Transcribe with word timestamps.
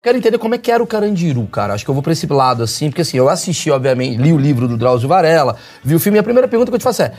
Quero 0.00 0.16
entender 0.16 0.38
como 0.38 0.54
é 0.54 0.58
que 0.58 0.70
era 0.70 0.80
o 0.80 0.86
Carandiru, 0.86 1.44
cara. 1.48 1.74
Acho 1.74 1.84
que 1.84 1.90
eu 1.90 1.94
vou 1.94 2.04
pra 2.04 2.12
esse 2.12 2.24
lado, 2.28 2.62
assim, 2.62 2.88
porque 2.88 3.02
assim, 3.02 3.16
eu 3.16 3.28
assisti, 3.28 3.68
obviamente, 3.68 4.16
li 4.16 4.32
o 4.32 4.38
livro 4.38 4.68
do 4.68 4.76
Drauzio 4.76 5.08
Varela, 5.08 5.56
vi 5.82 5.96
o 5.96 5.98
filme, 5.98 6.16
e 6.16 6.20
a 6.20 6.22
primeira 6.22 6.46
pergunta 6.46 6.70
que 6.70 6.76
eu 6.76 6.78
te 6.78 6.84
faço 6.84 7.02
é: 7.02 7.12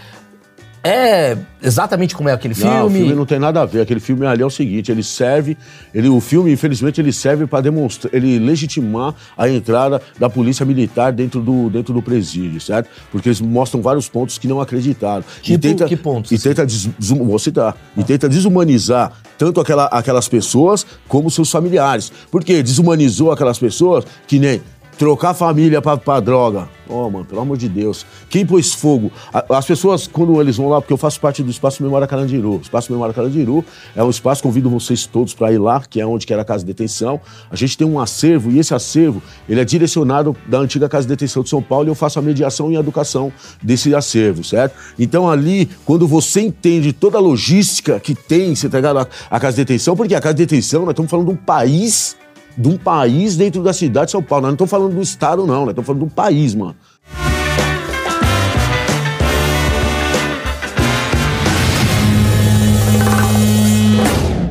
é 0.83 1.37
exatamente 1.61 2.15
como 2.15 2.29
é 2.29 2.33
aquele 2.33 2.53
filme? 2.53 2.73
Não, 2.73 2.87
o 2.87 2.89
filme 2.89 3.13
não 3.13 3.25
tem 3.25 3.39
nada 3.39 3.61
a 3.61 3.65
ver. 3.65 3.81
Aquele 3.81 3.99
filme 3.99 4.25
ali 4.25 4.41
é 4.41 4.45
o 4.45 4.49
seguinte, 4.49 4.91
ele 4.91 5.03
serve, 5.03 5.57
ele, 5.93 6.07
o 6.07 6.19
filme, 6.19 6.51
infelizmente, 6.51 7.01
ele 7.01 7.11
serve 7.11 7.45
para 7.45 7.61
demonstrar, 7.61 8.13
ele 8.13 8.39
legitimar 8.39 9.13
a 9.37 9.49
entrada 9.49 10.01
da 10.17 10.29
polícia 10.29 10.65
militar 10.65 11.11
dentro 11.11 11.41
do, 11.41 11.69
dentro 11.69 11.93
do 11.93 12.01
presídio, 12.01 12.61
certo? 12.61 12.89
Porque 13.11 13.29
eles 13.29 13.41
mostram 13.41 13.81
vários 13.81 14.07
pontos 14.07 14.37
que 14.37 14.47
não 14.47 14.61
acreditaram. 14.61 15.23
Tipo, 15.41 15.55
e 15.55 15.57
tenta, 15.57 15.85
que 15.85 15.97
pontos? 15.97 16.31
E 16.31 16.39
tenta, 16.39 16.65
des, 16.65 16.85
desum, 16.97 17.25
vou 17.25 17.39
citar, 17.39 17.75
e 17.97 18.03
tenta 18.03 18.29
desumanizar 18.29 19.11
tanto 19.37 19.61
aquela, 19.61 19.85
aquelas 19.85 20.27
pessoas 20.27 20.85
como 21.07 21.29
seus 21.31 21.49
familiares. 21.49 22.11
Por 22.29 22.43
quê? 22.43 22.61
Desumanizou 22.61 23.31
aquelas 23.31 23.57
pessoas 23.57 24.05
que 24.27 24.37
nem 24.37 24.61
trocar 24.99 25.33
família 25.33 25.81
pra, 25.81 25.95
pra 25.95 26.19
droga. 26.19 26.67
Oh, 26.85 27.09
mano, 27.09 27.23
pelo 27.23 27.39
amor 27.39 27.55
de 27.55 27.69
Deus. 27.69 28.05
Quem 28.29 28.45
pôs 28.45 28.73
fogo? 28.73 29.09
As 29.31 29.65
pessoas, 29.65 30.07
quando 30.07 30.41
eles 30.41 30.57
vão 30.57 30.67
lá, 30.67 30.81
porque 30.81 30.91
eu 30.91 30.97
faço 30.97 31.21
parte 31.21 31.41
do 31.41 31.49
Espaço 31.49 31.81
Memória 31.81 32.05
Carandiru. 32.05 32.57
O 32.57 32.61
Espaço 32.61 32.91
Memória 32.91 33.13
Carandiru 33.13 33.63
é 33.95 34.03
um 34.03 34.09
espaço, 34.09 34.43
convido 34.43 34.69
vocês 34.69 35.05
todos 35.05 35.33
para 35.33 35.53
ir 35.53 35.57
lá, 35.57 35.81
que 35.89 36.01
é 36.01 36.05
onde 36.05 36.27
que 36.27 36.33
era 36.33 36.41
a 36.41 36.45
Casa 36.45 36.65
de 36.65 36.73
Detenção. 36.73 37.21
A 37.49 37.55
gente 37.55 37.77
tem 37.77 37.87
um 37.87 37.97
acervo, 37.97 38.51
e 38.51 38.59
esse 38.59 38.73
acervo, 38.73 39.21
ele 39.47 39.61
é 39.61 39.63
direcionado 39.63 40.35
da 40.45 40.57
antiga 40.57 40.89
Casa 40.89 41.07
de 41.07 41.13
Detenção 41.13 41.43
de 41.43 41.49
São 41.49 41.61
Paulo, 41.61 41.87
e 41.87 41.91
eu 41.91 41.95
faço 41.95 42.19
a 42.19 42.21
mediação 42.21 42.69
e 42.69 42.75
a 42.75 42.81
educação 42.81 43.31
desse 43.63 43.95
acervo, 43.95 44.43
certo? 44.43 44.75
Então 44.97 45.29
ali, 45.29 45.69
quando 45.85 46.05
você 46.09 46.41
entende 46.41 46.91
toda 46.91 47.17
a 47.17 47.21
logística 47.21 48.01
que 48.01 48.13
tem, 48.13 48.53
você 48.53 48.67
tá 48.67 48.79
ligado? 48.79 48.99
A, 48.99 49.07
a 49.29 49.39
Casa 49.39 49.55
de 49.55 49.61
Detenção, 49.63 49.95
porque 49.95 50.13
a 50.13 50.19
Casa 50.19 50.33
de 50.33 50.45
Detenção, 50.45 50.81
nós 50.81 50.89
estamos 50.89 51.09
falando 51.09 51.27
de 51.27 51.33
um 51.33 51.37
país 51.37 52.17
de 52.57 52.67
um 52.67 52.77
país 52.77 53.35
dentro 53.37 53.63
da 53.63 53.73
cidade 53.73 54.07
de 54.07 54.11
São 54.11 54.23
Paulo. 54.23 54.45
Não 54.47 54.53
estamos 54.53 54.71
falando 54.71 54.95
do 54.95 55.01
estado, 55.01 55.45
não, 55.45 55.61
nós 55.61 55.69
estamos 55.69 55.87
falando 55.87 56.05
do 56.05 56.11
país, 56.11 56.55
mano. 56.55 56.75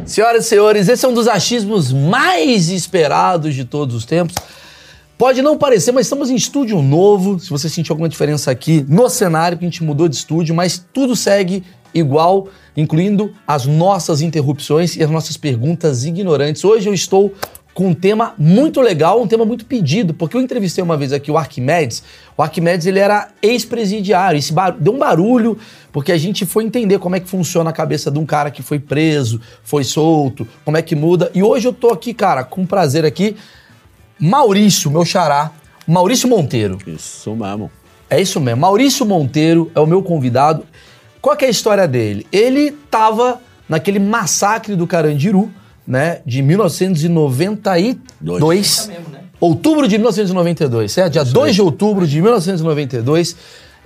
Senhoras 0.07 0.47
e 0.47 0.49
senhores, 0.49 0.89
esse 0.89 1.05
é 1.05 1.09
um 1.09 1.15
dos 1.15 1.29
achismos 1.29 1.93
mais 1.93 2.71
esperados 2.71 3.55
de 3.55 3.65
todos 3.65 3.95
os 3.95 4.05
tempos. 4.05 4.35
Pode 5.19 5.43
não 5.43 5.59
parecer, 5.59 5.93
mas 5.93 6.07
estamos 6.07 6.31
em 6.31 6.35
estúdio 6.35 6.81
novo. 6.81 7.39
Se 7.39 7.51
você 7.51 7.69
sentir 7.69 7.91
alguma 7.93 8.09
diferença 8.09 8.51
aqui 8.51 8.85
no 8.89 9.09
cenário, 9.09 9.59
que 9.59 9.65
a 9.65 9.69
gente 9.69 9.85
mudou 9.85 10.09
de 10.09 10.17
estúdio, 10.17 10.55
mas 10.55 10.85
tudo 10.93 11.15
segue 11.15 11.63
igual, 11.93 12.49
incluindo 12.77 13.33
as 13.47 13.67
nossas 13.67 14.21
interrupções 14.21 14.97
e 14.97 15.03
as 15.03 15.11
nossas 15.11 15.37
perguntas 15.37 16.05
ignorantes. 16.05 16.65
Hoje 16.65 16.89
eu 16.89 16.95
estou 16.95 17.33
com 17.79 17.91
um 17.91 17.95
tema 17.95 18.35
muito 18.37 18.81
legal, 18.81 19.23
um 19.23 19.29
tema 19.29 19.45
muito 19.45 19.65
pedido, 19.65 20.13
porque 20.13 20.37
eu 20.37 20.41
entrevistei 20.41 20.83
uma 20.83 20.97
vez 20.97 21.13
aqui 21.13 21.31
o 21.31 21.39
Arquimedes. 21.39 22.03
O 22.37 22.43
Arquimedes 22.43 22.87
ele 22.87 22.99
era 22.99 23.29
ex-presidiário, 23.41 24.37
isso 24.37 24.53
deu 24.81 24.95
um 24.95 24.99
barulho, 24.99 25.57
porque 25.93 26.11
a 26.11 26.19
gente 26.19 26.45
foi 26.45 26.65
entender 26.65 26.99
como 26.99 27.15
é 27.15 27.21
que 27.21 27.29
funciona 27.29 27.71
a 27.71 27.73
cabeça 27.73 28.11
de 28.11 28.19
um 28.19 28.27
cara 28.27 28.51
que 28.51 28.65
foi 28.65 28.81
preso, 28.81 29.41
foi 29.63 29.85
solto, 29.85 30.45
como 30.65 30.77
é 30.77 30.83
que 30.83 30.97
muda. 30.97 31.31
E 31.33 31.41
hoje 31.41 31.69
eu 31.69 31.73
tô 31.73 31.91
aqui, 31.91 32.13
cara, 32.13 32.43
com 32.43 32.67
prazer 32.67 33.05
aqui, 33.05 33.37
Maurício, 34.19 34.91
meu 34.91 35.05
xará, 35.05 35.53
Maurício 35.87 36.29
Monteiro. 36.29 36.79
Isso 36.85 37.33
mesmo. 37.37 37.71
É 38.11 38.21
isso 38.21 38.41
mesmo. 38.41 38.61
Maurício 38.61 39.07
Monteiro 39.07 39.71
é 39.73 39.79
o 39.79 39.87
meu 39.87 40.03
convidado. 40.03 40.67
Qual 41.23 41.37
é 41.41 41.45
a 41.45 41.49
história 41.49 41.87
dele? 41.87 42.27
Ele 42.33 42.73
tava 42.91 43.41
naquele 43.69 44.01
massacre 44.01 44.75
do 44.75 44.85
Carandiru, 44.85 45.49
né, 45.89 46.21
de 46.27 46.43
1992. 46.43 47.97
Dois. 48.21 48.89
Né? 48.89 49.21
Outubro 49.41 49.89
de 49.89 49.97
1992, 49.97 50.93
certo? 50.93 51.13
Dia 51.15 51.25
2 51.25 51.55
de 51.55 51.63
outubro 51.63 52.07
de 52.07 52.21
1992, 52.21 53.35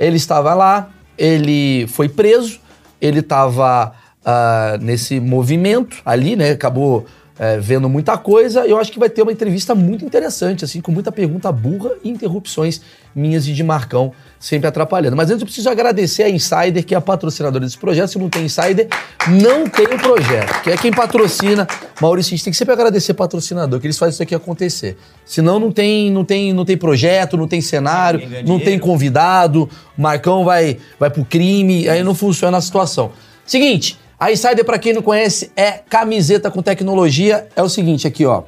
ele 0.01 0.17
estava 0.17 0.53
lá, 0.53 0.91
ele 1.17 1.87
foi 1.87 2.09
preso, 2.09 2.59
ele 3.01 3.21
estava 3.21 3.89
uh, 3.89 3.93
ah, 4.25 4.79
nesse 4.81 5.21
movimento 5.21 5.99
ali, 6.05 6.35
né? 6.35 6.51
Acabou 6.51 7.07
é, 7.39 7.59
vendo 7.59 7.89
muita 7.89 8.17
coisa. 8.19 8.67
Eu 8.67 8.79
acho 8.79 8.91
que 8.91 8.99
vai 8.99 9.11
ter 9.11 9.23
uma 9.23 9.33
entrevista 9.33 9.75
muito 9.75 10.05
interessante, 10.05 10.65
assim, 10.65 10.81
com 10.81 10.91
muita 10.91 11.13
pergunta 11.13 11.53
burra 11.53 11.91
e 12.03 12.09
interrupções 12.09 12.81
minhas 13.15 13.47
e 13.47 13.53
de 13.53 13.63
Marcão, 13.63 14.13
sempre 14.43 14.67
atrapalhando. 14.67 15.17
Mas 15.17 15.31
antes 15.31 15.41
eu 15.41 15.47
preciso 15.47 15.71
agradecer 15.71 16.25
a 16.25 16.29
Insider, 16.29 16.85
que 16.85 16.97
é 16.97 16.99
a 16.99 17.01
patrocinadora 17.01 17.65
desse 17.65 17.79
projeto. 17.79 18.09
Se 18.09 18.19
não 18.19 18.29
tem 18.29 18.45
Insider, 18.45 18.89
não 19.29 19.69
tem 19.69 19.87
o 19.87 19.97
projeto, 19.97 20.63
que 20.63 20.71
é 20.71 20.77
quem 20.77 20.91
patrocina. 20.91 21.65
Maurício, 22.01 22.31
a 22.31 22.37
gente 22.37 22.45
tem 22.45 22.51
que 22.51 22.57
sempre 22.57 22.75
agradecer 22.75 23.15
patrocinador, 23.15 23.79
que 23.79 23.87
eles 23.87 23.97
fazem 23.97 24.15
isso 24.15 24.23
aqui 24.23 24.35
acontecer. 24.35 24.99
Senão 25.25 25.61
não 25.61 25.71
tem, 25.71 26.11
não 26.11 26.25
tem, 26.25 26.53
não 26.53 26.65
tem 26.65 26.77
projeto, 26.77 27.37
não 27.37 27.47
tem 27.47 27.61
cenário, 27.61 28.21
não 28.45 28.59
tem 28.59 28.81
convidado, 28.81 29.71
o 29.97 30.03
Marcão 30.03 30.45
vai, 30.45 30.77
vai 30.99 31.09
pro 31.09 31.25
crime, 31.25 31.89
aí 31.89 32.03
não 32.03 32.15
funciona 32.15 32.59
a 32.59 32.61
situação. 32.61 33.13
Seguinte, 33.47 33.97
a 34.19 34.33
Insider, 34.33 34.65
para 34.65 34.79
quem 34.79 34.93
não 34.93 35.03
conhece, 35.03 35.53
é 35.55 35.71
camiseta 35.71 36.51
com 36.51 36.61
tecnologia. 36.61 37.47
É 37.55 37.63
o 37.63 37.69
seguinte 37.69 38.09
aqui, 38.09 38.27
ó. 38.27 38.43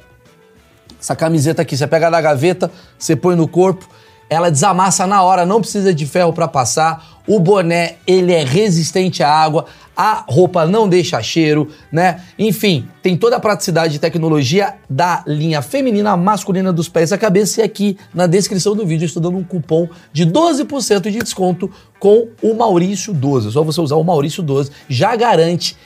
Essa 0.99 1.15
camiseta 1.15 1.61
aqui, 1.61 1.77
você 1.77 1.87
pega 1.87 2.09
da 2.09 2.19
gaveta, 2.19 2.69
você 2.99 3.15
põe 3.15 3.35
no 3.37 3.47
corpo, 3.47 3.87
ela 4.29 4.49
desamassa 4.49 5.05
na 5.05 5.21
hora, 5.21 5.45
não 5.45 5.61
precisa 5.61 5.93
de 5.93 6.05
ferro 6.05 6.33
para 6.33 6.47
passar. 6.47 7.21
O 7.27 7.39
boné, 7.39 7.95
ele 8.05 8.33
é 8.33 8.43
resistente 8.43 9.23
à 9.23 9.29
água, 9.29 9.65
a 9.95 10.25
roupa 10.27 10.65
não 10.65 10.89
deixa 10.89 11.21
cheiro, 11.23 11.69
né? 11.91 12.21
Enfim, 12.37 12.87
tem 13.01 13.15
toda 13.15 13.37
a 13.37 13.39
praticidade 13.39 13.95
e 13.95 13.99
tecnologia 13.99 14.75
da 14.89 15.23
linha 15.25 15.61
feminina 15.61 16.17
masculina 16.17 16.73
dos 16.73 16.89
pés 16.89 17.13
à 17.13 17.17
cabeça. 17.17 17.61
E 17.61 17.63
aqui 17.63 17.97
na 18.13 18.27
descrição 18.27 18.75
do 18.75 18.85
vídeo 18.85 19.05
estou 19.05 19.21
dando 19.21 19.37
um 19.37 19.43
cupom 19.43 19.87
de 20.11 20.25
12% 20.25 21.09
de 21.09 21.19
desconto 21.19 21.71
com 21.99 22.27
o 22.41 22.53
Maurício 22.53 23.13
12. 23.13 23.47
É 23.47 23.51
só 23.51 23.63
você 23.63 23.79
usar 23.79 23.95
o 23.95 24.03
Maurício 24.03 24.43
12, 24.43 24.71
já 24.89 25.15
garante. 25.15 25.77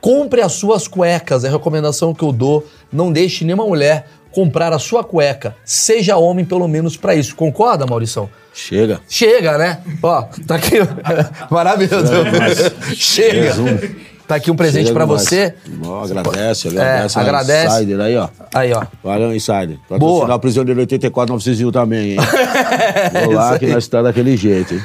Compre 0.00 0.40
as 0.40 0.52
suas 0.52 0.86
cuecas, 0.86 1.42
é 1.42 1.48
a 1.48 1.50
recomendação 1.50 2.14
que 2.14 2.22
eu 2.22 2.30
dou. 2.30 2.64
Não 2.92 3.10
deixe 3.10 3.44
nenhuma 3.44 3.66
mulher 3.66 4.06
comprar 4.36 4.70
a 4.70 4.78
sua 4.78 5.02
cueca. 5.02 5.56
Seja 5.64 6.18
homem, 6.18 6.44
pelo 6.44 6.68
menos, 6.68 6.94
para 6.94 7.14
isso. 7.14 7.34
Concorda, 7.34 7.86
Maurição? 7.86 8.28
Chega. 8.52 9.00
Chega, 9.08 9.56
né? 9.56 9.80
Ó, 10.02 10.24
tá 10.46 10.56
aqui. 10.56 10.74
Maravilhoso. 11.50 12.12
Chega. 12.94 13.54
Tá 14.28 14.34
aqui 14.34 14.50
um 14.50 14.56
presente 14.56 14.92
para 14.92 15.06
você. 15.06 15.54
Oh, 15.82 16.04
agradece, 16.04 16.68
agradece. 16.68 17.18
É, 17.18 17.22
agradece. 17.22 17.76
Insider 17.76 18.00
aí, 18.00 18.16
ó. 18.16 18.28
Aí, 18.52 18.72
ó. 18.74 18.84
Valeu, 19.02 19.34
Insider. 19.34 19.78
Boa. 19.98 20.34
o 20.34 20.38
prisioneiro 20.38 20.80
84 20.80 21.32
901 21.32 21.72
também, 21.72 22.10
hein? 22.10 22.18
Vou 23.24 23.32
lá 23.32 23.58
que 23.58 23.66
nós 23.66 23.84
estamos 23.84 24.04
daquele 24.04 24.36
jeito, 24.36 24.74
hein? 24.74 24.82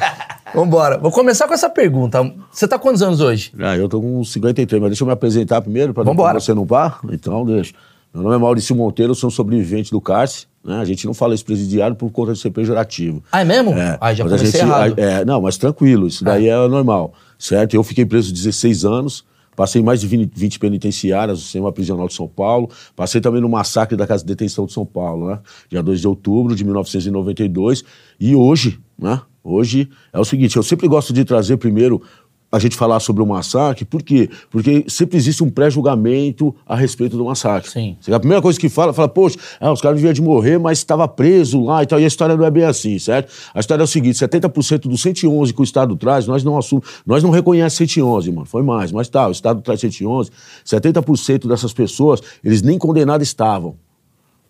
Vambora. 0.55 0.97
Vou 0.97 1.11
começar 1.11 1.45
com 1.45 1.53
essa 1.53 1.69
pergunta. 1.69 2.19
Você 2.51 2.67
tá 2.69 2.79
quantos 2.79 3.01
anos 3.01 3.19
hoje? 3.19 3.51
Ah, 3.59 3.75
eu 3.75 3.89
tô 3.89 3.99
com 3.99 4.23
53, 4.23 4.81
mas 4.81 4.91
deixa 4.91 5.03
eu 5.03 5.07
me 5.07 5.13
apresentar 5.13 5.61
primeiro, 5.61 5.93
pra 5.93 6.03
Vambora. 6.03 6.39
você 6.39 6.53
não 6.53 6.65
par. 6.65 6.99
Então, 7.11 7.45
deixa. 7.45 7.73
Meu 8.13 8.23
nome 8.23 8.35
é 8.35 8.37
Maurício 8.37 8.75
Monteiro, 8.75 9.11
eu 9.11 9.15
sou 9.15 9.29
um 9.29 9.31
sobrevivente 9.31 9.89
do 9.89 10.01
cárcere. 10.01 10.47
Né? 10.63 10.77
A 10.77 10.85
gente 10.85 11.05
não 11.05 11.13
fala 11.13 11.33
esse 11.33 11.43
presidiário 11.43 11.95
por 11.95 12.11
conta 12.11 12.33
de 12.33 12.39
ser 12.39 12.51
pejorativo. 12.51 13.23
Ah, 13.31 13.41
é 13.41 13.45
mesmo? 13.45 13.71
É, 13.71 13.97
ah, 14.01 14.13
já 14.13 14.25
comecei 14.25 14.47
gente, 14.47 14.61
errado. 14.61 14.99
É, 14.99 15.23
não, 15.23 15.41
mas 15.41 15.57
tranquilo, 15.57 16.07
isso 16.07 16.23
daí 16.23 16.47
é. 16.47 16.51
é 16.51 16.67
normal, 16.67 17.13
certo? 17.39 17.73
Eu 17.73 17.83
fiquei 17.83 18.05
preso 18.05 18.33
16 18.33 18.83
anos, 18.83 19.23
passei 19.55 19.81
mais 19.81 20.01
de 20.01 20.07
20, 20.07 20.31
20 20.35 20.59
penitenciárias 20.59 21.39
no 21.39 21.43
sistema 21.43 21.71
prisional 21.71 22.07
de 22.07 22.13
São 22.13 22.27
Paulo, 22.27 22.69
passei 22.95 23.21
também 23.21 23.41
no 23.41 23.47
massacre 23.47 23.95
da 23.95 24.05
Casa 24.05 24.23
de 24.23 24.27
Detenção 24.27 24.65
de 24.65 24.73
São 24.73 24.85
Paulo, 24.85 25.29
né? 25.29 25.39
Dia 25.69 25.81
2 25.81 26.01
de 26.01 26.07
outubro 26.07 26.53
de 26.53 26.65
1992. 26.65 27.83
E 28.19 28.35
hoje, 28.35 28.77
né? 28.99 29.21
Hoje 29.43 29.89
é 30.13 30.19
o 30.19 30.25
seguinte, 30.25 30.55
eu 30.55 30.61
sempre 30.61 30.87
gosto 30.87 31.11
de 31.11 31.25
trazer 31.25 31.57
primeiro 31.57 31.99
a 32.51 32.59
gente 32.59 32.75
falar 32.75 32.99
sobre 32.99 33.23
o 33.23 33.25
massacre, 33.25 33.85
por 33.85 34.03
quê? 34.03 34.29
Porque 34.49 34.83
sempre 34.87 35.17
existe 35.17 35.43
um 35.43 35.49
pré-julgamento 35.49 36.53
a 36.65 36.75
respeito 36.75 37.15
do 37.15 37.25
massacre. 37.25 37.69
Sim. 37.69 37.95
A 38.11 38.19
primeira 38.19 38.41
coisa 38.41 38.59
que 38.59 38.67
fala, 38.67 38.91
fala, 38.91 39.07
poxa, 39.07 39.37
ah, 39.59 39.71
os 39.71 39.79
caras 39.79 39.97
deviam 39.97 40.13
de 40.13 40.21
morrer, 40.21 40.57
mas 40.57 40.79
estava 40.79 41.07
preso 41.07 41.63
lá 41.63 41.81
e 41.81 41.85
tal, 41.85 41.99
e 41.99 42.03
a 42.03 42.07
história 42.07 42.35
não 42.35 42.45
é 42.45 42.51
bem 42.51 42.63
assim, 42.63 42.99
certo? 42.99 43.31
A 43.53 43.59
história 43.59 43.81
é 43.81 43.85
o 43.85 43.87
seguinte, 43.87 44.17
70% 44.17 44.81
dos 44.81 45.01
111 45.01 45.53
que 45.53 45.61
o 45.61 45.63
Estado 45.63 45.95
traz, 45.95 46.27
nós 46.27 46.43
não 46.43 46.57
assumimos, 46.57 46.89
nós 47.05 47.23
não 47.23 47.29
reconhecemos 47.29 47.71
111, 47.71 48.31
mano, 48.31 48.45
foi 48.45 48.63
mais, 48.63 48.91
mas 48.91 49.07
tá, 49.07 49.27
o 49.27 49.31
Estado 49.31 49.61
traz 49.61 49.79
111, 49.79 50.29
70% 50.65 51.47
dessas 51.47 51.71
pessoas, 51.71 52.21
eles 52.43 52.61
nem 52.61 52.77
condenados 52.77 53.27
estavam. 53.27 53.75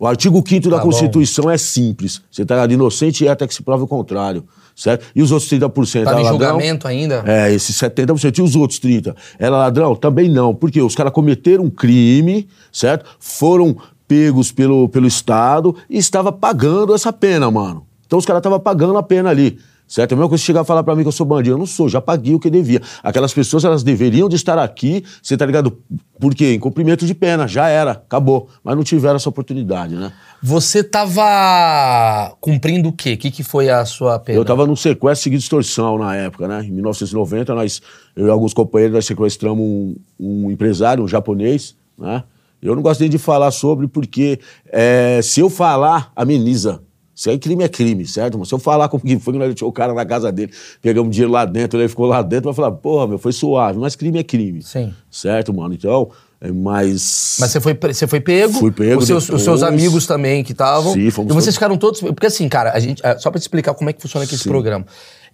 O 0.02 0.06
artigo 0.08 0.42
5 0.44 0.68
da 0.68 0.78
tá 0.78 0.82
Constituição 0.82 1.44
bom. 1.44 1.50
é 1.52 1.56
simples, 1.56 2.20
você 2.28 2.42
está 2.42 2.66
inocente 2.66 3.22
e 3.22 3.28
até 3.28 3.46
que 3.46 3.54
se 3.54 3.62
prove 3.62 3.84
o 3.84 3.86
contrário 3.86 4.42
certo? 4.74 5.06
E 5.14 5.22
os 5.22 5.30
outros 5.30 5.48
30%? 5.48 5.98
Estava 6.00 6.20
em 6.20 6.24
julgamento 6.24 6.88
ainda? 6.88 7.22
É, 7.24 7.52
esses 7.52 7.76
70%. 7.76 8.38
E 8.38 8.42
os 8.42 8.56
outros 8.56 8.80
30%? 8.80 9.14
Era 9.38 9.56
ladrão? 9.56 9.94
Também 9.94 10.28
não. 10.28 10.52
Porque 10.52 10.82
os 10.82 10.96
caras 10.96 11.12
cometeram 11.12 11.64
um 11.64 11.70
crime, 11.70 12.48
certo? 12.72 13.04
Foram 13.20 13.76
pegos 14.08 14.50
pelo, 14.50 14.88
pelo 14.88 15.06
Estado 15.06 15.76
e 15.88 15.98
estava 15.98 16.32
pagando 16.32 16.94
essa 16.94 17.12
pena, 17.12 17.48
mano. 17.48 17.86
Então 18.04 18.18
os 18.18 18.26
caras 18.26 18.40
estavam 18.40 18.58
pagando 18.58 18.98
a 18.98 19.04
pena 19.04 19.30
ali 19.30 19.56
Certo? 19.92 20.12
É 20.12 20.14
a 20.14 20.16
mesma 20.16 20.28
coisa 20.30 20.40
que 20.40 20.46
chegar 20.46 20.62
a 20.62 20.64
falar 20.64 20.82
pra 20.82 20.96
mim 20.96 21.02
que 21.02 21.08
eu 21.08 21.12
sou 21.12 21.26
bandido. 21.26 21.54
Eu 21.54 21.58
não 21.58 21.66
sou, 21.66 21.86
já 21.86 22.00
paguei 22.00 22.34
o 22.34 22.40
que 22.40 22.48
devia. 22.48 22.80
Aquelas 23.02 23.34
pessoas, 23.34 23.62
elas 23.62 23.82
deveriam 23.82 24.26
de 24.26 24.36
estar 24.36 24.58
aqui, 24.58 25.04
você 25.22 25.36
tá 25.36 25.44
ligado? 25.44 25.76
Por 26.18 26.34
quê? 26.34 26.54
Em 26.54 26.58
cumprimento 26.58 27.04
de 27.04 27.14
pena, 27.14 27.46
já 27.46 27.68
era, 27.68 27.90
acabou. 27.90 28.48
Mas 28.64 28.74
não 28.74 28.82
tiveram 28.82 29.16
essa 29.16 29.28
oportunidade, 29.28 29.94
né? 29.94 30.10
Você 30.42 30.82
tava 30.82 32.34
cumprindo 32.40 32.88
o 32.88 32.92
quê? 32.94 33.12
O 33.12 33.18
que, 33.18 33.30
que 33.30 33.42
foi 33.42 33.68
a 33.68 33.84
sua 33.84 34.18
pena? 34.18 34.38
Eu 34.38 34.46
tava 34.46 34.66
num 34.66 34.74
sequestro 34.74 35.24
seguido 35.24 35.40
de 35.40 35.44
extorsão 35.44 35.98
na 35.98 36.16
época, 36.16 36.48
né? 36.48 36.64
Em 36.64 36.70
1990, 36.70 37.54
nós, 37.54 37.82
eu 38.16 38.28
e 38.28 38.30
alguns 38.30 38.54
companheiros, 38.54 38.94
nós 38.94 39.04
sequestramos 39.04 39.62
um, 39.62 39.94
um 40.18 40.50
empresário, 40.50 41.04
um 41.04 41.08
japonês, 41.08 41.76
né? 41.98 42.24
Eu 42.62 42.74
não 42.74 42.82
gosto 42.82 43.00
nem 43.00 43.10
de 43.10 43.18
falar 43.18 43.50
sobre, 43.50 43.86
porque 43.86 44.40
é, 44.72 45.20
se 45.22 45.40
eu 45.40 45.50
falar, 45.50 46.10
ameniza. 46.16 46.80
Isso 47.22 47.30
aí 47.30 47.38
crime 47.38 47.62
é 47.62 47.68
crime, 47.68 48.04
certo? 48.04 48.36
Mas 48.36 48.48
se 48.48 48.54
eu 48.54 48.58
falar 48.58 48.88
como 48.88 49.00
que 49.04 49.16
foi 49.20 49.32
que 49.32 49.38
nós 49.38 49.46
deixou 49.46 49.68
o 49.68 49.72
cara 49.72 49.94
na 49.94 50.04
casa 50.04 50.32
dele, 50.32 50.50
pegamos 50.80 51.12
dinheiro 51.12 51.30
lá 51.30 51.44
dentro, 51.44 51.78
ele 51.78 51.88
ficou 51.88 52.06
lá 52.06 52.20
dentro, 52.20 52.46
vai 52.46 52.54
falar, 52.54 52.72
porra, 52.72 53.06
meu, 53.06 53.16
foi 53.16 53.32
suave, 53.32 53.78
mas 53.78 53.94
crime 53.94 54.18
é 54.18 54.24
crime. 54.24 54.60
Sim. 54.60 54.92
Certo, 55.08 55.54
mano? 55.54 55.72
Então, 55.72 56.10
é, 56.40 56.50
mas. 56.50 57.36
Mas 57.38 57.52
você 57.52 57.60
foi, 57.60 57.78
você 57.80 58.08
foi 58.08 58.20
pego? 58.20 58.54
Fui 58.54 58.72
pego 58.72 59.00
Os 59.00 59.06
seus, 59.06 59.28
os 59.28 59.40
seus 59.40 59.62
amigos 59.62 60.04
também 60.04 60.42
que 60.42 60.50
estavam. 60.50 60.92
Sim, 60.92 61.08
fomos 61.12 61.30
E 61.30 61.34
vocês 61.34 61.44
todos. 61.44 61.54
ficaram 61.54 61.76
todos. 61.76 62.00
Porque 62.00 62.26
assim, 62.26 62.48
cara, 62.48 62.72
a 62.72 62.80
gente, 62.80 63.00
é, 63.06 63.16
só 63.16 63.30
pra 63.30 63.38
te 63.38 63.42
explicar 63.42 63.72
como 63.74 63.88
é 63.88 63.92
que 63.92 64.02
funciona 64.02 64.24
aqui 64.24 64.34
esse 64.34 64.42
Sim. 64.42 64.50
programa. 64.50 64.84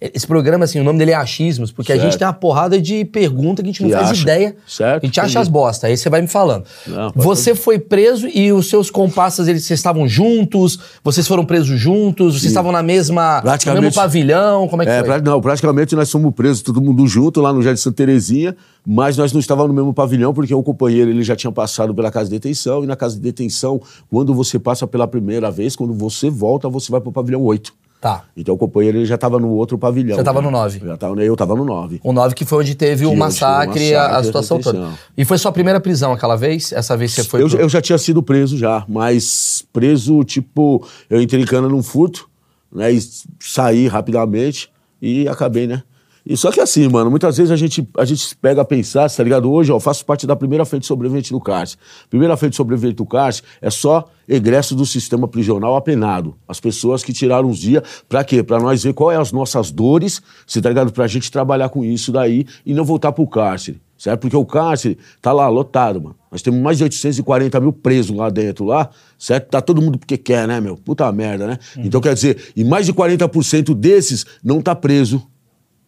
Esse 0.01 0.25
programa, 0.25 0.63
assim, 0.63 0.79
o 0.79 0.83
nome 0.83 0.97
dele 0.97 1.11
é 1.11 1.15
Achismos, 1.15 1.71
porque 1.71 1.91
a 1.91 1.95
Certo. 1.95 2.05
gente 2.09 2.17
tem 2.17 2.25
uma 2.25 2.33
porrada 2.33 2.79
de 2.81 3.03
pergunta 3.03 3.61
que 3.61 3.67
a 3.69 3.71
gente 3.71 3.81
não 3.81 3.89
Que 3.89 3.95
faz 3.95 4.11
acha. 4.11 4.21
ideia. 4.21 4.55
Certo, 4.65 5.03
A 5.03 5.05
gente 5.05 5.19
acha 5.19 5.39
as 5.41 5.47
bosta. 5.49 5.87
Aí 5.87 5.97
você 5.97 6.09
vai 6.09 6.21
me 6.21 6.27
falando. 6.27 6.63
Não, 6.87 7.11
você 7.15 7.53
foi 7.53 7.77
preso 7.77 8.27
e 8.27 8.51
os 8.53 8.69
seus 8.69 8.89
comparsas, 8.89 9.47
eles, 9.49 9.65
vocês 9.65 9.77
estavam 9.79 10.07
juntos? 10.07 10.79
Vocês 11.03 11.27
foram 11.27 11.43
presos 11.45 11.77
juntos? 11.79 12.35
Vocês 12.35 12.45
estavam 12.45 12.71
na 12.71 12.81
mesma. 12.81 13.41
No 13.65 13.81
mesmo 13.81 13.93
pavilhão? 13.93 14.67
Como 14.69 14.81
é 14.81 14.85
que 14.85 14.91
É, 14.91 15.03
foi? 15.03 15.21
não, 15.21 15.41
praticamente 15.41 15.95
nós 15.95 16.09
fomos 16.09 16.33
presos, 16.33 16.61
todo 16.61 16.79
mundo 16.81 17.05
junto 17.05 17.41
lá 17.41 17.51
no 17.51 17.61
Jardim 17.61 17.81
Santa 17.81 17.97
Terezinha, 17.97 18.55
mas 18.87 19.17
nós 19.17 19.33
não 19.33 19.39
estávamos 19.41 19.69
no 19.69 19.73
mesmo 19.75 19.93
pavilhão 19.93 20.33
porque 20.33 20.53
o 20.53 20.63
companheiro 20.63 21.09
ele 21.11 21.23
já 21.23 21.35
tinha 21.35 21.51
passado 21.51 21.93
pela 21.93 22.09
casa 22.09 22.25
de 22.29 22.35
detenção 22.35 22.83
e 22.83 22.87
na 22.87 22.95
casa 22.95 23.15
de 23.15 23.21
detenção, 23.21 23.81
quando 24.09 24.33
você 24.33 24.57
passa 24.57 24.87
pela 24.87 25.07
primeira 25.07 25.51
vez, 25.51 25.75
quando 25.75 25.93
você 25.93 26.29
volta, 26.29 26.69
você 26.69 26.89
vai 26.89 27.01
pro 27.01 27.11
pavilhão 27.11 27.41
8. 27.43 27.73
Tá. 28.01 28.23
Então 28.35 28.55
o 28.55 28.57
companheiro 28.57 28.97
ele 28.97 29.05
já 29.05 29.15
estava 29.15 29.37
no 29.37 29.49
outro 29.49 29.77
pavilhão. 29.77 30.15
Você 30.15 30.23
tava 30.23 30.39
né? 30.41 30.45
no 30.45 30.51
nove. 30.51 30.79
Já 30.79 30.95
tava, 30.95 31.21
eu 31.21 31.33
estava 31.33 31.53
no 31.53 31.65
9. 31.65 31.99
O 32.01 32.13
9 32.13 32.33
que 32.33 32.45
foi 32.45 32.59
onde 32.59 32.73
teve 32.73 33.05
o 33.05 33.13
massacre, 33.13 33.93
a- 33.93 34.17
a, 34.17 34.23
situação 34.23 34.57
toda. 34.59 34.91
E 35.17 35.25
foi 35.25 35.37
sua 35.37 35.51
primeira 35.51 35.81
prisão 35.81 36.13
aquela 36.13 36.37
vez? 36.37 36.71
Essa 36.71 36.95
vez 36.95 37.11
você 37.11 37.25
foi 37.25 37.43
Eu, 37.43 37.49
pro- 37.49 37.59
eu 37.59 37.67
já 37.67 37.81
tinha 37.81 37.97
sido 37.97 38.23
preso 38.23 38.57
já, 38.57 38.85
mas 38.87 39.65
preso, 39.73 40.23
tipo, 40.23 40.87
eu 41.09 41.21
entrei 41.21 41.41
em 41.41 41.45
cana 41.45 41.67
num 41.67 41.83
furto, 41.83 42.29
né? 42.73 42.89
E 42.89 42.99
saí 43.39 43.87
rapidamente 43.87 44.71
e 45.01 45.27
acabei, 45.27 45.67
né? 45.67 45.83
E 46.25 46.35
só 46.35 46.51
que 46.51 46.59
assim, 46.59 46.87
mano, 46.87 47.09
muitas 47.09 47.37
vezes 47.37 47.51
a 47.51 47.55
gente, 47.55 47.87
a 47.97 48.05
gente 48.05 48.35
pega 48.37 48.61
a 48.61 48.65
pensar, 48.65 49.09
tá 49.09 49.23
ligado? 49.23 49.51
Hoje, 49.51 49.71
ó, 49.71 49.75
eu 49.75 49.79
faço 49.79 50.05
parte 50.05 50.27
da 50.27 50.35
primeira 50.35 50.65
frente 50.65 50.85
sobrevivente 50.85 51.31
do 51.31 51.39
cárcere. 51.39 51.81
Primeira 52.09 52.35
frente 52.37 52.55
sobrevivente 52.55 52.95
do 52.95 53.05
cárcere 53.05 53.47
é 53.61 53.69
só 53.69 54.05
egresso 54.27 54.75
do 54.75 54.85
sistema 54.85 55.27
prisional 55.27 55.75
apenado. 55.75 56.35
As 56.47 56.59
pessoas 56.59 57.03
que 57.03 57.11
tiraram 57.11 57.49
os 57.49 57.57
dias, 57.57 57.83
pra 58.07 58.23
quê? 58.23 58.43
Pra 58.43 58.59
nós 58.59 58.83
ver 58.83 58.93
qual 58.93 59.11
é 59.11 59.15
as 59.15 59.31
nossas 59.31 59.71
dores, 59.71 60.21
você 60.45 60.61
tá 60.61 60.69
ligado? 60.69 60.91
Pra 60.91 61.07
gente 61.07 61.31
trabalhar 61.31 61.69
com 61.69 61.83
isso 61.83 62.11
daí 62.11 62.45
e 62.65 62.73
não 62.73 62.83
voltar 62.83 63.11
pro 63.11 63.25
cárcere. 63.27 63.81
Certo? 63.97 64.21
Porque 64.21 64.37
o 64.37 64.45
cárcere 64.45 64.97
tá 65.21 65.33
lá 65.33 65.49
lotado, 65.49 66.01
mano. 66.01 66.15
Nós 66.31 66.41
temos 66.41 66.61
mais 66.61 66.77
de 66.77 66.85
840 66.85 67.59
mil 67.59 67.73
presos 67.73 68.15
lá 68.15 68.29
dentro, 68.29 68.63
lá, 68.63 68.89
certo? 69.17 69.49
Tá 69.49 69.61
todo 69.61 69.81
mundo 69.81 69.97
porque 69.97 70.17
quer, 70.17 70.47
né, 70.47 70.61
meu? 70.61 70.77
Puta 70.77 71.11
merda, 71.11 71.47
né? 71.47 71.57
Então, 71.77 71.99
quer 71.99 72.13
dizer, 72.13 72.51
e 72.55 72.63
mais 72.63 72.85
de 72.85 72.93
40% 72.93 73.73
desses 73.73 74.25
não 74.41 74.61
tá 74.61 74.73
preso, 74.73 75.21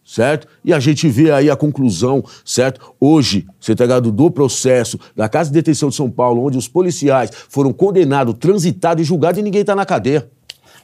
certo? 0.04 0.46
E 0.64 0.72
a 0.72 0.80
gente 0.80 1.08
vê 1.08 1.30
aí 1.30 1.50
a 1.50 1.56
conclusão, 1.56 2.24
certo? 2.44 2.94
Hoje, 3.00 3.46
você 3.60 3.74
tá 3.74 3.84
ligado, 3.84 4.10
do 4.12 4.30
processo 4.30 4.98
da 5.16 5.28
Casa 5.28 5.50
de 5.50 5.54
Detenção 5.54 5.88
de 5.88 5.94
São 5.94 6.10
Paulo, 6.10 6.44
onde 6.44 6.58
os 6.58 6.68
policiais 6.68 7.30
foram 7.48 7.72
condenados, 7.72 8.34
transitados 8.38 9.02
e 9.02 9.04
julgados 9.04 9.38
e 9.38 9.42
ninguém 9.42 9.64
tá 9.64 9.74
na 9.74 9.86
cadeia. 9.86 10.28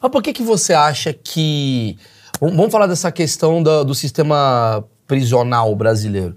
Mas 0.00 0.10
por 0.10 0.22
que, 0.22 0.32
que 0.32 0.42
você 0.42 0.72
acha 0.72 1.12
que. 1.12 1.96
Vamos 2.40 2.70
falar 2.70 2.86
dessa 2.86 3.10
questão 3.10 3.62
da- 3.62 3.82
do 3.82 3.94
sistema 3.94 4.84
prisional 5.06 5.74
brasileiro. 5.74 6.36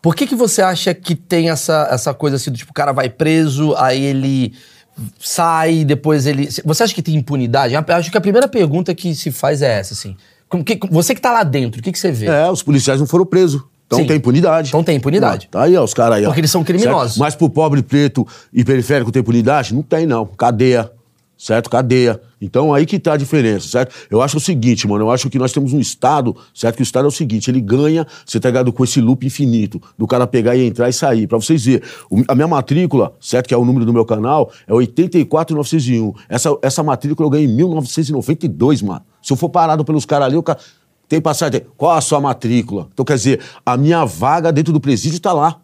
Por 0.00 0.14
que, 0.14 0.26
que 0.26 0.34
você 0.34 0.62
acha 0.62 0.94
que 0.94 1.14
tem 1.14 1.50
essa, 1.50 1.88
essa 1.90 2.14
coisa 2.14 2.36
assim, 2.36 2.50
do 2.50 2.56
tipo, 2.56 2.70
o 2.70 2.74
cara 2.74 2.92
vai 2.92 3.08
preso, 3.10 3.74
aí 3.76 4.02
ele 4.02 4.54
sai, 5.18 5.84
depois 5.84 6.26
ele. 6.26 6.48
Você 6.64 6.82
acha 6.82 6.94
que 6.94 7.02
tem 7.02 7.14
impunidade? 7.16 7.74
Eu 7.74 7.84
acho 7.96 8.10
que 8.10 8.16
a 8.16 8.20
primeira 8.20 8.46
pergunta 8.48 8.94
que 8.94 9.14
se 9.14 9.30
faz 9.30 9.60
é 9.62 9.78
essa, 9.78 9.92
assim. 9.94 10.16
Que- 10.62 10.78
você 10.90 11.14
que 11.14 11.20
tá 11.20 11.32
lá 11.32 11.42
dentro, 11.42 11.80
o 11.80 11.82
que, 11.82 11.90
que 11.90 11.98
você 11.98 12.12
vê? 12.12 12.26
É, 12.26 12.50
os 12.50 12.62
policiais 12.62 13.00
não 13.00 13.06
foram 13.06 13.24
presos. 13.26 13.62
Então 13.86 13.98
Sim. 13.98 14.06
tem 14.06 14.16
impunidade. 14.16 14.68
Então 14.68 14.82
tem 14.82 14.96
impunidade. 14.96 15.48
Tá 15.50 15.62
aí, 15.64 15.76
ó, 15.76 15.84
os 15.84 15.92
caras 15.94 16.16
aí. 16.18 16.24
ó. 16.24 16.28
Porque 16.28 16.40
eles 16.40 16.50
são 16.50 16.64
criminosos. 16.64 17.12
Certo? 17.12 17.18
Mas 17.20 17.34
pro 17.34 17.50
pobre 17.50 17.82
preto 17.82 18.26
e 18.52 18.64
periférico 18.64 19.12
tem 19.12 19.20
impunidade? 19.20 19.74
Não 19.74 19.82
tem, 19.82 20.06
não. 20.06 20.24
Cadeia. 20.26 20.90
Certo? 21.44 21.68
Cadeia. 21.68 22.18
Então 22.40 22.72
aí 22.72 22.86
que 22.86 22.98
tá 22.98 23.12
a 23.12 23.16
diferença, 23.18 23.68
certo? 23.68 23.94
Eu 24.10 24.22
acho 24.22 24.38
o 24.38 24.40
seguinte, 24.40 24.88
mano, 24.88 25.04
eu 25.04 25.10
acho 25.10 25.28
que 25.28 25.38
nós 25.38 25.52
temos 25.52 25.74
um 25.74 25.78
Estado, 25.78 26.34
certo? 26.54 26.76
Que 26.76 26.80
o 26.80 26.82
Estado 26.82 27.04
é 27.04 27.08
o 27.08 27.10
seguinte, 27.10 27.50
ele 27.50 27.60
ganha, 27.60 28.06
você 28.24 28.40
tá 28.40 28.48
ligado, 28.48 28.72
com 28.72 28.82
esse 28.82 28.98
loop 28.98 29.26
infinito, 29.26 29.78
do 29.98 30.06
cara 30.06 30.26
pegar 30.26 30.56
e 30.56 30.66
entrar 30.66 30.88
e 30.88 30.92
sair. 30.94 31.26
Pra 31.26 31.36
vocês 31.36 31.62
verem, 31.62 31.82
a 32.26 32.34
minha 32.34 32.48
matrícula, 32.48 33.12
certo? 33.20 33.46
Que 33.46 33.52
é 33.52 33.58
o 33.58 33.62
número 33.62 33.84
do 33.84 33.92
meu 33.92 34.06
canal, 34.06 34.50
é 34.66 34.72
84901. 34.72 36.14
Essa, 36.30 36.56
essa 36.62 36.82
matrícula 36.82 37.26
eu 37.26 37.30
ganhei 37.30 37.46
em 37.46 37.54
1992, 37.54 38.80
mano. 38.80 39.02
Se 39.22 39.30
eu 39.30 39.36
for 39.36 39.50
parado 39.50 39.84
pelos 39.84 40.06
caras 40.06 40.28
ali, 40.28 40.36
o 40.38 40.42
cara... 40.42 40.58
Tem 41.06 41.20
passagem, 41.20 41.60
qual 41.76 41.92
a 41.92 42.00
sua 42.00 42.22
matrícula? 42.22 42.88
Então, 42.90 43.04
quer 43.04 43.16
dizer, 43.16 43.40
a 43.66 43.76
minha 43.76 44.06
vaga 44.06 44.50
dentro 44.50 44.72
do 44.72 44.80
presídio 44.80 45.20
tá 45.20 45.34
lá. 45.34 45.60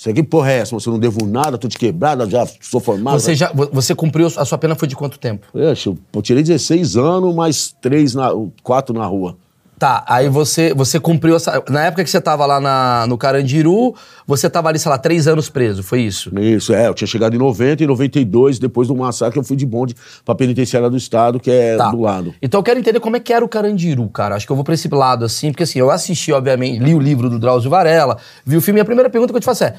Isso 0.00 0.08
aqui, 0.08 0.22
porra, 0.22 0.50
é 0.50 0.58
essa? 0.60 0.72
Você 0.74 0.88
não 0.88 0.98
devo 0.98 1.26
nada, 1.26 1.58
tô 1.58 1.68
de 1.68 1.76
quebrada, 1.76 2.26
já 2.26 2.48
sou 2.58 2.80
formado. 2.80 3.20
Você 3.20 3.34
já. 3.34 3.52
vo- 3.52 3.68
Você 3.70 3.94
cumpriu. 3.94 4.28
A 4.34 4.44
sua 4.46 4.56
pena 4.56 4.74
foi 4.74 4.88
de 4.88 4.96
quanto 4.96 5.18
tempo? 5.18 5.46
Eu, 5.52 5.74
eu 6.14 6.22
tirei 6.22 6.42
16 6.42 6.96
anos, 6.96 7.34
mais 7.34 7.76
3 7.82 8.14
na, 8.14 8.30
4 8.62 8.94
na 8.94 9.04
rua. 9.04 9.36
Tá, 9.80 10.04
aí 10.06 10.28
você, 10.28 10.74
você 10.74 11.00
cumpriu 11.00 11.36
essa. 11.36 11.64
Na 11.70 11.86
época 11.86 12.04
que 12.04 12.10
você 12.10 12.20
tava 12.20 12.44
lá 12.44 12.60
na, 12.60 13.06
no 13.08 13.16
Carandiru, 13.16 13.94
você 14.26 14.50
tava 14.50 14.68
ali, 14.68 14.78
sei 14.78 14.90
lá, 14.90 14.98
três 14.98 15.26
anos 15.26 15.48
preso, 15.48 15.82
foi 15.82 16.02
isso? 16.02 16.30
Isso, 16.38 16.74
é, 16.74 16.86
eu 16.86 16.92
tinha 16.92 17.08
chegado 17.08 17.34
em 17.34 17.38
90 17.38 17.82
e 17.82 17.86
92, 17.86 18.58
depois 18.58 18.88
do 18.88 18.94
massacre, 18.94 19.38
eu 19.40 19.42
fui 19.42 19.56
de 19.56 19.64
bonde 19.64 19.94
pra 20.22 20.34
penitenciária 20.34 20.90
do 20.90 20.98
estado, 20.98 21.40
que 21.40 21.50
é 21.50 21.78
Tá. 21.78 21.90
do 21.92 22.00
lado. 22.02 22.34
Então 22.42 22.60
eu 22.60 22.62
quero 22.62 22.78
entender 22.78 23.00
como 23.00 23.16
é 23.16 23.20
que 23.20 23.32
era 23.32 23.42
o 23.42 23.48
Carandiru, 23.48 24.06
cara. 24.10 24.34
Acho 24.34 24.44
que 24.44 24.52
eu 24.52 24.56
vou 24.56 24.66
pra 24.66 24.74
esse 24.74 24.86
lado, 24.88 25.24
assim, 25.24 25.50
porque 25.50 25.62
assim, 25.62 25.78
eu 25.78 25.90
assisti, 25.90 26.30
obviamente, 26.30 26.78
li 26.78 26.94
o 26.94 26.98
livro 26.98 27.30
do 27.30 27.38
Drauzio 27.38 27.70
Varela, 27.70 28.18
vi 28.44 28.58
o 28.58 28.60
filme, 28.60 28.80
e 28.80 28.82
a 28.82 28.84
primeira 28.84 29.08
pergunta 29.08 29.32
que 29.32 29.36
eu 29.38 29.40
te 29.40 29.46
faço 29.46 29.64
é. 29.64 29.76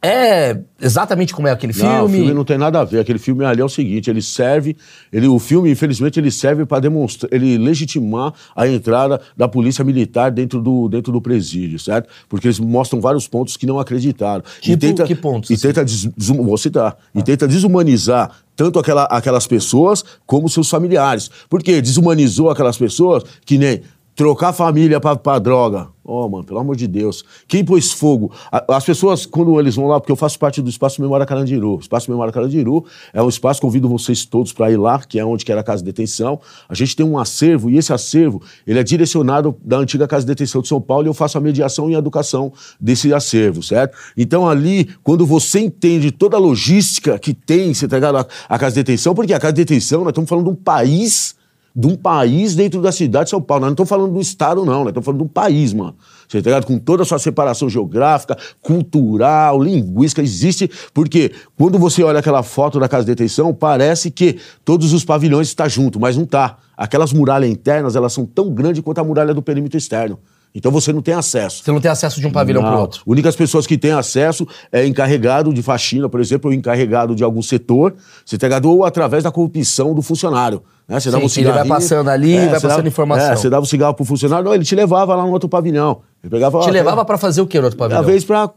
É 0.00 0.56
exatamente 0.80 1.34
como 1.34 1.48
é 1.48 1.50
aquele 1.50 1.72
filme? 1.72 1.88
Não, 1.90 2.04
o 2.04 2.08
filme 2.08 2.32
não 2.32 2.44
tem 2.44 2.56
nada 2.56 2.80
a 2.80 2.84
ver. 2.84 3.00
Aquele 3.00 3.18
filme 3.18 3.44
ali 3.44 3.60
é 3.60 3.64
o 3.64 3.68
seguinte, 3.68 4.08
ele 4.08 4.22
serve, 4.22 4.76
ele, 5.12 5.26
o 5.26 5.40
filme, 5.40 5.70
infelizmente, 5.72 6.20
ele 6.20 6.30
serve 6.30 6.64
para 6.64 6.78
demonstrar, 6.80 7.32
ele 7.32 7.58
legitimar 7.58 8.32
a 8.54 8.68
entrada 8.68 9.20
da 9.36 9.48
polícia 9.48 9.82
militar 9.84 10.30
dentro 10.30 10.62
do, 10.62 10.88
dentro 10.88 11.12
do 11.12 11.20
presídio, 11.20 11.80
certo? 11.80 12.08
Porque 12.28 12.46
eles 12.46 12.60
mostram 12.60 13.00
vários 13.00 13.26
pontos 13.26 13.56
que 13.56 13.66
não 13.66 13.80
acreditaram. 13.80 14.44
Tipo, 14.60 15.04
que 15.04 15.14
pontos, 15.16 15.50
E 15.50 15.54
assim? 15.54 15.66
tenta, 15.66 15.84
des, 15.84 16.04
desum- 16.04 16.44
vou 16.44 16.56
citar, 16.56 16.96
e 17.12 17.20
tenta 17.20 17.48
desumanizar 17.48 18.30
tanto 18.54 18.78
aquela, 18.78 19.04
aquelas 19.04 19.46
pessoas 19.48 20.04
como 20.26 20.48
seus 20.48 20.68
familiares. 20.70 21.28
Por 21.48 21.60
quê? 21.62 21.80
Desumanizou 21.80 22.50
aquelas 22.50 22.76
pessoas 22.78 23.24
que 23.44 23.58
nem 23.58 23.82
trocar 24.18 24.52
família 24.52 24.98
pra, 24.98 25.14
pra 25.14 25.38
droga. 25.38 25.90
Oh, 26.04 26.28
mano, 26.28 26.42
pelo 26.42 26.58
amor 26.58 26.74
de 26.74 26.88
Deus. 26.88 27.24
Quem 27.46 27.64
pôs 27.64 27.92
fogo? 27.92 28.32
As 28.50 28.84
pessoas, 28.84 29.24
quando 29.24 29.60
eles 29.60 29.76
vão 29.76 29.86
lá, 29.86 30.00
porque 30.00 30.10
eu 30.10 30.16
faço 30.16 30.36
parte 30.40 30.60
do 30.60 30.68
Espaço 30.68 31.00
Memória 31.00 31.24
Carandiru. 31.24 31.76
O 31.76 31.78
Espaço 31.78 32.10
Memória 32.10 32.32
Carandiru 32.32 32.84
é 33.12 33.22
um 33.22 33.28
espaço, 33.28 33.60
convido 33.60 33.88
vocês 33.88 34.24
todos 34.24 34.52
para 34.52 34.72
ir 34.72 34.76
lá, 34.76 34.98
que 34.98 35.20
é 35.20 35.24
onde 35.24 35.44
que 35.44 35.52
era 35.52 35.60
a 35.60 35.64
Casa 35.64 35.84
de 35.84 35.86
Detenção. 35.86 36.40
A 36.68 36.74
gente 36.74 36.96
tem 36.96 37.06
um 37.06 37.16
acervo, 37.16 37.70
e 37.70 37.78
esse 37.78 37.92
acervo, 37.92 38.42
ele 38.66 38.80
é 38.80 38.82
direcionado 38.82 39.56
da 39.62 39.76
antiga 39.76 40.08
Casa 40.08 40.26
de 40.26 40.32
Detenção 40.32 40.62
de 40.62 40.66
São 40.66 40.80
Paulo, 40.80 41.06
e 41.06 41.08
eu 41.08 41.14
faço 41.14 41.38
a 41.38 41.40
mediação 41.40 41.88
e 41.88 41.94
a 41.94 41.98
educação 41.98 42.52
desse 42.80 43.14
acervo, 43.14 43.62
certo? 43.62 43.96
Então 44.16 44.48
ali, 44.48 44.90
quando 45.04 45.24
você 45.24 45.60
entende 45.60 46.10
toda 46.10 46.36
a 46.36 46.40
logística 46.40 47.20
que 47.20 47.32
tem, 47.32 47.72
você 47.72 47.86
tá 47.86 47.94
ligado? 47.94 48.18
A, 48.18 48.26
a 48.48 48.58
Casa 48.58 48.74
de 48.74 48.80
Detenção, 48.82 49.14
porque 49.14 49.32
a 49.32 49.38
Casa 49.38 49.52
de 49.52 49.64
Detenção, 49.64 50.00
nós 50.00 50.08
estamos 50.08 50.28
falando 50.28 50.46
de 50.46 50.50
um 50.50 50.56
país 50.56 51.37
de 51.74 51.86
um 51.86 51.96
país 51.96 52.54
dentro 52.54 52.80
da 52.80 52.90
cidade 52.90 53.24
de 53.24 53.30
São 53.30 53.40
Paulo. 53.40 53.62
Nós 53.62 53.68
não 53.68 53.74
estamos 53.74 53.88
falando 53.88 54.12
do 54.12 54.20
estado, 54.20 54.64
não. 54.64 54.80
Nós 54.80 54.88
estamos 54.88 55.04
falando 55.04 55.20
de 55.20 55.24
um 55.24 55.28
país, 55.28 55.72
mano. 55.72 55.94
Você 56.28 56.42
tá 56.42 56.50
ligado? 56.50 56.66
Com 56.66 56.78
toda 56.78 57.02
a 57.02 57.06
sua 57.06 57.18
separação 57.18 57.68
geográfica, 57.68 58.36
cultural, 58.60 59.62
linguística, 59.62 60.22
existe. 60.22 60.70
Porque 60.92 61.32
quando 61.56 61.78
você 61.78 62.02
olha 62.02 62.18
aquela 62.18 62.42
foto 62.42 62.80
da 62.80 62.88
casa 62.88 63.04
de 63.04 63.12
detenção, 63.12 63.54
parece 63.54 64.10
que 64.10 64.38
todos 64.64 64.92
os 64.92 65.04
pavilhões 65.04 65.48
estão 65.48 65.68
juntos, 65.68 66.00
mas 66.00 66.16
não 66.16 66.26
tá. 66.26 66.58
Aquelas 66.76 67.12
muralhas 67.12 67.50
internas, 67.50 67.96
elas 67.96 68.12
são 68.12 68.26
tão 68.26 68.52
grandes 68.52 68.82
quanto 68.82 68.98
a 68.98 69.04
muralha 69.04 69.34
do 69.34 69.42
perímetro 69.42 69.78
externo. 69.78 70.18
Então 70.54 70.72
você 70.72 70.92
não 70.92 71.02
tem 71.02 71.14
acesso. 71.14 71.62
Você 71.62 71.70
não 71.70 71.80
tem 71.80 71.90
acesso 71.90 72.20
de 72.20 72.26
um 72.26 72.30
pavilhão 72.32 72.62
Não. 72.62 72.70
pro 72.70 72.80
outro. 72.80 73.02
Únicas 73.06 73.36
pessoas 73.36 73.66
que 73.66 73.76
têm 73.78 73.92
acesso 73.92 74.46
é 74.72 74.86
encarregado 74.86 75.52
de 75.52 75.62
faxina, 75.62 76.08
por 76.08 76.20
exemplo, 76.20 76.50
ou 76.50 76.54
encarregado 76.54 77.14
de 77.14 77.22
algum 77.22 77.42
setor, 77.42 77.94
você 78.24 78.36
tá 78.38 78.46
ligado? 78.46 78.68
ou 78.70 78.84
através 78.84 79.24
da 79.24 79.30
corrupção 79.30 79.94
do 79.94 80.02
funcionário. 80.02 80.62
Né? 80.88 80.98
Você 80.98 81.10
Sim, 81.10 81.28
que 81.28 81.40
ele 81.40 81.52
vai 81.52 81.66
passando 81.66 82.08
ali 82.08 82.34
e 82.34 82.48
vai 82.48 82.60
passando 82.60 82.88
informação. 82.88 83.32
É, 83.32 83.36
você 83.36 83.50
dava 83.50 83.62
o 83.62 83.66
cigarro 83.66 83.94
pro 83.94 84.04
funcionário, 84.04 84.44
não, 84.46 84.54
ele 84.54 84.64
te 84.64 84.74
levava 84.74 85.14
lá 85.14 85.22
no 85.22 85.30
outro 85.32 85.48
pavilhão. 85.48 86.00
Ele 86.24 86.30
pegava, 86.30 86.58
Te 86.60 86.68
ó, 86.68 86.70
levava 86.70 87.04
pra 87.04 87.18
fazer 87.18 87.40
o 87.42 87.46
quê 87.46 87.58
no 87.58 87.64
outro 87.64 87.78
pavilhão? 87.78 88.00
Às 88.00 88.06
vezes 88.06 88.24
pra. 88.24 88.50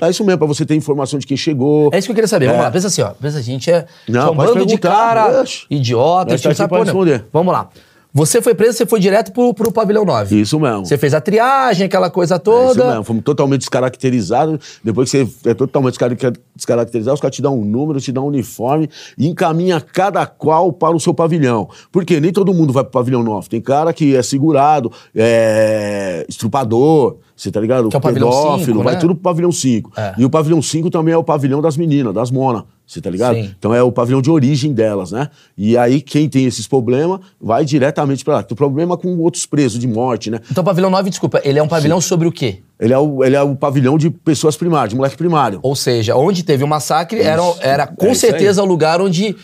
É 0.00 0.10
isso 0.10 0.24
mesmo, 0.24 0.38
pra 0.38 0.46
você 0.48 0.66
ter 0.66 0.74
informação 0.74 1.20
de 1.20 1.26
quem 1.26 1.36
chegou. 1.36 1.88
É 1.92 1.98
isso 1.98 2.06
que 2.08 2.12
eu 2.12 2.14
queria 2.16 2.26
saber. 2.28 2.46
Vamos 2.46 2.60
É. 2.60 2.64
lá, 2.64 2.70
pensa 2.70 2.86
assim, 2.88 3.02
ó. 3.02 3.10
Pensa, 3.10 3.38
a 3.38 3.42
gente 3.42 3.70
é, 3.70 3.86
Não, 4.08 4.28
é 4.28 4.30
um 4.30 4.34
bando 4.34 4.66
de 4.66 4.76
cara 4.76 5.44
idiota, 5.70 6.34
a 6.34 6.36
gente 6.36 6.48
não 6.48 6.54
sabe 6.54 6.76
responder. 6.78 7.24
Vamos 7.32 7.52
lá. 7.52 7.68
Você 8.16 8.40
foi 8.40 8.54
preso, 8.54 8.78
você 8.78 8.86
foi 8.86 9.00
direto 9.00 9.32
pro, 9.32 9.52
pro 9.52 9.72
pavilhão 9.72 10.04
9. 10.04 10.40
Isso 10.40 10.60
mesmo. 10.60 10.86
Você 10.86 10.96
fez 10.96 11.12
a 11.14 11.20
triagem, 11.20 11.86
aquela 11.86 12.08
coisa 12.08 12.34
É 12.34 12.36
isso 12.36 12.44
toda. 12.44 12.86
mesmo, 12.90 13.02
fomos 13.02 13.24
totalmente 13.24 13.62
descaracterizados. 13.62 14.78
Depois 14.84 15.10
que 15.10 15.24
você 15.24 15.50
é 15.50 15.54
totalmente 15.54 15.98
descar- 15.98 16.32
descaracterizado, 16.54 17.14
os 17.14 17.20
caras 17.20 17.34
te 17.34 17.42
dão 17.42 17.58
um 17.58 17.64
número, 17.64 18.00
te 18.00 18.12
dão 18.12 18.24
um 18.26 18.28
uniforme 18.28 18.88
e 19.18 19.26
encaminha 19.26 19.80
cada 19.80 20.24
qual 20.26 20.72
para 20.72 20.94
o 20.94 21.00
seu 21.00 21.12
pavilhão. 21.12 21.68
Porque 21.90 22.20
nem 22.20 22.32
todo 22.32 22.54
mundo 22.54 22.72
vai 22.72 22.84
pro 22.84 22.92
pavilhão 22.92 23.24
9. 23.24 23.48
Tem 23.48 23.60
cara 23.60 23.92
que 23.92 24.14
é 24.14 24.22
segurado, 24.22 24.92
é 25.12 26.24
estrupador, 26.28 27.16
você 27.36 27.50
tá 27.50 27.60
ligado? 27.60 27.88
Que 27.88 27.96
é 27.96 27.98
o 27.98 28.02
Pedófilo, 28.02 28.82
vai 28.82 28.94
né? 28.94 29.00
tudo 29.00 29.14
pro 29.14 29.22
pavilhão 29.24 29.50
5. 29.50 29.92
É. 29.96 30.14
E 30.18 30.24
o 30.24 30.30
pavilhão 30.30 30.62
5 30.62 30.88
também 30.88 31.12
é 31.12 31.16
o 31.16 31.24
pavilhão 31.24 31.60
das 31.60 31.76
meninas, 31.76 32.14
das 32.14 32.30
monas. 32.30 32.62
Você 32.86 33.00
tá 33.00 33.10
ligado? 33.10 33.34
Sim. 33.34 33.54
Então 33.58 33.74
é 33.74 33.82
o 33.82 33.90
pavilhão 33.90 34.22
de 34.22 34.30
origem 34.30 34.72
delas, 34.72 35.10
né? 35.10 35.28
E 35.56 35.76
aí 35.76 36.00
quem 36.00 36.28
tem 36.28 36.44
esses 36.44 36.68
problemas 36.68 37.20
vai 37.40 37.64
diretamente 37.64 38.24
pra 38.24 38.34
lá. 38.34 38.42
Tem 38.42 38.54
problema 38.54 38.96
com 38.96 39.18
outros 39.18 39.46
presos 39.46 39.80
de 39.80 39.88
morte, 39.88 40.30
né? 40.30 40.38
Então, 40.50 40.62
o 40.62 40.64
pavilhão 40.64 40.90
9, 40.90 41.10
desculpa, 41.10 41.40
ele 41.44 41.58
é 41.58 41.62
um 41.62 41.68
pavilhão 41.68 42.00
sobre 42.00 42.28
o 42.28 42.32
quê? 42.32 42.60
Ele 42.78 42.92
é, 42.92 42.98
o, 42.98 43.24
ele 43.24 43.34
é 43.34 43.42
o 43.42 43.56
pavilhão 43.56 43.96
de 43.96 44.10
pessoas 44.10 44.56
primárias, 44.56 44.90
de 44.90 44.96
moleque 44.96 45.16
primário. 45.16 45.58
Ou 45.62 45.74
seja, 45.74 46.14
onde 46.14 46.42
teve 46.42 46.62
o 46.62 46.68
massacre, 46.68 47.20
era, 47.20 47.42
era 47.60 47.86
com 47.86 48.08
É 48.08 48.14
certeza 48.14 48.62
o 48.62 48.66
lugar 48.66 49.00
onde 49.00 49.34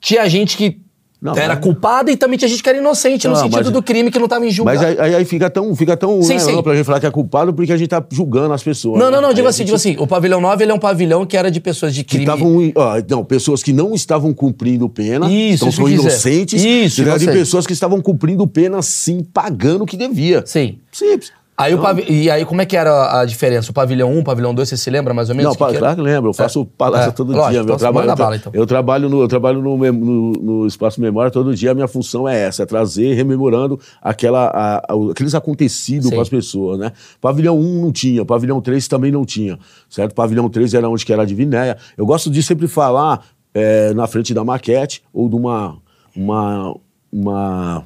tinha 0.00 0.28
gente 0.28 0.56
que 0.56 0.80
Não, 1.22 1.36
era 1.36 1.54
mas- 1.54 1.62
culpada 1.62 2.10
e 2.10 2.16
também 2.16 2.36
tinha 2.36 2.48
gente 2.48 2.60
que 2.62 2.68
era 2.68 2.76
inocente 2.78 3.28
no 3.28 3.34
Não, 3.34 3.40
sentido 3.40 3.62
mas- 3.64 3.70
do 3.70 3.80
crime 3.80 4.10
que 4.10 4.18
não 4.18 4.24
estava 4.26 4.44
em 4.44 4.50
julgado. 4.50 4.76
Mas 4.76 4.86
aí, 4.88 4.98
aí- 4.98 5.14
aí 5.14 5.24
fica 5.24 5.48
tão, 5.48 5.72
fica 5.76 5.96
tão 5.96 6.20
Sim, 6.20 6.32
né, 6.34 6.38
sim. 6.40 6.58
amplo 6.58 6.72
a 6.72 6.74
gente 6.74 6.84
falar 6.84 6.98
que 6.98 7.06
é 7.06 7.10
culpado 7.12 7.54
porque 7.54 7.72
a 7.72 7.76
gente 7.76 7.88
tá 7.88 8.04
julgando 8.10 8.52
as 8.52 8.62
pessoas. 8.62 8.98
Não, 8.98 9.06
né? 9.06 9.12
não, 9.12 9.22
não, 9.22 9.28
Aí 9.28 9.34
digo 9.36 9.46
a 9.46 9.50
assim, 9.50 9.58
gente- 9.58 9.66
digo 9.66 9.76
assim, 9.76 9.96
o 9.98 10.06
pavilhão 10.06 10.40
9 10.40 10.64
ele 10.64 10.72
é 10.72 10.74
um 10.74 10.80
pavilhão 10.80 11.24
que 11.24 11.36
era 11.36 11.48
de 11.48 11.60
pessoas 11.60 11.94
de 11.94 12.02
Que 12.02 12.16
crime. 12.18 12.24
estavam. 12.24 12.72
ó, 12.74 13.00
Não, 13.08 13.24
pessoas 13.24 13.62
que 13.62 13.72
não 13.72 13.94
estavam 13.94 14.34
cumprindo 14.34 14.88
pena. 14.88 15.30
Isso, 15.30 15.54
então 15.64 15.68
isso 15.68 15.76
são 15.76 15.84
que 15.86 15.92
inocentes. 15.92 16.60
dizer. 16.60 16.84
Isso, 16.84 17.02
e 17.02 17.18
de 17.18 17.26
pessoas 17.26 17.66
que 17.68 17.72
estavam 17.72 18.00
cumprindo 18.00 18.44
pena 18.46 18.82
sim, 18.82 19.22
pagando 19.32 19.84
o 19.84 19.86
que 19.86 19.96
devia. 19.96 20.42
Sim. 20.44 20.78
Simples. 20.90 21.30
Aí 21.56 21.72
Então- 21.74 21.84
pavi- 21.84 22.06
E 22.08 22.30
aí, 22.30 22.44
como 22.46 22.62
é 22.62 22.66
que 22.66 22.76
era 22.76 23.20
a 23.20 23.24
diferença? 23.26 23.70
O 23.70 23.74
pavilhão 23.74 24.10
1, 24.10 24.20
o 24.20 24.24
pavilhão 24.24 24.54
2, 24.54 24.68
você 24.68 24.76
se 24.76 24.88
lembra 24.90 25.12
mais 25.12 25.28
ou 25.28 25.34
menos? 25.36 25.56
Não, 25.56 25.68
que 25.68 25.78
claro 25.78 25.96
que 25.96 26.02
lembro. 26.02 26.30
Eu 26.30 26.34
faço 26.34 26.64
palestra 26.64 27.10
É, 27.10 27.12
todo 27.12 27.30
lógico, 27.32 27.50
dia. 27.50 27.60
então 27.60 27.74
você 27.78 27.84
trabalho, 27.84 28.10
eu, 28.10 28.14
tra- 28.16 28.24
bala, 28.24 28.36
então. 28.36 28.52
eu 28.54 28.66
trabalho, 28.66 29.08
no, 29.10 29.20
eu 29.22 29.28
trabalho 29.28 29.60
no, 29.62 29.76
no- 29.92 30.32
no 30.32 30.66
Espaço 30.66 31.00
Memória 31.00 31.30
todo 31.30 31.54
dia. 31.54 31.70
A 31.70 31.74
minha 31.74 31.86
função 31.86 32.26
é 32.26 32.40
essa: 32.40 32.62
é 32.62 32.66
trazer, 32.66 33.12
rememorando 33.14 33.78
aquela, 34.00 34.46
a- 34.46 34.76
a- 34.78 35.10
aqueles 35.10 35.34
acontecidos 35.34 36.10
com 36.10 36.20
as 36.20 36.28
pessoas, 36.30 36.78
né? 36.78 36.90
Pavilhão 37.20 37.58
1 37.58 37.82
não 37.82 37.92
tinha, 37.92 38.24
pavilhão 38.24 38.60
3 38.60 38.88
também 38.88 39.12
não 39.12 39.24
tinha, 39.24 39.58
certo? 39.90 40.14
Pavilhão 40.14 40.48
3 40.48 40.72
era 40.72 40.88
onde 40.88 41.04
que 41.04 41.12
era 41.12 41.22
a 41.22 41.26
Divinéia. 41.26 41.76
Eu 41.98 42.06
gosto 42.06 42.30
de 42.30 42.42
sempre 42.42 42.66
falar 42.66 43.24
é, 43.54 43.92
na 43.92 44.06
frente 44.06 44.32
da 44.32 44.42
maquete 44.42 45.02
ou 45.12 45.28
de 45.28 45.36
uma. 45.36 45.76
uma, 46.16 46.74
uma 47.12 47.84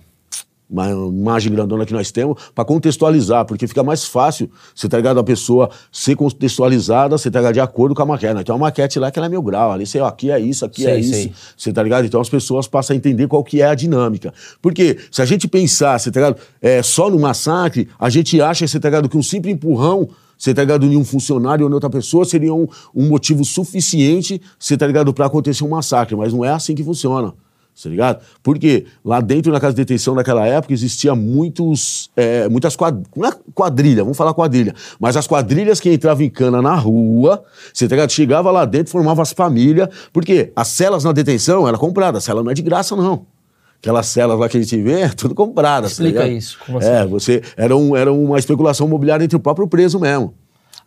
uma 0.68 0.90
imagem 0.90 1.52
grandona 1.52 1.86
que 1.86 1.92
nós 1.92 2.10
temos 2.10 2.50
para 2.54 2.64
contextualizar, 2.64 3.44
porque 3.44 3.66
fica 3.66 3.82
mais 3.82 4.04
fácil, 4.04 4.50
você 4.74 4.88
tá 4.88 4.96
ligado, 4.96 5.20
a 5.20 5.24
pessoa 5.24 5.70
ser 5.92 6.16
contextualizada, 6.16 7.16
você 7.16 7.30
tá 7.30 7.38
ligado, 7.38 7.54
de 7.54 7.60
acordo 7.60 7.94
com 7.94 8.02
a 8.02 8.06
maquete. 8.06 8.34
Nós 8.34 8.44
temos 8.44 8.60
uma 8.60 8.66
maquete 8.66 8.98
lá 8.98 9.10
que 9.10 9.18
ela 9.18 9.26
é 9.26 9.28
mil 9.28 9.42
grau, 9.42 9.72
ali, 9.72 9.86
sei, 9.86 10.00
ó, 10.00 10.06
aqui 10.06 10.30
é 10.30 10.38
isso, 10.38 10.64
aqui 10.64 10.86
é 10.86 11.00
Sei, 11.02 11.24
isso, 11.24 11.30
você 11.56 11.72
tá 11.72 11.82
ligado? 11.82 12.04
Então 12.04 12.20
as 12.20 12.28
pessoas 12.28 12.66
passam 12.66 12.94
a 12.94 12.96
entender 12.96 13.28
qual 13.28 13.44
que 13.44 13.62
é 13.62 13.66
a 13.66 13.74
dinâmica. 13.74 14.32
Porque 14.60 14.98
se 15.10 15.22
a 15.22 15.24
gente 15.24 15.46
pensar, 15.46 15.98
você 15.98 16.10
tá 16.10 16.20
ligado, 16.20 16.40
é, 16.60 16.82
só 16.82 17.08
no 17.08 17.18
massacre, 17.18 17.88
a 17.98 18.10
gente 18.10 18.40
acha, 18.40 18.66
você 18.66 18.80
tá 18.80 18.88
ligado, 18.88 19.08
que 19.08 19.16
um 19.16 19.22
simples 19.22 19.54
empurrão 19.54 20.08
você 20.38 20.52
tá 20.52 20.62
ligado, 20.62 20.84
em 20.84 20.96
um 20.96 21.04
funcionário 21.04 21.64
ou 21.64 21.70
em 21.70 21.74
outra 21.74 21.88
pessoa 21.88 22.24
seria 22.24 22.52
um, 22.52 22.68
um 22.94 23.08
motivo 23.08 23.42
suficiente, 23.42 24.40
você 24.58 24.76
tá 24.76 24.86
ligado, 24.86 25.12
para 25.14 25.24
acontecer 25.24 25.64
um 25.64 25.68
massacre, 25.70 26.14
mas 26.14 26.30
não 26.32 26.44
é 26.44 26.50
assim 26.50 26.74
que 26.74 26.84
funciona. 26.84 27.32
Tá 27.82 27.90
ligado? 27.90 28.22
Porque 28.42 28.86
lá 29.04 29.20
dentro 29.20 29.52
da 29.52 29.60
casa 29.60 29.74
de 29.74 29.82
detenção 29.82 30.14
naquela 30.14 30.46
época 30.46 30.72
existia 30.72 31.14
muitos, 31.14 32.10
é, 32.16 32.48
muitas 32.48 32.74
quad... 32.74 33.02
não 33.14 33.28
é 33.28 33.32
quadrilha, 33.54 34.02
vamos 34.02 34.16
falar 34.16 34.32
quadrilha, 34.32 34.74
mas 34.98 35.14
as 35.14 35.26
quadrilhas 35.26 35.78
que 35.78 35.92
entravam 35.92 36.24
em 36.24 36.30
cana 36.30 36.62
na 36.62 36.74
rua, 36.74 37.44
você 37.72 37.86
tá 37.86 37.94
ligado? 37.94 38.10
Chegava 38.10 38.50
lá 38.50 38.64
dentro, 38.64 38.90
formava 38.90 39.20
as 39.20 39.32
famílias, 39.32 39.90
porque 40.10 40.52
as 40.56 40.68
celas 40.68 41.04
na 41.04 41.12
detenção 41.12 41.68
era 41.68 41.76
comprada, 41.76 42.16
a 42.16 42.20
cela 42.20 42.42
não 42.42 42.50
é 42.50 42.54
de 42.54 42.62
graça 42.62 42.96
não. 42.96 43.26
Aquelas 43.78 44.06
celas 44.06 44.38
lá 44.38 44.48
que 44.48 44.56
a 44.56 44.60
gente 44.60 44.80
vê, 44.80 45.02
é 45.02 45.08
tudo 45.10 45.34
comprada. 45.34 45.86
tá 45.86 45.92
Explica 45.92 46.22
ligado? 46.22 46.36
isso, 46.38 46.58
como 46.64 46.78
assim? 46.78 46.88
É, 46.88 47.06
você, 47.06 47.42
era, 47.58 47.76
um, 47.76 47.94
era 47.94 48.10
uma 48.10 48.38
especulação 48.38 48.86
imobiliária 48.86 49.22
entre 49.22 49.36
o 49.36 49.40
próprio 49.40 49.68
preso 49.68 50.00
mesmo. 50.00 50.34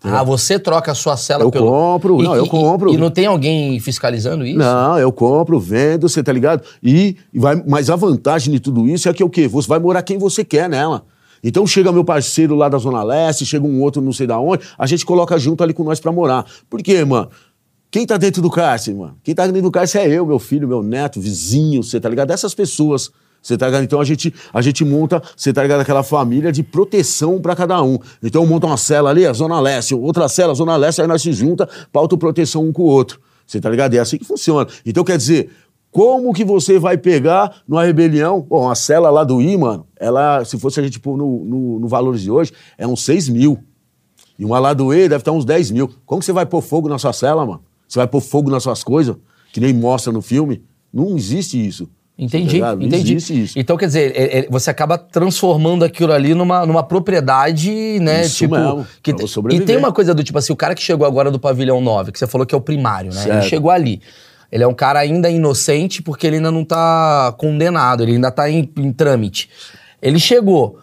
Ah, 0.02 0.24
você 0.24 0.58
troca 0.58 0.92
a 0.92 0.96
sua 0.96 1.18
cela 1.18 1.44
Eu 1.44 1.52
pelo... 1.52 1.68
compro, 1.68 2.22
E- 2.22 2.24
não, 2.24 2.36
eu 2.36 2.46
e- 2.46 2.50
compro. 2.50 2.94
E, 2.94 2.98
não 2.98 3.10
tem 3.12 3.26
alguém 3.26 3.80
fiscalizando 3.80 4.46
isso? 4.46 4.58
Não, 4.58 4.98
eu 4.98 5.12
compro, 5.12 5.60
vendo, 5.60 6.08
você 6.08 6.24
tá 6.24 6.32
ligado? 6.32 6.64
E 6.82 7.18
vai, 7.34 7.62
mas 7.68 7.90
a 7.90 7.96
vantagem 7.98 8.54
de 8.54 8.60
tudo 8.62 8.88
isso 8.88 9.10
é 9.10 9.14
que 9.14 9.24
o 9.24 9.30
quê? 9.30 9.48
Você 9.48 9.68
vai 9.68 9.78
morar 9.80 10.02
quem 10.02 10.18
você 10.18 10.46
quer 10.46 10.70
nela. 10.70 11.04
Então 11.44 11.66
chega 11.68 11.92
meu 11.92 12.04
parceiro 12.06 12.56
lá 12.56 12.70
da 12.70 12.78
Zona 12.78 13.04
Leste, 13.04 13.46
chega 13.46 13.66
um 13.66 13.82
outro 13.82 14.02
não 14.02 14.14
sei 14.14 14.26
da 14.28 14.40
onde, 14.40 14.64
a 14.78 14.86
gente 14.86 15.06
coloca 15.06 15.38
junto 15.38 15.64
ali 15.64 15.74
com 15.74 15.84
nós 15.84 16.00
pra 16.00 16.12
morar. 16.12 16.46
Por 16.70 16.82
quê, 16.82 17.04
mano? 17.04 17.30
Quem 17.92 18.06
tá 18.06 18.18
dentro 18.18 18.42
do 18.42 18.50
cárcere, 18.50 18.96
mano? 18.96 19.18
Quem 19.24 19.34
tá 19.34 19.46
dentro 19.48 19.64
do 19.64 19.72
cárcere 19.72 20.12
é 20.14 20.18
eu, 20.18 20.26
meu 20.26 20.38
filho, 20.40 20.68
meu 20.68 20.84
neto, 20.84 21.20
vizinho, 21.20 21.82
você 21.84 22.00
tá 22.00 22.08
ligado? 22.08 22.32
Essas 22.32 22.54
pessoas. 22.54 23.10
Você 23.42 23.58
tá 23.58 23.66
ligado? 23.68 23.84
Então 23.84 24.02
a 24.02 24.04
gente, 24.04 24.34
a 24.54 24.62
gente 24.62 24.84
monta, 24.84 25.22
você 25.36 25.54
tá 25.54 25.62
ligado? 25.62 25.82
Aquela 25.82 26.04
família 26.04 26.52
de 26.52 26.62
proteção 26.64 27.40
pra 27.40 27.56
cada 27.56 27.82
um. 27.82 27.98
Então 28.22 28.46
monta 28.46 28.68
uma 28.68 28.78
cela 28.78 29.10
ali, 29.10 29.26
a 29.26 29.34
Zona 29.34 29.60
Leste, 29.60 29.96
outra 29.96 30.28
cela, 30.28 30.52
a 30.52 30.56
Zona 30.56 30.76
Leste, 30.76 31.02
aí 31.02 31.08
nós 31.08 31.22
se 31.22 31.32
junta 31.32 31.68
pra 31.92 32.02
autoproteção 32.02 32.66
um 32.66 32.72
com 32.72 32.84
o 32.84 32.86
outro. 32.86 33.20
Você 33.46 33.60
tá 33.60 33.70
ligado? 33.70 33.94
É 33.96 34.00
assim 34.00 34.18
que 34.18 34.26
funciona. 34.26 34.68
Então 34.86 35.04
quer 35.04 35.18
dizer, 35.18 35.50
como 35.92 36.34
que 36.34 36.46
você 36.46 36.78
vai 36.78 36.98
pegar 36.98 37.62
numa 37.68 37.84
rebelião? 37.84 38.42
Bom, 38.42 38.70
a 38.70 38.76
cela 38.76 39.10
lá 39.10 39.24
do 39.24 39.42
I, 39.42 39.58
mano, 39.58 39.88
ela, 40.00 40.46
se 40.46 40.58
fosse 40.60 40.80
a 40.80 40.84
gente 40.84 41.00
pôr 41.00 41.18
no, 41.18 41.44
no, 41.46 41.80
no 41.80 41.88
valores 41.88 42.22
de 42.22 42.30
hoje, 42.30 42.52
é 42.78 42.86
uns 42.86 43.04
6 43.04 43.30
mil. 43.30 43.58
E 44.38 44.46
uma 44.46 44.60
lá 44.60 44.74
do 44.74 44.94
E 44.94 45.10
deve 45.10 45.18
estar 45.18 45.32
uns 45.32 45.46
10 45.46 45.72
mil. 45.72 45.90
Como 46.06 46.20
que 46.20 46.26
você 46.26 46.32
vai 46.32 46.46
pôr 46.46 46.62
fogo 46.62 46.88
na 46.88 47.00
sua 47.00 47.12
cela, 47.12 47.46
mano? 47.46 47.62
Você 47.88 47.98
vai 47.98 48.08
pôr 48.08 48.22
fogo 48.22 48.52
nas 48.52 48.64
suas 48.64 48.84
coisas? 48.84 49.16
Que 49.52 49.60
nem 49.60 49.74
mostra 49.74 50.14
no 50.14 50.22
filme? 50.22 50.62
Não 50.94 51.18
existe 51.18 51.66
isso. 51.66 51.90
Entendi, 52.20 52.60
Tá 52.60 52.74
entendi. 52.74 53.14
existe 53.16 53.44
isso. 53.44 53.58
Então, 53.58 53.78
quer 53.78 53.86
dizer, 53.86 54.12
é- 54.14 54.40
é- 54.40 54.48
você 54.50 54.70
acaba 54.70 54.98
transformando 54.98 55.86
aquilo 55.86 56.12
ali 56.12 56.34
numa, 56.36 56.66
numa 56.66 56.84
propriedade, 56.84 57.98
né? 58.02 58.24
Isso 58.26 58.40
tipo. 58.40 58.56
mesmo, 58.56 58.86
que, 59.02 59.16
e 59.52 59.62
tem 59.62 59.78
uma 59.78 59.94
coisa 59.94 60.14
do 60.14 60.22
tipo 60.24 60.38
assim, 60.38 60.52
o 60.52 60.56
cara 60.56 60.76
que 60.76 60.82
chegou 60.82 61.08
agora 61.08 61.32
do 61.32 61.40
pavilhão 61.40 61.80
9, 61.80 62.12
que 62.12 62.20
você 62.20 62.28
falou 62.28 62.46
que 62.46 62.54
é 62.54 62.58
o 62.58 62.62
primário, 62.62 63.14
né? 63.14 63.22
Ele 63.22 63.32
Certo. 63.32 63.46
chegou 63.48 63.72
ali. 63.72 64.02
Ele 64.52 64.64
é 64.64 64.68
um 64.68 64.74
cara 64.74 65.00
ainda 65.00 65.30
inocente 65.30 66.02
porque 66.02 66.28
ele 66.28 66.38
ainda 66.38 66.52
não 66.52 66.66
tá 66.66 67.34
condenado, 67.38 68.04
ele 68.04 68.14
ainda 68.14 68.32
tá 68.32 68.50
em, 68.50 68.70
em 68.78 68.92
trâmite. 68.92 69.50
Ele 70.02 70.20
chegou. 70.20 70.78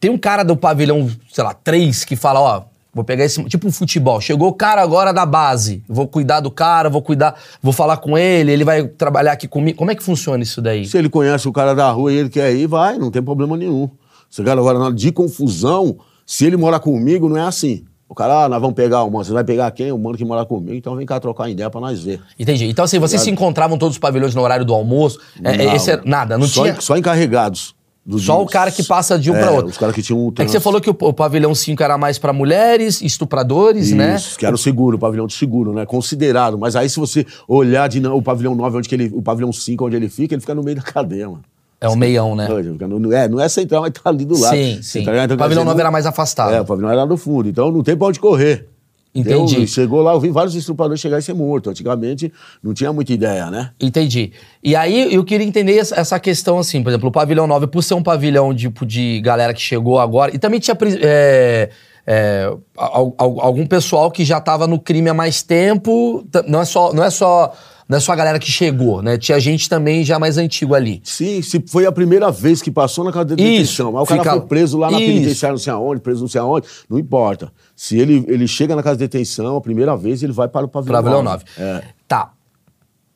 Tem 0.00 0.10
um 0.10 0.18
cara 0.18 0.42
do 0.42 0.56
pavilhão, 0.56 1.08
sei 1.32 1.44
lá, 1.44 1.54
3 1.54 2.04
que 2.04 2.14
fala, 2.16 2.40
ó, 2.40 2.62
vou 2.94 3.04
pegar 3.04 3.24
esse. 3.24 3.42
Tipo 3.44 3.66
um 3.68 3.72
futebol. 3.72 4.20
Chegou 4.20 4.48
o 4.48 4.52
cara 4.52 4.80
agora 4.82 5.12
da 5.12 5.26
base. 5.26 5.82
Vou 5.88 6.06
cuidar 6.06 6.40
do 6.40 6.50
cara, 6.50 6.88
vou 6.88 7.02
cuidar, 7.02 7.34
vou 7.62 7.72
falar 7.72 7.96
com 7.96 8.16
ele, 8.16 8.52
ele 8.52 8.64
vai 8.64 8.86
trabalhar 8.86 9.32
aqui 9.32 9.48
comigo. 9.48 9.76
Como 9.78 9.90
é 9.90 9.94
que 9.94 10.02
funciona 10.02 10.42
isso 10.42 10.62
daí? 10.62 10.86
Se 10.86 10.96
ele 10.96 11.08
conhece 11.08 11.48
o 11.48 11.52
cara 11.52 11.74
da 11.74 11.90
rua 11.90 12.12
e 12.12 12.16
ele 12.16 12.28
quer 12.28 12.54
ir, 12.54 12.66
vai, 12.66 12.96
não 12.98 13.10
tem 13.10 13.22
problema 13.22 13.56
nenhum. 13.56 13.88
Você 14.30 14.42
cara 14.42 14.60
agora 14.60 14.78
na 14.78 14.86
hora 14.86 14.94
de 14.94 15.12
confusão, 15.12 15.96
se 16.26 16.44
ele 16.44 16.56
mora 16.56 16.80
comigo, 16.80 17.28
não 17.28 17.36
é 17.36 17.42
assim. 17.42 17.84
O 18.08 18.14
cara, 18.14 18.44
ah, 18.44 18.48
nós 18.48 18.60
vamos 18.60 18.76
pegar 18.76 19.02
o 19.02 19.10
mano. 19.10 19.24
Você 19.24 19.32
vai 19.32 19.42
pegar 19.44 19.70
quem? 19.70 19.90
O 19.90 19.98
mano 19.98 20.16
que 20.16 20.24
mora 20.24 20.44
comigo. 20.44 20.74
Então 20.74 20.94
vem 20.94 21.06
cá 21.06 21.18
trocar 21.18 21.48
ideia 21.48 21.70
pra 21.70 21.80
nós 21.80 22.00
ver. 22.02 22.20
Entendi. 22.38 22.66
Então, 22.66 22.84
assim, 22.84 22.98
vocês 22.98 23.22
se 23.22 23.30
encontravam 23.30 23.78
todos 23.78 23.96
os 23.96 23.98
pavilhões 23.98 24.34
no 24.34 24.42
horário 24.42 24.64
do 24.64 24.74
almoço? 24.74 25.18
É, 25.42 25.54
é, 25.54 25.66
Não. 25.66 25.74
esse 25.74 25.90
era- 25.90 26.02
nada, 26.04 26.36
não 26.38 26.46
só, 26.46 26.62
tinha. 26.62 26.80
Só 26.80 26.96
encarregados. 26.96 27.74
Dos 28.06 28.22
Só 28.24 28.42
o 28.42 28.46
cara 28.46 28.70
que 28.70 28.82
passa 28.82 29.18
de 29.18 29.30
um 29.30 29.36
É, 29.36 29.40
pra 29.40 29.50
outro. 29.52 29.70
Os 29.70 29.78
caras 29.78 29.94
que 29.94 30.02
tinham 30.02 30.20
um 30.20 30.28
É 30.38 30.44
que 30.44 30.50
você 30.50 30.60
falou 30.60 30.80
que 30.80 30.90
o, 30.90 30.96
o 31.00 31.12
pavilhão 31.12 31.54
5 31.54 31.82
era 31.82 31.96
mais 31.96 32.18
pra 32.18 32.32
mulheres, 32.32 33.00
estupradores, 33.00 33.92
né? 33.92 34.16
Isso, 34.16 34.38
que 34.38 34.44
era 34.44 34.54
o 34.54 34.58
seguro, 34.58 34.96
o 34.96 35.00
pavilhão 35.00 35.26
de 35.26 35.34
seguro, 35.34 35.72
né? 35.72 35.86
Considerado. 35.86 36.58
Mas 36.58 36.76
aí, 36.76 36.88
se 36.90 37.00
você 37.00 37.24
olhar 37.48 37.88
de, 37.88 38.00
não, 38.00 38.16
o 38.16 38.22
pavilhão 38.22 38.54
9, 38.54 38.76
onde 38.78 38.88
que 38.88 38.94
ele, 38.94 39.10
o 39.14 39.22
pavilhão 39.22 39.52
5, 39.52 39.86
onde 39.86 39.96
ele 39.96 40.08
fica, 40.08 40.34
ele 40.34 40.40
fica 40.40 40.54
no 40.54 40.62
meio 40.62 40.76
da 40.76 40.82
cadeia, 40.82 41.28
mano. 41.28 41.42
É 41.80 41.88
o 41.88 41.96
meião, 41.96 42.34
né? 42.34 42.46
No- 42.88 43.12
É, 43.12 43.28
não 43.28 43.38
é 43.40 43.48
central, 43.48 43.82
mas 43.82 43.92
tá 43.92 44.08
ali 44.08 44.24
do 44.24 44.38
lado. 44.38 44.54
Sim, 44.54 44.80
sim. 44.82 45.04
tá? 45.04 45.12
Então, 45.24 45.36
o 45.36 45.38
pavilhão 45.38 45.38
quer 45.38 45.48
dizer, 45.48 45.64
9 45.64 45.80
era 45.80 45.84
não- 45.88 45.92
mais 45.92 46.06
afastado. 46.06 46.54
É, 46.54 46.60
o 46.60 46.64
pavilhão 46.64 46.88
era 46.90 47.00
lá 47.00 47.06
do 47.06 47.16
fundo. 47.16 47.48
Então 47.48 47.70
não 47.70 47.82
tem 47.82 47.96
pra 47.96 48.06
onde 48.08 48.18
correr. 48.20 48.68
Entendi. 49.14 49.56
Deu- 49.56 49.66
chegou 49.66 50.02
lá, 50.02 50.12
eu 50.12 50.20
vi 50.20 50.30
vários 50.30 50.54
estrupadores 50.56 51.00
chegar 51.00 51.18
e 51.18 51.22
ser 51.22 51.34
morto. 51.34 51.70
Antigamente 51.70 52.32
não 52.62 52.74
tinha 52.74 52.92
muita 52.92 53.12
ideia, 53.12 53.50
né? 53.50 53.70
Entendi. 53.80 54.32
E 54.62 54.74
aí 54.74 55.14
eu 55.14 55.22
queria 55.24 55.46
entender 55.46 55.76
essa- 55.78 56.18
questão 56.18 56.58
assim, 56.58 56.82
por 56.82 56.88
exemplo, 56.90 57.08
o 57.08 57.12
pavilhão 57.12 57.46
9, 57.46 57.66
por 57.68 57.82
ser 57.82 57.94
um 57.94 58.02
pavilhão 58.02 58.52
tipo, 58.54 58.84
de 58.84 59.20
galera 59.20 59.54
que 59.54 59.60
chegou 59.60 59.98
agora, 60.00 60.34
e 60.34 60.38
também 60.38 60.58
tinha 60.58 60.76
é, 61.00 61.70
é, 62.06 62.52
al- 62.76 63.14
al- 63.16 63.40
algum 63.40 63.66
pessoal 63.66 64.10
que 64.10 64.24
já 64.24 64.40
tava 64.40 64.66
no 64.66 64.78
crime 64.80 65.08
há 65.08 65.14
mais 65.14 65.42
tempo, 65.42 66.26
não 66.48 66.60
é 66.60 66.64
só, 66.64 66.92
não 66.92 67.04
é 67.04 67.10
só, 67.10 67.52
não 67.94 67.98
é 67.98 68.00
só 68.00 68.10
a 68.10 68.16
galera 68.16 68.40
que 68.40 68.50
chegou, 68.50 69.00
né? 69.00 69.16
Tinha 69.16 69.38
gente 69.38 69.68
também 69.68 70.02
já 70.02 70.18
mais 70.18 70.36
antigo 70.36 70.74
ali. 70.74 71.00
Sim, 71.04 71.40
se 71.42 71.62
foi 71.68 71.86
a 71.86 71.92
primeira 71.92 72.28
vez 72.28 72.60
que 72.60 72.68
passou 72.68 73.04
na 73.04 73.12
casa 73.12 73.36
de 73.36 73.42
Isso, 73.42 73.52
detenção. 73.52 73.92
Mas 73.92 74.02
o 74.02 74.06
cara 74.06 74.20
fica- 74.22 74.32
foi 74.32 74.40
preso 74.48 74.76
lá 74.76 74.90
na 74.90 74.98
Isso. 75.00 75.06
penitenciária, 75.12 75.52
não 75.52 75.58
sei 75.60 75.72
aonde, 75.72 76.00
preso 76.00 76.20
não 76.22 76.28
sei 76.28 76.40
aonde, 76.40 76.66
não 76.90 76.98
importa. 76.98 77.52
Se 77.76 77.96
ele, 77.96 78.24
ele 78.26 78.48
chega 78.48 78.74
na 78.74 78.82
casa 78.82 78.96
de 78.96 79.04
detenção, 79.04 79.56
a 79.56 79.60
primeira 79.60 79.96
vez 79.96 80.24
ele 80.24 80.32
vai 80.32 80.48
para 80.48 80.66
o 80.66 80.68
pavilhão, 80.68 80.94
Pavilhão 81.02 81.22
9. 81.22 81.44
9. 81.56 81.70
É. 81.70 81.82
Tá. 82.08 82.32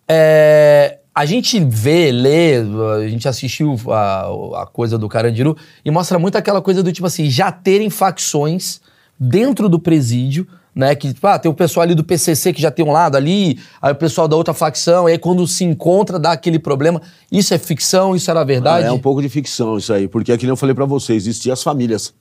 É, 0.09 0.99
a 1.15 1.25
gente 1.27 1.59
vê, 1.59 2.13
lê, 2.13 2.59
a 3.05 3.09
gente 3.09 3.27
assistiu 3.27 3.77
a, 3.89 4.63
a 4.63 4.67
coisa 4.67 4.97
do 4.97 5.09
Carandiru 5.09 5.57
e 5.85 5.91
mostra 5.91 6.19
muito 6.21 6.39
aquela 6.39 6.63
coisa 6.63 6.83
do 6.83 6.93
tipo 6.93 7.07
assim, 7.07 7.29
já 7.29 7.51
terem 7.51 7.91
facções 7.91 8.81
dentro 9.19 9.69
do 9.69 9.81
presídio, 9.81 10.47
né? 10.79 10.95
Que, 10.95 11.13
tipo, 11.13 11.27
ah, 11.27 11.37
tem 11.37 11.51
o 11.51 11.55
pessoal 11.55 11.83
ali 11.83 11.93
do 11.93 12.05
PCC 12.05 12.53
que 12.53 12.63
já 12.63 12.71
tem 12.71 12.85
um 12.85 12.93
lado 12.93 13.17
ali, 13.17 13.59
aí 13.83 13.91
o 13.91 13.97
pessoal 13.97 14.29
da 14.29 14.37
outra 14.37 14.55
facção, 14.55 15.07
aí 15.07 15.19
quando 15.19 15.45
se 15.45 15.65
encontra 15.65 16.21
dá 16.21 16.31
aquele 16.31 16.61
problema. 16.61 17.03
Isso 17.33 17.53
é 17.53 17.59
ficção? 17.59 18.15
Isso 18.15 18.31
era 18.31 18.45
verdade? 18.45 18.87
É 18.87 18.93
um 18.93 18.99
pouco 19.01 19.21
de 19.21 19.29
ficção 19.29 19.77
isso 19.77 19.93
aí, 19.93 20.07
porque 20.07 20.31
é 20.31 20.39
que 20.39 20.45
nem 20.45 20.51
eu 20.51 20.57
falei 20.57 20.77
pra 20.77 20.85
você, 20.85 21.15
existiam 21.15 21.53
as 21.53 21.65
famílias. 21.65 22.15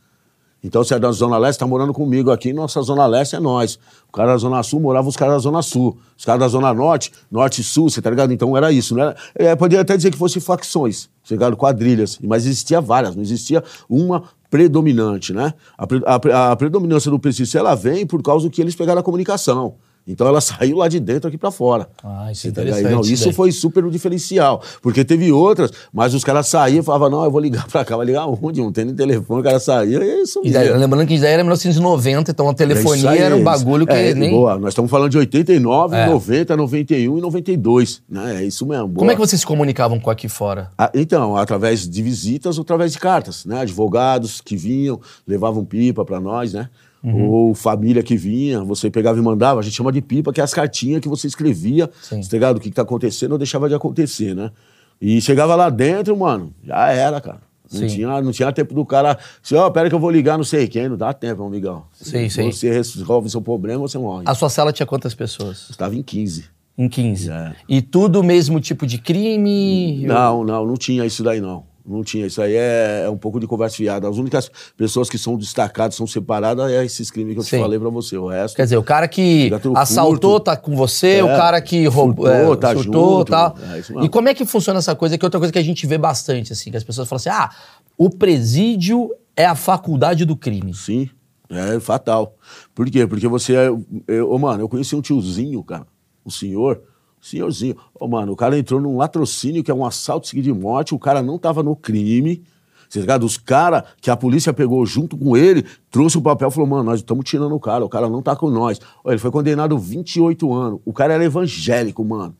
Então, 0.63 0.83
se 0.83 0.91
é 0.91 0.97
da 0.97 1.11
Zona 1.11 1.37
Leste, 1.37 1.59
tá 1.59 1.67
morando 1.67 1.93
comigo 1.93 2.31
aqui, 2.31 2.51
nossa 2.51 2.81
Zona 2.81 3.05
Leste 3.05 3.35
é 3.35 3.39
nós. 3.39 3.77
O 4.09 4.11
cara 4.11 4.31
da 4.31 4.37
Zona 4.37 4.63
Sul 4.63 4.79
morava 4.79 5.07
os 5.07 5.15
caras 5.15 5.35
da 5.35 5.39
Zona 5.39 5.61
Sul. 5.61 5.95
Os 6.17 6.25
caras 6.25 6.39
da 6.39 6.47
Zona 6.47 6.73
Norte, 6.73 7.11
Norte 7.29 7.61
e 7.61 7.63
Sul, 7.63 7.91
você 7.91 8.01
tá 8.01 8.09
ligado? 8.09 8.33
Então 8.33 8.57
era 8.57 8.71
isso, 8.71 8.95
né? 8.95 9.13
É, 9.35 9.55
poderia 9.55 9.83
até 9.83 9.95
dizer 9.95 10.09
que 10.09 10.17
fosse 10.17 10.39
facções, 10.39 11.05
tá 11.05 11.35
ligado? 11.35 11.55
Quadrilhas. 11.55 12.17
Mas 12.23 12.47
existia 12.47 12.81
várias, 12.81 13.15
não 13.15 13.21
existia 13.21 13.63
uma 13.87 14.23
predominante, 14.49 15.33
né? 15.33 15.53
A, 15.77 15.85
pre- 15.87 16.03
a 16.05 16.51
a 16.51 16.55
predominância 16.55 17.11
do 17.11 17.19
PCC, 17.19 17.57
ela 17.57 17.75
vem 17.75 18.05
por 18.05 18.21
causa 18.23 18.47
do 18.47 18.51
que 18.51 18.61
eles 18.61 18.75
pegaram 18.75 19.01
a 19.01 19.03
comunicação. 19.03 19.75
Então 20.07 20.25
ela 20.27 20.39
saiu 20.41 20.77
lá 20.77 20.87
de 20.87 20.99
dentro 20.99 21.27
aqui 21.27 21.37
pra 21.37 21.51
fora. 21.51 21.89
Ah, 22.03 22.31
isso 22.31 22.47
é 22.47 22.51
tá 22.51 22.61
interessante 22.61 22.91
Não, 22.93 23.01
isso 23.01 23.25
daí. 23.25 23.33
foi 23.33 23.51
super 23.51 23.83
diferencial. 23.89 24.61
Porque 24.81 25.03
teve 25.03 25.31
outras, 25.31 25.71
mas 25.91 26.13
os 26.13 26.23
caras 26.23 26.47
saíam 26.47 26.79
e 26.79 26.83
falavam, 26.83 27.09
não, 27.09 27.23
eu 27.25 27.31
vou 27.31 27.41
ligar 27.41 27.67
pra 27.71 27.83
cá, 27.83 27.97
vai 27.97 28.05
ligar 28.05 28.25
onde? 28.27 28.61
Não 28.61 28.71
tem 28.71 28.85
nem 28.85 28.95
telefone, 28.95 29.41
o 29.41 29.43
cara 29.43 29.59
saía 29.59 30.03
e 30.03 30.21
isso 30.21 30.41
E 30.43 30.51
daí, 30.51 30.65
mesmo. 30.67 30.79
lembrando 30.79 31.05
que 31.07 31.13
isso 31.13 31.23
daí 31.23 31.33
era 31.33 31.43
1990, 31.43 32.31
então 32.31 32.47
a 32.47 32.51
É 32.51 32.53
telefonia 32.53 33.09
aí, 33.09 33.19
era 33.19 33.35
um 33.35 33.39
é 33.39 33.43
bagulho 33.43 33.85
que 33.85 33.93
É, 33.93 34.13
nem... 34.13 34.31
Boa, 34.31 34.57
nós 34.57 34.69
estamos 34.69 34.89
falando 34.89 35.11
de 35.11 35.17
89, 35.17 35.95
É. 35.95 36.07
90, 36.07 36.55
91 36.55 37.17
e 37.17 37.21
92. 37.21 38.01
Né? 38.09 38.37
É 38.37 38.43
isso 38.45 38.65
mesmo. 38.65 38.85
Como 38.87 38.95
boa. 38.99 39.11
é 39.11 39.15
que 39.15 39.19
vocês 39.21 39.39
se 39.41 39.45
comunicavam 39.45 39.99
com 39.99 40.09
aqui 40.09 40.29
fora? 40.29 40.69
Ah, 40.77 40.91
Então, 40.93 41.35
através 41.35 41.87
de 41.87 42.01
visitas 42.01 42.57
ou 42.57 42.61
através 42.61 42.91
de 42.93 42.99
cartas, 42.99 43.45
né? 43.45 43.61
Advogados 43.61 44.41
que 44.41 44.55
vinham, 44.55 44.99
levavam 45.27 45.63
pipa 45.65 46.03
pra 46.05 46.19
nós, 46.19 46.53
né? 46.53 46.69
Uhum. 47.07 47.29
Ou 47.29 47.55
família 47.55 48.03
que 48.03 48.17
vinha, 48.17 48.61
você 48.63 48.89
pegava 48.89 49.17
e 49.17 49.21
mandava, 49.21 49.61
a 49.61 49.63
gente 49.63 49.75
chama 49.75 49.93
de 49.93 50.01
pipa, 50.01 50.33
que 50.33 50.41
é 50.41 50.43
as 50.43 50.53
cartinhas 50.53 50.99
que 50.99 51.07
você 51.07 51.25
escrevia, 51.25 51.89
Sim. 52.01 52.19
tá 52.19 52.27
ligado? 52.33 52.57
O 52.57 52.59
que, 52.59 52.69
que 52.69 52.75
tá 52.75 52.81
acontecendo 52.81 53.31
ou 53.31 53.37
deixava 53.37 53.69
de 53.69 53.75
acontecer, 53.75 54.35
né? 54.35 54.51
E 54.99 55.21
chegava 55.21 55.55
lá 55.55 55.69
dentro, 55.69 56.17
mano, 56.17 56.53
já 56.63 56.89
era, 56.91 57.21
cara. 57.21 57.39
Não 57.71 57.79
Sim. 57.81 57.87
tinha, 57.87 58.21
não 58.21 58.31
tinha 58.31 58.51
tempo 58.51 58.73
do 58.73 58.85
cara. 58.85 59.17
Assim, 59.43 59.55
ó, 59.55 59.69
pera 59.69 59.89
que 59.89 59.95
eu 59.95 59.99
vou 59.99 60.09
ligar, 60.09 60.37
não 60.37 60.43
sei 60.43 60.67
quem, 60.67 60.89
não 60.89 60.97
dá 60.97 61.13
tempo, 61.13 61.45
amigão. 61.45 61.83
Sim, 61.93 62.29
sim. 62.29 62.51
Você 62.51 62.69
resolve 62.69 63.29
seu 63.29 63.41
problema, 63.41 63.79
você 63.79 63.97
morre. 63.97 64.23
A 64.25 64.33
sua 64.33 64.49
cela 64.49 64.73
tinha 64.73 64.85
quantas 64.85 65.13
pessoas? 65.13 65.69
Estava 65.69 65.95
em 65.95 66.01
15. 66.01 66.45
Em 66.77 66.87
15. 66.87 67.31
É. 67.31 67.55
E 67.67 67.81
tudo 67.81 68.19
o 68.19 68.23
mesmo 68.23 68.59
tipo 68.59 68.85
de 68.85 68.97
crime? 68.97 70.05
Não, 70.05 70.43
não, 70.43 70.65
não 70.65 70.75
tinha 70.75 71.05
isso 71.05 71.23
daí, 71.23 71.41
não. 71.41 71.63
Não 71.88 72.03
tinha. 72.03 72.25
Isso 72.25 72.41
aí 72.41 72.53
é, 72.53 73.03
é 73.06 73.10
um 73.10 73.17
pouco 73.17 73.39
de 73.39 73.48
conversa 73.48 73.77
fiada. 73.77 74.10
As 74.10 74.17
únicas 74.17 74.51
pessoas 74.75 75.10
que 75.10 75.17
são 75.17 75.38
destacadas, 75.38 75.96
são 75.96 76.06
separadas, 76.06 76.70
é 76.70 76.84
esses 76.84 77.10
crimes 77.10 77.34
que 77.36 77.39
eu 77.39 77.44
Sim. 77.44 77.58
te 77.58 77.62
falei 77.62 77.79
pra 77.79 77.89
você. 77.89 78.17
O 78.17 78.27
resto. 78.27 78.56
Quer 78.58 78.63
dizer, 78.63 78.77
o 78.77 78.84
cara 78.84 79.08
que 79.08 79.50
assaltou 79.75 80.32
furto. 80.34 80.44
tá 80.46 80.58
com 80.58 80.75
você, 80.75 81.20
É, 81.20 81.24
o 81.24 81.27
cara 81.27 81.62
que 81.62 81.86
roubou, 81.88 82.25
furtou, 82.25 82.53
é, 82.53 82.58
tá 82.58 82.74
surtou 82.74 83.17
junto, 83.20 83.29
tal. 83.32 83.56
é 83.74 83.79
isso 83.79 83.94
mesmo. 83.94 84.06
e 84.06 84.10
como 84.10 84.27
é 84.27 84.34
que 84.34 84.46
funciona 84.46 84.79
essa 84.79 84.94
coisa? 84.96 85.17
Que 85.17 85.24
é 85.24 85.27
outra 85.27 85.39
coisa 85.39 85.53
que 85.53 85.60
a 85.60 85.63
gente 85.63 85.88
vê 85.88 85.98
bastante, 85.98 86.51
assim, 86.51 86.70
que 86.72 86.77
as 86.77 86.84
pessoas 86.84 87.08
falam 87.08 87.17
assim: 87.20 87.29
ah, 87.29 87.50
o 87.98 88.10
presídio 88.10 89.10
é 89.36 89.46
a 89.46 89.56
faculdade 89.56 90.25
do 90.25 90.36
crime. 90.36 90.74
Sim, 90.74 91.10
é 91.50 91.79
fatal. 91.79 92.36
Por 92.75 92.89
quê? 92.89 93.08
Porque 93.08 93.27
você 93.29 93.56
é. 93.56 93.70
eu- 94.08 94.29
Ô, 94.29 94.38
mano, 94.38 94.62
eu 94.63 94.67
conheci 94.67 94.94
um 94.96 95.01
tiozinho, 95.01 95.63
cara. 95.63 95.88
Um 96.25 96.29
senhor. 96.29 96.82
Senhorzinho. 97.21 97.75
Ô, 97.93 98.07
mano, 98.07 98.31
o 98.31 98.36
cara 98.36 98.57
entrou 98.57 98.79
num 98.79 98.97
latrocínio, 98.97 99.63
que 99.63 99.71
é 99.71 99.74
um 99.74 99.86
assalto 99.86 100.27
seguido 100.27 100.53
de 100.53 100.59
morte. 100.59 100.93
O 100.93 101.00
cara 101.00 101.21
não 101.21 101.38
tava 101.38 101.63
no 101.63 101.75
crime. 101.75 102.43
Você 102.89 103.00
ligado? 103.00 103.25
Os 103.25 103.38
caras 103.38 103.84
que 103.99 104.10
a 104.10 104.15
polícia 104.15 104.53
pegou 104.53 104.86
junto 104.86 105.17
com 105.17 105.36
ele, 105.36 105.65
trouxe 105.91 106.17
o 106.17 106.21
papel 106.21 106.47
e 106.47 106.51
falou: 106.51 106.69
mano, 106.69 106.84
nós 106.84 106.99
estamos 106.99 107.25
tirando 107.25 107.53
o 107.53 107.60
cara, 107.60 107.84
o 107.84 107.89
cara 107.89 108.10
não 108.10 108.21
tá 108.21 108.36
com 108.36 108.49
nós. 108.49 108.80
Ele 109.06 109.17
foi 109.17 109.32
condenado 109.32 109.75
a 109.75 109.80
28 109.80 110.53
anos. 110.53 110.80
O 110.86 110.93
cara 110.93 111.13
era 111.13 111.23
evangélico, 111.23 112.03
mano. 112.06 112.36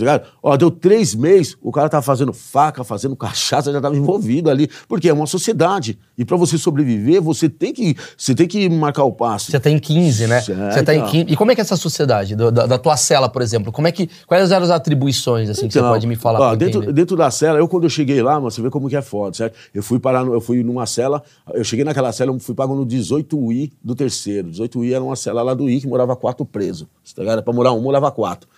Tá? 0.00 0.22
Ó, 0.42 0.56
deu 0.56 0.70
três 0.70 1.14
meses, 1.14 1.56
o 1.62 1.70
cara 1.70 1.88
tava 1.88 2.02
fazendo 2.02 2.32
faca, 2.32 2.82
fazendo 2.82 3.14
cachaça, 3.14 3.72
já 3.72 3.80
tava 3.80 3.96
envolvido 3.96 4.50
ali. 4.50 4.68
Porque 4.88 5.08
é 5.08 5.12
uma 5.12 5.26
sociedade. 5.26 5.98
E 6.16 6.24
pra 6.24 6.36
você 6.36 6.56
sobreviver, 6.58 7.20
você 7.20 7.48
tem 7.48 7.72
que, 7.72 7.96
você 8.16 8.34
tem 8.34 8.46
que 8.46 8.68
marcar 8.68 9.04
o 9.04 9.12
passo. 9.12 9.50
Você 9.50 9.60
tem 9.60 9.78
15, 9.78 10.26
né? 10.26 10.40
Você 10.40 10.82
tá 10.82 10.94
em 10.94 11.04
15. 11.04 11.26
E 11.32 11.36
como 11.36 11.52
é 11.52 11.54
que 11.54 11.60
é 11.60 11.62
essa 11.62 11.76
sociedade? 11.76 12.34
Da, 12.34 12.50
da 12.50 12.78
tua 12.78 12.96
cela, 12.96 13.28
por 13.28 13.42
exemplo? 13.42 13.72
Como 13.72 13.86
é 13.86 13.92
que, 13.92 14.08
quais 14.26 14.50
eram 14.50 14.64
as 14.64 14.70
atribuições, 14.70 15.48
assim, 15.48 15.66
que 15.66 15.72
você 15.72 15.78
Então, 15.78 15.90
pode 15.90 16.06
me 16.06 16.16
falar? 16.16 16.40
ó, 16.40 16.54
dentro, 16.54 16.92
dentro 16.92 17.16
da 17.16 17.30
cela, 17.30 17.58
eu 17.58 17.68
quando 17.68 17.84
eu 17.84 17.90
cheguei 17.90 18.22
lá, 18.22 18.34
mano, 18.34 18.50
você 18.50 18.62
vê 18.62 18.70
como 18.70 18.88
que 18.88 18.96
é 18.96 19.02
foda, 19.02 19.36
certo? 19.36 19.56
Eu 19.74 19.82
fui 19.82 19.98
parar, 19.98 20.24
eu 20.26 20.40
fui 20.40 20.62
numa 20.62 20.86
cela, 20.86 21.22
eu 21.52 21.64
cheguei 21.64 21.84
naquela 21.84 22.12
cela, 22.12 22.30
eu 22.30 22.38
fui 22.38 22.54
pago 22.54 22.74
no 22.74 22.86
18I 22.86 23.72
do 23.82 23.94
terceiro. 23.94 24.48
18I 24.50 24.94
era 24.94 25.02
uma 25.04 25.16
cela 25.16 25.42
lá 25.42 25.54
do 25.54 25.68
I 25.68 25.80
que 25.80 25.86
morava 25.86 26.14
quatro 26.16 26.44
presos. 26.44 26.86
Tá 27.14 27.22
ligado? 27.22 27.34
Era 27.34 27.42
pra 27.42 27.52
morar 27.52 27.72
um, 27.72 27.80
morava 27.80 28.10
quatro. 28.10 28.48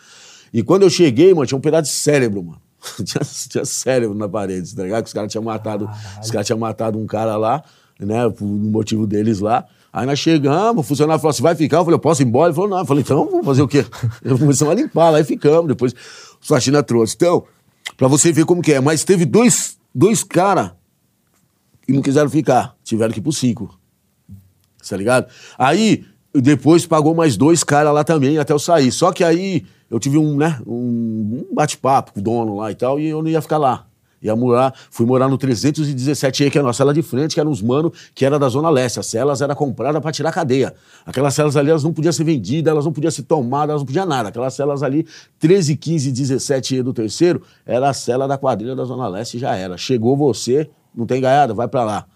E 0.53 0.63
quando 0.63 0.83
eu 0.83 0.91
cheguei, 0.91 1.33
mano, 1.35 1.47
tinha 1.47 1.59
um 1.59 1.61
pedaço 1.61 1.91
de 1.91 1.97
cérebro, 1.97 2.43
mano. 2.43 2.61
tinha, 3.05 3.21
tinha 3.49 3.65
cérebro 3.65 4.17
na 4.17 4.29
parede, 4.29 4.75
tá 4.75 4.83
ligado? 4.83 5.03
Que 5.03 5.09
os 5.09 5.13
caras 5.13 5.31
tinham 5.31 5.45
matado, 5.45 5.89
os 6.23 6.31
caras 6.31 6.47
tinham 6.47 6.59
matado 6.59 6.99
um 6.99 7.07
cara 7.07 7.37
lá, 7.37 7.63
né, 7.99 8.29
por 8.31 8.45
um 8.45 8.71
motivo 8.71 9.07
deles 9.07 9.41
lá. 9.41 9.67
Aí 9.93 10.05
nós 10.05 10.19
chegamos, 10.19 10.85
o 10.85 10.87
funcionário 10.87 11.19
falou 11.21 11.31
assim, 11.31 11.43
vai 11.43 11.55
ficar? 11.55 11.79
Eu 11.79 11.85
falei, 11.85 11.95
eu 11.95 11.99
posso 11.99 12.23
ir 12.23 12.27
embora? 12.27 12.49
Ele 12.49 12.55
falou, 12.55 12.69
não. 12.69 12.79
Eu 12.81 12.85
falei, 12.85 13.03
então, 13.03 13.27
vamos 13.31 13.47
fazer 13.47 13.63
o 13.63 13.69
quê? 13.69 13.83
Começamos 14.39 14.73
a 14.73 14.75
limpar 14.75 15.09
lá 15.09 15.21
e 15.21 15.25
ficamos. 15.25 15.69
Depois, 15.69 15.93
o 15.93 16.47
faxina 16.47 16.83
trouxe. 16.83 17.15
Então, 17.17 17.45
pra 17.97 18.07
você 18.07 18.31
ver 18.31 18.45
como 18.45 18.61
que 18.61 18.75
é. 18.75 18.81
Mas 18.81 19.05
teve 19.05 19.25
dois, 19.25 19.79
dois 19.95 20.23
caras 20.23 20.73
que 21.81 21.95
não 21.95 22.03
quiseram 22.03 22.29
ficar. 22.29 22.77
Tiveram 22.85 23.11
que 23.11 23.21
ir 23.21 23.23
pro 23.23 23.33
cinco. 23.33 23.75
Tá 24.87 24.97
ligado? 24.99 25.29
Aí, 25.57 26.05
depois 26.41 26.87
pagou 26.87 27.15
mais 27.15 27.37
dois 27.37 27.63
caras 27.65 27.93
lá 27.93 28.05
também 28.05 28.39
até 28.39 28.53
eu 28.53 28.59
sair. 28.59 28.91
Só 28.93 29.13
que 29.13 29.23
aí 29.23 29.65
eu 29.91 29.99
tive 29.99 30.19
um, 30.19 30.37
né, 30.37 30.61
um 30.67 31.47
um 31.51 31.55
bate-papo 31.55 32.13
com 32.13 32.21
o 32.21 32.23
dono 32.23 32.57
lá 32.57 32.71
e 32.71 32.75
tal, 32.75 32.99
e 32.99 33.07
eu 33.09 33.23
não 33.23 33.31
ia 33.31 33.43
ficar 33.43 33.59
lá. 33.59 33.87
Ia 34.23 34.35
morar, 34.35 34.75
fui 34.91 35.05
morar 35.05 35.29
no 35.29 35.37
317E, 35.37 36.51
que 36.51 36.57
é 36.57 36.61
a 36.61 36.65
nossa 36.65 36.79
cela 36.79 36.93
de 36.93 37.03
frente, 37.03 37.35
que 37.35 37.41
era 37.41 37.49
uns 37.49 37.61
mano 37.61 37.93
que 38.15 38.25
era 38.25 38.39
da 38.39 38.49
Zona 38.49 38.71
Leste. 38.71 38.99
As 38.99 39.07
celas 39.07 39.43
eram 39.43 39.55
compradas 39.55 40.01
pra 40.01 40.11
tirar 40.11 40.33
cadeia. 40.33 40.75
Aquelas 41.05 41.35
celas 41.35 41.55
ali, 41.55 41.71
elas 41.71 41.85
não 41.85 41.93
podiam 41.93 42.13
ser 42.13 42.25
vendidas, 42.25 42.71
elas 42.71 42.85
não 42.85 42.93
podiam 42.93 43.11
ser 43.11 43.23
tomadas, 43.23 43.71
elas 43.71 43.83
não 43.83 43.87
podiam 43.87 44.07
nada. 44.07 44.31
Aquelas 44.31 44.55
celas 44.55 44.83
ali, 44.83 45.07
13, 45.39 45.77
15 45.77 46.09
e 46.09 46.13
17E 46.13 46.83
do 46.83 46.95
terceiro, 46.95 47.43
era 47.65 47.91
a 47.91 47.93
cela 47.93 48.27
da 48.27 48.39
quadrilha 48.39 48.75
da 48.75 48.85
Zona 48.85 49.07
Leste 49.07 49.37
e 49.37 49.41
já 49.41 49.55
era. 49.55 49.77
Chegou 49.77 50.17
você, 50.17 50.69
não 50.95 51.07
tem 51.07 51.21
gaiada, 51.21 51.53
vai 51.53 51.69
pra 51.69 51.85
lá. 51.85 52.07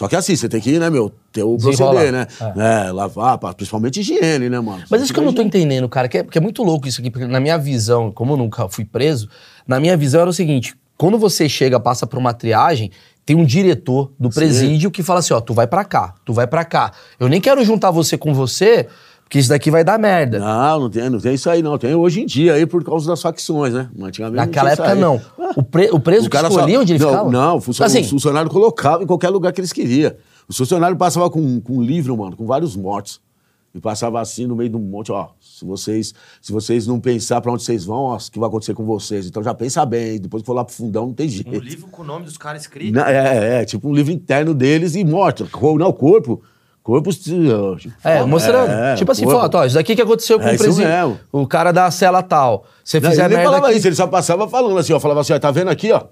Só 0.00 0.08
que 0.08 0.16
assim, 0.16 0.34
você 0.34 0.48
tem 0.48 0.62
que, 0.62 0.78
né, 0.78 0.88
meu, 0.88 1.12
ter 1.30 1.42
o 1.42 1.58
proceder, 1.58 2.10
né? 2.10 2.26
É, 2.56 2.90
lavar, 2.90 3.36
pá, 3.36 3.52
principalmente 3.52 4.00
higiene, 4.00 4.48
né, 4.48 4.58
mano? 4.58 4.82
Mas 4.88 5.02
isso 5.02 5.12
que 5.12 5.20
eu 5.20 5.24
não 5.24 5.34
tô 5.34 5.42
entendendo, 5.42 5.86
cara, 5.90 6.08
que 6.08 6.16
é, 6.16 6.24
que 6.24 6.38
é 6.38 6.40
muito 6.40 6.62
louco 6.62 6.88
isso 6.88 7.02
aqui, 7.02 7.10
porque 7.10 7.26
na 7.26 7.38
minha 7.38 7.58
visão, 7.58 8.10
como 8.10 8.32
eu 8.32 8.38
nunca 8.38 8.66
fui 8.66 8.82
preso, 8.82 9.28
na 9.68 9.78
minha 9.78 9.94
visão 9.98 10.22
era 10.22 10.30
o 10.30 10.32
seguinte: 10.32 10.74
quando 10.96 11.18
você 11.18 11.50
chega, 11.50 11.78
passa 11.78 12.06
por 12.06 12.18
uma 12.18 12.32
triagem, 12.32 12.90
tem 13.26 13.36
um 13.36 13.44
diretor 13.44 14.10
do 14.18 14.30
presídio 14.30 14.90
que 14.90 15.02
fala 15.02 15.18
assim: 15.18 15.34
ó, 15.34 15.40
tu 15.42 15.52
vai 15.52 15.66
pra 15.66 15.84
cá, 15.84 16.14
tu 16.24 16.32
vai 16.32 16.46
pra 16.46 16.64
cá. 16.64 16.92
Eu 17.18 17.28
nem 17.28 17.38
quero 17.38 17.62
juntar 17.62 17.90
você 17.90 18.16
com 18.16 18.32
você, 18.32 18.88
porque 19.30 19.38
isso 19.38 19.48
daqui 19.48 19.70
vai 19.70 19.84
dar 19.84 19.96
merda. 19.96 20.40
Não, 20.40 20.80
não 20.80 20.90
tem, 20.90 21.08
não 21.08 21.20
tem 21.20 21.34
isso 21.34 21.48
aí, 21.48 21.62
não. 21.62 21.78
Tem 21.78 21.94
hoje 21.94 22.20
em 22.20 22.26
dia 22.26 22.54
aí 22.54 22.66
por 22.66 22.82
causa 22.82 23.06
das 23.06 23.22
facções, 23.22 23.72
né? 23.72 23.88
Antigamente 24.02 24.36
Naquela 24.44 24.72
época, 24.72 24.92
não. 24.96 25.22
O, 25.54 25.62
pre- 25.62 25.88
o 25.92 26.00
preso 26.00 26.26
o 26.26 26.30
que 26.30 26.36
escolhia 26.36 26.74
só- 26.74 26.82
onde 26.82 26.92
ele 26.94 26.98
não, 26.98 27.10
ficava? 27.10 27.30
Não, 27.30 27.56
o 27.58 27.60
funcionário, 27.60 27.96
Assim, 27.96 28.06
o 28.08 28.10
funcionário 28.10 28.50
colocava 28.50 29.04
em 29.04 29.06
qualquer 29.06 29.28
lugar 29.28 29.52
que 29.52 29.60
eles 29.60 29.72
queriam. 29.72 30.12
O 30.48 30.52
funcionário 30.52 30.96
passava 30.96 31.30
com, 31.30 31.60
com 31.60 31.76
um 31.76 31.80
livro, 31.80 32.16
mano, 32.16 32.36
com 32.36 32.44
vários 32.44 32.74
mortos. 32.74 33.20
E 33.72 33.78
passava 33.78 34.20
assim 34.20 34.48
no 34.48 34.56
meio 34.56 34.68
de 34.68 34.74
um 34.74 34.80
monte, 34.80 35.12
ó. 35.12 35.28
Se 35.40 35.64
vocês, 35.64 36.12
se 36.42 36.50
vocês 36.50 36.88
não 36.88 36.98
pensar 36.98 37.40
pra 37.40 37.52
onde 37.52 37.62
vocês 37.62 37.84
vão, 37.84 37.98
ó, 37.98 38.16
o 38.16 38.18
que 38.32 38.36
vai 38.36 38.48
acontecer 38.48 38.74
com 38.74 38.84
vocês. 38.84 39.26
Então 39.28 39.44
já 39.44 39.54
pensa 39.54 39.86
bem. 39.86 40.18
Depois 40.20 40.42
que 40.42 40.46
for 40.48 40.54
lá 40.54 40.64
pro 40.64 40.74
fundão, 40.74 41.06
não 41.06 41.14
tem 41.14 41.28
jeito. 41.28 41.48
Um 41.56 41.60
livro 41.60 41.86
com 41.86 42.02
o 42.02 42.04
nome 42.04 42.24
dos 42.24 42.36
caras 42.36 42.62
escrito. 42.62 42.92
Não, 42.92 43.04
é, 43.04 43.60
é, 43.60 43.64
tipo 43.64 43.88
um 43.88 43.94
livro 43.94 44.10
interno 44.12 44.54
deles 44.54 44.96
e 44.96 45.04
morto. 45.04 45.48
Não, 45.78 45.86
o 45.88 45.92
corpo. 45.94 46.42
Corpo. 46.82 47.10
É, 48.02 48.22
mostrando. 48.24 48.70
É, 48.70 48.94
tipo 48.94 49.12
assim, 49.12 49.24
corpo. 49.24 49.40
foto, 49.40 49.58
ó, 49.58 49.64
isso 49.64 49.74
daqui 49.74 49.94
que 49.94 50.02
aconteceu 50.02 50.38
com 50.38 50.48
É 50.48 50.54
o 50.54 50.58
presidente. 50.58 51.20
O 51.30 51.46
cara 51.46 51.72
da 51.72 51.90
cela 51.90 52.22
tal. 52.22 52.64
Você 52.82 52.98
Não, 53.00 53.10
fizer 53.10 53.24
ele 53.26 53.34
merda 53.34 53.44
falava 53.50 53.68
aqui. 53.68 53.76
isso, 53.78 53.88
ele 53.88 53.94
só 53.96 54.06
passava 54.06 54.48
falando 54.48 54.78
assim, 54.78 54.92
ó. 54.92 55.00
Falava 55.00 55.20
assim, 55.20 55.32
ó, 55.32 55.38
tá 55.38 55.50
vendo 55.50 55.68
aqui, 55.68 55.92
ó? 55.92 56.02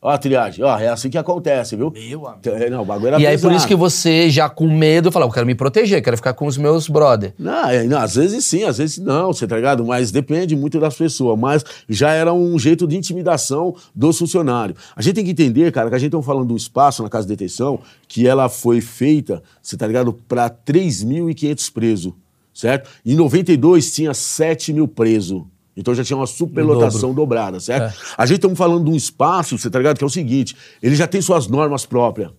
Ó, 0.00 0.10
a 0.10 0.16
triagem, 0.16 0.64
ó, 0.64 0.78
é 0.78 0.88
assim 0.88 1.10
que 1.10 1.18
acontece, 1.18 1.74
viu? 1.74 1.90
Meu 1.90 2.28
amigo. 2.28 2.48
É, 2.48 2.70
Não, 2.70 2.82
o 2.82 2.84
bagulho 2.84 3.08
era 3.08 3.20
E 3.20 3.26
aí, 3.26 3.36
por 3.36 3.50
isso 3.50 3.66
que 3.66 3.74
você, 3.74 4.30
já 4.30 4.48
com 4.48 4.68
medo, 4.70 5.10
fala, 5.10 5.26
eu 5.26 5.30
quero 5.30 5.44
me 5.44 5.56
proteger, 5.56 6.00
quero 6.00 6.16
ficar 6.16 6.34
com 6.34 6.46
os 6.46 6.56
meus 6.56 6.88
brother. 6.88 7.34
Não, 7.36 7.68
é, 7.68 7.82
não, 7.82 7.98
às 7.98 8.14
vezes 8.14 8.44
sim, 8.44 8.62
às 8.62 8.78
vezes 8.78 8.98
não, 8.98 9.32
você 9.32 9.44
tá 9.44 9.56
ligado? 9.56 9.84
Mas 9.84 10.12
depende 10.12 10.54
muito 10.54 10.78
das 10.78 10.94
pessoas. 10.94 11.36
Mas 11.36 11.64
já 11.88 12.12
era 12.12 12.32
um 12.32 12.56
jeito 12.60 12.86
de 12.86 12.96
intimidação 12.96 13.74
dos 13.92 14.16
funcionários. 14.18 14.78
A 14.94 15.02
gente 15.02 15.16
tem 15.16 15.24
que 15.24 15.32
entender, 15.32 15.72
cara, 15.72 15.88
que 15.90 15.96
a 15.96 15.98
gente 15.98 16.12
tá 16.12 16.22
falando 16.22 16.46
de 16.46 16.52
um 16.52 16.56
espaço 16.56 17.02
na 17.02 17.08
casa 17.08 17.26
de 17.26 17.32
detenção 17.34 17.80
que 18.06 18.26
ela 18.26 18.48
foi 18.48 18.80
feita, 18.80 19.42
você 19.60 19.76
tá 19.76 19.84
ligado, 19.84 20.12
para 20.28 20.48
3.500 20.48 21.72
presos, 21.72 22.12
certo? 22.54 22.88
Em 23.04 23.16
92 23.16 23.92
tinha 23.92 24.14
7 24.14 24.72
mil 24.72 24.86
presos. 24.86 25.42
Então 25.78 25.94
já 25.94 26.02
tinha 26.02 26.16
uma 26.16 26.26
superlotação 26.26 27.14
dobrada, 27.14 27.60
certo? 27.60 27.96
A 28.18 28.26
gente 28.26 28.38
estamos 28.38 28.58
falando 28.58 28.84
de 28.84 28.90
um 28.90 28.96
espaço, 28.96 29.56
você 29.56 29.70
tá 29.70 29.78
ligado? 29.78 29.96
Que 29.96 30.02
é 30.02 30.06
o 30.06 30.10
seguinte: 30.10 30.56
ele 30.82 30.96
já 30.96 31.06
tem 31.06 31.22
suas 31.22 31.46
normas 31.46 31.86
próprias, 31.86 32.32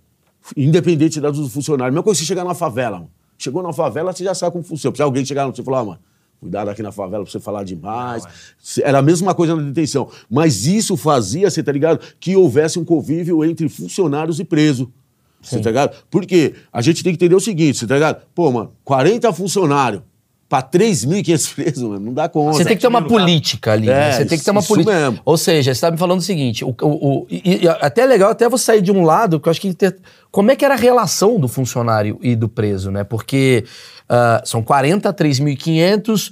independente 0.57 1.21
das 1.21 1.37
dos 1.37 1.53
funcionários. 1.53 1.93
Mesma 1.93 2.03
coisa 2.03 2.19
se 2.19 2.25
chegar 2.25 2.43
numa 2.43 2.53
favela, 2.53 2.97
mano. 2.97 3.09
Chegou 3.37 3.63
na 3.63 3.71
favela, 3.71 4.11
você 4.11 4.25
já 4.25 4.35
sabe 4.35 4.51
como 4.51 4.65
funciona. 4.65 4.93
Se 4.93 5.01
alguém 5.01 5.23
chegar 5.23 5.47
você 5.47 5.63
falar, 5.63 5.79
ah, 5.79 5.85
mano, 5.85 5.99
cuidado 6.41 6.69
aqui 6.69 6.83
na 6.83 6.91
favela 6.91 7.23
pra 7.23 7.31
você 7.31 7.39
falar 7.39 7.63
demais. 7.63 8.25
Era 8.83 8.99
a 8.99 9.01
mesma 9.01 9.33
coisa 9.33 9.55
na 9.55 9.61
detenção. 9.61 10.09
Mas 10.29 10.65
isso 10.65 10.97
fazia, 10.97 11.49
você 11.49 11.63
tá 11.63 11.71
ligado? 11.71 12.05
Que 12.19 12.35
houvesse 12.35 12.77
um 12.77 12.83
convívio 12.83 13.41
entre 13.45 13.69
funcionários 13.69 14.41
e 14.41 14.43
preso. 14.43 14.91
Você 15.41 15.61
tá 15.61 15.69
ligado? 15.69 15.95
Porque 16.11 16.55
a 16.73 16.81
gente 16.81 17.01
tem 17.01 17.13
que 17.13 17.15
entender 17.15 17.35
o 17.35 17.39
seguinte, 17.39 17.77
você 17.77 17.87
tá 17.87 17.93
ligado? 17.93 18.21
Pô, 18.35 18.51
mano, 18.51 18.73
40 18.83 19.31
funcionários 19.31 20.01
pra 20.49 20.61
3.500 20.63 21.53
presos, 21.55 21.83
mano, 21.83 21.99
não 22.07 22.13
dá 22.13 22.27
conta. 22.27 22.53
Você 22.57 22.65
tem 22.65 22.75
que 22.75 22.81
ter 22.81 22.87
uma 22.87 23.03
política 23.07 23.71
ali. 23.73 23.85
né? 23.85 24.09
É, 24.09 24.11
Você 24.13 24.25
tem 24.25 24.37
que 24.37 24.43
ter 24.43 24.49
uma 24.51 24.63
política. 24.63 24.93
mesmo. 24.99 25.19
Ou 25.23 25.37
seja, 25.37 25.73
você 25.73 25.79
tá 25.79 25.91
me 25.91 25.97
falando 25.97 26.17
o 26.19 26.23
seguinte: 26.23 26.65
o, 26.65 26.69
o- 26.81 26.85
o- 27.21 27.27
e, 27.29 27.61
e 27.63 27.67
até 27.67 28.01
é 28.01 28.05
legal 28.05 28.31
até 28.31 28.49
você 28.49 28.65
sair 28.65 28.81
de 28.81 28.91
um 28.91 29.03
lado, 29.03 29.39
que 29.39 29.47
eu 29.47 29.51
acho 29.51 29.61
que. 29.61 29.73
ter- 29.73 29.95
como 30.31 30.49
é 30.51 30.55
que 30.55 30.65
era 30.65 30.73
a 30.73 30.77
relação 30.77 31.39
do 31.39 31.47
funcionário 31.47 32.19
e 32.21 32.35
do 32.35 32.49
preso, 32.49 32.91
né? 32.91 33.03
Porque 33.03 33.63
ah, 34.09 34.41
são 34.43 34.61
40, 34.63 35.13
3.500. 35.13 36.31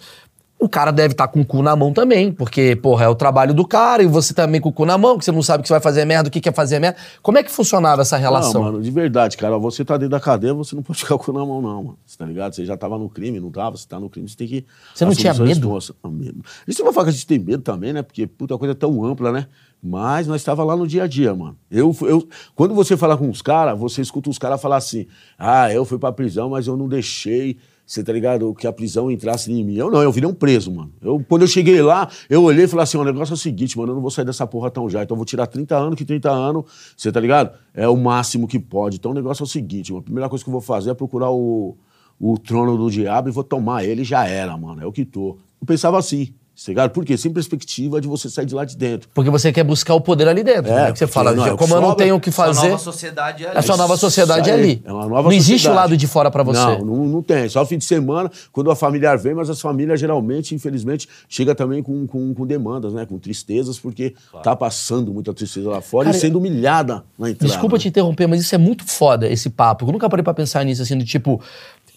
O 0.59 0.67
cara 0.67 0.89
deve 0.89 1.13
estar 1.13 1.27
com 1.27 1.41
o 1.41 1.45
cu 1.45 1.61
na 1.61 1.75
mão 1.75 1.93
também, 1.93 2.31
porque, 2.31 2.75
porra, 2.75 3.05
é 3.05 3.07
o 3.07 3.13
trabalho 3.13 3.53
do 3.53 3.65
cara 3.67 4.01
e 4.01 4.07
você 4.07 4.33
também 4.33 4.59
com 4.59 4.69
o 4.69 4.73
cu 4.73 4.85
na 4.85 4.97
mão, 4.97 5.17
que 5.17 5.23
você 5.23 5.31
não 5.31 5.43
sabe 5.43 5.61
que 5.61 5.67
você 5.67 5.73
vai 5.75 5.81
fazer 5.81 6.03
merda, 6.03 6.29
o 6.29 6.31
que 6.31 6.41
quer 6.41 6.53
fazer 6.53 6.79
merda. 6.79 6.97
Como 7.21 7.37
é 7.37 7.43
que 7.43 7.51
funcionava 7.51 8.01
essa 8.01 8.17
relação? 8.17 8.63
Não, 8.63 8.71
mano, 8.71 8.81
de 8.81 8.89
verdade, 8.89 9.37
cara. 9.37 9.55
Você 9.59 9.85
tá 9.85 9.97
dentro 9.97 10.11
da 10.11 10.19
cadeia, 10.19 10.55
você 10.55 10.75
não 10.75 10.81
pode 10.81 10.97
ficar 10.99 11.15
com 11.15 11.23
o 11.23 11.25
cu 11.25 11.33
na 11.33 11.45
mão, 11.45 11.61
não, 11.61 11.83
mano. 11.83 11.99
Você 12.03 12.17
tá 12.17 12.25
ligado? 12.25 12.55
Você 12.55 12.65
já 12.65 12.75
tava 12.75 12.97
no 12.97 13.07
crime, 13.07 13.39
não 13.39 13.51
tava? 13.51 13.77
Você 13.77 13.87
tá 13.87 13.99
no 13.99 14.09
crime, 14.09 14.27
você 14.27 14.35
tem 14.35 14.47
que. 14.47 14.65
Você 14.95 15.05
não 15.05 15.13
tinha 15.13 15.31
medo? 15.33 15.45
responsa. 15.45 15.93
Ah, 16.03 16.09
medo. 16.09 16.43
Isso 16.67 16.81
é 16.81 16.85
uma 16.85 16.91
falar 16.91 17.05
que 17.05 17.09
a 17.09 17.13
gente 17.13 17.27
tem 17.27 17.37
medo 17.37 17.61
também, 17.61 17.93
né? 17.93 18.01
Porque, 18.01 18.25
puta, 18.25 18.55
a 18.55 18.57
coisa 18.57 18.71
é 18.71 18.75
tão 18.75 19.05
ampla, 19.05 19.31
né? 19.31 19.47
Mas 19.81 20.25
nós 20.25 20.41
estava 20.41 20.63
lá 20.63 20.75
no 20.75 20.87
dia 20.87 21.03
a 21.03 21.07
dia, 21.07 21.35
mano. 21.35 21.55
Eu, 21.69 21.95
eu, 22.01 22.27
quando 22.55 22.73
você 22.73 22.97
fala 22.97 23.15
com 23.15 23.29
os 23.29 23.43
caras, 23.43 23.77
você 23.77 24.01
escuta 24.01 24.29
os 24.29 24.39
caras 24.39 24.59
falar 24.59 24.77
assim: 24.77 25.05
ah, 25.37 25.71
eu 25.71 25.85
fui 25.85 25.99
pra 25.99 26.11
prisão, 26.11 26.49
mas 26.49 26.65
eu 26.65 26.75
não 26.75 26.87
deixei. 26.87 27.57
Você 27.87 28.03
tá 28.03 28.11
ligado? 28.11 28.53
Que 28.53 28.67
a 28.67 28.73
prisão 28.73 29.09
entrasse 29.09 29.49
em 29.49 29.63
mim. 29.63 29.75
Eu 29.75 29.89
não, 29.89 30.03
eu 30.03 30.11
virei 30.11 30.29
um 30.29 30.33
preso, 30.33 30.69
mano. 30.69 30.91
Eu, 31.01 31.23
quando 31.25 31.43
eu 31.43 31.47
cheguei 31.47 31.81
lá, 31.81 32.09
eu 32.29 32.43
olhei 32.43 32.65
e 32.65 32.67
falei 32.67 32.83
assim: 32.83 32.97
o 32.97 33.03
negócio 33.05 33.31
é 33.31 33.35
o 33.35 33.37
seguinte, 33.37 33.77
mano, 33.77 33.93
eu 33.93 33.95
não 33.95 34.01
vou 34.01 34.11
sair 34.11 34.25
dessa 34.25 34.45
porra 34.45 34.69
tão 34.69 34.89
já. 34.89 35.01
Então 35.03 35.15
eu 35.15 35.17
vou 35.17 35.25
tirar 35.25 35.47
30 35.47 35.73
anos, 35.77 35.95
que 35.95 36.03
30 36.03 36.29
anos, 36.29 36.65
você 36.97 37.09
tá 37.13 37.21
ligado? 37.21 37.57
É 37.73 37.87
o 37.87 37.95
máximo 37.95 38.45
que 38.45 38.59
pode. 38.59 38.97
Então 38.97 39.11
o 39.11 39.13
negócio 39.13 39.41
é 39.43 39.45
o 39.45 39.47
seguinte, 39.47 39.93
mano. 39.93 40.01
A 40.01 40.03
primeira 40.03 40.27
coisa 40.27 40.43
que 40.43 40.49
eu 40.49 40.51
vou 40.51 40.59
fazer 40.59 40.89
é 40.91 40.93
procurar 40.93 41.31
o, 41.31 41.77
o 42.19 42.37
trono 42.37 42.77
do 42.77 42.91
diabo 42.91 43.29
e 43.29 43.31
vou 43.31 43.43
tomar 43.43 43.85
ele 43.85 44.03
já 44.03 44.27
era, 44.27 44.57
mano. 44.57 44.81
É 44.81 44.85
o 44.85 44.91
que 44.91 45.05
tô. 45.05 45.37
Eu 45.61 45.65
pensava 45.65 45.97
assim, 45.97 46.33
ligado? 46.71 46.89
Por 46.89 47.05
quê? 47.05 47.15
Sem 47.15 47.31
perspectiva 47.31 48.01
de 48.01 48.07
você 48.07 48.31
sair 48.31 48.47
de 48.47 48.55
lá 48.55 48.65
de 48.65 48.75
dentro. 48.75 49.07
Porque 49.13 49.29
você 49.29 49.51
quer 49.51 49.63
buscar 49.63 49.93
o 49.93 50.01
poder 50.01 50.27
ali 50.27 50.43
dentro. 50.43 50.71
É, 50.71 50.85
né? 50.85 50.91
Que 50.91 50.97
você 50.97 51.05
fala, 51.05 51.31
não, 51.31 51.45
é 51.45 51.55
como 51.55 51.75
eu 51.75 51.79
não 51.79 51.93
tenho 51.93 52.15
o 52.15 52.19
que 52.19 52.31
Sua 52.31 52.47
fazer. 52.47 52.69
nova 52.69 52.79
sociedade 52.79 53.45
é 53.45 53.49
ali. 53.49 53.57
A 53.59 53.61
sua 53.61 53.77
nova 53.77 53.95
sociedade 53.95 54.49
é 54.49 54.53
ali. 54.53 54.81
É 54.83 54.91
uma 54.91 55.07
nova 55.07 55.23
não 55.23 55.31
existe 55.31 55.53
o 55.53 55.57
sociedade. 55.57 55.75
lado 55.75 55.97
de 55.97 56.07
fora 56.07 56.31
pra 56.31 56.41
você. 56.41 56.59
Não, 56.59 56.83
não, 56.83 57.05
não 57.05 57.21
tem. 57.21 57.47
Só 57.47 57.63
fim 57.63 57.77
de 57.77 57.85
semana, 57.85 58.31
quando 58.51 58.71
a 58.71 58.75
familiar 58.75 59.19
vem, 59.19 59.35
mas 59.35 59.51
as 59.51 59.61
famílias 59.61 59.99
geralmente, 59.99 60.55
infelizmente, 60.55 61.07
chega 61.29 61.53
também 61.53 61.83
com, 61.83 62.07
com, 62.07 62.33
com 62.33 62.47
demandas, 62.47 62.91
né? 62.91 63.05
Com 63.05 63.19
tristezas, 63.19 63.77
porque 63.77 64.15
tá 64.41 64.55
passando 64.55 65.13
muita 65.13 65.33
tristeza 65.35 65.69
lá 65.69 65.79
fora 65.79 66.05
Cara, 66.05 66.17
e 66.17 66.19
sendo 66.19 66.39
humilhada 66.39 67.03
na 67.19 67.29
entrada. 67.29 67.53
Desculpa 67.53 67.77
te 67.77 67.87
interromper, 67.87 68.25
mas 68.25 68.41
isso 68.41 68.55
é 68.55 68.57
muito 68.57 68.83
foda, 68.83 69.27
esse 69.29 69.51
papo. 69.51 69.85
Eu 69.85 69.91
nunca 69.91 70.09
parei 70.09 70.23
pra 70.23 70.33
pensar 70.33 70.65
nisso, 70.65 70.81
assim, 70.81 70.97
do 70.97 71.05
tipo. 71.05 71.39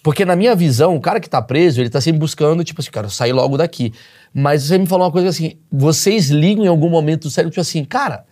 Porque 0.02 0.24
na 0.24 0.34
minha 0.34 0.54
visão, 0.54 0.96
o 0.96 1.00
cara 1.00 1.20
que 1.20 1.28
tá 1.28 1.42
preso, 1.42 1.80
ele 1.80 1.90
tá 1.90 2.00
sempre 2.00 2.18
buscando, 2.18 2.64
tipo 2.64 2.80
assim, 2.80 2.90
cara, 2.90 3.08
sair 3.08 3.32
logo 3.32 3.56
daqui. 3.56 3.92
Mas 4.32 4.64
você 4.64 4.78
me 4.78 4.86
falou 4.86 5.06
uma 5.06 5.12
coisa 5.12 5.28
assim, 5.28 5.54
vocês 5.70 6.30
ligam 6.30 6.64
em 6.64 6.68
algum 6.68 6.88
momento 6.88 7.22
do 7.22 7.30
cérebro, 7.30 7.50
tipo 7.50 7.60
assim, 7.60 7.84
cara, 7.84 8.24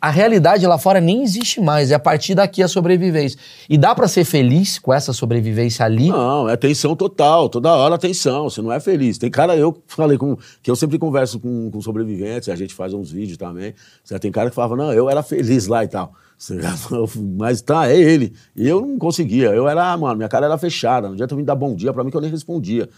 a 0.00 0.10
realidade 0.10 0.66
lá 0.66 0.76
fora 0.76 1.00
nem 1.00 1.22
existe 1.22 1.60
mais, 1.60 1.90
é 1.90 1.94
a 1.94 1.98
partir 1.98 2.34
daqui 2.34 2.62
a 2.62 2.68
sobrevivência. 2.68 3.38
E 3.68 3.78
dá 3.78 3.94
pra 3.94 4.08
ser 4.08 4.24
feliz 4.24 4.78
com 4.78 4.92
essa 4.92 5.12
sobrevivência 5.12 5.84
ali? 5.84 6.08
Não, 6.08 6.48
é 6.48 6.56
tensão 6.56 6.96
total, 6.96 7.48
toda 7.48 7.72
hora 7.72 7.96
tensão, 7.96 8.50
você 8.50 8.60
não 8.60 8.72
é 8.72 8.80
feliz. 8.80 9.18
Tem 9.18 9.30
cara, 9.30 9.56
eu 9.56 9.80
falei 9.86 10.18
com. 10.18 10.36
que 10.62 10.70
eu 10.70 10.74
sempre 10.74 10.98
converso 10.98 11.38
com, 11.38 11.70
com 11.70 11.80
sobreviventes, 11.80 12.48
a 12.48 12.56
gente 12.56 12.74
faz 12.74 12.92
uns 12.92 13.10
vídeos 13.10 13.38
também. 13.38 13.72
Você 14.02 14.18
tem 14.18 14.32
cara 14.32 14.50
que 14.50 14.56
falava, 14.56 14.76
não, 14.76 14.92
eu 14.92 15.08
era 15.08 15.22
feliz 15.22 15.68
lá 15.68 15.84
e 15.84 15.88
tal. 15.88 16.12
Já 16.38 16.74
Mas 17.36 17.62
tá, 17.62 17.88
é 17.88 17.96
ele. 17.96 18.32
E 18.56 18.68
eu 18.68 18.80
não 18.80 18.98
conseguia. 18.98 19.50
Eu 19.50 19.68
era, 19.68 19.96
mano, 19.96 20.16
minha 20.16 20.28
cara 20.28 20.46
era 20.46 20.58
fechada. 20.58 21.08
Não 21.08 21.14
adianta 21.14 21.34
me 21.34 21.42
dar 21.42 21.54
bom 21.54 21.74
dia 21.74 21.92
pra 21.92 22.02
mim 22.02 22.10
que 22.10 22.16
eu 22.16 22.20
nem 22.20 22.30
respondia. 22.30 22.88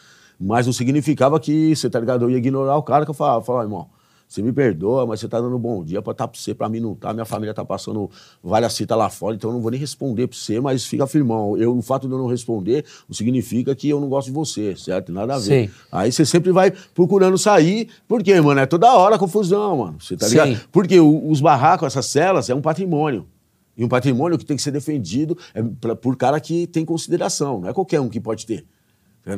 Mas 0.40 0.66
não 0.66 0.72
significava 0.72 1.38
que, 1.38 1.74
você 1.76 1.90
tá 1.90 2.00
ligado? 2.00 2.24
Eu 2.24 2.30
ia 2.30 2.38
ignorar 2.38 2.76
o 2.76 2.82
cara 2.82 3.04
que 3.04 3.10
eu 3.10 3.14
falava, 3.14 3.44
falava 3.44 3.64
irmão. 3.64 3.88
Você 4.26 4.40
me 4.42 4.52
perdoa, 4.52 5.04
mas 5.06 5.18
você 5.18 5.26
tá 5.28 5.40
dando 5.40 5.58
bom 5.58 5.82
dia 5.84 6.00
pra 6.00 6.12
estar 6.12 6.28
pra 6.28 6.38
você, 6.38 6.54
pra 6.54 6.68
mim 6.68 6.78
não 6.78 6.94
tá. 6.94 7.12
Minha 7.12 7.24
família 7.24 7.52
tá 7.52 7.64
passando 7.64 8.08
várias 8.40 8.72
citas 8.74 8.96
lá 8.96 9.10
fora, 9.10 9.34
então 9.34 9.50
eu 9.50 9.54
não 9.54 9.60
vou 9.60 9.72
nem 9.72 9.80
responder 9.80 10.28
pra 10.28 10.38
você, 10.38 10.60
mas 10.60 10.84
fica 10.86 11.04
firmão. 11.04 11.56
Eu, 11.58 11.76
o 11.76 11.82
fato 11.82 12.06
de 12.06 12.14
eu 12.14 12.18
não 12.18 12.28
responder 12.28 12.84
não 13.08 13.14
significa 13.14 13.74
que 13.74 13.88
eu 13.88 14.00
não 14.00 14.08
gosto 14.08 14.28
de 14.28 14.32
você, 14.32 14.76
certo? 14.76 15.10
Nada 15.12 15.34
a 15.34 15.38
ver. 15.38 15.44
Sei. 15.44 15.70
Aí 15.90 16.12
você 16.12 16.24
sempre 16.24 16.52
vai 16.52 16.72
procurando 16.94 17.36
sair, 17.36 17.88
porque, 18.06 18.40
mano, 18.40 18.60
é 18.60 18.66
toda 18.66 18.94
hora 18.94 19.18
confusão, 19.18 19.78
mano. 19.78 19.96
Você 20.00 20.16
tá 20.16 20.28
ligado? 20.28 20.54
Sim. 20.54 20.60
Porque 20.70 21.00
o- 21.00 21.28
os 21.28 21.40
barracos, 21.40 21.88
essas 21.88 22.06
celas, 22.06 22.48
é 22.48 22.54
um 22.54 22.62
patrimônio. 22.62 23.26
E 23.76 23.84
um 23.84 23.88
patrimônio 23.88 24.38
que 24.38 24.44
tem 24.44 24.56
que 24.56 24.62
ser 24.62 24.70
defendido 24.70 25.36
é 25.52 25.60
pra- 25.80 25.96
por 25.96 26.16
cara 26.16 26.38
que 26.38 26.68
tem 26.68 26.84
consideração. 26.84 27.62
Não 27.62 27.68
é 27.68 27.72
qualquer 27.72 28.00
um 28.00 28.08
que 28.08 28.20
pode 28.20 28.46
ter. 28.46 28.64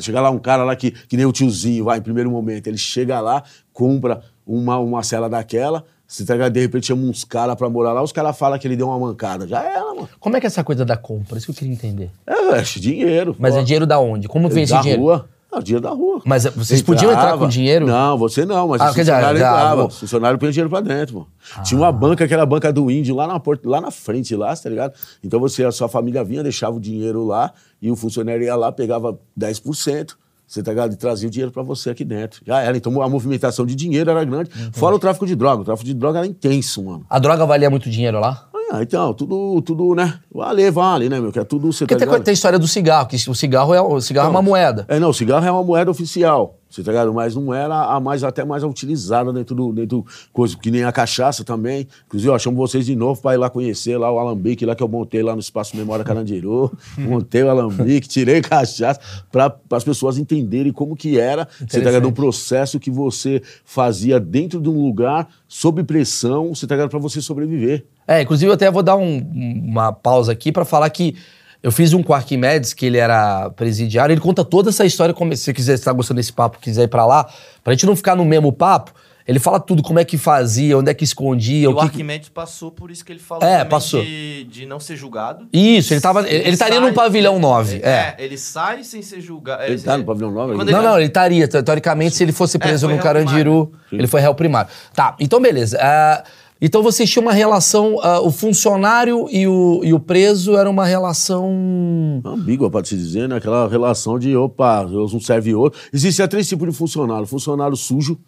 Chega 0.00 0.20
lá 0.20 0.30
um 0.30 0.38
cara 0.38 0.64
lá 0.64 0.74
que, 0.76 0.90
que 0.90 1.16
nem 1.16 1.26
o 1.26 1.32
tiozinho, 1.32 1.84
vai, 1.84 1.98
em 1.98 2.02
primeiro 2.02 2.30
momento, 2.30 2.66
ele 2.66 2.78
chega 2.78 3.20
lá, 3.20 3.42
compra 3.72 4.22
uma, 4.46 4.78
uma 4.78 5.02
cela 5.02 5.28
daquela, 5.28 5.84
se 6.06 6.26
tá 6.26 6.48
de 6.48 6.60
repente 6.60 6.86
chama 6.86 7.04
uns 7.04 7.24
caras 7.24 7.56
pra 7.56 7.70
morar 7.70 7.92
lá, 7.92 8.02
os 8.02 8.12
caras 8.12 8.36
falam 8.36 8.58
que 8.58 8.68
ele 8.68 8.76
deu 8.76 8.86
uma 8.88 8.98
mancada. 8.98 9.46
Já 9.46 9.62
era, 9.62 9.94
mano. 9.94 10.08
Como 10.20 10.36
é 10.36 10.40
que 10.40 10.46
é 10.46 10.48
essa 10.48 10.62
coisa 10.62 10.84
da 10.84 10.96
compra? 10.96 11.38
Isso 11.38 11.46
que 11.46 11.52
eu 11.52 11.56
queria 11.56 11.72
entender. 11.72 12.10
É, 12.26 12.58
é 12.58 12.62
dinheiro. 12.62 13.34
Mas 13.38 13.54
pô. 13.54 13.60
é 13.60 13.62
dinheiro 13.64 13.86
da 13.86 13.98
onde? 13.98 14.28
Como 14.28 14.48
vem 14.48 14.64
esse 14.64 14.72
da 14.74 14.82
dinheiro? 14.82 15.02
rua. 15.02 15.28
Ah, 15.54 15.60
dinheiro 15.60 15.82
da 15.82 15.90
rua. 15.90 16.22
Mas, 16.24 16.44
vocês 16.46 16.80
podiam 16.80 17.12
entrar 17.12 17.36
com 17.36 17.46
dinheiro? 17.46 17.86
Não, 17.86 18.16
você 18.16 18.46
não, 18.46 18.68
mas 18.68 18.80
Ah, 18.80 18.86
o 18.86 18.88
dizer, 18.88 19.00
funcionário 19.02 19.38
já- 19.38 19.48
entrava. 19.50 19.84
O 19.84 19.90
funcionário 19.90 20.38
põe 20.38 20.50
dinheiro 20.50 20.70
pra 20.70 20.80
dentro, 20.80 21.14
mano. 21.16 21.26
Tinha 21.62 21.78
uma 21.78 21.92
banca, 21.92 22.26
que 22.26 22.32
era 22.32 22.42
a 22.42 22.46
banca 22.46 22.72
do 22.72 22.90
índio, 22.90 23.14
lá 23.14 23.26
na, 23.26 23.38
porta, 23.38 23.68
lá 23.68 23.80
na 23.80 23.90
frente, 23.90 24.34
lá, 24.34 24.56
tá 24.56 24.70
ligado? 24.70 24.94
Então 25.22 25.38
você, 25.38 25.62
a 25.64 25.70
sua 25.70 25.88
família 25.88 26.24
vinha, 26.24 26.42
deixava 26.42 26.74
o 26.76 26.80
dinheiro 26.80 27.24
lá, 27.26 27.52
e 27.82 27.90
o 27.90 27.96
funcionário 27.96 28.42
ia 28.42 28.56
lá, 28.56 28.72
pegava 28.72 29.18
10%. 29.36 30.16
Você 30.46 30.62
tá 30.62 30.70
ligado? 30.70 30.92
E 30.92 30.96
trazia 30.96 31.28
o 31.28 31.30
dinheiro 31.30 31.50
pra 31.50 31.62
você 31.62 31.88
aqui 31.88 32.04
dentro. 32.04 32.42
Já 32.46 32.60
era. 32.60 32.76
Então 32.76 33.00
a 33.00 33.08
movimentação 33.08 33.64
de 33.64 33.74
dinheiro 33.74 34.10
era 34.10 34.22
grande. 34.22 34.50
Uhum. 34.54 34.70
Fora 34.72 34.94
o 34.94 34.98
tráfico 34.98 35.26
de 35.26 35.34
droga. 35.34 35.62
O 35.62 35.64
tráfico 35.64 35.86
de 35.86 35.94
droga 35.94 36.18
era 36.18 36.26
intenso, 36.26 36.82
mano. 36.84 37.06
A 37.08 37.18
droga 37.18 37.46
valia 37.46 37.70
muito 37.70 37.88
dinheiro 37.88 38.20
lá? 38.20 38.48
Ah, 38.74 38.82
então, 38.82 39.12
tudo, 39.12 39.60
tudo, 39.60 39.94
né? 39.94 40.18
Vale, 40.32 40.70
vale, 40.70 41.06
né, 41.06 41.20
meu? 41.20 41.30
Que 41.30 41.38
é 41.38 41.44
tudo. 41.44 41.70
Você 41.70 41.84
Porque 41.84 41.94
tá 41.94 42.10
tem, 42.10 42.22
tem 42.22 42.32
a 42.32 42.34
história 42.34 42.58
do 42.58 42.66
cigarro, 42.66 43.06
que 43.06 43.16
o 43.28 43.34
cigarro 43.34 43.74
é, 43.74 43.82
o 43.82 44.00
cigarro 44.00 44.28
é 44.28 44.30
uma 44.30 44.40
moeda. 44.40 44.86
É, 44.88 44.98
não, 44.98 45.10
o 45.10 45.12
cigarro 45.12 45.44
é 45.44 45.50
uma 45.50 45.62
moeda 45.62 45.90
oficial, 45.90 46.58
você 46.70 46.82
tá 46.82 46.90
ligado? 46.90 47.12
Mas 47.12 47.34
não 47.34 47.52
era 47.52 47.94
a 47.94 48.00
mais, 48.00 48.24
até 48.24 48.46
mais 48.46 48.64
utilizada 48.64 49.30
dentro 49.30 49.54
do, 49.54 49.74
dentro 49.74 49.98
do 49.98 50.06
coisa, 50.32 50.56
que 50.56 50.70
nem 50.70 50.84
a 50.84 50.90
cachaça 50.90 51.44
também. 51.44 51.86
Inclusive, 52.06 52.30
ó, 52.30 52.38
chamo 52.38 52.56
vocês 52.56 52.86
de 52.86 52.96
novo 52.96 53.20
pra 53.20 53.34
ir 53.34 53.36
lá 53.36 53.50
conhecer 53.50 53.98
lá 53.98 54.10
o 54.10 54.18
Alambique, 54.18 54.64
lá 54.64 54.74
que 54.74 54.82
eu 54.82 54.88
montei 54.88 55.22
lá 55.22 55.34
no 55.34 55.40
Espaço 55.40 55.76
Memória 55.76 56.02
Carandiru. 56.02 56.72
montei 56.96 57.42
o 57.42 57.50
Alambique, 57.50 58.08
tirei 58.08 58.40
cachaça, 58.40 58.98
pra 59.30 59.54
as 59.70 59.84
pessoas 59.84 60.16
entenderem 60.16 60.72
como 60.72 60.96
que 60.96 61.20
era, 61.20 61.46
você 61.58 61.78
tá 61.78 61.90
ligado? 61.90 62.08
Um 62.08 62.12
processo 62.12 62.80
que 62.80 62.90
você 62.90 63.42
fazia 63.66 64.18
dentro 64.18 64.62
de 64.62 64.70
um 64.70 64.82
lugar, 64.82 65.28
sob 65.46 65.84
pressão, 65.84 66.54
você 66.54 66.66
tá 66.66 66.74
ligado? 66.74 66.88
Pra 66.88 66.98
você 66.98 67.20
sobreviver. 67.20 67.84
É, 68.06 68.22
inclusive 68.22 68.50
eu 68.50 68.54
até 68.54 68.70
vou 68.70 68.82
dar 68.82 68.96
um- 68.96 69.18
uma 69.64 69.92
pausa 69.92 70.32
aqui 70.32 70.50
pra 70.52 70.64
falar 70.64 70.88
que 70.90 71.16
eu 71.62 71.70
fiz 71.70 71.92
um 71.92 72.02
com 72.02 72.12
o 72.12 72.16
Arquimedes, 72.16 72.72
que 72.74 72.86
ele 72.86 72.98
era 72.98 73.48
presidiário, 73.50 74.12
ele 74.12 74.20
conta 74.20 74.44
toda 74.44 74.70
essa 74.70 74.84
história, 74.84 75.14
como, 75.14 75.34
se 75.36 75.44
você 75.44 75.52
quiser 75.52 75.74
estar 75.74 75.92
gostando 75.92 76.16
desse 76.18 76.32
papo, 76.32 76.58
quiser 76.60 76.82
ir 76.84 76.88
pra 76.88 77.06
lá, 77.06 77.28
pra 77.62 77.72
gente 77.72 77.86
não 77.86 77.94
ficar 77.94 78.16
no 78.16 78.24
mesmo 78.24 78.52
papo, 78.52 78.92
Ele 79.24 79.38
fala 79.38 79.60
tudo, 79.60 79.84
como 79.84 80.00
é 80.00 80.04
que 80.04 80.18
fazia, 80.18 80.76
onde 80.76 80.90
é 80.90 80.94
que 80.94 81.04
escondia. 81.04 81.62
E 81.62 81.66
o 81.68 81.70
o 81.70 81.76
que... 81.76 81.82
Arquimedes 81.84 82.28
passou 82.28 82.72
por 82.72 82.90
isso 82.90 83.04
que 83.04 83.12
ele 83.12 83.20
falou 83.20 83.44
É, 83.48 83.64
passou. 83.64 84.02
De, 84.02 84.42
de 84.50 84.66
não 84.66 84.80
ser 84.80 84.96
julgado. 84.96 85.46
Isso, 85.52 85.94
ele 85.94 86.00
tava. 86.00 86.28
Ele, 86.28 86.38
ele 86.38 86.48
estaria 86.50 86.80
sai- 86.80 86.88
no 86.88 86.92
pavilhão 86.92 87.38
9. 87.38 87.76
É. 87.84 88.16
ele 88.18 88.36
sai 88.36 88.82
sem 88.82 89.00
ser 89.00 89.20
julgado. 89.20 89.62
Ele 89.62 89.80
tá 89.80 89.96
no 89.96 90.02
pavilhão 90.04 90.32
9 90.32 90.54
Quando 90.56 90.68
ainda? 90.70 90.82
Não, 90.82 90.90
não, 90.90 90.96
ele 90.98 91.06
estaria. 91.06 91.46
te- 91.46 91.62
Teoricamente, 91.62 92.16
se 92.16 92.24
ele 92.24 92.32
fosse 92.32 92.58
preso 92.58 92.88
foi 92.88 92.96
no 92.96 93.00
Carandiru, 93.00 93.66
primário. 93.68 93.88
ele 93.92 94.06
foi 94.08 94.20
réu 94.20 94.34
primário. 94.34 94.68
Tá, 94.92 95.14
então 95.20 95.40
beleza. 95.40 95.78
Ah, 95.80 96.24
então 96.64 96.82
vocês 96.82 97.10
tinham 97.10 97.26
uma 97.26 97.32
relação. 97.32 97.98
ah, 98.02 98.20
o 98.20 98.30
funcionário 98.30 99.26
e 99.30 99.46
o, 99.48 99.80
e 99.82 99.92
o 99.92 99.98
preso 100.00 100.56
era 100.56 100.70
uma 100.70 100.86
relação. 100.86 102.22
Ambígua, 102.24 102.70
pode 102.70 102.88
se 102.88 102.96
dizer, 102.96 103.28
né? 103.28 103.36
Aquela 103.36 103.68
relação 103.68 104.18
de, 104.18 104.36
opa, 104.36 104.84
um 104.86 105.20
serve 105.20 105.54
outro. 105.54 105.80
Existem 105.92 106.26
três 106.28 106.48
tipos 106.48 106.68
de 106.68 106.74
funcionário. 106.74 107.26
Funcionário 107.26 107.76
sujo, 107.76 108.18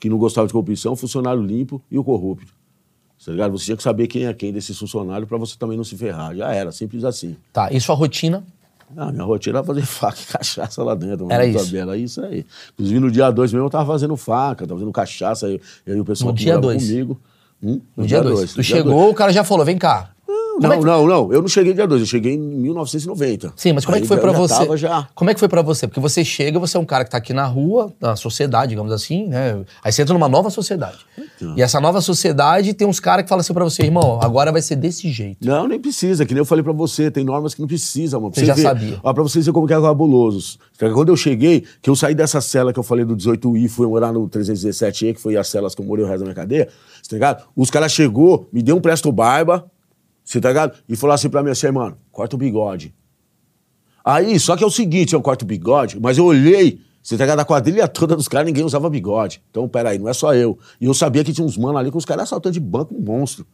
que 0.00 0.08
não 0.08 0.16
gostava 0.18 0.46
de 0.46 0.52
corrupção, 0.52 0.96
funcionário 0.96 1.42
limpo 1.42 1.80
e 1.90 1.98
o 1.98 2.02
corrupto. 2.02 2.52
Tá 3.24 3.32
ligado? 3.32 3.52
Você 3.58 3.66
tinha 3.66 3.76
que 3.76 3.82
saber 3.82 4.06
quem 4.06 4.26
é 4.26 4.34
quem 4.34 4.52
desses 4.52 4.78
funcionários 4.78 5.28
pra 5.28 5.38
você 5.38 5.56
também 5.58 5.76
não 5.76 5.84
se 5.84 5.96
ferrar. 5.96 6.34
Já 6.34 6.52
era, 6.52 6.70
simples 6.72 7.04
assim. 7.04 7.36
Tá, 7.52 7.72
e 7.72 7.80
sua 7.80 7.94
rotina? 7.94 8.44
Ah, 8.96 9.10
minha 9.10 9.24
rotina 9.24 9.58
era 9.58 9.66
fazer 9.66 9.80
faca 9.86 10.18
e 10.20 10.32
cachaça 10.32 10.82
lá 10.82 10.94
dentro. 10.94 11.26
Era 11.30 11.46
isso? 11.46 11.76
Era 11.76 11.96
isso 11.96 12.20
aí. 12.22 12.44
Inclusive, 12.74 13.00
no 13.00 13.10
dia 13.10 13.30
2 13.30 13.52
mesmo, 13.52 13.66
eu 13.66 13.70
tava 13.70 13.86
fazendo 13.86 14.16
faca, 14.16 14.66
tava 14.66 14.78
fazendo 14.78 14.92
cachaça, 14.92 15.48
eu, 15.48 15.60
eu 15.86 15.96
e 15.96 16.00
o 16.00 16.04
pessoal 16.04 16.32
No 16.32 16.36
que 16.36 16.44
dia 16.44 16.58
dois? 16.58 16.86
comigo. 16.86 17.18
Hum? 17.64 17.80
No, 17.96 18.06
dia 18.06 18.20
2. 18.20 18.34
dois, 18.38 18.52
Tu 18.52 18.58
no 18.58 18.62
chegou, 18.64 18.92
dois. 19.00 19.10
o 19.12 19.14
cara 19.14 19.32
já 19.32 19.42
falou: 19.42 19.64
vem 19.64 19.78
cá. 19.78 20.10
Como 20.54 20.62
Não, 20.68 20.72
é 20.72 20.78
que- 20.78 20.84
não, 20.84 21.06
não. 21.06 21.32
Eu 21.32 21.40
não 21.42 21.48
cheguei 21.48 21.72
dia 21.74 21.86
2, 21.86 22.00
eu 22.00 22.06
cheguei 22.06 22.34
em 22.34 22.38
1990. 22.38 23.52
Sim, 23.56 23.72
mas 23.72 23.84
como 23.84 23.96
é 23.96 23.98
Aí 23.98 24.02
que 24.02 24.08
foi 24.08 24.20
já 24.20 24.32
você? 24.32 24.54
Tava 24.54 24.76
já. 24.76 25.08
Como 25.14 25.30
é 25.30 25.34
que 25.34 25.40
foi 25.40 25.48
pra 25.48 25.62
você? 25.62 25.86
Porque 25.86 26.00
você 26.00 26.24
chega, 26.24 26.58
você 26.58 26.76
é 26.76 26.80
um 26.80 26.84
cara 26.84 27.04
que 27.04 27.10
tá 27.10 27.18
aqui 27.18 27.32
na 27.32 27.44
rua, 27.46 27.92
na 28.00 28.14
sociedade, 28.16 28.70
digamos 28.70 28.92
assim, 28.92 29.26
né? 29.26 29.64
Aí 29.82 29.90
você 29.92 30.02
entra 30.02 30.14
numa 30.14 30.28
nova 30.28 30.50
sociedade. 30.50 30.98
Então. 31.18 31.54
E 31.56 31.62
essa 31.62 31.80
nova 31.80 32.00
sociedade 32.00 32.72
tem 32.74 32.86
uns 32.86 33.00
caras 33.00 33.24
que 33.24 33.28
falam 33.28 33.40
assim 33.40 33.52
pra 33.52 33.64
você, 33.64 33.82
irmão, 33.82 34.18
agora 34.22 34.52
vai 34.52 34.62
ser 34.62 34.76
desse 34.76 35.10
jeito. 35.10 35.38
Não, 35.44 35.66
nem 35.66 35.80
precisa, 35.80 36.24
que 36.24 36.32
nem 36.32 36.40
eu 36.40 36.44
falei 36.46 36.62
pra 36.62 36.72
você, 36.72 37.10
tem 37.10 37.24
normas 37.24 37.54
que 37.54 37.60
não 37.60 37.68
precisa, 37.68 38.18
mano. 38.18 38.30
Pra 38.30 38.40
Você 38.40 38.46
já 38.46 38.54
ver. 38.54 38.62
sabia. 38.62 39.00
Ó, 39.02 39.12
pra 39.12 39.22
vocês 39.22 39.44
verem 39.44 39.54
como 39.54 39.66
que 39.66 39.74
é 39.74 39.80
cabuloso. 39.80 40.58
Quando 40.78 41.08
eu 41.10 41.16
cheguei, 41.16 41.64
que 41.82 41.88
eu 41.90 41.96
saí 41.96 42.14
dessa 42.14 42.40
cela 42.40 42.72
que 42.72 42.78
eu 42.78 42.82
falei 42.82 43.04
do 43.04 43.16
18I, 43.16 43.68
fui 43.68 43.86
morar 43.86 44.12
no 44.12 44.28
317E, 44.28 45.14
que 45.14 45.20
foi 45.20 45.36
as 45.36 45.48
celas 45.48 45.74
que 45.74 45.80
eu 45.82 45.86
morei 45.86 46.04
o 46.04 46.08
resto 46.08 46.20
da 46.20 46.24
minha 46.26 46.34
cadeia, 46.34 46.66
tá 46.66 47.12
ligado? 47.12 47.44
Os 47.56 47.70
caras 47.70 47.92
chegou, 47.92 48.48
me 48.52 48.62
deu 48.62 48.76
um 48.76 48.80
presto 48.80 49.10
barba, 49.12 49.64
você 50.24 50.40
tá 50.40 50.48
ligado? 50.48 50.78
E 50.88 50.96
falou 50.96 51.14
assim 51.14 51.28
pra 51.28 51.42
mim 51.42 51.50
assim, 51.50 51.70
mano, 51.70 51.98
corta 52.10 52.34
o 52.34 52.38
bigode. 52.38 52.94
Aí, 54.04 54.38
só 54.40 54.56
que 54.56 54.64
é 54.64 54.66
o 54.66 54.70
seguinte, 54.70 55.14
eu 55.14 55.22
corto 55.22 55.44
o 55.44 55.48
bigode, 55.48 55.98
mas 56.00 56.18
eu 56.18 56.24
olhei, 56.24 56.80
você 57.02 57.16
tá 57.16 57.24
ligado? 57.24 57.40
A 57.40 57.44
quadrilha 57.44 57.86
toda 57.86 58.16
dos 58.16 58.28
caras, 58.28 58.46
ninguém 58.46 58.64
usava 58.64 58.88
bigode. 58.88 59.42
Então, 59.50 59.68
peraí, 59.68 59.98
não 59.98 60.08
é 60.08 60.12
só 60.12 60.34
eu. 60.34 60.58
E 60.80 60.86
eu 60.86 60.94
sabia 60.94 61.22
que 61.22 61.32
tinha 61.32 61.46
uns 61.46 61.56
manos 61.56 61.76
ali 61.78 61.90
com 61.90 61.98
os 61.98 62.04
caras 62.04 62.24
assaltando 62.24 62.54
de 62.54 62.60
banco, 62.60 62.94
um 62.94 63.00
monstro. 63.00 63.46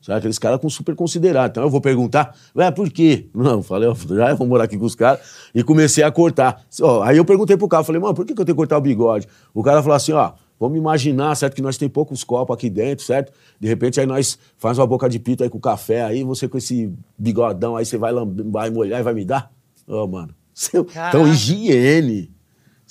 Sabe? 0.00 0.18
Aqueles 0.18 0.38
caras 0.38 0.58
com 0.60 0.70
super 0.70 0.94
considerado. 0.94 1.50
Então 1.50 1.62
eu 1.62 1.70
vou 1.70 1.80
perguntar, 1.80 2.34
ué, 2.56 2.70
por 2.70 2.90
quê? 2.90 3.28
Não, 3.34 3.62
falei, 3.62 3.88
ó, 3.88 3.94
já 3.94 4.30
eu 4.30 4.36
vou 4.36 4.46
morar 4.46 4.64
aqui 4.64 4.78
com 4.78 4.86
os 4.86 4.94
caras. 4.94 5.20
E 5.54 5.62
comecei 5.62 6.02
a 6.02 6.10
cortar. 6.10 6.64
Aí 7.04 7.18
eu 7.18 7.24
perguntei 7.24 7.56
pro 7.56 7.68
cara, 7.68 7.84
falei, 7.84 8.00
mano, 8.00 8.14
por 8.14 8.24
que, 8.24 8.34
que 8.34 8.40
eu 8.40 8.44
tenho 8.44 8.56
que 8.56 8.58
cortar 8.58 8.78
o 8.78 8.80
bigode? 8.80 9.26
O 9.52 9.62
cara 9.62 9.82
falou 9.82 9.96
assim, 9.96 10.12
ó, 10.12 10.32
vamos 10.60 10.76
imaginar, 10.78 11.34
certo, 11.34 11.54
que 11.54 11.62
nós 11.62 11.76
tem 11.78 11.88
poucos 11.88 12.22
copos 12.22 12.54
aqui 12.54 12.68
dentro, 12.70 13.04
certo? 13.04 13.32
De 13.58 13.66
repente 13.66 13.98
aí 13.98 14.06
nós 14.06 14.38
faz 14.58 14.78
uma 14.78 14.86
boca 14.86 15.08
de 15.08 15.18
pito 15.18 15.42
aí 15.42 15.48
com 15.50 15.58
café, 15.58 16.02
aí 16.04 16.22
você 16.22 16.46
com 16.46 16.58
esse 16.58 16.92
bigodão, 17.18 17.74
aí 17.76 17.84
você 17.86 17.96
vai, 17.96 18.12
vai 18.50 18.68
molhar 18.70 19.00
e 19.00 19.02
vai 19.02 19.14
me 19.14 19.24
dar? 19.24 19.50
Ô, 19.88 20.06
mano. 20.06 20.34
Seu- 20.54 20.86
Então, 21.08 21.26
higiene. 21.26 22.30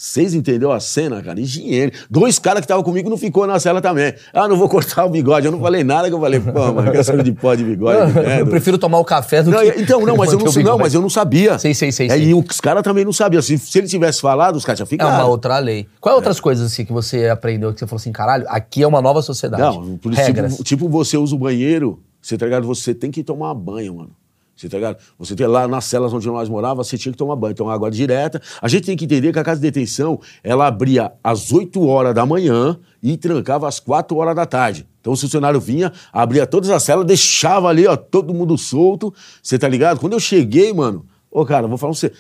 Vocês 0.01 0.33
entenderam 0.33 0.71
a 0.71 0.79
cena, 0.79 1.21
cara? 1.21 1.41
Higiene. 1.41 1.91
Dois 2.09 2.39
caras 2.39 2.61
que 2.61 2.63
estavam 2.63 2.81
comigo 2.81 3.09
não 3.09 3.17
ficou 3.17 3.45
na 3.45 3.59
cela 3.59 3.81
também. 3.81 4.13
Ah, 4.33 4.47
não 4.47 4.55
vou 4.55 4.69
cortar 4.69 5.03
o 5.03 5.09
bigode. 5.09 5.45
Eu 5.45 5.51
não 5.51 5.59
falei 5.59 5.83
nada 5.83 6.07
que 6.07 6.13
eu 6.15 6.19
falei, 6.21 6.39
pô, 6.39 6.51
quer 6.89 7.03
saber 7.03 7.21
de 7.21 7.33
pó 7.33 7.53
de 7.53 7.65
bigode? 7.65 8.13
de 8.13 8.19
eu 8.39 8.47
prefiro 8.47 8.77
tomar 8.77 8.97
o 8.99 9.03
café 9.03 9.43
do 9.43 9.51
Não, 9.51 9.59
que. 9.59 9.81
então, 9.81 9.99
não, 10.05 10.15
mas 10.15 10.31
eu 10.31 10.39
não, 10.39 10.63
não, 10.63 10.77
mas 10.77 10.93
eu 10.93 11.01
não 11.01 11.09
sabia. 11.09 11.59
Sei, 11.59 11.73
sei, 11.73 11.91
sei, 11.91 12.07
É, 12.07 12.11
sei. 12.11 12.29
E 12.29 12.33
os 12.33 12.61
caras 12.61 12.81
também 12.81 13.03
não 13.03 13.11
sabiam. 13.11 13.41
Se, 13.41 13.57
se 13.57 13.77
ele 13.77 13.87
tivesse 13.89 14.21
falado, 14.21 14.55
os 14.55 14.63
caras 14.63 14.77
tinham 14.77 14.85
É 14.87 14.89
ficado. 14.89 15.15
uma 15.19 15.25
outra 15.25 15.59
lei. 15.59 15.85
Quais 15.99 16.15
outras 16.15 16.39
coisas 16.39 16.71
assim 16.71 16.85
que 16.85 16.93
você 16.93 17.27
aprendeu 17.27 17.73
que 17.73 17.79
você 17.79 17.85
falou 17.85 17.99
assim, 17.99 18.13
caralho, 18.13 18.45
aqui 18.47 18.81
é 18.81 18.87
uma 18.87 19.01
nova 19.01 19.21
sociedade? 19.21 19.61
Não, 19.63 19.97
por 19.97 20.13
isso, 20.13 20.21
Regras. 20.21 20.53
tipo, 20.53 20.63
tipo, 20.63 20.87
você 20.87 21.17
usa 21.17 21.35
o 21.35 21.37
banheiro, 21.37 21.99
você 22.21 22.37
tá 22.37 22.45
ligado? 22.45 22.65
Você 22.67 22.93
tem 22.93 23.11
que 23.11 23.21
tomar 23.21 23.53
banho, 23.53 23.95
mano. 23.95 24.11
Você 24.59 24.67
tá 24.67 24.75
ligado? 24.75 24.97
Você 25.17 25.35
tem 25.37 25.47
lá 25.47 25.69
nas 25.69 25.85
celas 25.85 26.11
onde 26.11 26.27
nós 26.27 26.49
morávamos, 26.49 26.87
você 26.87 26.97
tinha 26.97 27.13
que 27.13 27.17
tomar 27.17 27.37
banho, 27.37 27.55
tomar 27.55 27.75
água 27.75 27.89
direta. 27.89 28.41
A 28.61 28.67
gente 28.67 28.83
tem 28.87 28.97
que 28.97 29.05
entender 29.05 29.31
que 29.31 29.39
a 29.39 29.43
casa 29.43 29.61
de 29.61 29.71
detenção, 29.71 30.19
ela 30.43 30.67
abria 30.67 31.13
às 31.23 31.53
8 31.53 31.81
horas 31.87 32.13
da 32.13 32.25
manhã 32.25 32.77
e 33.01 33.15
trancava 33.15 33.69
às 33.69 33.79
4 33.79 34.17
horas 34.17 34.35
da 34.35 34.45
tarde. 34.45 34.85
Então 34.99 35.13
o 35.13 35.15
funcionário 35.15 35.61
vinha, 35.61 35.93
abria 36.11 36.45
todas 36.45 36.69
as 36.71 36.83
celas, 36.83 37.05
deixava 37.05 37.69
ali, 37.69 37.87
ó, 37.87 37.95
todo 37.95 38.33
mundo 38.33 38.57
solto. 38.57 39.13
Você 39.41 39.57
tá 39.57 39.69
ligado? 39.69 39.97
Quando 39.97 40.11
eu 40.11 40.19
cheguei, 40.19 40.73
mano, 40.73 41.05
ô 41.31 41.45
cara, 41.45 41.65
vou 41.65 41.77
falar 41.77 41.93
pra 41.93 41.99
você. 42.01 42.11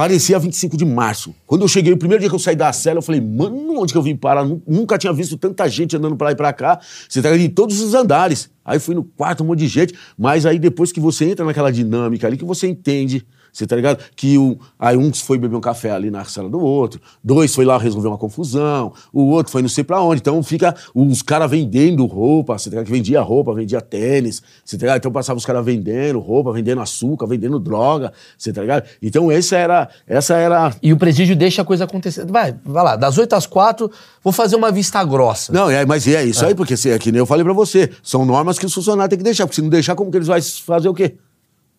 Parecia 0.00 0.38
25 0.38 0.78
de 0.78 0.84
março. 0.86 1.34
Quando 1.46 1.60
eu 1.60 1.68
cheguei, 1.68 1.92
o 1.92 1.96
primeiro 1.98 2.22
dia 2.22 2.30
que 2.30 2.34
eu 2.34 2.38
saí 2.38 2.56
da 2.56 2.72
cela, 2.72 2.96
eu 3.00 3.02
falei, 3.02 3.20
mano, 3.20 3.78
onde 3.82 3.92
que 3.92 3.98
eu 3.98 4.02
vim 4.02 4.16
parar? 4.16 4.46
Nu- 4.46 4.62
Nunca 4.66 4.96
tinha 4.96 5.12
visto 5.12 5.36
tanta 5.36 5.68
gente 5.68 5.94
andando 5.94 6.16
pra 6.16 6.28
lá 6.28 6.32
e 6.32 6.34
pra 6.34 6.54
cá. 6.54 6.80
Você 7.06 7.20
tá 7.20 7.36
em 7.36 7.50
todos 7.50 7.82
os 7.82 7.92
andares. 7.92 8.48
Aí 8.64 8.78
fui 8.78 8.94
no 8.94 9.04
quarto, 9.04 9.44
um 9.44 9.48
monte 9.48 9.58
de 9.58 9.68
gente. 9.68 9.92
Mas 10.16 10.46
aí 10.46 10.58
depois 10.58 10.90
que 10.90 10.98
você 11.00 11.26
entra 11.26 11.44
naquela 11.44 11.70
dinâmica 11.70 12.26
ali, 12.26 12.38
que 12.38 12.46
você 12.46 12.66
entende, 12.66 13.26
você 13.52 13.66
tá 13.66 13.76
ligado? 13.76 14.02
Que 14.14 14.38
o, 14.38 14.58
aí 14.78 14.96
um 14.96 15.12
foi 15.12 15.38
beber 15.38 15.56
um 15.56 15.60
café 15.60 15.90
ali 15.90 16.10
na 16.10 16.24
sala 16.24 16.48
do 16.48 16.60
outro, 16.60 17.00
dois 17.22 17.54
foi 17.54 17.64
lá 17.64 17.78
resolver 17.78 18.08
uma 18.08 18.18
confusão, 18.18 18.92
o 19.12 19.26
outro 19.30 19.52
foi 19.52 19.62
não 19.62 19.68
sei 19.68 19.84
pra 19.84 20.00
onde. 20.00 20.20
Então 20.20 20.42
fica 20.42 20.74
os 20.94 21.22
caras 21.22 21.50
vendendo 21.50 22.04
roupa, 22.06 22.58
você 22.58 22.70
tá 22.70 22.76
ligado? 22.76 22.86
Que 22.86 22.92
vendia 22.92 23.20
roupa, 23.20 23.54
vendia 23.54 23.80
tênis, 23.80 24.42
você 24.64 24.76
tá 24.76 24.86
ligado? 24.86 24.98
Então 24.98 25.12
passava 25.12 25.38
os 25.38 25.46
caras 25.46 25.64
vendendo 25.64 26.18
roupa, 26.18 26.52
vendendo 26.52 26.80
açúcar, 26.80 27.26
vendendo 27.26 27.58
droga, 27.58 28.12
você 28.36 28.52
tá 28.52 28.60
ligado? 28.60 28.84
Então 29.02 29.30
essa 29.30 29.56
era, 29.56 29.88
essa 30.06 30.34
era 30.34 30.74
E 30.82 30.92
o 30.92 30.96
presídio 30.96 31.36
deixa 31.36 31.62
a 31.62 31.64
coisa 31.64 31.84
acontecer. 31.84 32.24
Vai, 32.26 32.54
vai 32.64 32.84
lá, 32.84 32.96
das 32.96 33.18
8 33.18 33.34
às 33.34 33.46
4, 33.46 33.90
vou 34.22 34.32
fazer 34.32 34.56
uma 34.56 34.70
vista 34.70 35.02
grossa. 35.04 35.52
Não, 35.52 35.70
é, 35.70 35.84
mas 35.84 36.06
é 36.06 36.24
isso 36.24 36.44
aí, 36.44 36.54
porque 36.54 36.74
é 36.88 36.98
que 36.98 37.10
nem 37.10 37.18
eu 37.18 37.26
falei 37.26 37.44
pra 37.44 37.52
você. 37.52 37.90
São 38.02 38.24
normas 38.24 38.58
que 38.58 38.66
os 38.66 38.74
funcionários 38.74 39.10
têm 39.10 39.18
que 39.18 39.24
deixar, 39.24 39.46
porque 39.46 39.56
se 39.56 39.62
não 39.62 39.68
deixar, 39.68 39.94
como 39.94 40.10
que 40.10 40.16
eles 40.16 40.28
vão 40.28 40.40
fazer 40.64 40.88
o 40.88 40.94
quê? 40.94 41.16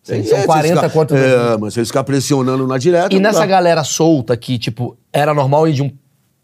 Sim, 0.02 0.14
É, 0.14 0.22
são 0.24 0.40
se 0.40 0.46
40 0.46 0.74
ficar- 0.76 0.90
contra 0.90 1.16
o 1.16 1.20
É, 1.20 1.56
mas 1.58 1.76
eles 1.76 1.88
ficar 1.88 2.02
pressionando 2.04 2.66
na 2.66 2.76
direta. 2.76 3.14
E 3.14 3.20
nessa 3.20 3.40
dá. 3.40 3.46
galera 3.46 3.84
solta 3.84 4.36
que, 4.36 4.58
tipo, 4.58 4.96
era 5.12 5.32
normal 5.32 5.68
ir 5.68 5.74
de 5.74 5.82
um 5.82 5.90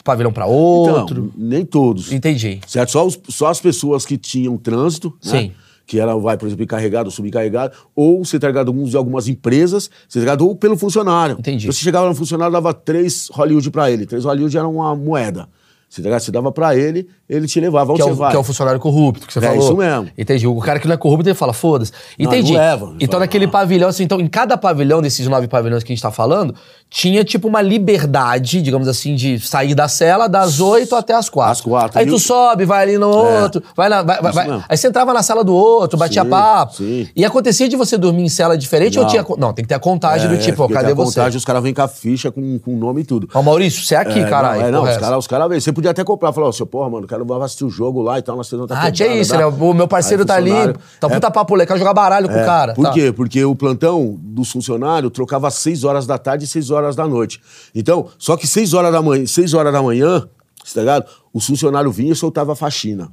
pavilhão 0.05 0.33
pra 0.33 0.47
outro. 0.47 1.31
Então, 1.33 1.33
nem 1.37 1.65
todos. 1.65 2.13
Entendi. 2.13 2.61
Certo? 2.67 2.91
Só, 2.93 3.07
os- 3.07 3.19
só 3.29 3.49
as 3.49 3.61
pessoas 3.61 4.07
que 4.07 4.17
tinham 4.17 4.57
trânsito, 4.57 5.09
né? 5.25 5.31
Sim. 5.41 5.53
Que 5.87 5.99
era, 5.99 6.15
vai, 6.17 6.37
por 6.37 6.47
exemplo, 6.47 6.63
encarregado 6.65 7.09
ou 7.09 7.11
subcarregado, 7.11 7.73
ou 7.97 8.23
tá 8.23 8.47
ligado 8.47 8.69
alguns 8.69 8.91
de 8.91 8.97
algumas 8.97 9.27
empresas, 9.27 9.89
tá 10.13 10.21
ligado, 10.21 10.47
ou 10.47 10.55
pelo 10.55 10.77
funcionário. 10.77 11.37
Entendi. 11.39 11.67
Você 11.67 11.81
chegava 11.83 12.07
no 12.07 12.15
funcionário, 12.15 12.53
dava 12.53 12.73
três 12.75 13.29
Hollywood 13.33 13.71
pra 13.71 13.91
ele. 13.91 14.05
Três 14.07 14.25
Hollywood 14.25 14.57
era 14.57 14.69
uma 14.69 14.95
moeda. 14.95 15.49
Você, 15.89 16.03
tá 16.03 16.21
você 16.21 16.31
dava 16.31 16.53
pra 16.53 16.77
ele, 16.77 17.09
ele 17.29 17.47
te 17.47 17.59
levava. 17.59 17.93
Onde 17.93 18.03
Que 18.03 18.09
é, 18.09 18.11
você 18.11 18.13
o, 18.13 18.17
vai? 18.17 18.31
que 18.31 18.37
é 18.37 18.39
o 18.39 18.45
funcionário 18.45 18.79
corrupto 18.79 19.27
que 19.27 19.33
você 19.33 19.39
É 19.39 19.43
falou. 19.49 19.59
isso 19.59 19.75
mesmo. 19.77 20.09
Entendi. 20.19 20.47
O 20.47 20.61
cara 20.61 20.79
que 20.79 20.87
não 20.87 20.95
é 20.95 20.99
corrupto, 20.99 21.27
ele 21.29 21.35
fala, 21.35 21.55
foda-se. 21.55 21.93
Entendi. 22.19 22.53
não 22.53 22.61
leva. 22.61 22.87
Ele 22.87 22.95
Então, 22.97 23.13
fala, 23.13 23.21
naquele 23.21 23.47
"Ah." 23.47 23.49
pavilhão, 23.49 23.89
assim, 23.89 24.05
então, 24.05 24.21
em 24.21 24.27
cada 24.29 24.59
pavilhão 24.59 25.01
desses 25.01 25.27
nove 25.27 25.49
pavilhões 25.49 25.83
que 25.83 25.91
a 25.91 25.95
gente 25.95 26.03
tá 26.03 26.11
falando, 26.11 26.55
tinha, 26.91 27.25
tipo, 27.25 27.49
uma 27.49 27.63
liberdade, 27.63 28.61
digamos 28.63 28.87
assim, 28.87 29.15
de 29.15 29.41
sair 29.41 29.75
da 29.75 29.89
cela 29.89 30.29
das 30.29 30.61
oito 30.61 30.95
até 30.95 31.15
as 31.15 31.29
quatro. 31.29 31.53
Às 31.53 31.61
quatro. 31.63 31.99
Aí 31.99 32.07
tu 32.07 32.19
sobe, 32.19 32.65
vai 32.67 32.83
ali 32.83 32.99
no 32.99 33.11
É. 33.27 33.43
outro, 33.43 33.63
vai 33.75 33.89
na. 33.89 34.03
Vai, 34.03 34.21
vai-. 34.21 34.63
Aí 34.69 34.77
você 34.77 34.89
entrava 34.89 35.13
na 35.15 35.23
sala 35.23 35.43
do 35.43 35.55
outro, 35.55 35.99
batia 35.99 36.23
Sim, 36.23 36.29
papo. 36.31 36.75
sim. 36.77 37.09
E 37.17 37.25
acontecia 37.25 37.69
de 37.69 37.77
você 37.77 37.97
dormir 37.97 38.23
em 38.25 38.29
cela 38.29 38.57
diferente 38.59 38.99
ou 38.99 39.05
Não. 39.05 39.11
tinha. 39.11 39.25
Não, 39.39 39.53
tem 39.53 39.65
que 39.65 39.69
ter 39.69 39.75
a 39.75 39.79
contagem 39.81 40.29
do 40.29 40.35
É, 40.35 40.39
tipo, 40.39 40.63
ó, 40.63 40.69
cadê 40.69 40.85
tem 40.85 40.93
a 40.93 40.95
você? 40.95 41.19
contagem, 41.21 41.37
os 41.39 41.45
caras 41.45 41.63
vêm 41.63 41.73
com 41.75 41.83
a 41.83 41.89
ficha, 41.89 42.31
com, 42.31 42.61
o 42.67 42.77
nome 42.77 43.01
e 43.01 43.05
tudo. 43.05 43.29
Ó, 43.35 43.43
Maurício, 43.43 43.83
você 43.83 43.95
é 43.95 43.99
aqui, 43.99 44.19
É, 44.21 44.25
caralho. 44.29 44.61
Não, 44.61 44.67
é, 44.69 44.71
não, 44.71 44.87
é 44.87 44.91
os 44.93 44.97
caras 44.99 45.19
os 45.19 45.27
cara 45.27 45.49
vêm. 45.49 45.61
Você 45.61 45.73
podia 45.79 45.93
até 45.93 46.03
comprar, 46.03 46.33
falar, 46.33 46.49
ó, 46.49 46.53
seu 46.53 46.67
porra, 46.67 46.91
mano, 46.91 47.07
quero 47.07 47.25
vou 47.25 47.41
assistir 47.41 47.65
o 47.65 47.71
jogo 47.71 48.03
lá 48.03 48.19
e 48.19 48.23
tal, 48.23 48.37
nós 48.37 48.49
temos 48.49 48.69
Ah, 48.73 48.91
tinha 48.91 49.15
isso, 49.15 49.37
né? 49.37 49.47
O 49.47 49.73
meu 49.73 49.87
parceiro 49.87 50.27
tá 50.27 50.35
ali, 50.35 50.51
tá 50.99 51.09
puta 51.09 51.31
papo 51.31 51.55
legal, 51.55 51.75
quer 51.75 51.79
jogar 51.79 51.95
baralho 51.95 52.29
com 52.29 52.35
o 52.35 52.45
cara. 52.45 52.73
É, 52.73 52.75
Por 52.75 52.85
tá. 52.85 52.93
quê? 52.93 53.13
Porque 53.13 53.45
o 53.45 53.55
plantão 53.55 54.17
dos 54.19 54.51
funcionários 54.51 55.13
trocava 55.13 55.47
às 55.47 55.55
6 55.55 55.85
horas 55.85 56.05
da 56.05 56.19
tarde 56.19 56.47
e 56.47 56.49
6 56.49 56.73
horas 56.73 56.97
da 56.97 57.07
noite. 57.07 57.41
Então, 57.73 58.09
só 58.19 58.37
que 58.37 58.45
6 58.45 58.75
horas 58.75 58.91
da 58.91 59.01
manhã, 59.01 59.25
6 59.25 59.55
horas 59.55 59.73
da 59.73 59.81
manhã, 59.81 60.29
tá 60.75 60.81
ligado? 60.81 61.07
Os 61.33 61.47
funcionários 61.47 61.95
vinham 61.95 62.13
e 62.13 62.17
soltavam 62.17 62.55
a 62.55 62.57
faxina. 62.57 63.13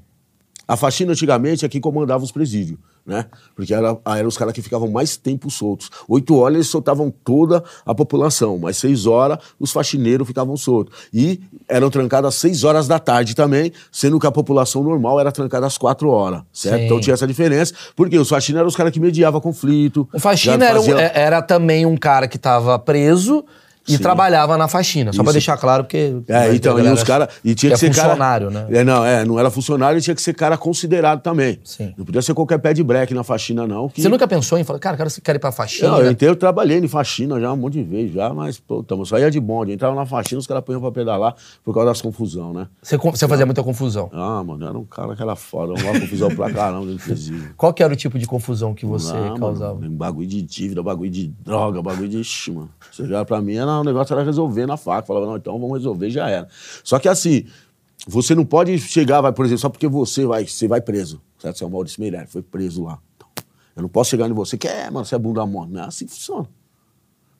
A 0.67 0.75
faxina 0.75 1.11
antigamente 1.11 1.63
é 1.65 1.69
quem 1.69 1.79
comandava 1.79 2.23
os 2.23 2.31
presídios, 2.31 2.79
né? 3.05 3.25
Porque 3.55 3.73
era, 3.73 3.95
eram 4.05 4.27
os 4.27 4.37
caras 4.37 4.53
que 4.53 4.61
ficavam 4.61 4.89
mais 4.89 5.15
tempo 5.15 5.49
soltos. 5.51 5.89
Oito 6.07 6.35
horas 6.37 6.55
eles 6.55 6.67
soltavam 6.67 7.13
toda 7.23 7.63
a 7.85 7.93
população, 7.93 8.57
mas 8.57 8.77
seis 8.77 9.05
horas 9.05 9.37
os 9.59 9.71
faxineiros 9.71 10.27
ficavam 10.27 10.57
soltos. 10.57 10.95
E 11.13 11.39
eram 11.67 11.89
trancados 11.89 12.27
às 12.29 12.35
seis 12.35 12.63
horas 12.63 12.87
da 12.87 12.97
tarde 12.97 13.35
também, 13.35 13.71
sendo 13.91 14.19
que 14.19 14.25
a 14.27 14.31
população 14.31 14.83
normal 14.83 15.19
era 15.19 15.31
trancada 15.31 15.67
às 15.67 15.77
quatro 15.77 16.09
horas, 16.09 16.41
certo? 16.51 16.79
Sim. 16.79 16.85
Então 16.85 16.99
tinha 16.99 17.13
essa 17.13 17.27
diferença, 17.27 17.73
porque 17.95 18.17
os 18.17 18.27
faxineiros 18.29 18.59
eram 18.61 18.69
os 18.69 18.75
caras 18.75 18.91
que 18.91 18.99
mediavam 18.99 19.39
conflito. 19.39 20.07
O 20.13 20.19
Faxina 20.19 20.57
já 20.59 20.65
era, 20.71 20.81
um- 20.81 20.97
é- 20.99 21.11
era 21.13 21.41
também 21.41 21.85
um 21.85 21.95
cara 21.97 22.27
que 22.27 22.37
tava 22.39 22.77
preso 22.79 23.45
E 23.87 23.93
Sim. 23.93 23.97
trabalhava 23.99 24.57
na 24.57 24.67
faxina, 24.67 25.13
só 25.13 25.17
pra 25.21 25.29
Isso. 25.29 25.33
deixar 25.33 25.57
claro, 25.57 25.83
porque. 25.83 26.15
É, 26.27 26.53
então, 26.55 26.79
e 26.79 26.89
os 26.89 27.03
caras. 27.03 27.29
E 27.43 27.53
tinha 27.53 27.71
que, 27.73 27.79
que 27.79 27.85
é 27.85 27.89
ser 27.89 27.95
cara. 27.95 28.09
funcionário, 28.09 28.49
né? 28.49 28.65
É, 28.71 28.83
não, 28.83 29.05
é, 29.05 29.23
não 29.23 29.39
era 29.39 29.51
funcionário 29.51 29.99
e 29.99 30.01
tinha 30.01 30.15
que 30.15 30.21
ser 30.21 30.33
cara 30.33 30.57
considerado 30.57 31.21
também. 31.21 31.59
Sim. 31.63 31.93
Não 31.97 32.03
podia 32.03 32.21
ser 32.21 32.33
qualquer 32.33 32.57
pé 32.57 32.73
de 32.73 32.83
breque 32.83 33.13
na 33.13 33.23
faxina, 33.23 33.67
não. 33.67 33.87
Que... 33.87 34.01
Você 34.01 34.09
nunca 34.09 34.27
pensou 34.27 34.57
em 34.57 34.63
falar, 34.63 34.79
cara, 34.79 34.95
eu 34.95 34.97
quero, 34.97 35.21
quero 35.21 35.37
ir 35.37 35.39
pra 35.39 35.51
faxina? 35.51 35.89
Não, 35.89 35.99
eu 36.01 36.11
inteiro 36.11 36.35
trabalhei 36.35 36.79
em 36.79 36.87
faxina 36.87 37.39
já 37.39 37.51
um 37.53 37.57
monte 37.57 37.73
de 37.73 37.83
vezes, 37.83 38.13
já, 38.13 38.33
mas, 38.33 38.59
pô, 38.59 38.81
tamo, 38.81 39.05
só 39.05 39.19
ia 39.19 39.29
de 39.29 39.39
bonde. 39.39 39.71
Entrava 39.71 39.95
na 39.95 40.05
faxina, 40.05 40.39
os 40.39 40.47
caras 40.47 40.63
punham 40.63 40.81
pra 40.81 40.91
pedalar 40.91 41.35
por 41.63 41.73
causa 41.73 41.89
das 41.89 42.01
confusão, 42.01 42.53
né? 42.53 42.67
Você, 42.81 42.97
você 42.97 43.27
fazia 43.27 43.45
muita 43.45 43.61
confusão. 43.61 44.09
Ah, 44.13 44.43
mano, 44.43 44.65
era 44.67 44.77
um 44.77 44.83
cara 44.85 45.15
que 45.15 45.21
era 45.21 45.35
foda, 45.35 45.73
uma 45.73 45.99
confusão 45.99 46.29
pra 46.35 46.51
caramba 46.51 46.91
presídio. 47.05 47.53
Qual 47.55 47.71
que 47.73 47.83
era 47.83 47.93
o 47.93 47.95
tipo 47.95 48.17
de 48.17 48.25
confusão 48.25 48.73
que 48.73 48.85
você 48.85 49.13
Ah, 49.13 49.35
causava? 49.39 49.75
Mano, 49.75 49.91
bagulho 49.91 50.27
de 50.27 50.41
dívida, 50.41 50.81
bagulho 50.81 51.11
de 51.11 51.27
droga, 51.27 51.81
bagulho 51.83 52.09
de. 52.09 52.15
Ixi, 52.21 52.51
mano. 52.51 52.69
Você 52.91 53.05
já, 53.05 53.23
pra 53.25 53.41
mim, 53.41 53.55
era, 53.55 53.74
o 53.81 53.83
negócio 53.83 54.13
era 54.13 54.23
resolver 54.23 54.65
na 54.65 54.77
faca. 54.77 55.07
Falava, 55.07 55.25
não, 55.25 55.37
então 55.37 55.59
vamos 55.59 55.77
resolver, 55.77 56.09
já 56.09 56.29
era. 56.29 56.47
Só 56.83 56.99
que 56.99 57.07
assim, 57.07 57.45
você 58.07 58.33
não 58.35 58.45
pode 58.45 58.77
chegar, 58.79 59.21
vai, 59.21 59.31
por 59.31 59.45
exemplo, 59.45 59.61
só 59.61 59.69
porque 59.69 59.87
você 59.87 60.25
vai, 60.25 60.45
você 60.45 60.67
vai 60.67 60.81
preso. 60.81 61.21
Certo? 61.39 61.57
Você 61.57 61.63
é 61.63 61.67
o 61.67 61.69
Maurício 61.69 62.01
Meirelles, 62.01 62.31
foi 62.31 62.41
preso 62.41 62.83
lá. 62.83 62.97
Então, 63.15 63.27
eu 63.75 63.81
não 63.81 63.89
posso 63.89 64.09
chegar 64.09 64.29
em 64.29 64.33
você 64.33 64.57
que 64.57 64.67
é, 64.67 64.89
mano, 64.89 65.05
você 65.05 65.15
é 65.15 65.17
bunda 65.19 65.45
mole. 65.45 65.71
Não 65.71 65.81
é 65.83 65.85
assim 65.85 66.05
que 66.05 66.11
funciona. 66.13 66.47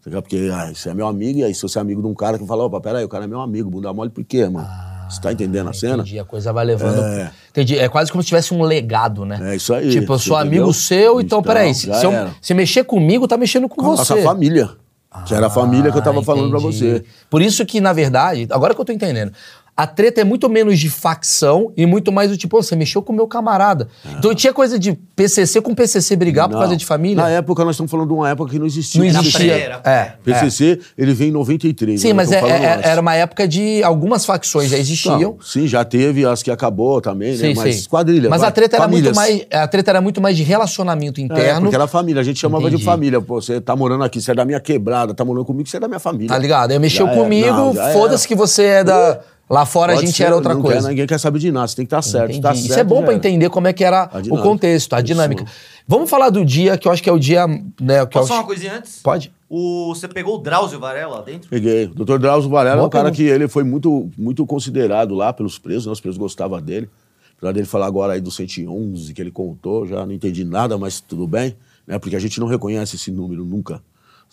Porque 0.04 0.52
ah, 0.54 0.72
você 0.72 0.90
é 0.90 0.94
meu 0.94 1.08
amigo, 1.08 1.40
e 1.40 1.44
aí 1.44 1.54
se 1.56 1.64
você 1.64 1.80
é 1.80 1.82
amigo 1.82 2.00
de 2.02 2.08
um 2.08 2.14
cara 2.14 2.38
que 2.38 2.46
fala, 2.46 2.64
opa, 2.64 2.80
peraí, 2.80 3.04
o 3.04 3.10
cara 3.10 3.24
é 3.24 3.28
meu 3.28 3.42
amigo, 3.42 3.72
bunda 3.72 3.92
mole 3.92 4.12
por 4.12 4.24
quê, 4.24 4.48
mano? 4.48 4.68
você 5.10 5.22
tá 5.22 5.32
entendendo 5.32 5.68
a 5.70 5.74
cena? 5.74 5.94
Ah, 5.94 5.98
Entendi, 6.02 6.20
a 6.20 6.26
coisa 6.26 6.52
vai 6.54 6.66
levando. 6.66 7.00
É. 7.00 7.32
Entendi. 7.52 7.78
É 7.78 7.88
quase 7.88 8.12
como 8.12 8.24
se 8.24 8.28
tivesse 8.28 8.54
um 8.56 8.64
legado, 8.64 9.24
né? 9.24 9.52
É 9.52 9.56
isso 9.56 9.72
aí, 9.74 9.92
Tipo, 9.92 10.14
eu 10.14 10.20
sou 10.20 10.36
amigo 10.36 10.56
entendeu? 10.56 10.74
seu, 10.74 11.22
então, 11.22 11.40
Então, 11.40 11.44
peraí. 11.44 11.74
Se, 11.76 11.94
se, 11.94 12.06
eu- 12.06 12.12
se 12.42 12.54
mexer 12.56 12.84
comigo, 12.86 13.28
tá 13.28 13.38
mexendo 13.38 13.70
com 13.70 13.76
Com 13.76 13.92
a 13.92 13.96
você. 13.96 14.14
nossa 14.16 14.24
família. 14.24 14.72
Já 15.26 15.38
era 15.38 15.48
a 15.48 15.50
família 15.50 15.92
que 15.92 15.98
eu 15.98 16.02
tava 16.02 16.20
Ah, 16.20 16.24
falando 16.24 16.50
pra 16.50 16.60
entendi. 16.60 16.78
você. 16.78 17.06
Por 17.30 17.42
isso 17.42 17.66
que, 17.66 17.80
na 17.80 17.94
verdade, 17.94 18.48
agora 18.52 18.74
que 18.76 18.82
eu 18.82 18.86
tô 18.86 18.92
entendendo, 18.92 19.32
a 19.78 19.86
treta 19.86 20.22
é 20.22 20.24
muito 20.24 20.50
menos 20.50 20.80
de 20.80 20.90
facção 20.90 21.72
e 21.76 21.86
muito 21.86 22.12
mais 22.12 22.30
do 22.30 22.38
tipo, 22.38 22.58
"Ô, 22.58 22.64
você 22.64 22.76
mexeu 22.76 23.02
com 23.02 23.12
o 23.12 23.16
meu 23.16 23.28
camarada. 23.28 23.88
Então 24.18 24.34
tinha 24.34 24.54
coisa 24.54 24.80
de 24.80 24.94
PCC 24.94 25.60
com 25.62 25.76
PCC 25.76 26.16
brigar 26.16 26.48
por 26.48 26.54
Não. 26.54 26.62
causa 26.62 26.78
de 26.78 26.86
família. 26.86 27.22
Na 27.24 27.30
época, 27.30 27.64
nós 27.66 27.76
estamos 27.76 27.92
falando 27.92 28.08
de 28.08 28.14
uma 28.14 28.30
época 28.30 28.52
que 28.52 28.60
não 28.60 28.66
existia. 28.66 29.02
Não 29.02 29.08
existia. 29.08 29.54
Era. 29.54 29.82
É, 29.84 29.92
é. 29.92 30.14
PCC, 30.24 30.80
ele 30.98 31.14
vem 31.14 31.28
em 31.28 31.32
93. 31.32 32.00
Sim, 32.00 32.14
mas 32.14 32.32
é- 32.32 32.40
é- 32.40 32.80
era 32.84 33.02
uma 33.02 33.16
época 33.16 33.48
de 33.48 33.84
algumas 33.84 34.26
facções 34.26 34.70
já 34.70 34.78
existiam. 34.78 35.20
Não, 35.20 35.38
sim, 35.42 35.68
já 35.68 35.84
teve 35.84 36.26
as 36.26 36.42
que 36.42 36.50
acabou 36.52 37.02
também, 37.02 37.32
né? 37.32 37.38
Sim, 37.50 37.54
Mas 37.56 37.76
sim. 37.76 37.90
quadrilha. 37.90 38.30
Mas 38.30 38.42
vai, 38.42 38.50
a 38.50 38.52
treta, 38.52 38.78
era 38.78 38.88
muito 38.88 39.14
mais, 39.16 39.46
a 39.52 39.68
treta 39.68 39.92
era 39.92 40.02
muito 40.02 40.22
mais 40.22 40.38
de 40.38 40.44
relacionamento 40.44 41.20
É, 41.20 41.24
interno. 41.24 41.62
porque 41.62 41.76
era 41.76 41.88
família, 41.88 42.22
a 42.22 42.24
gente 42.24 42.40
chamava 42.40 42.64
Entendi. 42.64 42.78
de 42.78 42.84
família. 42.86 43.20
Pô, 43.22 43.42
você 43.42 43.60
tá 43.60 43.76
morando 43.76 44.04
aqui, 44.04 44.22
você 44.22 44.32
é 44.32 44.36
da 44.36 44.46
minha 44.46 44.60
quebrada, 44.60 45.14
tá 45.14 45.26
morando 45.26 45.46
comigo, 45.46 45.68
você 45.68 45.78
é 45.78 45.80
da 45.80 45.88
minha 45.88 46.00
família. 46.00 46.28
Tá 46.30 46.38
ligado? 46.38 46.72
Aí 46.72 46.80
mexeu 46.80 47.06
Já 47.08 47.14
comigo, 47.14 47.74
foda-se 47.94 48.28
que 48.28 48.36
você 48.36 48.64
é 48.64 48.84
da. 48.84 49.20
Lá 49.48 49.64
fora 49.66 49.92
a 49.94 49.96
Pode 49.96 50.08
gente 50.08 50.18
ser, 50.18 50.24
era 50.24 50.36
outra 50.36 50.56
não 50.56 50.62
coisa. 50.62 50.82
Quer, 50.82 50.90
ninguém 50.90 51.06
quer 51.06 51.20
saber 51.20 51.38
de 51.38 51.52
nada, 51.52 51.68
você 51.68 51.76
tem 51.76 51.86
que 51.86 51.88
estar 51.88 52.02
certo. 52.02 52.32
Entendi. 52.32 52.42
Tá 52.42 52.54
Isso 52.54 52.68
certo, 52.68 52.80
é 52.80 52.84
bom 52.84 53.04
era. 53.04 53.14
entender 53.14 53.50
como 53.52 53.68
é 53.68 53.74
que 53.74 53.84
era 53.84 54.10
A 54.12 54.18
o 54.32 54.42
contexto, 54.42 54.94
a 54.94 54.98
Isso. 54.98 55.06
dinâmica. 55.06 55.46
Vamos 55.88 56.10
falar 56.10 56.32
do 56.32 56.44
dia, 56.44 56.78
que 56.80 56.88
eu 56.88 56.92
acho 56.92 57.04
que 57.04 57.10
é 57.10 57.14
o 57.14 57.20
dia. 57.20 57.46
Né, 57.48 57.64
que 57.80 57.92
é 57.94 58.02
o- 58.02 58.08
Posso 58.08 58.28
falar 58.30 58.40
uma 58.40 58.48
coisinha 58.48 58.74
antes? 58.78 59.02
Pode? 59.04 59.32
O, 59.48 59.94
você 59.94 60.08
pegou 60.08 60.36
o 60.36 60.38
Drauzio 60.40 60.80
Varela 60.80 61.18
lá 61.18 61.22
dentro? 61.22 61.48
Peguei. 61.48 61.86
O 61.86 62.04
Dr. 62.04 62.18
Drauzio 62.18 62.50
Varela 62.50 62.82
é 62.82 62.86
um 62.86 62.90
cara 62.90 63.12
que 63.12 63.22
ele 63.22 63.48
foi 63.48 63.64
muito, 63.64 64.10
muito 64.18 64.44
considerado 64.48 65.14
lá 65.14 65.32
pelos 65.32 65.60
presos, 65.60 65.86
né? 65.86 65.92
os 65.92 66.00
presos 66.02 66.18
gostavam 66.18 66.60
dele. 66.60 66.90
Apesar 67.38 67.52
dele 67.52 67.68
falar 67.68 67.86
agora 67.86 68.14
aí 68.14 68.22
do 68.22 68.32
111 68.32 69.14
que 69.14 69.22
ele 69.22 69.30
contou, 69.30 69.86
já 69.86 70.04
não 70.06 70.14
entendi 70.14 70.44
nada, 70.44 70.76
mas 70.78 71.00
tudo 71.00 71.28
bem, 71.28 71.56
né? 71.86 72.00
Porque 72.00 72.16
a 72.16 72.20
gente 72.20 72.40
não 72.40 72.48
reconhece 72.48 72.96
esse 72.96 73.12
número 73.12 73.46
nunca. 73.46 73.80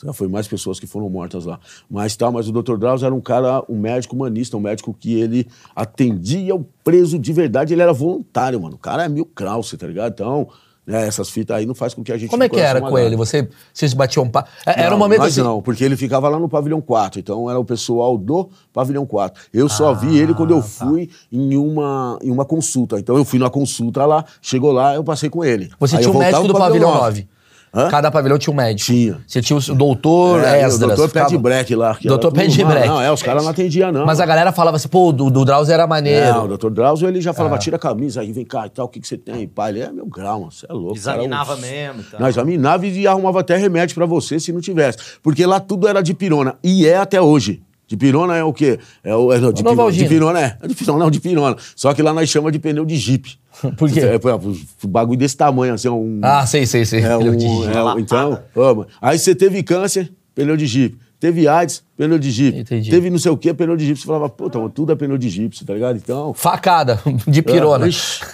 Já 0.05 0.12
foi 0.12 0.28
mais 0.28 0.46
pessoas 0.48 0.78
que 0.81 0.87
foram 0.87 1.09
mortas 1.09 1.44
lá. 1.44 1.59
Mas 1.90 2.16
tal, 2.16 2.33
mas 2.33 2.48
o 2.48 2.52
Dr. 2.52 2.76
Drauzio 2.76 3.07
era 3.07 3.14
um 3.14 3.20
cara, 3.20 3.62
um 3.68 3.78
médico 3.78 4.14
humanista, 4.16 4.57
um 4.57 4.61
médico 4.61 4.92
que 4.92 5.14
ele 5.14 5.46
atendia 5.74 6.55
o 6.55 6.64
preso 6.85 7.18
de 7.18 7.33
verdade, 7.33 7.72
ele 7.74 7.83
era 7.83 7.92
voluntário, 7.92 8.61
mano. 8.61 8.76
O 8.76 8.78
cara 8.78 9.05
é 9.05 9.09
mil 9.09 9.24
Krause, 9.24 9.76
tá 9.76 9.87
ligado? 9.87 10.12
Então, 10.12 10.48
né, 10.85 11.07
essas 11.07 11.31
fitas 11.31 11.57
aí 11.57 11.64
não 11.64 11.74
faz 11.74 11.94
com 11.94 12.02
que 12.02 12.11
a 12.11 12.18
gente 12.18 12.28
Como 12.31 12.42
é 12.42 12.48
que 12.48 12.59
era 12.59 12.81
com 12.81 12.98
ele? 12.98 13.14
Você, 13.14 13.48
vocês 13.72 13.94
batiam 13.94 14.24
um 14.24 14.28
papo? 14.28 14.50
Era 14.66 14.90
Não, 14.90 14.96
um 14.96 14.98
momento 14.98 15.22
assim. 15.22 15.40
não, 15.40 15.62
porque 15.62 15.85
ele 15.85 15.96
ficava 15.96 16.28
lá 16.28 16.38
no 16.38 16.48
pavilhão 16.48 16.81
4, 16.81 17.20
então 17.20 17.48
era 17.48 17.59
o 17.59 17.64
pessoal 17.64 18.18
do 18.18 18.50
pavilhão 18.72 19.07
4. 19.07 19.40
Eu 19.52 19.68
só 19.68 19.90
Ah, 19.90 19.94
vi 19.94 20.18
ele 20.18 20.35
quando 20.35 20.50
eu 20.50 20.61
tá. 20.61 20.66
fui 20.66 21.09
em, 21.31 21.57
uma, 21.57 22.18
em 22.20 22.31
uma 22.33 22.44
consulta. 22.44 22.98
Então 22.98 23.16
eu 23.16 23.24
fui 23.24 23.38
na 23.38 23.48
consulta 23.48 24.05
lá, 24.05 24.24
chegou 24.40 24.72
lá, 24.72 24.94
eu 24.96 25.05
passei 25.05 25.31
com 25.31 25.44
ele. 25.44 25.70
Você 25.78 25.96
Aí 25.96 26.02
tinha 26.02 26.12
um 26.12 26.18
médico 26.18 26.48
do 26.48 26.55
pro 26.55 26.59
pavilhão 26.62 26.92
9. 26.92 27.28
Hã? 27.74 27.88
Cada 27.88 28.11
pavilhão 28.11 28.37
tinha 28.38 28.52
um 28.52 28.56
médico. 28.56 28.92
Tinha. 28.92 29.18
Você 29.26 29.40
tinha 29.40 29.56
o 29.58 29.74
doutor 29.74 30.40
É, 30.44 30.64
o 30.64 30.66
Esdras. 30.68 30.78
doutor 30.96 31.08
Pé 31.11 31.20
de 31.20 31.26
ficava- 31.26 31.42
Break 31.42 31.74
lá. 31.74 31.96
Doutor 32.04 32.30
Pé 32.32 32.46
de 32.46 32.62
Não, 32.62 32.70
Break. 32.70 32.87
Não, 32.87 33.00
é, 33.00 33.11
os 33.11 33.22
caras 33.22 33.42
não 33.42 33.50
atendiam, 33.50 33.90
não. 33.90 34.04
Mas 34.04 34.20
a 34.20 34.26
galera 34.26 34.52
falava 34.52 34.76
assim, 34.76 34.88
pô, 34.88 35.08
o 35.08 35.12
do, 35.12 35.30
do 35.30 35.42
Drauzio 35.42 35.72
era 35.72 35.87
maneiro. 35.87 36.35
Não, 36.35 36.44
o 36.44 36.48
doutor 36.48 36.70
Drauzio, 36.70 37.08
ele 37.08 37.20
já 37.22 37.32
falava, 37.32 37.56
tira 37.56 37.76
a 37.76 37.78
camisa 37.78 38.20
aí, 38.20 38.30
vem 38.30 38.44
cá 38.44 38.66
e 38.66 38.70
tal, 38.70 38.85
o 38.85 38.88
que, 38.88 39.00
que 39.00 39.08
você 39.08 39.16
tem? 39.16 39.48
Pai, 39.48 39.70
ele 39.70 39.80
é 39.80 39.90
meu 39.90 40.04
grau, 40.04 40.40
mano, 40.40 40.52
você 40.52 40.66
é 40.68 40.72
louco. 40.72 40.96
Examinava 40.96 41.56
cara, 41.56 41.66
mesmo 41.66 42.00
e 42.02 42.04
tal. 42.04 42.20
Não, 42.20 42.28
examinava 42.28 42.87
e 42.87 43.06
arrumava 43.06 43.40
até 43.40 43.56
remédio 43.56 43.94
pra 43.94 44.04
você 44.04 44.38
se 44.38 44.52
não 44.52 44.61
tivesse. 44.61 44.98
Porque 45.22 45.46
lá 45.46 45.58
tudo 45.58 45.88
era 45.88 46.02
de 46.02 46.12
pirona. 46.12 46.56
E 46.62 46.87
é 46.87 46.98
até 46.98 47.22
hoje. 47.22 47.62
De 47.92 47.96
pirona 47.98 48.35
é 48.35 48.42
o 48.42 48.55
quê? 48.55 48.78
É 49.05 49.14
o, 49.14 49.31
é, 49.31 49.38
não, 49.38 49.52
de, 49.52 49.62
pirona, 49.62 49.92
de 49.92 50.05
pirona 50.07 50.40
é. 50.40 50.57
é 50.62 50.66
De 50.66 50.74
pirona, 50.74 50.98
não, 50.98 51.11
de 51.11 51.20
pirona. 51.20 51.57
Só 51.76 51.92
que 51.92 52.00
lá 52.00 52.14
nós 52.14 52.26
chamamos 52.31 52.55
de 52.55 52.59
pneu 52.59 52.87
de 52.87 52.96
jipe. 52.96 53.37
Por 53.76 53.90
quê? 53.90 54.00
É, 54.00 54.14
é, 54.14 54.35
um 54.35 54.88
bagulho 54.88 55.18
desse 55.18 55.37
tamanho, 55.37 55.74
assim, 55.74 55.88
é 55.88 55.90
um... 55.90 56.18
Ah, 56.22 56.46
sei, 56.46 56.64
sei, 56.64 56.87
sei. 56.87 57.00
É 57.00 57.18
Pneu 57.18 57.33
um, 57.33 57.37
de 57.37 57.46
jipe. 57.46 57.76
é 57.76 57.85
um- 57.85 57.98
então, 57.98 58.38
mano. 58.57 58.87
aí 58.98 59.18
você 59.18 59.35
teve 59.35 59.62
câncer, 59.62 60.11
pneu 60.35 60.57
de 60.57 60.64
jipe. 60.64 60.96
Teve 61.20 61.46
AIDS, 61.46 61.85
pneu 61.94 62.18
de 62.18 62.31
jipe. 62.31 62.61
Entendi. 62.61 62.90
Teve 62.90 63.11
não 63.11 63.18
sei 63.18 63.31
o 63.31 63.37
quê, 63.37 63.52
pneu 63.52 63.76
de 63.76 63.85
jipe. 63.85 64.00
Você 64.00 64.07
falava, 64.07 64.31
puta, 64.31 64.57
mano, 64.57 64.70
tudo 64.70 64.92
é 64.92 64.96
pneu 64.96 65.18
de 65.18 65.28
jipe, 65.28 65.62
tá 65.66 65.74
ligado? 65.74 65.98
Então... 65.98 66.33
Facada, 66.33 66.98
de 67.28 67.42
pirona. 67.42 67.87
É, 67.88 67.90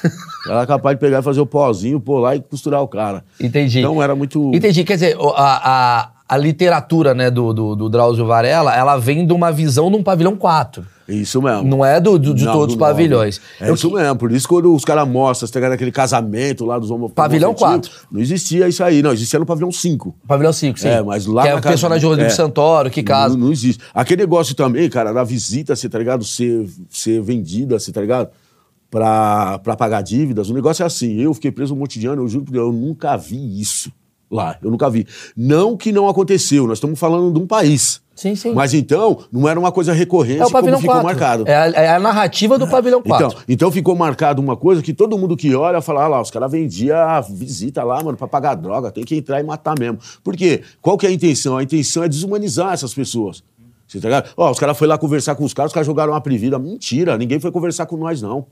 Era 0.48 0.64
capaz 0.66 0.96
de 0.96 1.00
pegar 1.00 1.18
e 1.18 1.22
fazer 1.22 1.40
o 1.40 1.46
pozinho, 1.46 1.98
pôr 1.98 2.20
lá 2.20 2.36
e 2.36 2.40
costurar 2.40 2.80
o 2.80 2.86
cara. 2.86 3.24
Entendi. 3.40 3.80
Então 3.80 4.00
era 4.00 4.14
muito. 4.14 4.52
Entendi. 4.54 4.84
Quer 4.84 4.94
dizer, 4.94 5.16
a, 5.34 6.00
a, 6.00 6.10
a 6.28 6.36
literatura 6.36 7.14
né, 7.14 7.30
do, 7.30 7.52
do, 7.54 7.74
do 7.74 7.88
Drauzio 7.88 8.26
Varela, 8.26 8.74
ela 8.76 8.96
vem 8.98 9.26
de 9.26 9.32
uma 9.32 9.50
visão 9.50 9.90
de 9.90 9.96
um 9.96 10.02
pavilhão 10.02 10.36
4. 10.36 10.84
Isso 11.08 11.40
mesmo. 11.40 11.62
Não 11.66 11.82
é 11.82 11.98
do, 11.98 12.18
do- 12.18 12.34
de 12.34 12.44
Não, 12.44 12.52
todos 12.52 12.74
os 12.74 12.78
pavilhões. 12.78 13.40
É 13.58 13.70
Eu 13.70 13.74
isso 13.74 13.88
que- 13.88 13.94
mesmo. 13.96 14.14
Por 14.16 14.30
isso, 14.30 14.46
quando 14.46 14.74
os 14.74 14.84
caras 14.84 15.08
mostram, 15.08 15.48
tá 15.48 15.58
ligado? 15.58 15.72
aquele 15.72 15.90
casamento 15.90 16.66
lá 16.66 16.78
dos 16.78 16.90
homofóbicos. 16.90 17.14
Pavilhão 17.24 17.54
quatro. 17.54 17.90
Não 18.12 18.20
existia 18.20 18.68
isso 18.68 18.84
aí, 18.84 19.00
não. 19.00 19.12
Existia 19.14 19.38
no 19.38 19.46
pavilhão 19.46 19.72
5. 19.72 20.14
Pavilhão 20.28 20.52
5, 20.52 20.78
sim. 20.78 20.88
É, 20.88 21.02
mas 21.02 21.24
lá 21.24 21.44
Que 21.44 21.48
é 21.48 21.52
o 21.52 21.56
casa- 21.56 21.68
personagem 21.70 22.02
do 22.02 22.08
Rodrigo 22.10 22.30
é. 22.30 22.34
Santoro, 22.34 22.90
que 22.90 23.02
casa. 23.02 23.34
Não, 23.38 23.46
não 23.46 23.52
existe. 23.52 23.82
Aquele 23.94 24.20
negócio 24.20 24.54
também, 24.54 24.90
cara, 24.90 25.10
da 25.14 25.24
visita, 25.24 25.74
você 25.74 25.88
tá 25.88 25.98
ligado? 25.98 26.24
Ser, 26.26 26.68
ser 26.90 27.22
vendida, 27.22 27.78
você 27.78 27.90
tá 27.90 28.02
ligado? 28.02 28.28
Pra, 28.90 29.58
pra 29.60 29.76
pagar 29.76 30.02
dívidas. 30.02 30.50
O 30.50 30.54
negócio 30.54 30.82
é 30.82 30.86
assim. 30.86 31.16
Eu 31.20 31.32
fiquei 31.32 31.50
preso 31.50 31.74
um 31.74 31.78
monte 31.78 31.98
de 31.98 32.06
ano, 32.06 32.22
eu 32.22 32.28
juro 32.28 32.44
Deus, 32.50 32.66
eu 32.66 32.72
nunca 32.72 33.16
vi 33.16 33.58
isso 33.60 33.90
lá. 34.30 34.56
Eu 34.62 34.70
nunca 34.70 34.88
vi. 34.90 35.06
Não 35.36 35.76
que 35.76 35.92
não 35.92 36.08
aconteceu, 36.08 36.66
nós 36.66 36.78
estamos 36.78 36.98
falando 36.98 37.32
de 37.32 37.38
um 37.38 37.46
país. 37.46 38.00
Sim, 38.18 38.34
sim. 38.34 38.52
Mas 38.52 38.74
então, 38.74 39.20
não 39.30 39.48
era 39.48 39.58
uma 39.60 39.70
coisa 39.70 39.92
recorrente 39.92 40.40
é 40.40 40.46
o 40.46 40.50
pavilhão 40.50 40.80
como 40.80 40.92
ficou 40.92 41.02
4. 41.02 41.06
marcado. 41.06 41.44
É 41.46 41.54
a, 41.54 41.66
é 41.66 41.88
a 41.90 42.00
narrativa 42.00 42.58
do 42.58 42.66
pavilhão 42.66 43.00
4. 43.00 43.26
Então, 43.26 43.42
então 43.48 43.70
ficou 43.70 43.94
marcado 43.94 44.42
uma 44.42 44.56
coisa 44.56 44.82
que 44.82 44.92
todo 44.92 45.16
mundo 45.16 45.36
que 45.36 45.54
olha 45.54 45.80
fala, 45.80 46.02
ah 46.02 46.08
lá, 46.08 46.20
os 46.20 46.28
caras 46.28 46.50
vendiam 46.50 46.98
a 46.98 47.20
visita 47.20 47.84
lá, 47.84 48.02
mano, 48.02 48.18
pra 48.18 48.26
pagar 48.26 48.56
droga, 48.56 48.90
tem 48.90 49.04
que 49.04 49.14
entrar 49.14 49.38
e 49.38 49.44
matar 49.44 49.78
mesmo. 49.78 49.98
Por 50.24 50.36
quê? 50.36 50.62
Qual 50.82 50.98
que 50.98 51.06
é 51.06 51.10
a 51.10 51.12
intenção? 51.12 51.56
A 51.56 51.62
intenção 51.62 52.02
é 52.02 52.08
desumanizar 52.08 52.72
essas 52.72 52.92
pessoas. 52.92 53.44
Você 53.86 54.00
tá 54.00 54.08
ligado? 54.08 54.30
Ó, 54.36 54.50
os 54.50 54.58
caras 54.58 54.76
foram 54.76 54.90
lá 54.90 54.98
conversar 54.98 55.36
com 55.36 55.44
os 55.44 55.54
caras, 55.54 55.70
os 55.70 55.74
caras 55.74 55.86
jogaram 55.86 56.12
uma 56.12 56.20
privida. 56.20 56.58
Mentira, 56.58 57.16
ninguém 57.16 57.38
foi 57.38 57.52
conversar 57.52 57.86
com 57.86 57.96
nós, 57.96 58.20
não. 58.20 58.46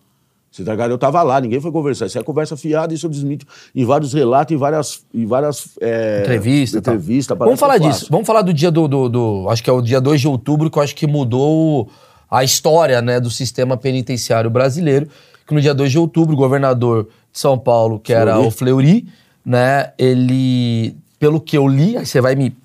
Você 0.56 0.64
tá 0.64 0.72
ligado? 0.72 0.90
Eu 0.90 0.96
tava 0.98 1.22
lá, 1.22 1.38
ninguém 1.40 1.60
foi 1.60 1.70
conversar. 1.70 2.06
Isso 2.06 2.18
é 2.18 2.22
conversa 2.22 2.56
fiada, 2.56 2.94
isso 2.94 3.04
eu 3.04 3.10
desmito 3.10 3.44
em 3.74 3.84
vários 3.84 4.14
relatos, 4.14 4.54
em 4.54 4.56
várias. 4.58 5.02
Em 5.12 5.26
várias 5.26 5.68
é, 5.80 6.20
Entrevista. 6.22 6.78
entrevista, 6.78 7.34
Vamos 7.34 7.60
falar 7.60 7.76
eu 7.76 7.80
disso. 7.80 8.06
Vamos 8.10 8.26
falar 8.26 8.40
do 8.42 8.54
dia 8.54 8.70
do, 8.70 8.88
do, 8.88 9.08
do- 9.08 9.46
Acho 9.50 9.62
que 9.62 9.68
é 9.68 9.72
o 9.72 9.82
dia 9.82 10.00
2 10.00 10.20
de 10.20 10.28
outubro, 10.28 10.70
que 10.70 10.78
eu 10.78 10.82
acho 10.82 10.94
que 10.96 11.06
mudou 11.06 11.88
a 12.30 12.42
história 12.42 13.02
né, 13.02 13.20
do 13.20 13.30
sistema 13.30 13.76
penitenciário 13.76 14.48
brasileiro. 14.48 15.08
Que 15.46 15.54
no 15.54 15.60
dia 15.60 15.74
2 15.74 15.92
de 15.92 15.98
outubro, 15.98 16.32
o 16.34 16.36
governador 16.38 17.04
de 17.32 17.38
São 17.38 17.58
Paulo, 17.58 18.00
que 18.00 18.12
era 18.12 18.32
Fleury. 18.34 18.48
o 18.48 18.50
Fleury, 18.50 19.06
né? 19.44 19.92
Ele. 19.98 20.96
Pelo 21.18 21.40
que 21.40 21.56
eu 21.56 21.68
li, 21.68 21.96
aí 21.96 22.04
você 22.06 22.20
vai 22.20 22.34
me. 22.34 22.56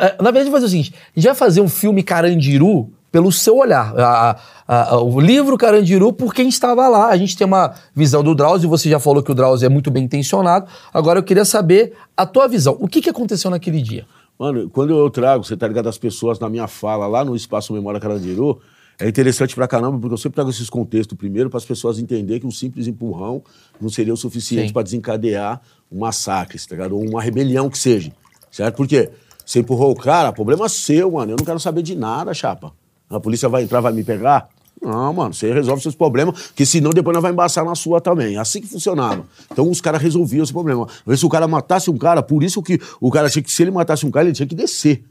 É, 0.00 0.16
Na 0.22 0.30
verdade, 0.30 0.44
vou 0.50 0.52
fazer 0.52 0.66
o 0.66 0.68
seguinte: 0.68 0.94
a 1.16 1.20
gente 1.20 1.26
vai 1.26 1.34
fazer 1.36 1.60
um 1.60 1.68
filme 1.68 2.02
Carandiru 2.02 2.90
pelo 3.10 3.30
seu 3.32 3.56
olhar. 3.56 3.94
A- 3.98 4.36
a- 4.66 4.90
a- 4.94 5.00
o 5.00 5.20
livro 5.20 5.56
Carandiru 5.56 6.12
por 6.12 6.34
quem 6.34 6.48
estava 6.48 6.86
lá. 6.88 7.08
A 7.08 7.16
gente 7.16 7.36
tem 7.36 7.46
uma 7.46 7.74
visão 7.94 8.22
do 8.22 8.34
Drauzio, 8.34 8.68
você 8.68 8.88
já 8.90 9.00
falou 9.00 9.22
que 9.22 9.30
o 9.32 9.34
Drauzio 9.34 9.66
é 9.66 9.68
muito 9.68 9.90
bem 9.90 10.04
intencionado. 10.04 10.66
Agora 10.92 11.18
eu 11.18 11.22
queria 11.22 11.44
saber 11.44 11.94
a 12.16 12.26
tua 12.26 12.46
visão. 12.48 12.76
O 12.80 12.86
que, 12.88 13.00
que 13.00 13.10
aconteceu 13.10 13.50
naquele 13.50 13.80
dia? 13.80 14.06
Mano, 14.38 14.68
quando 14.70 14.96
eu 14.96 15.10
trago, 15.10 15.42
você 15.44 15.56
tá 15.56 15.66
ligado, 15.66 15.88
as 15.88 15.98
pessoas 15.98 16.38
na 16.38 16.48
minha 16.48 16.68
fala 16.68 17.06
lá 17.06 17.24
no 17.24 17.34
Espaço 17.34 17.72
Memória 17.72 17.98
Carandiru, 17.98 18.60
é 19.00 19.08
interessante 19.08 19.54
pra 19.54 19.66
caramba, 19.66 19.98
porque 19.98 20.12
eu 20.14 20.18
sempre 20.18 20.34
trago 20.36 20.50
esses 20.50 20.68
contextos 20.68 21.16
primeiro 21.16 21.48
para 21.48 21.58
as 21.58 21.64
pessoas 21.64 21.98
entenderem 21.98 22.40
que 22.40 22.46
um 22.46 22.50
simples 22.50 22.86
empurrão 22.86 23.42
não 23.80 23.88
seria 23.88 24.12
o 24.12 24.16
suficiente 24.16 24.72
para 24.72 24.82
desencadear 24.82 25.60
um 25.90 26.00
massacre, 26.00 26.58
tá 26.58 26.74
ligado? 26.74 26.96
Ou 26.96 27.08
uma 27.08 27.22
rebelião 27.22 27.68
que 27.70 27.78
seja, 27.78 28.12
certo? 28.50 28.76
Por 28.76 28.86
quê? 28.86 29.08
Você 29.46 29.60
empurrou 29.60 29.90
o 29.92 29.96
cara, 29.96 30.32
problema 30.32 30.68
seu, 30.68 31.12
mano. 31.12 31.32
Eu 31.32 31.36
não 31.38 31.44
quero 31.44 31.58
saber 31.58 31.82
de 31.82 31.94
nada, 31.96 32.34
chapa. 32.34 32.72
A 33.10 33.20
polícia 33.20 33.48
vai 33.48 33.62
entrar, 33.62 33.80
vai 33.80 33.92
me 33.92 34.04
pegar? 34.04 34.48
Não, 34.80 35.12
mano, 35.12 35.34
você 35.34 35.52
resolve 35.52 35.82
seus 35.82 35.94
problemas, 35.94 36.48
porque 36.48 36.64
senão 36.64 36.90
depois 36.90 37.14
nós 37.14 37.22
vai 37.22 37.32
embaçar 37.32 37.64
na 37.64 37.74
sua 37.74 38.00
também. 38.00 38.36
Assim 38.36 38.60
que 38.60 38.68
funcionava. 38.68 39.24
Então 39.50 39.68
os 39.68 39.80
caras 39.80 40.00
resolviam 40.00 40.44
esse 40.44 40.52
problema. 40.52 40.84
Às 40.84 41.02
vezes 41.04 41.20
se 41.20 41.26
o 41.26 41.28
cara 41.28 41.48
matasse 41.48 41.90
um 41.90 41.98
cara, 41.98 42.22
por 42.22 42.42
isso 42.42 42.62
que 42.62 42.80
o 43.00 43.10
cara 43.10 43.28
tinha 43.28 43.42
que, 43.42 43.50
se 43.50 43.62
ele 43.62 43.70
matasse 43.70 44.06
um 44.06 44.10
cara, 44.10 44.26
ele 44.26 44.34
tinha 44.34 44.46
que 44.46 44.54
descer. 44.54 45.04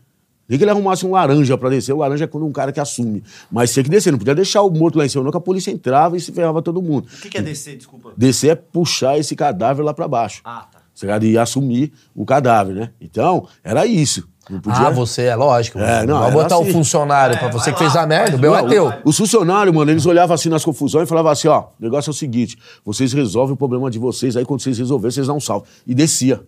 Nem 0.48 0.58
que 0.58 0.64
ele 0.64 0.72
arrumasse 0.72 1.06
um 1.06 1.12
laranja 1.12 1.58
pra 1.58 1.70
descer. 1.70 1.92
O 1.92 1.98
laranja 1.98 2.24
é 2.24 2.28
quando 2.28 2.46
um 2.46 2.54
cara 2.54 2.72
que 2.72 2.80
assume. 2.80 3.22
Mas 3.52 3.74
tinha 3.74 3.84
que 3.84 3.90
descer, 3.90 4.12
não 4.12 4.18
podia 4.18 4.34
deixar 4.34 4.62
o 4.62 4.70
morto 4.70 4.98
lá 4.98 5.06
em 5.06 5.10
cima, 5.10 5.24
não, 5.24 5.32
que 5.32 5.38
a 5.38 5.42
polícia 5.42 5.72
entrava 5.72 6.16
e 6.16 6.22
se 6.22 6.32
ferrava 6.32 6.62
todo 6.62 6.82
mundo. 6.82 7.06
O 7.06 7.22
que, 7.22 7.30
que 7.30 7.38
é 7.38 7.42
descer, 7.42 7.76
desculpa? 7.76 8.14
Descer 8.16 8.52
é 8.52 8.56
puxar 8.56 9.18
esse 9.18 9.36
cadáver 9.36 9.84
lá 9.84 9.94
pra 9.94 10.08
baixo. 10.08 10.42
Ah, 10.46 10.66
tá. 10.72 10.80
Você 10.94 11.06
ia 11.28 11.42
assumir 11.42 11.92
o 12.16 12.26
cadáver, 12.26 12.74
né? 12.74 12.92
Então, 13.00 13.48
era 13.64 13.86
isso. 13.86 14.28
Não 14.50 14.60
podia... 14.60 14.88
Ah, 14.88 14.90
você, 14.90 15.24
é 15.24 15.36
lógico. 15.36 15.80
É, 15.80 16.06
não, 16.06 16.20
vai 16.20 16.28
era 16.28 16.34
botar 16.34 16.58
o 16.58 16.62
assim. 16.62 16.72
funcionário 16.72 17.38
pra 17.38 17.50
você 17.50 17.72
vai 17.72 17.74
que 17.74 17.80
fez 17.80 17.96
lá, 17.96 18.04
a 18.04 18.08
merda, 18.08 18.38
o 18.38 18.40
meu 18.40 18.56
é 18.56 18.68
teu. 18.68 18.94
Os 19.04 19.18
funcionários, 19.18 19.76
mano, 19.76 19.92
eles 19.92 20.06
olhavam 20.06 20.34
assim 20.34 20.50
nas 20.50 20.64
confusões 20.64 21.06
e 21.06 21.10
falavam 21.10 21.32
assim, 21.32 21.48
ó, 21.48 21.66
o 21.80 21.84
negócio 21.84 22.10
é 22.10 22.12
o 22.12 22.14
seguinte, 22.14 22.58
vocês 22.86 23.14
resolvem 23.14 23.54
o 23.54 23.58
problema 23.58 23.90
de 23.92 24.00
vocês, 24.00 24.38
aí 24.38 24.46
quando 24.46 24.62
vocês 24.62 24.78
resolverem, 24.78 25.12
vocês 25.12 25.28
dão 25.28 25.38
um 25.38 25.42
salve. 25.42 25.68
E 25.86 25.94
descia. 25.94 26.42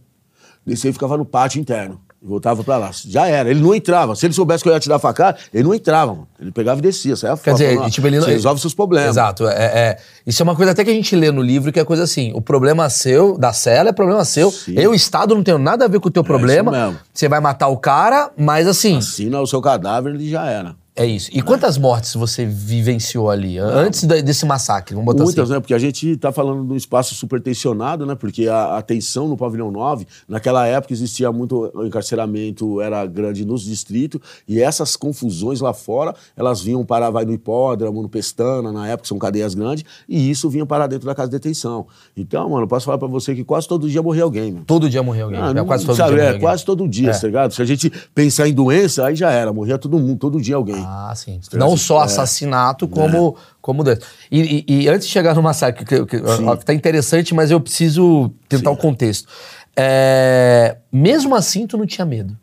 Descia 0.65 0.89
e 0.89 0.93
ficava 0.93 1.17
no 1.17 1.25
pátio 1.25 1.59
interno. 1.59 1.99
E 2.21 2.27
voltava 2.27 2.63
pra 2.65 2.75
lá. 2.77 2.91
Já 3.05 3.27
era. 3.27 3.49
Ele 3.49 3.61
não 3.61 3.73
entrava. 3.73 4.13
Se 4.13 4.25
ele 4.25 4.33
soubesse 4.33 4.61
que 4.61 4.69
eu 4.69 4.73
ia 4.73 4.79
te 4.79 4.89
dar 4.89 4.99
facada, 4.99 5.37
ele 5.53 5.63
não 5.63 5.73
entrava, 5.73 6.11
mano. 6.13 6.27
Ele 6.39 6.51
pegava 6.51 6.79
e 6.79 6.81
descia. 6.81 7.15
Saia 7.15 7.37
Quer 7.37 7.51
fora, 7.51 7.53
dizer, 7.53 7.69
falando, 7.75 7.85
ó, 7.85 7.89
tipo, 7.89 8.07
ele 8.07 8.17
não. 8.17 8.25
Você 8.25 8.31
resolve 8.31 8.59
seus 8.61 8.73
problemas. 8.73 9.09
Exato. 9.11 9.47
É, 9.47 9.53
é- 9.63 9.97
isso 10.27 10.41
é 10.41 10.43
uma 10.43 10.55
coisa 10.55 10.73
até 10.73 10.83
que 10.83 10.89
a 10.89 10.93
gente 10.93 11.15
lê 11.15 11.31
no 11.31 11.41
livro, 11.41 11.71
que 11.71 11.79
é 11.79 11.85
coisa 11.85 12.03
assim: 12.03 12.31
o 12.35 12.41
problema 12.41 12.89
seu, 12.89 13.37
da 13.37 13.53
cela, 13.53 13.89
é 13.89 13.93
problema 13.93 14.25
seu. 14.25 14.51
Sim. 14.51 14.73
Eu, 14.75 14.93
Estado, 14.93 15.33
não 15.33 15.43
tenho 15.43 15.57
nada 15.57 15.85
a 15.85 15.87
ver 15.87 16.01
com 16.01 16.09
o 16.09 16.11
teu 16.11 16.23
problema. 16.23 16.71
mesmo. 16.71 16.99
Você 17.13 17.29
vai 17.29 17.39
matar 17.39 17.67
o 17.69 17.77
cara, 17.77 18.31
mas 18.37 18.67
assim, 18.67 18.97
Assina 18.97 19.39
o 19.39 19.47
seu 19.47 19.61
cadáver, 19.61 20.13
ele 20.13 20.29
já 20.29 20.45
era. 20.45 20.75
É 21.03 21.05
isso. 21.07 21.29
E 21.33 21.41
quantas 21.41 21.77
mortes 21.77 22.13
você 22.15 22.45
vivenciou 22.45 23.29
ali, 23.29 23.57
antes 23.57 24.03
da- 24.03 24.21
desse 24.21 24.45
massacre? 24.45 24.93
Vamos 24.95 25.05
botar 25.05 25.23
Muitas, 25.23 25.43
assim. 25.45 25.53
né? 25.53 25.59
Porque 25.59 25.73
a 25.73 25.79
gente 25.79 26.15
tá 26.17 26.31
falando 26.31 26.65
de 26.67 26.73
um 26.73 26.75
espaço 26.75 27.15
super 27.15 27.41
tensionado, 27.41 28.05
né? 28.05 28.15
Porque 28.15 28.47
a, 28.47 28.77
a 28.77 28.81
tensão 28.81 29.27
no 29.27 29.35
pavilhão 29.37 29.71
9, 29.71 30.05
naquela 30.27 30.65
época 30.67 30.93
existia 30.93 31.31
muito 31.31 31.71
encarceramento, 31.85 32.81
era 32.81 33.05
grande 33.05 33.45
nos 33.45 33.61
distritos, 33.63 34.19
e 34.47 34.61
essas 34.61 34.95
confusões 34.95 35.61
lá 35.61 35.73
fora, 35.73 36.13
elas 36.35 36.61
vinham 36.61 36.83
para, 36.85 37.09
vai 37.09 37.25
no 37.25 37.33
hipódromo, 37.33 38.01
no 38.01 38.09
Pestana, 38.09 38.71
na 38.71 38.87
época 38.87 39.07
são 39.07 39.17
cadeias 39.17 39.53
grandes, 39.53 39.83
e 40.07 40.29
isso 40.29 40.49
vinha 40.49 40.65
para 40.65 40.87
dentro 40.87 41.05
da 41.05 41.15
casa 41.15 41.29
de 41.29 41.33
detenção. 41.37 41.87
Então, 42.15 42.49
mano, 42.49 42.67
posso 42.67 42.85
falar 42.85 42.97
pra 42.97 43.07
você 43.07 43.33
que 43.35 43.43
quase 43.43 43.67
todo 43.67 43.89
dia 43.89 44.01
morria 44.01 44.23
alguém, 44.23 44.51
mano. 44.51 44.65
Todo 44.65 44.89
dia 44.89 45.01
morreu 45.03 45.25
alguém. 45.25 45.39
Ah, 45.41 45.49
É 45.49 45.53
não- 45.53 45.65
quase 45.65 45.85
todo 45.85 45.95
sabe, 45.95 46.15
dia 46.15 46.23
é, 46.23 46.39
quase 46.39 46.65
todo 46.65 46.87
dia, 46.87 47.11
É. 47.11 47.17
tá 47.17 47.27
ligado? 47.27 47.53
Se 47.53 47.61
a 47.61 47.65
gente 47.65 47.89
pensar 48.13 48.47
em 48.47 48.53
doença, 48.53 49.05
aí 49.05 49.15
já 49.15 49.31
era, 49.31 49.53
morria 49.53 49.77
todo 49.77 49.97
mundo, 49.99 50.17
todo 50.17 50.41
dia 50.41 50.55
alguém. 50.55 50.75
Ah, 50.77 50.88
sim. 51.15 51.39
Então, 51.47 51.59
Não 51.59 51.75
só 51.77 52.01
é. 52.01 52.05
assassinato, 52.05 52.87
como, 52.87 53.35
como 53.61 53.83
doença. 53.83 54.01
E, 54.31 54.65
e- 54.67 54.83
e 54.83 54.89
antes 54.89 55.07
de 55.07 55.13
chegar 55.13 55.33
no 55.35 55.41
massacre, 55.41 55.85
que, 55.85 56.05
que, 56.05 56.21
tá 56.65 56.73
interessante, 56.73 57.33
mas 57.33 57.51
eu 57.51 57.59
preciso 57.59 58.31
tentar 58.47 58.71
o 58.71 58.77
contexto. 58.77 59.27
É, 59.75 60.77
mesmo 60.91 61.35
assim, 61.35 61.65
tu 61.65 61.77
não 61.77 61.85
tinha 61.85 62.05
medo. 62.05 62.35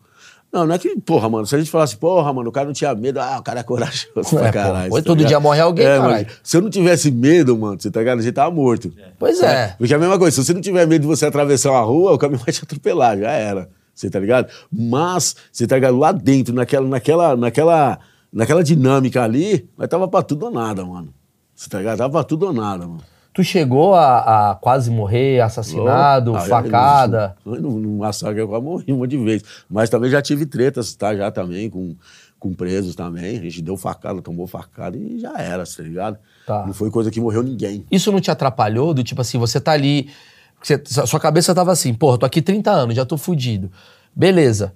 Não, 0.53 0.65
não 0.65 0.75
é 0.75 0.79
que, 0.79 0.99
porra, 1.01 1.29
mano, 1.29 1.45
se 1.45 1.55
a 1.55 1.59
gente 1.59 1.71
falasse, 1.71 1.95
porra, 1.97 2.33
mano, 2.33 2.49
o 2.49 2.53
cara 2.53 2.65
não 2.67 2.73
tinha 2.73 2.95
medo, 2.95 3.21
ah, 3.21 3.37
o 3.39 3.43
cara 3.43 3.61
é 3.61 3.63
corajoso 3.63 4.07
É, 4.09 4.13
pra 4.13 4.23
pô, 4.23 4.53
caralho. 4.53 4.93
hoje 4.93 5.03
tá 5.03 5.07
todo 5.07 5.19
ligado? 5.19 5.29
dia 5.29 5.41
morre 5.41 5.61
alguém, 5.61 5.85
é, 5.87 5.99
mas 5.99 6.27
Se 6.43 6.57
eu 6.57 6.63
não 6.63 6.71
tivesse 6.71 7.11
medo, 7.11 7.59
mano, 7.59 7.79
você 7.79 7.91
tá 7.91 8.01
ligado? 8.01 8.21
A 8.21 8.23
gente 8.23 8.33
tava 8.33 8.51
morto. 8.55 8.91
Pois 9.19 9.43
é. 9.43 9.75
Porque 9.77 9.93
é 9.93 9.97
a 9.97 9.99
mesma 9.99 10.19
coisa, 10.19 10.35
se 10.35 10.47
você 10.47 10.55
não 10.55 10.61
tiver 10.63 10.87
medo 10.87 11.03
de 11.03 11.07
você 11.09 11.27
atravessar 11.27 11.73
uma 11.73 11.81
rua, 11.83 12.13
o 12.13 12.19
caminhão 12.19 12.43
vai 12.43 12.55
te 12.55 12.63
atropelar, 12.63 13.19
já 13.19 13.31
era. 13.33 13.69
Você 13.95 14.09
tá 14.09 14.19
ligado? 14.19 14.49
Mas, 14.73 15.37
você 15.53 15.67
tá 15.67 15.75
ligado? 15.75 15.99
Lá 15.99 16.13
dentro, 16.13 16.55
naquela, 16.55 16.87
naquela, 16.89 17.37
naquela, 17.37 17.99
naquela 18.37 18.63
dinâmica 18.63 19.23
ali, 19.23 19.69
nós 19.77 19.89
tava 19.89 20.07
pra 20.07 20.23
tudo 20.23 20.47
ou 20.47 20.51
nada, 20.53 20.85
mano. 20.85 21.13
Você 21.55 21.69
tá 21.71 21.79
ligado? 21.79 21.99
Tava 21.99 22.13
pra 22.13 22.25
tudo 22.25 22.47
ou 22.47 22.53
nada, 22.53 22.87
mano. 22.87 23.01
Tu 23.33 23.45
chegou 23.45 23.95
a, 23.95 24.51
a 24.51 24.55
quase 24.55 24.91
morrer, 24.91 25.41
assassinado, 25.41 26.35
Ah, 26.35 26.41
já- 26.41 26.47
facada. 26.63 27.37
No, 27.45 27.55
no, 27.61 27.81
no 27.81 27.99
massacre 27.99 28.41
eu 28.41 28.49
quase 28.49 28.65
morri 28.65 28.93
um 28.93 28.99
monte 28.99 29.11
de 29.11 29.19
vezes. 29.19 29.47
Mas 29.69 29.91
também 29.91 30.11
já 30.11 30.23
tive 30.23 30.47
tretas, 30.47 30.95
tá? 30.95 31.15
Já 31.15 31.31
também 31.31 31.69
com, 31.69 31.95
com 32.39 32.55
presos 32.55 32.95
também. 32.95 33.39
A 33.39 33.43
gente 33.43 33.61
deu 33.61 33.77
facada, 33.77 34.23
tomou 34.23 34.47
facada 34.47 34.97
e 34.97 35.19
já 35.19 35.37
era, 35.39 35.65
tá 35.65 35.83
ligado? 35.83 36.17
Tá. 36.47 36.65
Não 36.67 36.73
foi 36.73 36.91
coisa 36.91 37.11
que 37.11 37.21
morreu 37.21 37.43
ninguém. 37.43 37.85
Isso 37.91 38.11
não 38.11 38.21
te 38.23 38.31
atrapalhou? 38.31 38.95
Do 38.95 39.05
tipo 39.05 39.21
assim, 39.21 39.37
você 39.39 39.61
tá 39.61 39.73
ali. 39.73 40.09
você- 40.63 40.83
sua 41.07 41.21
cabeça 41.21 41.55
tava 41.55 41.73
assim, 41.73 41.93
porra, 41.93 42.17
tô 42.17 42.25
aqui 42.25 42.41
30 42.41 42.71
anos, 42.71 42.95
já 42.97 43.05
tô 43.05 43.19
fudido. 43.19 43.71
Beleza. 44.15 44.73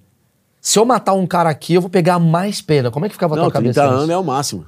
Se 0.61 0.77
eu 0.77 0.85
matar 0.85 1.13
um 1.13 1.25
cara 1.25 1.49
aqui, 1.49 1.73
eu 1.73 1.81
vou 1.81 1.89
pegar 1.89 2.19
mais 2.19 2.61
pena. 2.61 2.91
Como 2.91 3.05
é 3.05 3.09
que 3.09 3.15
ficava 3.15 3.33
a 3.33 3.37
tua 3.37 3.51
30 3.51 3.53
cabeça? 3.53 3.83
nisso? 3.83 3.95
anos 3.97 4.09
é 4.11 4.17
o 4.17 4.23
máximo. 4.23 4.65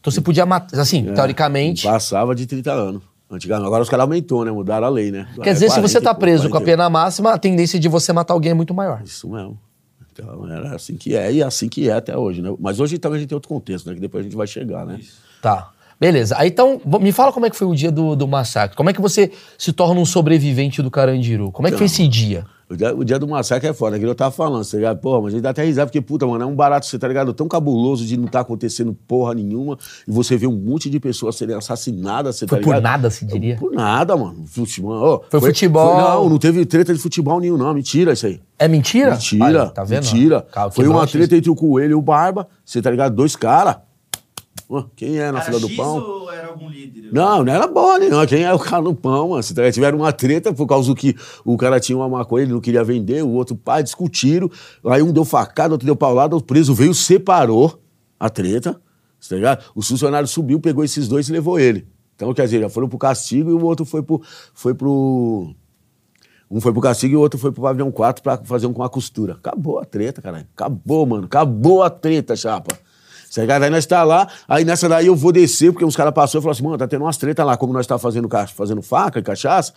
Então 0.00 0.10
você 0.10 0.20
podia 0.22 0.46
matar. 0.46 0.80
Assim, 0.80 1.06
É, 1.08 1.12
teoricamente. 1.12 1.84
Passava 1.84 2.34
de 2.34 2.46
30 2.46 2.72
anos. 2.72 3.02
Antigamente. 3.30 3.66
Agora 3.66 3.82
os 3.82 3.88
caras 3.88 4.04
aumentou, 4.04 4.44
né? 4.44 4.50
Mudaram 4.50 4.86
a 4.86 4.90
lei, 4.90 5.10
né? 5.10 5.28
Quer 5.42 5.52
dizer, 5.52 5.70
se 5.70 5.80
você 5.80 6.00
tá 6.00 6.14
40, 6.14 6.20
preso 6.20 6.42
com 6.48 6.56
a 6.56 6.60
40. 6.60 6.64
pena 6.64 6.88
máxima, 6.88 7.32
a 7.32 7.38
tendência 7.38 7.78
de 7.78 7.88
você 7.88 8.12
matar 8.12 8.34
alguém 8.34 8.52
é 8.52 8.54
muito 8.54 8.72
maior. 8.72 9.02
Isso 9.04 9.28
mesmo. 9.28 9.58
Então 10.12 10.50
era 10.50 10.74
assim 10.74 10.96
que 10.96 11.14
é 11.14 11.30
e 11.30 11.42
é 11.42 11.44
assim 11.44 11.68
que 11.68 11.90
é 11.90 11.92
até 11.92 12.16
hoje, 12.16 12.40
né? 12.40 12.54
Mas 12.58 12.80
hoje 12.80 12.96
também 12.98 13.16
a 13.16 13.20
gente 13.20 13.28
tem 13.28 13.36
outro 13.36 13.48
contexto, 13.48 13.88
né? 13.88 13.94
Que 13.94 14.00
depois 14.00 14.22
a 14.22 14.24
gente 14.24 14.36
vai 14.36 14.46
chegar, 14.46 14.86
né? 14.86 15.00
Tá. 15.42 15.70
Beleza. 15.98 16.36
Aí 16.38 16.48
então, 16.48 16.80
me 17.00 17.10
fala 17.10 17.32
como 17.32 17.46
é 17.46 17.50
que 17.50 17.56
foi 17.56 17.66
o 17.66 17.74
dia 17.74 17.90
do, 17.90 18.14
do 18.14 18.28
massacre. 18.28 18.76
Como 18.76 18.88
é 18.88 18.92
que 18.92 19.00
você 19.00 19.32
se 19.58 19.72
torna 19.72 20.00
um 20.00 20.06
sobrevivente 20.06 20.82
do 20.82 20.90
Carandiru? 20.90 21.50
Como 21.50 21.66
é 21.66 21.70
que 21.70 21.76
foi 21.76 21.86
esse 21.86 22.06
dia? 22.06 22.46
O 22.68 22.74
dia, 22.76 22.94
o 22.96 23.04
dia 23.04 23.16
do 23.16 23.28
massacre 23.28 23.68
é 23.68 23.72
foda, 23.72 23.96
que 23.96 24.04
eu 24.04 24.12
tava 24.12 24.32
falando, 24.32 24.68
tá 24.68 24.76
ligado? 24.76 24.98
Porra, 24.98 25.20
mas 25.22 25.28
a 25.28 25.30
gente 25.36 25.42
dá 25.42 25.50
até 25.50 25.64
risada, 25.64 25.86
porque, 25.86 26.00
puta, 26.00 26.26
mano, 26.26 26.42
é 26.42 26.46
um 26.46 26.54
barato, 26.56 26.84
você 26.86 26.98
tá 26.98 27.06
ligado? 27.06 27.32
Tão 27.32 27.46
cabuloso 27.46 28.04
de 28.04 28.16
não 28.16 28.26
tá 28.26 28.40
acontecendo 28.40 28.92
porra 29.06 29.34
nenhuma, 29.34 29.78
e 30.06 30.10
você 30.10 30.36
vê 30.36 30.48
um 30.48 30.56
monte 30.56 30.90
de 30.90 30.98
pessoas 30.98 31.36
serem 31.36 31.54
assassinadas, 31.54 32.34
você 32.34 32.46
Foi 32.48 32.58
tá 32.58 32.64
por 32.64 32.70
ligado? 32.74 32.82
nada, 32.82 33.08
se 33.10 33.24
diria? 33.24 33.56
Por 33.56 33.70
nada, 33.72 34.16
mano. 34.16 34.44
Futebol, 34.46 34.92
ó, 35.00 35.20
Foi 35.30 35.40
futebol. 35.40 35.96
não, 35.96 36.28
não 36.30 36.38
teve 36.38 36.66
treta 36.66 36.92
de 36.92 36.98
futebol 36.98 37.38
nenhum, 37.38 37.56
não. 37.56 37.72
Mentira 37.72 38.12
isso 38.14 38.26
aí. 38.26 38.40
É 38.58 38.66
mentira? 38.66 39.12
Mentira. 39.12 39.62
Aí, 39.64 39.70
tá 39.70 39.84
vendo? 39.84 40.02
Mentira. 40.04 40.44
Cara, 40.50 40.70
Foi 40.72 40.88
uma 40.88 41.02
X. 41.02 41.12
treta 41.12 41.36
entre 41.36 41.50
o 41.50 41.54
Coelho 41.54 41.92
e 41.92 41.94
o 41.94 42.02
Barba, 42.02 42.48
você 42.64 42.82
tá 42.82 42.90
ligado? 42.90 43.14
Dois 43.14 43.36
caras. 43.36 43.76
Quem 44.96 45.18
é 45.18 45.30
na 45.30 45.40
fila 45.40 45.60
do 45.60 45.68
X 45.68 45.76
pão? 45.76 45.98
ou 45.98 46.32
era 46.32 46.48
algum 46.48 46.68
líder? 46.68 47.10
Não, 47.12 47.44
não 47.44 47.52
era 47.52 47.68
bola, 47.68 48.00
não. 48.08 48.26
Quem 48.26 48.42
é 48.42 48.52
o 48.52 48.58
cara 48.58 48.82
no 48.82 48.94
pão, 48.94 49.28
mano? 49.28 49.42
Se 49.42 49.54
tiveram 49.72 49.98
uma 49.98 50.12
treta 50.12 50.52
por 50.52 50.66
causa 50.66 50.88
do 50.88 50.94
que 50.94 51.14
o 51.44 51.56
cara 51.56 51.78
tinha 51.78 51.96
uma 51.96 52.08
maconha, 52.08 52.44
ele 52.44 52.52
não 52.52 52.60
queria 52.60 52.82
vender, 52.82 53.22
o 53.22 53.30
outro 53.30 53.54
pai 53.54 53.82
discutiram. 53.82 54.50
Aí 54.84 55.02
um 55.02 55.12
deu 55.12 55.24
facada, 55.24 55.74
outro 55.74 55.86
deu 55.86 55.94
paulada, 55.94 56.34
o 56.34 56.42
preso 56.42 56.74
veio, 56.74 56.92
separou 56.92 57.80
a 58.18 58.28
treta, 58.28 58.80
tá 59.28 59.36
ligado? 59.36 59.64
O 59.74 59.82
funcionário 59.82 60.26
subiu, 60.26 60.58
pegou 60.58 60.82
esses 60.82 61.06
dois 61.06 61.28
e 61.28 61.32
levou 61.32 61.60
ele. 61.60 61.86
Então, 62.16 62.32
quer 62.34 62.44
dizer, 62.44 62.60
já 62.60 62.68
foram 62.68 62.88
pro 62.88 62.98
castigo 62.98 63.50
e 63.50 63.52
o 63.52 63.64
outro 63.64 63.84
foi 63.84 64.02
pro. 64.02 64.20
Foi 64.52 64.74
pro 64.74 65.54
um 66.50 66.60
foi 66.60 66.72
pro 66.72 66.80
castigo 66.80 67.14
e 67.14 67.16
o 67.16 67.20
outro 67.20 67.38
foi 67.38 67.50
pro 67.50 67.62
pavilhão 67.62 67.90
4 67.90 68.22
pra 68.22 68.38
fazer 68.38 68.66
um 68.66 68.72
com 68.72 68.82
a 68.82 68.88
costura. 68.88 69.34
Acabou 69.34 69.78
a 69.78 69.84
treta, 69.84 70.22
caralho. 70.22 70.46
Acabou, 70.54 71.04
mano. 71.04 71.24
Acabou 71.24 71.82
a 71.82 71.90
treta, 71.90 72.36
chapa. 72.36 72.76
Você 73.36 73.42
ligado? 73.42 73.64
Aí 73.64 73.70
nós 73.70 73.84
tá 73.84 74.02
lá, 74.02 74.26
aí 74.48 74.64
nessa 74.64 74.88
daí 74.88 75.08
eu 75.08 75.14
vou 75.14 75.30
descer, 75.30 75.70
porque 75.70 75.84
uns 75.84 75.94
caras 75.94 76.14
passaram 76.14 76.40
e 76.40 76.42
falaram 76.42 76.52
assim, 76.52 76.62
mano, 76.62 76.78
tá 76.78 76.88
tendo 76.88 77.02
umas 77.02 77.18
tretas 77.18 77.44
lá, 77.44 77.54
como 77.54 77.70
nós 77.70 77.86
tá 77.86 77.98
fazendo, 77.98 78.30
fazendo 78.54 78.80
faca 78.80 79.18
e 79.18 79.22
cachaça, 79.22 79.74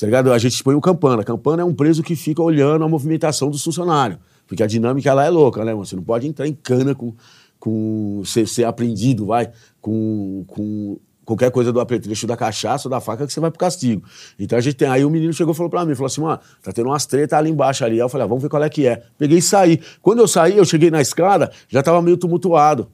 tá 0.00 0.06
ligado? 0.06 0.32
A 0.32 0.38
gente 0.38 0.64
põe 0.64 0.74
o 0.74 0.80
campana. 0.80 1.22
Campana 1.22 1.60
é 1.60 1.64
um 1.64 1.74
preso 1.74 2.02
que 2.02 2.16
fica 2.16 2.40
olhando 2.40 2.86
a 2.86 2.88
movimentação 2.88 3.50
dos 3.50 3.62
funcionários. 3.62 4.18
Porque 4.46 4.62
a 4.62 4.66
dinâmica 4.66 5.12
lá 5.12 5.26
é 5.26 5.28
louca, 5.28 5.62
né, 5.62 5.74
mano? 5.74 5.84
Você 5.84 5.94
não 5.94 6.02
pode 6.02 6.26
entrar 6.26 6.48
em 6.48 6.54
cana 6.54 6.94
com. 6.94 7.12
com 7.60 8.22
ser, 8.24 8.48
ser 8.48 8.64
apreendido, 8.64 9.26
vai, 9.26 9.50
com. 9.78 10.46
com 10.48 10.98
qualquer 11.26 11.50
coisa 11.50 11.70
do 11.70 11.80
apetrecho 11.80 12.26
da 12.26 12.36
cachaça 12.36 12.88
ou 12.88 12.90
da 12.90 12.98
faca 12.98 13.26
que 13.26 13.32
você 13.32 13.40
vai 13.40 13.50
pro 13.50 13.58
castigo. 13.58 14.02
Então 14.38 14.56
a 14.56 14.60
gente 14.62 14.76
tem. 14.76 14.88
Aí 14.88 15.04
o 15.04 15.10
menino 15.10 15.34
chegou 15.34 15.52
e 15.52 15.56
falou 15.56 15.68
pra 15.68 15.84
mim, 15.84 15.94
falou 15.94 16.06
assim, 16.06 16.22
mano, 16.22 16.40
tá 16.62 16.72
tendo 16.72 16.86
umas 16.88 17.04
tretas 17.04 17.38
ali 17.38 17.50
embaixo 17.50 17.84
ali. 17.84 17.96
Aí 17.96 18.00
eu 18.00 18.08
falei, 18.08 18.24
ah, 18.24 18.28
vamos 18.28 18.42
ver 18.42 18.48
qual 18.48 18.62
é 18.62 18.70
que 18.70 18.86
é. 18.86 19.02
Peguei 19.18 19.36
e 19.36 19.42
saí. 19.42 19.78
Quando 20.00 20.20
eu 20.20 20.26
saí, 20.26 20.56
eu 20.56 20.64
cheguei 20.64 20.90
na 20.90 21.02
escada, 21.02 21.52
já 21.68 21.82
tava 21.82 22.00
meio 22.00 22.16
tumultuado. 22.16 22.88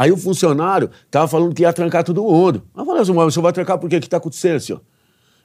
Aí 0.00 0.10
o 0.10 0.16
funcionário 0.16 0.88
tava 1.10 1.28
falando 1.28 1.54
que 1.54 1.62
ia 1.62 1.72
trancar 1.72 2.02
todo 2.02 2.22
mundo. 2.22 2.62
Aí 2.74 2.80
eu 2.80 2.86
falei 2.86 3.02
assim, 3.02 3.12
mas 3.12 3.26
o 3.26 3.30
senhor 3.30 3.42
vai 3.42 3.52
trancar 3.52 3.76
por 3.78 3.90
quê? 3.90 3.96
O 3.96 4.00
que 4.00 4.08
tá 4.08 4.16
acontecendo, 4.16 4.58
senhor? 4.60 4.80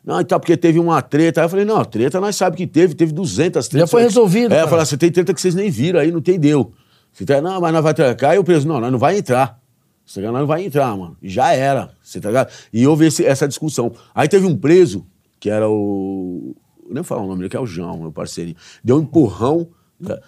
Não, 0.05 0.21
então 0.21 0.39
porque 0.39 0.55
teve 0.55 0.79
uma 0.79 1.01
treta. 1.01 1.41
Aí 1.41 1.45
eu 1.45 1.49
falei, 1.49 1.65
não, 1.65 1.83
treta 1.83 2.21
nós 2.21 2.35
sabemos 2.37 2.57
que 2.57 2.67
teve, 2.67 2.93
teve 2.95 3.11
200 3.11 3.67
tretas. 3.67 3.91
foi 3.91 4.03
resolvido, 4.03 4.53
É, 4.53 4.55
cara. 4.55 4.61
eu 4.61 4.67
falei, 4.69 4.85
você 4.85 4.95
tem 4.97 5.11
treta 5.11 5.33
que 5.33 5.41
vocês 5.41 5.55
nem 5.55 5.69
viram 5.69 5.99
aí, 5.99 6.09
não 6.11 6.21
tem 6.21 6.39
deu. 6.39 6.71
Você 7.11 7.25
tá, 7.25 7.41
não, 7.41 7.59
mas 7.59 7.73
nós 7.73 7.83
vai 7.83 7.93
trancar. 7.93 8.31
Aí 8.31 8.37
o 8.39 8.43
preso, 8.45 8.65
não, 8.67 8.79
nós 8.79 8.91
não 8.91 8.99
vai 8.99 9.17
entrar. 9.17 9.59
Você 10.05 10.21
tá? 10.21 10.31
Nós 10.31 10.39
não 10.41 10.47
vai 10.47 10.63
entrar, 10.63 10.95
mano. 10.95 11.17
E 11.21 11.27
Já 11.27 11.51
era, 11.53 11.89
você 12.01 12.21
tá 12.21 12.29
ligado? 12.29 12.49
E 12.71 12.85
houve 12.87 13.07
esse- 13.07 13.25
essa 13.25 13.47
discussão. 13.47 13.91
Aí 14.13 14.27
teve 14.29 14.45
um 14.45 14.55
preso, 14.55 15.05
que 15.39 15.49
era 15.49 15.67
o... 15.69 16.55
Nem 16.85 16.95
vou 16.95 17.03
falar 17.03 17.23
o 17.23 17.27
nome 17.27 17.39
dele, 17.39 17.49
que 17.49 17.57
é 17.57 17.59
o 17.59 17.65
João, 17.65 17.97
meu 17.97 18.11
parceirinho. 18.11 18.55
Deu 18.83 18.97
um 18.97 19.01
empurrão, 19.01 19.67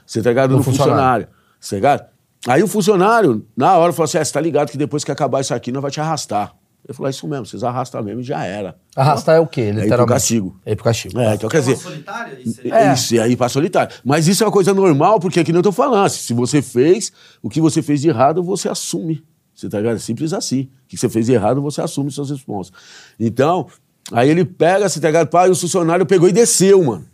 você 0.05 0.21
tá 0.21 0.29
ligado? 0.31 0.51
No 0.51 0.57
No 0.57 0.63
funcionário. 0.63 0.91
funcionário. 0.95 1.27
Você 1.59 1.69
tá 1.69 1.75
ligado? 1.77 2.16
Aí 2.45 2.61
o 2.61 2.67
funcionário, 2.67 3.45
na 3.55 3.77
hora, 3.77 3.91
falou 3.93 4.05
assim: 4.05 4.17
ah, 4.17 4.25
você 4.25 4.31
tá 4.33 4.41
ligado 4.41 4.69
que 4.69 4.77
depois 4.77 5.03
que 5.03 5.11
acabar 5.11 5.41
isso 5.41 5.53
aqui, 5.53 5.71
nós 5.71 5.81
vai 5.81 5.91
te 5.91 5.99
arrastar. 5.99 6.53
Ele 6.87 6.93
falou, 6.95 7.07
é 7.07 7.09
isso 7.09 7.27
mesmo, 7.27 7.45
vocês 7.45 7.63
arrastam 7.65 8.01
mesmo 8.01 8.21
e 8.21 8.23
já 8.23 8.45
era. 8.45 8.77
Arrastar 8.95 9.35
é 9.35 9.39
o 9.41 9.47
quê, 9.47 9.59
É 9.61 9.65
ir 9.69 9.73
pro 9.73 9.81
literalmente? 9.83 10.13
castigo. 10.13 10.59
É 10.65 10.71
ir 10.71 10.75
pro 10.77 10.85
castigo. 10.85 11.19
É, 11.19 11.33
então 11.33 11.49
quer 11.49 11.57
É 11.57 11.59
dizer, 11.59 11.75
solitária? 11.75 12.39
Isso 12.39 12.61
aí? 12.63 12.71
É. 12.71 12.93
isso, 12.93 13.15
e 13.15 13.19
aí 13.19 13.35
pra 13.35 13.49
solitário. 13.49 13.93
Mas 14.05 14.25
isso 14.29 14.41
é 14.41 14.45
uma 14.45 14.53
coisa 14.53 14.73
normal, 14.73 15.19
porque 15.19 15.37
aqui 15.41 15.51
não 15.51 15.59
eu 15.59 15.63
tô 15.63 15.71
falando. 15.73 16.07
Se 16.09 16.33
você 16.33 16.61
fez, 16.61 17.11
o 17.41 17.49
que 17.49 17.59
você 17.59 17.81
fez 17.81 17.99
de 18.01 18.07
errado, 18.07 18.41
você 18.41 18.69
assume. 18.69 19.21
Você 19.53 19.67
tá 19.67 19.79
ligado? 19.79 19.97
É 19.97 19.99
simples 19.99 20.31
assim. 20.31 20.69
O 20.85 20.87
que 20.87 20.95
você 20.97 21.09
fez 21.09 21.25
de 21.25 21.33
errado, 21.33 21.61
você 21.61 21.81
assume 21.81 22.09
suas 22.09 22.29
responsas. 22.29 22.71
Então, 23.19 23.67
aí 24.13 24.29
ele 24.29 24.45
pega, 24.45 24.87
você 24.87 25.01
tá 25.01 25.07
ligado? 25.07 25.27
Pá, 25.27 25.45
e 25.45 25.51
o 25.51 25.55
funcionário 25.55 26.05
pegou 26.05 26.29
e 26.29 26.31
desceu, 26.31 26.81
mano. 26.81 27.05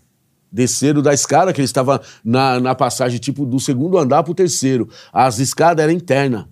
Desceram 0.53 1.01
da 1.01 1.13
escada, 1.13 1.51
que 1.51 1.59
ele 1.59 1.65
estava 1.65 1.99
na, 2.23 2.59
na 2.59 2.75
passagem, 2.75 3.17
tipo, 3.19 3.43
do 3.43 3.59
segundo 3.59 3.97
andar 3.97 4.21
pro 4.21 4.35
terceiro. 4.35 4.87
As 5.11 5.39
escadas 5.39 5.83
eram 5.83 5.91
internas. 5.93 6.45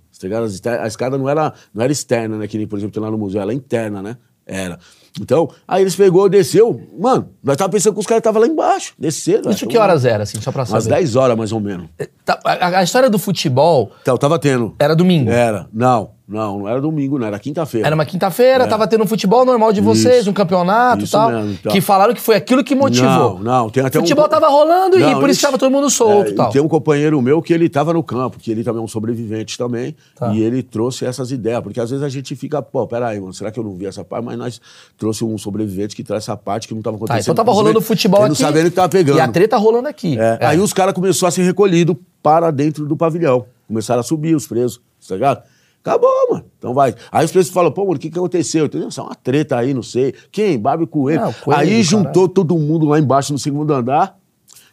Tá 0.61 0.83
A 0.83 0.87
escada 0.87 1.17
não 1.17 1.29
era, 1.29 1.53
não 1.73 1.83
era 1.83 1.91
externa, 1.91 2.37
né? 2.37 2.47
Que 2.47 2.57
nem, 2.57 2.65
por 2.67 2.77
exemplo, 2.77 2.93
tem 2.93 3.01
lá 3.01 3.11
no 3.11 3.17
museu, 3.17 3.39
ela 3.41 3.51
é 3.51 3.55
interna, 3.55 4.01
né? 4.01 4.17
Era. 4.45 4.79
Então, 5.19 5.49
aí 5.67 5.83
eles 5.83 5.95
pegou, 5.95 6.27
desceu. 6.29 6.81
Mano, 6.99 7.29
nós 7.43 7.57
tava 7.57 7.69
pensando 7.69 7.93
que 7.93 7.99
os 7.99 8.05
caras 8.05 8.21
estavam 8.21 8.41
lá 8.41 8.47
embaixo. 8.47 8.93
Desceram. 8.97 9.51
Isso 9.51 9.65
é, 9.65 9.67
que 9.67 9.77
horas 9.77 10.05
era, 10.05 10.23
assim, 10.23 10.39
só 10.41 10.51
pra 10.51 10.63
Umas 10.63 10.83
saber? 10.83 10.95
10 10.95 11.15
horas, 11.15 11.37
mais 11.37 11.51
ou 11.51 11.59
menos. 11.59 11.87
Tá, 12.23 12.39
A, 12.43 12.79
a 12.79 12.83
história 12.83 13.09
do 13.09 13.19
futebol 13.19 13.91
Então, 14.01 14.17
tava 14.17 14.39
tendo. 14.39 14.73
era 14.79 14.95
domingo. 14.95 15.29
Era. 15.29 15.67
Não, 15.73 16.11
não, 16.31 16.59
não 16.59 16.67
era 16.67 16.79
domingo, 16.81 17.19
não. 17.19 17.27
Era 17.27 17.37
quinta-feira. 17.37 17.85
Era 17.87 17.93
uma 17.95 18.05
quinta-feira, 18.05 18.65
tava 18.67 18.87
tendo 18.87 19.03
um 19.03 19.07
futebol 19.07 19.43
normal 19.45 19.71
de 19.73 19.81
vocês, 19.81 20.15
É. 20.15 20.19
Isso. 20.21 20.29
um 20.29 20.33
campeonato 20.33 21.01
e 21.01 21.03
Isso 21.03 21.11
tal. 21.11 21.29
mesmo, 21.29 21.51
então. 21.51 21.71
Que 21.71 21.81
falaram 21.81 22.13
que 22.13 22.21
foi 22.21 22.35
aquilo 22.35 22.63
que 22.63 22.73
motivou. 22.73 23.35
Não, 23.39 23.39
não, 23.39 23.69
tem 23.69 23.83
até 23.83 23.97
o 23.97 24.01
um- 24.01 24.03
futebol 24.05 24.27
tava 24.27 24.47
rolando 24.47 24.97
e 24.97 25.01
Não, 25.01 25.19
por 25.19 25.29
isso 25.29 25.37
isso- 25.39 25.41
tava 25.41 25.57
todo 25.57 25.71
mundo 25.71 25.89
solto 25.89 26.29
É, 26.29 26.31
e 26.31 26.35
tal. 26.35 26.49
Tem 26.51 26.61
um 26.61 26.67
companheiro 26.67 27.21
meu 27.21 27.41
que 27.41 27.53
ele 27.53 27.67
tava 27.69 27.91
no 27.93 28.01
campo, 28.01 28.39
que 28.39 28.49
ele 28.49 28.63
também 28.63 28.81
é 28.81 28.83
um 28.83 28.87
sobrevivente 28.87 29.57
também, 29.57 29.95
Tá. 30.15 30.33
e 30.33 30.41
ele 30.41 30.63
trouxe 30.63 31.05
essas 31.05 31.31
ideias, 31.31 31.61
porque 31.61 31.79
às 31.79 31.89
vezes 31.89 32.03
a 32.03 32.09
gente 32.09 32.35
fica, 32.35 32.61
pô, 32.61 32.87
peraí, 32.87 33.19
mano, 33.19 33.33
será 33.33 33.51
que 33.51 33.59
eu 33.59 33.63
não 33.63 33.75
vi 33.75 33.85
essa 33.85 34.03
parte? 34.03 34.23
Mas 34.25 34.37
nós 34.37 34.61
trouxe 34.97 35.23
um 35.25 35.37
sobrevivente 35.37 35.95
que 35.95 36.03
traz 36.03 36.23
essa 36.23 36.37
parte 36.37 36.67
que 36.67 36.73
não 36.73 36.81
tava 36.81 36.97
Tá, 36.97 37.05
acontecendo. 37.05 37.21
então 37.33 37.35
tava 37.35 37.51
rolando 37.55 37.81
futebol 37.81 38.21
Ele 38.21 38.31
aqui. 38.31 38.41
não 38.41 38.47
sabendo 38.47 38.69
que 38.69 38.75
tava 38.75 38.89
pegando. 38.89 39.17
E 39.17 39.21
a 39.21 39.27
treta 39.27 39.57
rolando 39.57 39.87
aqui. 39.87 40.17
É, 40.19 40.37
É. 40.39 40.45
Aí 40.47 40.59
os 40.59 40.71
caras 40.71 40.93
começaram 40.93 41.27
a 41.27 41.31
ser 41.31 41.43
recolhidos 41.43 41.95
para 42.23 42.51
dentro 42.51 42.85
do 42.85 42.95
pavilhão. 42.95 43.45
Começaram 43.67 43.99
a 43.99 44.03
subir 44.03 44.35
os 44.35 44.45
presos, 44.47 44.79
tá 45.07 45.15
ligado? 45.15 45.41
Acabou, 45.83 46.09
mano. 46.31 46.45
Então 46.57 46.73
vai. 46.73 46.93
Aí 47.11 47.25
os 47.25 47.31
presos 47.31 47.51
falam, 47.51 47.71
pô, 47.71 47.81
mano, 47.81 47.95
o 47.95 47.99
que, 47.99 48.09
que 48.09 48.17
aconteceu? 48.17 48.65
Entendeu? 48.65 48.89
Isso 48.89 48.99
é 48.99 49.03
uma 49.03 49.15
treta 49.15 49.57
aí, 49.57 49.73
não 49.73 49.81
sei. 49.81 50.13
Quem? 50.31 50.57
Bárbaro 50.59 50.87
Coelho. 50.87 51.21
Não, 51.21 51.33
Coelho, 51.33 51.59
aí 51.59 51.83
juntou 51.83 52.13
caralho. 52.13 52.29
todo 52.29 52.57
mundo 52.57 52.85
lá 52.85 52.99
embaixo 52.99 53.33
no 53.33 53.39
segundo 53.39 53.73
andar. 53.73 54.15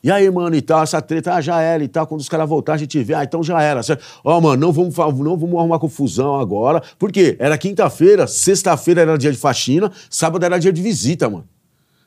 E 0.03 0.13
aí, 0.13 0.31
mano, 0.31 0.55
e 0.55 0.63
tal, 0.63 0.83
essa 0.83 1.03
treta, 1.03 1.35
ah, 1.35 1.41
já 1.41 1.61
era 1.61 1.83
e 1.83 1.89
tal. 1.89 2.07
Quando 2.07 2.21
os 2.21 2.29
caras 2.29 2.49
voltar, 2.49 2.75
a 2.75 2.77
gente 2.77 3.03
vê, 3.03 3.15
ah, 3.15 3.25
então 3.25 3.43
já 3.43 3.61
era. 3.61 3.81
Ó, 4.23 4.41
mano, 4.41 4.67
não 4.67 4.73
vamos, 4.73 4.97
não 4.97 5.37
vamos 5.37 5.59
arrumar 5.59 5.79
confusão 5.79 6.39
agora. 6.39 6.83
Por 6.99 7.11
quê? 7.11 7.37
Era 7.41 7.59
quinta-feira, 7.59 8.27
sexta-feira 8.27 9.01
era 9.01 9.19
dia 9.19 9.33
de 9.33 9.39
faxina, 9.39 9.91
sábado 10.09 10.45
era 10.45 10.59
dia 10.59 10.73
de 10.73 10.81
visita, 10.81 11.29
mano. 11.29 11.47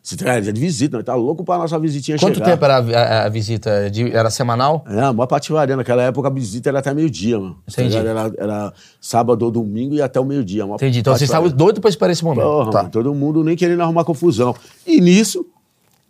Se 0.03 0.15
dia 0.15 0.41
de 0.41 0.59
visita, 0.59 0.97
nós 0.97 1.05
tá 1.05 1.13
louco 1.13 1.43
pra 1.43 1.59
nossa 1.59 1.77
visitinha 1.77 2.17
Quanto 2.17 2.33
chegar. 2.35 2.47
tempo 2.49 2.65
era 2.65 2.77
a, 2.77 2.79
a- 2.79 3.25
a 3.25 3.29
visita? 3.29 3.87
De- 3.89 4.11
era 4.11 4.31
semanal? 4.31 4.83
É, 4.87 5.07
uma 5.09 5.27
pativaria. 5.27 5.77
Naquela 5.77 6.01
época 6.01 6.27
a 6.27 6.31
visita 6.31 6.69
era 6.69 6.79
até 6.79 6.91
meio-dia, 6.91 7.39
mano. 7.39 7.57
Entendi. 7.69 7.95
Era, 7.97 8.31
era 8.37 8.73
sábado 8.99 9.43
ou 9.45 9.51
domingo 9.51 9.93
e 9.93 10.01
até 10.01 10.19
o 10.19 10.25
meio-dia. 10.25 10.63
Entendi. 10.63 10.99
Então 10.99 11.13
vocês 11.15 11.29
estavam 11.29 11.49
doidos 11.49 11.79
pra 11.79 11.89
esperar 11.89 12.11
esse 12.11 12.23
momento. 12.23 12.43
Porra, 12.45 12.71
Tá. 12.71 12.77
mano, 12.79 12.89
todo 12.89 13.13
mundo 13.13 13.43
nem 13.43 13.55
querendo 13.55 13.81
arrumar 13.83 14.03
confusão. 14.03 14.55
E 14.87 14.99
nisso, 14.99 15.45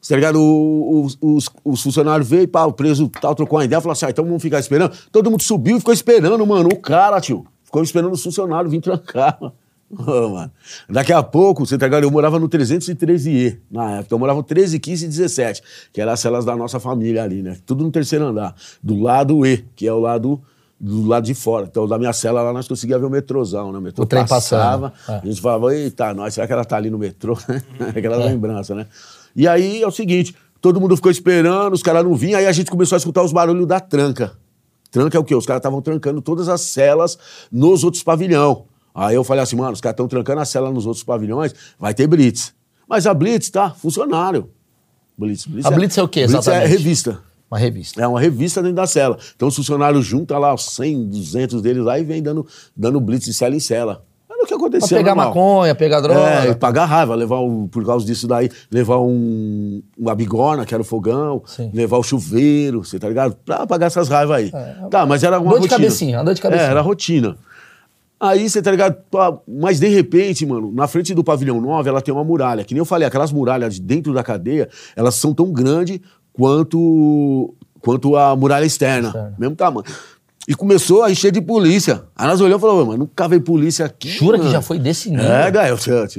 tá 0.08 0.16
ligado? 0.16 0.40
O- 0.42 1.04
Os, 1.04 1.18
os, 1.22 1.50
os 1.66 1.82
funcionários 1.82 2.30
veio, 2.30 2.48
pá, 2.48 2.64
o 2.64 2.72
preso 2.72 3.10
tal, 3.20 3.36
trocou 3.36 3.60
uma 3.60 3.66
ideia, 3.66 3.82
falou 3.82 3.92
assim: 3.92 4.06
ah, 4.06 4.10
então 4.10 4.24
vamos 4.24 4.42
ficar 4.42 4.60
esperando. 4.60 4.94
Todo 5.12 5.30
mundo 5.30 5.44
subiu 5.44 5.76
e 5.76 5.80
ficou 5.80 5.94
esperando, 5.94 6.48
mano. 6.48 6.70
O 6.72 6.78
cara, 6.80 7.20
tio. 7.20 7.46
Ficou 7.66 7.84
esperando 7.84 8.14
os 8.14 8.24
funcionários 8.24 8.72
vir 8.72 8.80
trancar, 8.82 9.38
mano. 9.42 9.54
Mano. 9.92 10.52
Daqui 10.90 11.12
a 11.12 11.22
pouco, 11.22 11.66
você 11.66 11.78
tá 11.78 11.86
ligado? 11.86 12.04
Eu 12.04 12.12
morava 12.12 12.40
no 12.40 12.48
313E 12.48 13.58
na 13.70 13.98
época. 13.98 14.14
Eu 14.16 14.20
morava 14.20 14.38
no 14.38 14.44
13, 14.44 14.80
15 14.80 15.06
e 15.06 15.08
17, 15.08 15.64
que 15.92 16.02
eram 16.02 16.14
as 16.14 16.20
celas 16.20 16.46
da 16.46 16.56
nossa 16.56 16.80
família 16.80 17.24
ali, 17.24 17.42
né? 17.42 17.58
Tudo 17.66 17.84
no 17.84 17.92
terceiro 17.92 18.26
andar. 18.26 18.56
Do 18.82 19.00
lado 19.00 19.46
E, 19.46 19.66
que 19.76 19.88
é 19.88 19.94
o 19.94 20.00
lado 20.00 20.42
do 20.80 21.06
lado 21.06 21.26
de 21.26 21.36
fora. 21.36 21.68
Então, 21.70 21.88
da 21.88 22.00
minha 22.00 22.12
cela 22.12 22.42
lá, 22.42 22.52
nós 22.52 22.68
conseguíamos 22.68 23.02
ver 23.02 23.08
o 23.08 23.12
metrôzão, 23.12 23.72
né? 23.72 23.78
O 23.78 23.82
metrô 23.82 24.04
O 24.04 24.08
trem 24.08 24.26
passava, 24.26 24.90
passando. 24.90 25.18
É. 25.18 25.22
a 25.22 25.26
gente 25.28 25.40
falava, 25.40 25.76
eita, 25.76 26.14
nós, 26.14 26.34
será 26.34 26.48
que 26.48 26.54
ela 26.54 26.66
tá 26.66 26.76
ali 26.76 26.90
no 26.90 26.98
metrô? 26.98 27.38
Aquela 27.96 28.18
lembrança, 28.18 28.74
né? 28.74 28.88
E 29.36 29.48
aí 29.48 29.84
é 29.84 29.88
o 29.88 29.92
seguinte, 29.92 30.36
todo 30.60 30.82
mundo 30.82 30.96
ficou 30.96 31.12
esperando, 31.12 31.74
os 31.74 31.84
caras 31.84 32.04
não 32.04 32.16
vinham, 32.16 32.40
aí 32.40 32.48
a 32.48 32.52
gente 32.52 32.72
começou 32.72 32.96
a 32.96 32.98
escutar 32.98 33.22
os 33.22 33.32
barulhos 33.32 33.68
da 33.68 33.80
tranca. 33.80 34.32
Tranca 34.90 35.18
é 35.18 35.22
o 35.22 35.24
quê? 35.24 35.36
Os 35.36 35.46
caras 35.46 35.60
estavam 35.60 35.82
trancando 35.82 36.20
todas 36.20 36.50
as 36.50 36.62
celas 36.62 37.18
nos 37.52 37.84
outros 37.84 38.02
pavilhão. 38.02 38.66
Aí 38.94 39.16
eu 39.16 39.24
falei 39.24 39.44
assim, 39.44 39.56
mano, 39.56 39.72
os 39.74 39.82
caras 39.82 39.94
estão 39.94 40.08
trancando 40.08 40.42
a 40.42 40.46
cela 40.46 40.70
nos 40.72 40.86
outros 40.86 41.04
pavilhões, 41.04 41.54
vai 41.80 41.94
ter 41.94 42.08
blitz. 42.08 42.54
Mas 42.88 43.08
a 43.08 43.14
blitz, 43.14 43.50
tá? 43.50 43.70
Funcionário. 43.72 44.50
Blitz, 45.18 45.46
blitz 45.46 45.66
A 45.66 45.72
blitz 45.72 45.98
é 45.98 46.04
o 46.04 46.08
quê, 46.08 46.22
Blitz 46.28 46.34
é 46.36 46.38
exatamente? 46.40 46.70
revista. 46.70 47.20
Uma 47.50 47.60
revista. 47.60 48.02
É 48.02 48.08
uma 48.08 48.20
revista 48.20 48.62
dentro 48.62 48.78
da 48.78 48.88
cela. 48.88 49.18
Então 49.36 49.48
os 49.50 49.56
funcionários 49.56 50.06
juntam 50.06 50.40
lá 50.40 50.54
os 50.54 50.66
100, 50.68 51.06
200 51.10 51.62
deles 51.62 51.84
lá 51.84 52.00
e 52.00 52.04
vem 52.04 52.22
dando, 52.24 52.46
dando 52.76 53.00
blitz 53.02 53.26
de 53.26 53.34
cela 53.34 53.56
em 53.56 53.60
cela. 53.60 54.04
Olha 54.30 54.44
o 54.44 54.48
que 54.48 54.48
Pra 54.48 54.56
aconteceu. 54.58 54.98
pegar 54.98 55.14
normal. 55.16 55.28
maconha, 55.28 55.76
pegar 55.76 56.00
droga. 56.02 56.20
É, 56.22 56.54
pagar 56.54 56.86
raiva, 56.86 57.14
levar 57.14 57.40
o, 57.40 57.68
por 57.68 57.86
causa 57.86 58.06
disso 58.06 58.26
daí, 58.28 58.50
levar 58.72 59.00
um, 59.00 59.84
uma 59.98 60.16
bigorna, 60.16 60.66
que 60.66 60.74
era 60.74 60.82
o 60.82 60.86
fogão, 60.86 61.44
Sim. 61.46 61.70
levar 61.74 61.98
o 61.98 62.04
chuveiro, 62.04 62.84
você 62.84 62.98
tá 62.98 63.08
ligado? 63.10 63.36
Pra 63.46 63.68
pagar 63.68 63.88
essas 63.88 64.08
raivas 64.10 64.36
aí. 64.38 64.52
tá, 64.90 65.06
mas 65.06 65.22
era 65.24 65.38
uma 65.40 65.50
Dor 65.52 65.60
de 65.60 65.68
rotina. 65.68 65.78
cabecinha, 65.78 66.18
uma 66.20 66.24
dor 66.26 66.34
de 66.34 66.42
cabecinha. 66.42 66.68
É, 66.68 66.72
era 66.72 66.82
rotina. 66.82 67.38
Aí 68.22 68.48
você 68.48 68.62
tá 68.62 68.70
ligado? 68.70 68.98
Mas 69.48 69.80
de 69.80 69.88
repente, 69.88 70.46
mano, 70.46 70.72
na 70.72 70.88
frente 70.88 71.12
do 71.12 71.24
pavilhão 71.24 71.60
9, 71.60 71.90
ela 71.90 72.02
tem 72.02 72.14
uma 72.14 72.24
muralha. 72.24 72.64
Que 72.64 72.76
nem 72.76 72.80
eu 72.80 72.86
falei, 72.86 73.08
aquelas 73.08 73.32
muralhas 73.32 73.74
de 73.74 73.82
dentro 73.82 74.14
da 74.14 74.24
cadeia, 74.24 74.70
elas 74.96 75.16
são 75.16 75.34
tão 75.34 75.52
grandes 75.52 76.00
quanto, 76.32 77.56
quanto 77.82 78.16
a 78.16 78.36
muralha 78.36 78.64
externa. 78.64 79.08
Externa. 79.08 79.36
Mesmo 79.40 79.56
tamanho. 79.56 79.86
E 80.48 80.54
começou 80.54 81.02
a 81.02 81.12
encher 81.12 81.32
de 81.32 81.42
polícia. 81.42 82.04
Aí 82.16 82.28
nós 82.28 82.40
olhamos 82.42 82.60
e 82.60 82.62
falamos, 82.62 82.86
mano, 82.86 83.00
nunca 83.00 83.28
veio 83.28 83.42
polícia 83.42 83.86
aqui. 83.86 84.10
Jura 84.10 84.38
que 84.38 84.44
mano." 84.44 84.54
já 84.54 84.62
foi 84.62 84.78
desse 84.78 85.10
nível? 85.10 85.26
É, 85.26 85.50
Gael, 85.50 85.78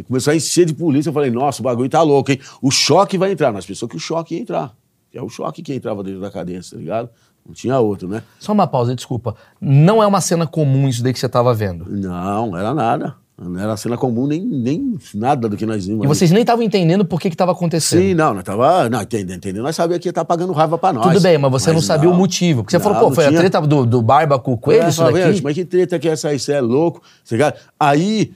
começou 0.09 0.32
a 0.32 0.36
encher 0.36 0.64
de 0.64 0.74
polícia. 0.74 1.09
Eu 1.09 1.14
falei, 1.14 1.30
nossa, 1.30 1.62
o 1.62 1.64
bagulho 1.64 1.88
tá 1.88 2.03
louco, 2.03 2.32
hein? 2.32 2.40
O 2.61 2.70
choque 2.70 3.16
vai 3.16 3.30
entrar. 3.30 3.53
Nós 3.53 3.64
pensamos 3.64 3.90
que 3.90 3.96
o 3.96 4.00
choque 4.00 4.34
ia 4.34 4.40
entrar. 4.40 4.74
É 5.14 5.22
o 5.22 5.28
choque 5.28 5.62
que 5.62 5.72
entrava 5.72 6.03
dentro 6.03 6.20
da 6.20 6.30
cadeia, 6.30 6.61
tá 6.68 6.76
ligado? 6.76 7.11
Não 7.47 7.53
tinha 7.55 7.78
outro, 7.78 8.09
né? 8.09 8.22
Só 8.38 8.53
uma 8.53 8.66
pausa, 8.66 8.95
desculpa. 8.95 9.34
Não 9.61 10.03
é 10.03 10.07
uma 10.07 10.20
cena 10.20 10.47
comum 10.47 10.88
isso 10.88 11.03
daí 11.03 11.12
que 11.12 11.18
você 11.18 11.28
tava 11.28 11.53
vendo. 11.53 11.84
Não, 11.88 12.57
era 12.57 12.72
nada. 12.72 13.14
Não 13.36 13.59
era 13.59 13.76
cena 13.76 13.97
comum, 13.97 14.26
nem, 14.28 14.40
nem 14.40 14.97
nada 15.14 15.49
do 15.49 15.57
que 15.57 15.66
nós 15.66 15.84
vimos. 15.84 16.05
E 16.05 16.07
vocês 16.07 16.30
nem 16.30 16.43
estavam 16.43 16.62
entendendo 16.62 17.05
por 17.05 17.20
que 17.20 17.28
que 17.28 17.36
tava 17.36 17.51
acontecendo. 17.51 18.01
Sim, 18.01 18.14
não, 18.14 18.34
nós 18.34 18.45
tava. 18.45 18.88
Não, 18.88 19.03
entendendo, 19.03 19.38
entendendo. 19.38 19.62
Nós 19.64 19.74
sabíamos 19.74 20.01
que 20.01 20.09
ia 20.09 20.11
estar 20.11 20.24
pagando 20.24 20.53
raiva 20.53 20.78
pra 20.78 20.93
nós. 20.93 21.09
Tudo 21.09 21.20
bem, 21.20 21.36
mas 21.38 21.51
você 21.51 21.72
não 21.72 21.80
sabia 21.80 22.09
o 22.09 22.14
motivo. 22.14 22.62
Porque 22.62 22.76
você 22.76 22.82
falou, 22.82 22.99
pô, 23.01 23.09
não 23.09 23.14
foi 23.14 23.24
a 23.24 23.28
tinha. 23.28 23.40
treta 23.40 23.61
do, 23.62 23.84
do 23.84 24.01
Barba 24.01 24.38
com 24.38 24.53
o 24.53 24.59
Coelho, 24.59 24.84
É, 24.84 24.88
isso 24.88 24.99
falava, 24.99 25.18
daqui? 25.18 25.32
"Gente, 25.32 25.43
Mas 25.43 25.55
que 25.55 25.64
treta 25.64 25.99
que 25.99 26.09
é 26.09 26.12
essa 26.12 26.28
aí? 26.28 26.38
Você 26.38 26.53
é 26.53 26.61
louco? 26.61 27.01
Tá 27.01 27.34
ligado? 27.34 27.55
Aí, 27.80 28.32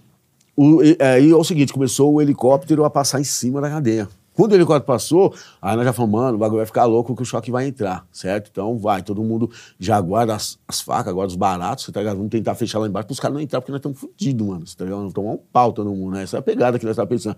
o, 0.56 0.80
aí 0.98 1.30
é 1.30 1.36
o 1.36 1.44
seguinte: 1.44 1.72
começou 1.72 2.12
o 2.14 2.20
helicóptero 2.20 2.84
a 2.84 2.90
passar 2.90 3.20
em 3.20 3.24
cima 3.24 3.60
da 3.60 3.70
cadeia. 3.70 4.08
Quando 4.36 4.52
o 4.52 4.54
helicóptero 4.54 4.84
passou, 4.84 5.34
aí 5.62 5.74
nós 5.76 5.86
já 5.86 5.94
falamos, 5.94 6.20
mano, 6.20 6.36
o 6.36 6.38
bagulho 6.38 6.58
vai 6.58 6.66
ficar 6.66 6.84
louco 6.84 7.16
que 7.16 7.22
o 7.22 7.24
choque 7.24 7.50
vai 7.50 7.66
entrar, 7.66 8.06
certo? 8.12 8.50
Então 8.52 8.76
vai, 8.76 9.02
todo 9.02 9.24
mundo 9.24 9.50
já 9.78 9.98
guarda 9.98 10.34
as, 10.34 10.58
as 10.68 10.82
facas, 10.82 11.12
guarda 11.14 11.30
os 11.30 11.36
baratos, 11.36 11.86
tá 11.86 12.00
ligado? 12.00 12.16
Vamos 12.18 12.30
tentar 12.30 12.54
fechar 12.54 12.78
lá 12.78 12.86
embaixo 12.86 13.06
pros 13.06 13.18
caras 13.18 13.34
não 13.34 13.40
entrar, 13.40 13.62
porque 13.62 13.72
nós 13.72 13.78
estamos 13.78 13.98
fodidos, 13.98 14.46
mano. 14.46 14.64
Tá 14.76 14.84
ligado? 14.84 14.98
Vamos 14.98 15.14
tomar 15.14 15.30
um 15.30 15.40
pau 15.50 15.72
todo 15.72 15.90
mundo, 15.90 16.16
né? 16.16 16.24
Essa 16.24 16.36
é 16.36 16.40
a 16.40 16.42
pegada 16.42 16.78
que 16.78 16.84
nós 16.84 16.92
estamos 16.92 17.08
pensando. 17.08 17.36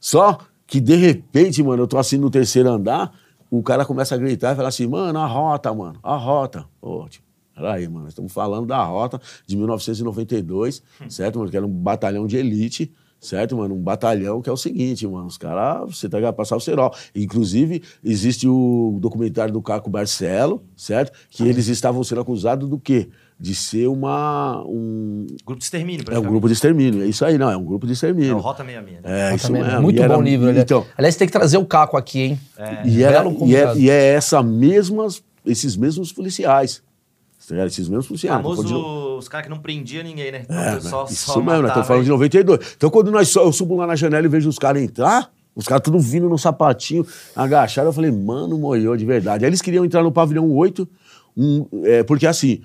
Só 0.00 0.38
que 0.66 0.80
de 0.80 0.96
repente, 0.96 1.62
mano, 1.62 1.84
eu 1.84 1.86
tô 1.86 1.98
assim 1.98 2.16
no 2.16 2.28
terceiro 2.28 2.68
andar, 2.68 3.12
o 3.48 3.62
cara 3.62 3.84
começa 3.84 4.16
a 4.16 4.18
gritar 4.18 4.52
e 4.52 4.56
fala 4.56 4.68
assim, 4.68 4.88
mano, 4.88 5.20
a 5.20 5.26
rota, 5.26 5.72
mano, 5.72 6.00
a 6.02 6.16
rota. 6.16 6.64
Ô, 6.82 7.08
tio, 7.08 7.22
peraí, 7.54 7.86
mano, 7.86 8.00
nós 8.04 8.10
estamos 8.10 8.32
falando 8.32 8.66
da 8.66 8.82
rota 8.82 9.20
de 9.46 9.56
1992, 9.56 10.82
certo, 11.08 11.38
mano? 11.38 11.50
Que 11.50 11.56
era 11.56 11.66
um 11.66 11.70
batalhão 11.70 12.26
de 12.26 12.36
elite, 12.36 12.92
certo, 13.20 13.56
mano? 13.56 13.74
Um 13.74 13.80
batalhão 13.82 14.40
que 14.40 14.48
é 14.48 14.52
o 14.52 14.56
seguinte, 14.56 15.06
mano, 15.06 15.26
os 15.26 15.36
caras, 15.36 15.96
você 15.96 16.08
tá 16.08 16.16
ligado, 16.18 16.34
passar 16.34 16.56
o 16.56 16.60
cerol. 16.60 16.92
Inclusive, 17.14 17.82
existe 18.02 18.48
o 18.48 18.98
documentário 19.00 19.52
do 19.52 19.60
Caco 19.62 19.90
Barcelo, 19.90 20.62
certo? 20.76 21.12
Que 21.30 21.42
eles 21.46 21.68
estavam 21.68 22.02
sendo 22.02 22.20
acusados 22.22 22.68
do 22.68 22.78
quê? 22.78 23.08
De 23.38 23.54
ser 23.54 23.86
uma... 23.88 24.62
Um, 24.66 25.26
Grupo 25.46 25.58
de 25.58 25.64
extermínio, 25.64 26.04
é 26.10 26.18
um 26.18 26.22
grupo 26.22 26.46
de 26.46 26.52
extermínio, 26.52 27.02
é 27.02 27.06
isso 27.06 27.24
aí, 27.24 27.38
não, 27.38 27.50
é 27.50 27.56
um 27.56 27.64
grupo 27.64 27.86
de 27.86 27.92
É 27.92 27.94
extermínio. 27.94 28.36
o 28.36 28.40
Rota 28.40 28.62
66. 28.64 29.02
né? 29.02 29.30
É, 29.32 29.34
isso 29.34 29.46
Também, 29.46 29.62
mesmo. 29.64 29.82
Muito 29.82 29.96
E 29.98 30.02
era- 30.02 30.14
bom 30.16 30.22
livro. 30.22 30.48
aliás. 30.48 30.62
Então, 30.64 30.86
Aliás, 30.96 31.16
tem 31.16 31.26
que 31.26 31.32
trazer 31.32 31.56
o 31.56 31.64
Caco 31.64 31.96
aqui, 31.96 32.20
hein? 32.20 32.40
e, 32.84 33.02
era, 33.02 33.24
e, 33.46 33.56
é, 33.56 33.76
e 33.76 33.88
é 33.90 34.12
essa 34.14 34.42
mesmas, 34.42 35.22
esses 35.46 35.74
mesmos 35.76 36.12
policiais. 36.12 36.82
Tá? 37.48 37.66
Esses 37.66 37.88
mesmos 37.88 38.06
policiais. 38.06 38.36
Famoso, 38.36 38.62
Continua- 38.62 39.16
os 39.16 39.28
caras 39.28 39.46
que 39.46 39.50
não 39.50 39.58
prendiam 39.58 40.04
ninguém, 40.04 40.30
né? 40.30 40.42
É, 40.48 40.80
só, 40.80 41.04
isso 41.04 41.14
só 41.32 41.40
mesmo, 41.40 41.66
estamos 41.66 41.86
falando 41.86 42.02
e- 42.02 42.04
de 42.04 42.10
92. 42.10 42.74
Então, 42.76 42.90
quando 42.90 43.10
nós, 43.10 43.34
eu 43.34 43.52
subo 43.52 43.76
lá 43.76 43.86
na 43.86 43.96
janela 43.96 44.24
e 44.26 44.28
vejo 44.28 44.48
os 44.48 44.58
caras 44.58 44.82
entrar, 44.82 45.30
os 45.56 45.66
caras 45.66 45.82
tudo 45.82 45.98
vindo 45.98 46.28
no 46.28 46.38
sapatinho, 46.38 47.04
agacharam, 47.34 47.88
eu 47.88 47.92
falei, 47.92 48.10
mano, 48.10 48.56
moiou 48.58 48.96
de 48.96 49.04
verdade. 49.04 49.44
Aí 49.44 49.48
eles 49.50 49.60
queriam 49.62 49.84
entrar 49.84 50.02
no 50.02 50.12
pavilhão 50.12 50.50
8, 50.50 50.88
um, 51.36 51.66
é, 51.84 52.02
porque 52.02 52.26
assim, 52.26 52.62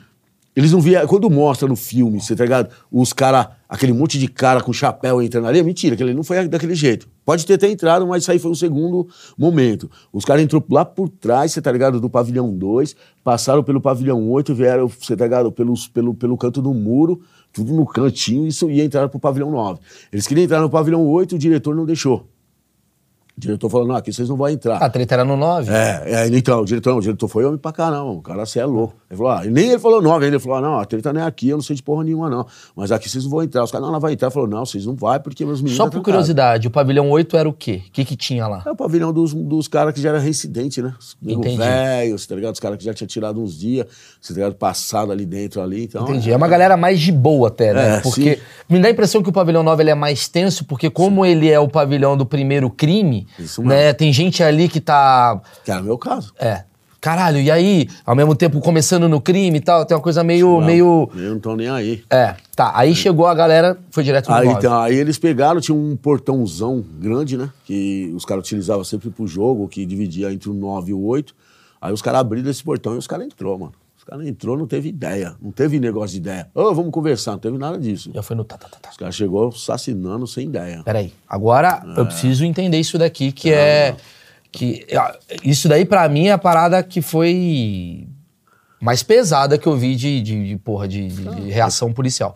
Eles 0.55 0.71
não 0.71 0.79
via. 0.79 1.05
Quando 1.05 1.29
mostra 1.29 1.67
no 1.67 1.75
filme, 1.75 2.21
você 2.21 2.35
tá 2.35 2.43
ligado? 2.43 2.73
Os 2.89 3.11
caras, 3.11 3.47
aquele 3.67 3.91
monte 3.91 4.17
de 4.17 4.27
cara 4.27 4.61
com 4.61 4.71
chapéu 4.71 5.21
entrando 5.21 5.47
ali, 5.47 5.59
é 5.59 5.63
mentira, 5.63 5.95
aquele 5.95 6.13
não 6.13 6.23
foi 6.23 6.47
daquele 6.47 6.73
jeito. 6.73 7.09
Pode 7.25 7.45
ter 7.45 7.55
até 7.55 7.69
entrado, 7.69 8.07
mas 8.07 8.23
isso 8.23 8.31
aí 8.31 8.39
foi 8.39 8.51
um 8.51 8.55
segundo 8.55 9.07
momento. 9.37 9.91
Os 10.13 10.23
caras 10.23 10.43
entrou 10.43 10.63
lá 10.69 10.85
por 10.85 11.09
trás, 11.09 11.51
você 11.51 11.61
tá 11.61 11.71
ligado? 11.71 11.99
Do 11.99 12.09
pavilhão 12.09 12.55
2, 12.55 12.95
passaram 13.23 13.63
pelo 13.63 13.81
pavilhão 13.81 14.29
8, 14.29 14.55
vieram, 14.55 14.87
você 14.87 15.15
tá 15.15 15.25
ligado? 15.25 15.51
Pelos, 15.51 15.87
pelo, 15.87 16.13
pelo 16.13 16.37
canto 16.37 16.61
do 16.61 16.73
muro, 16.73 17.19
tudo 17.51 17.73
no 17.73 17.85
cantinho, 17.85 18.47
isso 18.47 18.69
ia 18.69 18.83
entrar 18.83 19.09
pro 19.09 19.19
pavilhão 19.19 19.51
9. 19.51 19.79
Eles 20.13 20.25
queriam 20.25 20.45
entrar 20.45 20.61
no 20.61 20.69
pavilhão 20.69 21.05
8, 21.05 21.35
o 21.35 21.39
diretor 21.39 21.75
não 21.75 21.85
deixou. 21.85 22.29
O 23.37 23.41
diretor 23.41 23.69
falou: 23.69 23.87
não, 23.87 23.95
aqui 23.95 24.13
vocês 24.13 24.29
não 24.29 24.37
vão 24.37 24.47
entrar. 24.47 24.77
A 24.77 24.89
treta 24.89 25.15
era 25.15 25.25
no 25.25 25.35
9. 25.35 25.69
É, 25.69 26.03
é, 26.05 26.27
então, 26.27 26.61
o 26.61 26.65
diretor, 26.65 26.91
não, 26.91 26.99
o 26.99 27.01
diretor 27.01 27.27
foi 27.27 27.43
homem 27.43 27.57
pra 27.57 27.73
caramba, 27.73 28.11
o 28.11 28.21
cara, 28.21 28.45
você 28.45 28.59
é 28.59 28.65
louco. 28.65 28.95
Ele 29.09 29.17
falou, 29.17 29.31
ah, 29.31 29.43
nem 29.43 29.69
ele 29.69 29.79
falou 29.79 30.01
nove 30.01 30.25
ainda, 30.25 30.37
ele 30.37 30.43
falou, 30.43 30.57
ah, 30.57 30.61
não, 30.61 30.79
a 30.79 30.85
treta 30.85 31.11
não 31.11 31.21
é 31.21 31.25
aqui, 31.25 31.49
eu 31.49 31.57
não 31.57 31.63
sei 31.63 31.75
de 31.75 31.83
porra 31.83 32.03
nenhuma, 32.03 32.29
não. 32.29 32.47
Mas 32.75 32.91
aqui 32.91 33.09
vocês 33.09 33.23
não 33.23 33.31
vão 33.31 33.43
entrar. 33.43 33.63
Os 33.63 33.71
caras, 33.71 33.83
não, 33.83 33.89
ela 33.89 33.99
vai 33.99 34.13
entrar. 34.13 34.27
Ele 34.27 34.33
falou, 34.33 34.47
não, 34.47 34.65
vocês 34.65 34.85
não 34.85 34.95
vão, 34.95 35.19
porque 35.19 35.45
meus 35.45 35.61
meninos. 35.61 35.77
Só 35.77 35.85
tá 35.85 35.91
por 35.91 36.01
curiosidade, 36.01 36.67
o 36.67 36.71
pavilhão 36.71 37.09
8 37.09 37.35
era 37.35 37.47
o 37.47 37.53
quê? 37.53 37.81
O 37.87 37.91
que 37.91 38.05
que 38.05 38.15
tinha 38.15 38.47
lá? 38.47 38.63
É 38.65 38.71
o 38.71 38.75
pavilhão 38.75 39.11
dos, 39.11 39.33
dos 39.33 39.67
caras 39.67 39.93
que 39.93 40.01
já 40.01 40.09
era 40.09 40.19
reincidente, 40.19 40.81
né? 40.81 40.93
Os 40.97 41.17
velhos, 41.57 42.25
tá 42.25 42.35
ligado? 42.35 42.53
Os 42.53 42.59
caras 42.59 42.77
que 42.77 42.85
já 42.85 42.93
tinham 42.93 43.07
tirado 43.07 43.41
uns 43.41 43.57
dias, 43.57 43.85
tá 43.85 44.33
ligado? 44.33 44.55
Passado 44.55 45.11
ali 45.11 45.25
dentro 45.25 45.61
ali. 45.61 45.83
Então, 45.83 46.03
Entendi. 46.03 46.31
É 46.31 46.35
uma 46.35 46.47
galera 46.47 46.77
mais 46.77 46.99
de 46.99 47.11
boa 47.11 47.49
até, 47.49 47.73
né? 47.73 47.97
É, 47.97 47.99
porque 47.99 48.35
sim. 48.35 48.41
me 48.69 48.79
dá 48.79 48.87
a 48.87 48.91
impressão 48.91 49.21
que 49.21 49.29
o 49.29 49.33
pavilhão 49.33 49.61
9 49.61 49.83
ele 49.83 49.91
é 49.91 49.95
mais 49.95 50.27
tenso, 50.27 50.65
porque 50.65 50.89
como 50.89 51.25
ele 51.25 51.49
é 51.49 51.59
o 51.59 51.67
pavilhão 51.67 52.15
do 52.15 52.25
primeiro 52.25 52.69
crime, 52.69 53.24
Isso 53.39 53.61
né? 53.61 53.75
mesmo. 53.75 53.97
Tem 53.97 54.13
gente 54.13 54.41
ali 54.43 54.67
que 54.67 54.79
tá. 54.79 55.41
Que 55.63 55.71
era 55.71 55.81
o 55.81 55.83
meu 55.83 55.97
caso. 55.97 56.33
É. 56.39 56.63
Caralho, 57.05 57.39
e 57.39 57.51
aí, 57.51 57.87
ao 58.03 58.15
mesmo 58.15 58.35
tempo 58.35 58.59
começando 58.59 59.07
no 59.07 59.21
crime 59.21 59.59
e 59.59 59.61
tal, 59.61 59.85
tem 59.85 59.95
uma 59.95 60.01
coisa 60.01 60.23
meio. 60.23 60.59
Não, 60.59 60.65
meio... 60.65 61.07
Eu 61.15 61.33
não 61.35 61.39
tô 61.39 61.55
nem 61.55 61.69
aí. 61.69 62.03
É. 62.09 62.33
Tá, 62.55 62.71
aí 62.73 62.95
chegou 62.95 63.27
a 63.27 63.35
galera, 63.35 63.77
foi 63.91 64.03
direto 64.03 64.27
no 64.27 64.35
Aí, 64.35 64.47
9. 64.47 64.57
então, 64.57 64.81
aí 64.81 64.95
eles 64.95 65.19
pegaram, 65.19 65.61
tinha 65.61 65.77
um 65.77 65.95
portãozão 65.95 66.83
grande, 66.99 67.37
né? 67.37 67.51
Que 67.63 68.11
os 68.15 68.25
caras 68.25 68.43
utilizavam 68.43 68.83
sempre 68.83 69.11
pro 69.11 69.27
jogo, 69.27 69.67
que 69.67 69.85
dividia 69.85 70.33
entre 70.33 70.49
o 70.49 70.53
9 70.53 70.89
e 70.89 70.93
o 70.95 71.03
8. 71.03 71.35
Aí 71.79 71.93
os 71.93 72.01
caras 72.01 72.21
abriram 72.21 72.49
esse 72.49 72.63
portão 72.63 72.95
e 72.95 72.97
os 72.97 73.05
caras 73.05 73.27
entrou, 73.27 73.59
mano. 73.59 73.73
Os 74.05 74.09
caras 74.11 74.27
entrou, 74.27 74.55
não 74.55 74.67
teve 74.67 74.89
ideia. 74.89 75.35
Não 75.41 75.51
teve 75.51 75.79
negócio 75.79 76.11
de 76.11 76.17
ideia. 76.17 76.47
Ô, 76.53 76.75
vamos 76.75 76.91
conversar, 76.91 77.31
não 77.31 77.39
teve 77.39 77.57
nada 77.57 77.79
disso. 77.79 78.11
Já 78.13 78.21
foi 78.21 78.35
no. 78.35 78.43
Tá, 78.43 78.55
tá, 78.55 78.67
tá, 78.69 78.77
tá. 78.79 78.89
Os 78.91 78.97
caras 78.97 79.15
chegou 79.15 79.47
assassinando 79.47 80.27
sem 80.27 80.47
ideia. 80.47 80.83
Peraí. 80.83 81.11
Agora 81.27 81.81
É. 81.97 81.99
eu 81.99 82.05
preciso 82.05 82.45
entender 82.45 82.79
isso 82.79 82.99
daqui, 82.99 83.31
que 83.31 83.51
é. 83.51 83.95
que 84.51 84.85
Isso 85.43 85.67
daí, 85.67 85.85
pra 85.85 86.07
mim, 86.07 86.27
é 86.27 86.33
a 86.33 86.37
parada 86.37 86.83
que 86.83 87.01
foi 87.01 88.07
mais 88.79 89.01
pesada 89.01 89.57
que 89.57 89.65
eu 89.65 89.75
vi 89.75 89.95
de, 89.95 90.21
de, 90.21 90.49
de, 90.49 90.57
porra, 90.57 90.87
de, 90.87 91.07
de- 91.07 91.35
de 91.41 91.49
reação 91.49 91.91
policial. 91.91 92.35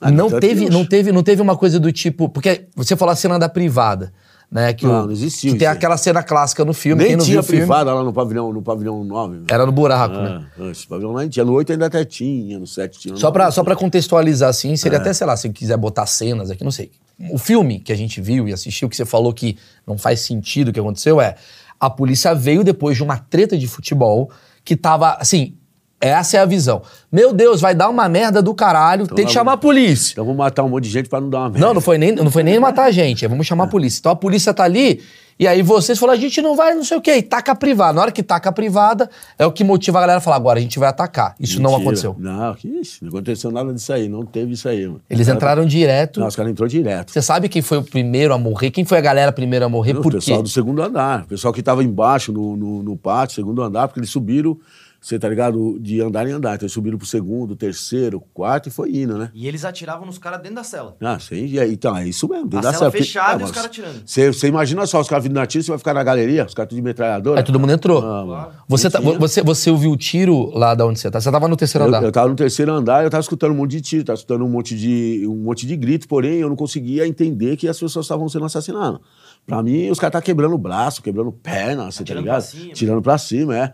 Ah, 0.00 0.12
não, 0.12 0.28
teve, 0.38 0.70
não, 0.70 0.84
teve, 0.86 1.10
não 1.10 1.22
teve 1.24 1.42
uma 1.42 1.56
coisa 1.56 1.80
do 1.80 1.90
tipo. 1.90 2.28
Porque 2.28 2.66
você 2.76 2.94
falou 2.96 3.12
a 3.12 3.16
cena 3.16 3.36
da 3.36 3.48
privada. 3.48 4.12
Né, 4.52 4.70
que 4.74 4.84
Não, 4.84 5.04
o- 5.04 5.06
não 5.06 5.10
existiu 5.12 5.54
Que 5.54 5.60
tem 5.60 5.66
aí. 5.66 5.72
aquela 5.74 5.96
cena 5.96 6.22
clássica 6.22 6.62
no 6.62 6.74
filme. 6.74 7.02
Nem 7.02 7.16
não 7.16 7.24
tinha 7.24 7.40
o 7.40 7.42
filme, 7.42 7.60
privada 7.62 7.94
lá 7.94 8.04
no 8.04 8.12
pavilhão, 8.12 8.52
no 8.52 8.60
pavilhão 8.60 9.02
9. 9.02 9.36
velho. 9.36 9.46
Era 9.50 9.64
no 9.64 9.72
buraco, 9.72 10.14
né? 10.14 10.44
Ah, 10.60 10.68
esse 10.70 10.86
pavilhão 10.86 11.12
lá 11.12 11.22
não 11.22 11.28
tinha. 11.30 11.42
No 11.42 11.54
8 11.54 11.72
ainda 11.72 11.86
até 11.86 12.04
tinha, 12.04 12.58
no 12.58 12.66
7 12.66 12.98
tinha. 12.98 13.16
Só 13.16 13.28
no 13.28 13.32
pra, 13.32 13.44
9 13.44 13.54
só 13.54 13.64
pra 13.64 13.74
contextualizar, 13.74 14.50
assim, 14.50 14.72
É. 14.72 14.76
seria 14.76 14.98
até, 14.98 15.10
sei 15.14 15.26
lá, 15.26 15.34
se 15.38 15.48
quiser 15.48 15.78
botar 15.78 16.04
cenas 16.04 16.50
aqui, 16.50 16.62
não 16.62 16.70
sei. 16.70 16.90
O 17.30 17.38
filme 17.38 17.80
que 17.80 17.90
a 17.94 17.96
gente 17.96 18.20
viu 18.20 18.46
e 18.46 18.52
assistiu, 18.52 18.90
que 18.90 18.96
você 18.96 19.06
falou 19.06 19.32
que 19.32 19.56
não 19.86 19.96
faz 19.96 20.20
sentido 20.20 20.68
o 20.68 20.72
que 20.72 20.80
aconteceu, 20.80 21.18
é 21.18 21.34
a 21.80 21.88
polícia 21.88 22.34
veio 22.34 22.62
depois 22.62 22.94
de 22.94 23.02
uma 23.02 23.16
treta 23.16 23.56
de 23.56 23.66
futebol 23.66 24.30
que 24.62 24.76
tava, 24.76 25.14
assim, 25.18 25.54
essa 26.02 26.36
é 26.36 26.40
a 26.40 26.44
visão. 26.44 26.82
Meu 27.10 27.32
Deus, 27.32 27.60
vai 27.60 27.74
dar 27.74 27.88
uma 27.88 28.08
merda 28.08 28.42
do 28.42 28.54
caralho, 28.54 29.06
tem 29.06 29.24
que 29.24 29.32
chamar 29.32 29.52
a 29.52 29.56
polícia. 29.56 30.12
Então 30.12 30.24
vamos 30.24 30.38
matar 30.38 30.64
um 30.64 30.68
monte 30.68 30.84
de 30.84 30.90
gente 30.90 31.08
pra 31.08 31.20
não 31.20 31.30
dar 31.30 31.38
uma 31.38 31.50
merda. 31.50 31.66
Não, 31.66 31.74
não 31.74 31.80
foi 31.80 31.96
nem, 31.96 32.12
não 32.12 32.30
foi 32.30 32.42
nem 32.42 32.58
matar 32.58 32.84
a 32.84 32.90
gente, 32.90 33.24
é 33.24 33.28
vamos 33.28 33.46
É. 33.46 33.48
chamar 33.48 33.64
a 33.64 33.68
polícia. 33.68 34.00
Então 34.00 34.12
a 34.12 34.16
polícia 34.16 34.52
tá 34.52 34.64
ali, 34.64 35.00
e 35.38 35.46
aí 35.46 35.62
vocês 35.62 35.98
falaram, 35.98 36.18
a 36.18 36.20
gente 36.20 36.40
não 36.42 36.54
vai, 36.54 36.74
não 36.74 36.84
sei 36.84 36.96
o 36.96 37.00
quê, 37.00 37.16
e 37.16 37.22
taca 37.22 37.52
a 37.52 37.54
privada. 37.54 37.92
Na 37.94 38.02
hora 38.02 38.12
que 38.12 38.22
taca 38.22 38.48
a 38.50 38.52
privada, 38.52 39.08
é 39.38 39.46
o 39.46 39.50
que 39.52 39.64
motiva 39.64 39.98
a 39.98 40.00
galera 40.02 40.18
a 40.18 40.20
falar, 40.20 40.36
agora 40.36 40.58
a 40.58 40.62
gente 40.62 40.78
vai 40.78 40.88
atacar. 40.88 41.34
Isso 41.40 41.60
não 41.60 41.70
Mentira. 41.70 41.82
aconteceu. 41.88 42.16
Não, 42.18 42.54
que 42.54 42.68
isso. 42.68 42.98
Não 43.02 43.08
aconteceu 43.08 43.50
nada 43.50 43.72
disso 43.72 43.92
aí. 43.92 44.08
Não 44.08 44.24
teve 44.24 44.52
isso 44.52 44.68
aí, 44.68 44.86
mano. 44.86 45.00
Eles 45.10 45.22
Os 45.22 45.26
caras- 45.26 45.36
entraram 45.36 45.66
direto. 45.66 46.20
Não, 46.20 46.26
os 46.26 46.36
caras 46.36 46.50
entrou 46.52 46.68
direto. 46.68 47.10
Você 47.12 47.22
sabe 47.22 47.48
quem 47.48 47.62
foi 47.62 47.78
o 47.78 47.82
primeiro 47.82 48.32
a 48.34 48.38
morrer? 48.38 48.70
Quem 48.70 48.84
foi 48.84 48.98
a 48.98 49.00
galera 49.00 49.32
primeiro 49.32 49.64
a 49.64 49.68
morrer? 49.68 49.94
Não, 49.94 50.02
Por 50.02 50.08
o 50.14 50.18
quê? 50.18 50.24
pessoal 50.24 50.42
do 50.42 50.48
segundo 50.48 50.82
andar. 50.82 51.22
O 51.22 51.26
pessoal 51.26 51.52
que 51.52 51.60
estava 51.60 51.82
embaixo 51.82 52.30
no, 52.32 52.56
no, 52.56 52.82
no 52.82 52.96
pátio, 52.96 53.34
segundo 53.36 53.62
andar, 53.62 53.88
porque 53.88 54.00
eles 54.00 54.10
subiram, 54.10 54.56
você 55.02 55.18
tá 55.18 55.28
ligado? 55.28 55.78
De 55.80 56.00
andar 56.00 56.26
em 56.28 56.32
andar. 56.32 56.54
Então 56.54 56.64
eles 56.64 56.72
subiram 56.72 56.96
pro 56.96 57.06
segundo, 57.06 57.56
terceiro, 57.56 58.22
quarto 58.32 58.68
e 58.68 58.70
foi 58.72 58.90
indo, 58.96 59.18
né? 59.18 59.30
E 59.34 59.48
eles 59.48 59.64
atiravam 59.64 60.06
nos 60.06 60.16
caras 60.16 60.38
dentro 60.40 60.54
da 60.56 60.64
cela. 60.64 60.96
Ah, 61.00 61.18
sim, 61.18 61.44
e 61.46 61.58
aí, 61.58 61.72
então, 61.72 61.96
é 61.96 62.06
isso 62.08 62.28
mesmo. 62.28 62.44
dentro 62.44 62.60
A 62.68 62.70
da 62.70 62.78
cela 62.78 62.90
porque- 62.90 63.04
fechada 63.04 63.34
e 63.34 63.40
mas 63.40 63.50
os 63.50 63.54
caras 63.54 63.66
atirando. 63.70 64.02
Você 64.06 64.46
imagina 64.46 64.86
só, 64.86 65.00
os 65.00 65.08
caras 65.08 65.24
vindo 65.24 65.34
na 65.34 65.44
tiro, 65.44 65.64
você 65.64 65.70
vai 65.72 65.78
ficar 65.78 65.92
na 65.92 66.04
galeria, 66.04 66.46
os 66.46 66.54
caras 66.54 66.68
tudo 66.68 66.76
de 66.76 66.82
metralhadora. 66.82 67.40
Aí 67.40 67.44
todo 67.44 67.58
mundo 67.58 67.72
entrou. 67.72 67.98
Ah, 68.04 68.24
mano. 68.24 68.48
Você, 68.68 68.88
tá- 68.88 69.00
você, 69.00 69.42
você 69.42 69.70
ouviu 69.70 69.90
o 69.90 69.96
tiro 69.96 70.50
lá 70.56 70.74
da 70.74 70.86
onde 70.86 71.00
você 71.00 71.10
tá? 71.10 71.20
Você 71.20 71.30
tava 71.32 71.48
no 71.48 71.56
terceiro 71.56 71.84
Eu, 71.84 71.88
andar. 71.88 72.02
eu 72.04 72.12
tava 72.12 72.28
no 72.28 72.36
terceiro 72.36 72.72
andar, 72.72 73.02
eu 73.02 73.10
tava 73.10 73.20
escutando 73.20 73.50
um 73.52 73.56
monte 73.56 73.72
de 73.72 73.80
tiro, 73.80 74.04
tava 74.04 74.16
escutando 74.16 74.44
um 74.44 74.48
monte 74.48 74.76
de, 74.76 75.26
um 75.26 75.34
monte 75.36 75.66
de 75.66 75.76
grito, 75.76 76.06
porém 76.06 76.34
eu 76.38 76.48
não 76.48 76.56
conseguia 76.56 77.06
entender 77.08 77.56
que 77.56 77.66
as 77.66 77.78
pessoas 77.78 78.04
estavam 78.04 78.28
sendo 78.28 78.44
assassinadas. 78.44 79.00
Pra 79.46 79.62
mim, 79.62 79.90
os 79.90 79.98
caras 79.98 80.10
estavam 80.10 80.24
quebrando 80.24 80.54
o 80.54 80.58
braço, 80.58 81.02
quebrando 81.02 81.32
perna, 81.32 81.90
você 81.90 81.98
tá 81.98 82.02
Atirando 82.04 82.22
ligado? 82.24 82.42
pra 82.42 82.50
cima. 82.50 82.72
Tirando 82.74 83.02
pra 83.02 83.18
cima, 83.18 83.56
é. 83.58 83.72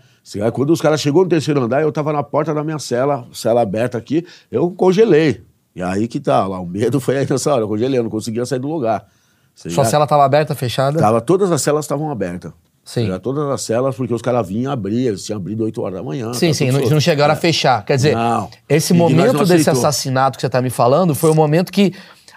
Quando 0.51 0.71
os 0.71 0.81
caras 0.81 1.01
chegou 1.01 1.23
no 1.25 1.29
terceiro 1.29 1.62
andar, 1.62 1.83
eu 1.83 1.93
tava 1.93 2.12
na 2.12 2.23
porta 2.23 2.53
da 2.55 2.64
minha 2.64 2.79
cela, 2.79 3.27
cela 3.33 3.61
aberta 3.61 3.97
aqui, 3.99 4.27
eu 4.51 4.71
congelei. 4.71 5.43
E 5.77 5.83
aí 5.83 6.09
que 6.09 6.19
tá, 6.19 6.47
lá, 6.47 6.59
o 6.59 6.66
medo 6.66 6.99
foi 7.01 7.19
aí 7.19 7.27
nessa 7.29 7.53
hora, 7.53 7.62
eu 7.62 7.69
congelei, 7.69 7.99
eu 7.99 8.03
não 8.03 8.11
conseguia 8.11 8.45
sair 8.47 8.59
do 8.59 8.69
lugar. 8.69 9.07
Você 9.55 9.69
Sua 9.71 9.83
ligado? 9.83 9.91
cela 9.91 10.07
tava 10.07 10.25
aberta, 10.25 10.55
fechada? 10.55 10.99
Tava, 10.99 11.21
todas 11.21 11.51
as 11.53 11.61
celas 11.62 11.85
estavam 11.85 12.11
abertas. 12.11 12.53
Sim. 12.85 13.05
Era 13.07 13.19
todas 13.21 13.47
as 13.51 13.61
celas, 13.61 13.95
porque 13.95 14.14
os 14.14 14.23
caras 14.23 14.49
vinham 14.49 14.73
abrir, 14.73 15.07
eles 15.09 15.23
tinham 15.23 15.37
abrido 15.39 15.62
8 15.64 15.83
horas 15.83 15.99
da 15.99 16.03
manhã. 16.03 16.33
Sim, 16.33 16.49
tá 16.49 16.55
sim, 16.55 16.71
não, 16.71 16.81
não 16.81 17.01
chegaram 17.01 17.35
a 17.35 17.37
É. 17.37 17.41
fechar. 17.41 17.85
Quer 17.85 17.97
dizer, 17.97 18.14
Não. 18.14 18.49
esse 18.66 18.95
E 18.95 18.97
momento 18.97 19.45
desse 19.45 19.69
assassinato 19.69 20.39
que 20.39 20.41
você 20.41 20.49
tá 20.49 20.62
me 20.62 20.71
falando 20.71 21.14
foi 21.14 21.31
o 21.31 21.35
momento 21.35 21.71
que 21.71 21.93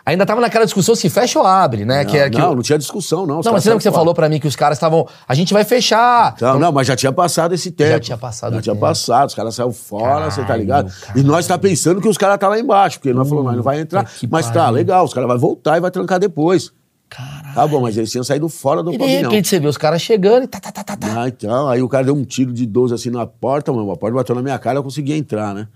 ainda 0.06 0.26
tava 0.26 0.42
naquela 0.42 0.66
discussão 0.66 0.96
se 0.96 1.10
fecha 1.10 1.40
ou 1.40 1.46
abre, 1.46 1.86
né? 1.86 2.04
Não, 2.04 2.12
que 2.12 2.18
é 2.18 2.30
que 2.30 2.38
não, 2.38 2.56
não 2.56 2.62
tinha 2.62 2.78
discussão, 2.78 3.26
não. 3.26 3.40
os 3.40 3.46
Não, 3.46 3.54
mas 3.54 3.64
você 3.64 3.70
lembra 3.70 3.80
que 3.80 3.84
você 3.84 3.92
falou 3.92 4.14
pra 4.14 4.28
mim 4.30 4.40
que 4.40 4.48
os 4.48 4.56
caras 4.56 4.78
estavam. 4.78 5.08
A 5.28 5.34
gente 5.34 5.54
vai 5.54 5.64
fechar. 5.64 6.36
Não, 6.42 6.60
não, 6.60 6.72
mas 6.72 6.88
já 6.88 6.96
tinha 6.96 7.12
passado 7.12 7.54
esse 7.54 7.72
tempo. 7.72 8.00
tinha 8.00 8.18
passado 8.18 8.56
Já 8.56 8.62
tinha 8.62 8.74
tempo. 8.76 8.86
passado, 8.86 9.30
os 9.30 9.36
caras 9.36 9.56
saíram 9.56 9.72
fora, 9.74 10.30
você 10.30 10.44
tá 10.44 10.56
ligado? 10.56 10.92
caralho. 10.92 11.20
E 11.20 11.24
nós 11.24 11.46
tá 11.48 11.58
pensando 11.58 12.02
que 12.02 12.08
os 12.08 12.18
caras 12.18 12.38
tá 12.38 12.48
lá 12.48 12.60
embaixo, 12.60 13.00
porque 13.00 13.14
nós 13.14 13.28
falamos, 13.28 13.56
não 13.56 13.64
vai 13.64 13.80
entrar. 13.80 14.10
Mas 14.30 14.50
tá, 14.50 14.70
legal, 14.70 15.06
os 15.06 15.14
caras 15.14 15.28
vão 15.30 15.38
voltar 15.40 15.78
e 15.78 15.80
vai 15.80 15.92
trancar 15.92 16.20
depois. 16.20 16.72
Caralho. 17.10 17.54
Tá 17.54 17.68
bom, 17.68 17.82
mas 17.82 17.98
eles 17.98 18.10
tinham 18.10 18.24
saído 18.24 18.48
fora 18.48 18.82
do 18.82 18.90
E 18.90 18.94
de 18.94 19.00
pavilhão. 19.00 19.30
repente 19.30 19.50
você 19.50 19.60
vê 19.60 19.68
os 19.68 19.76
caras 19.78 20.02
chegando 20.02 20.44
e 20.44 20.48
tá, 20.48 20.62
tá, 20.62 20.72
tá, 20.72 20.82
tá, 20.82 20.96
tá. 20.96 21.08
Ah, 21.24 21.28
então, 21.28 21.68
aí 21.68 21.82
o 21.82 21.90
cara 21.90 22.06
deu 22.06 22.16
um 22.16 22.24
tiro 22.24 22.54
de 22.54 22.66
12 22.66 22.94
assim 22.94 23.10
na 23.10 23.28
porta, 23.28 23.72
mano, 23.74 23.92
a 23.92 23.98
porta 23.98 24.16
bateu 24.16 24.34
na 24.34 24.42
minha 24.42 24.58
cara, 24.58 24.80
eu 24.80 24.84
consegui 24.84 25.12
entrar, 25.14 25.54
né? 25.54 25.68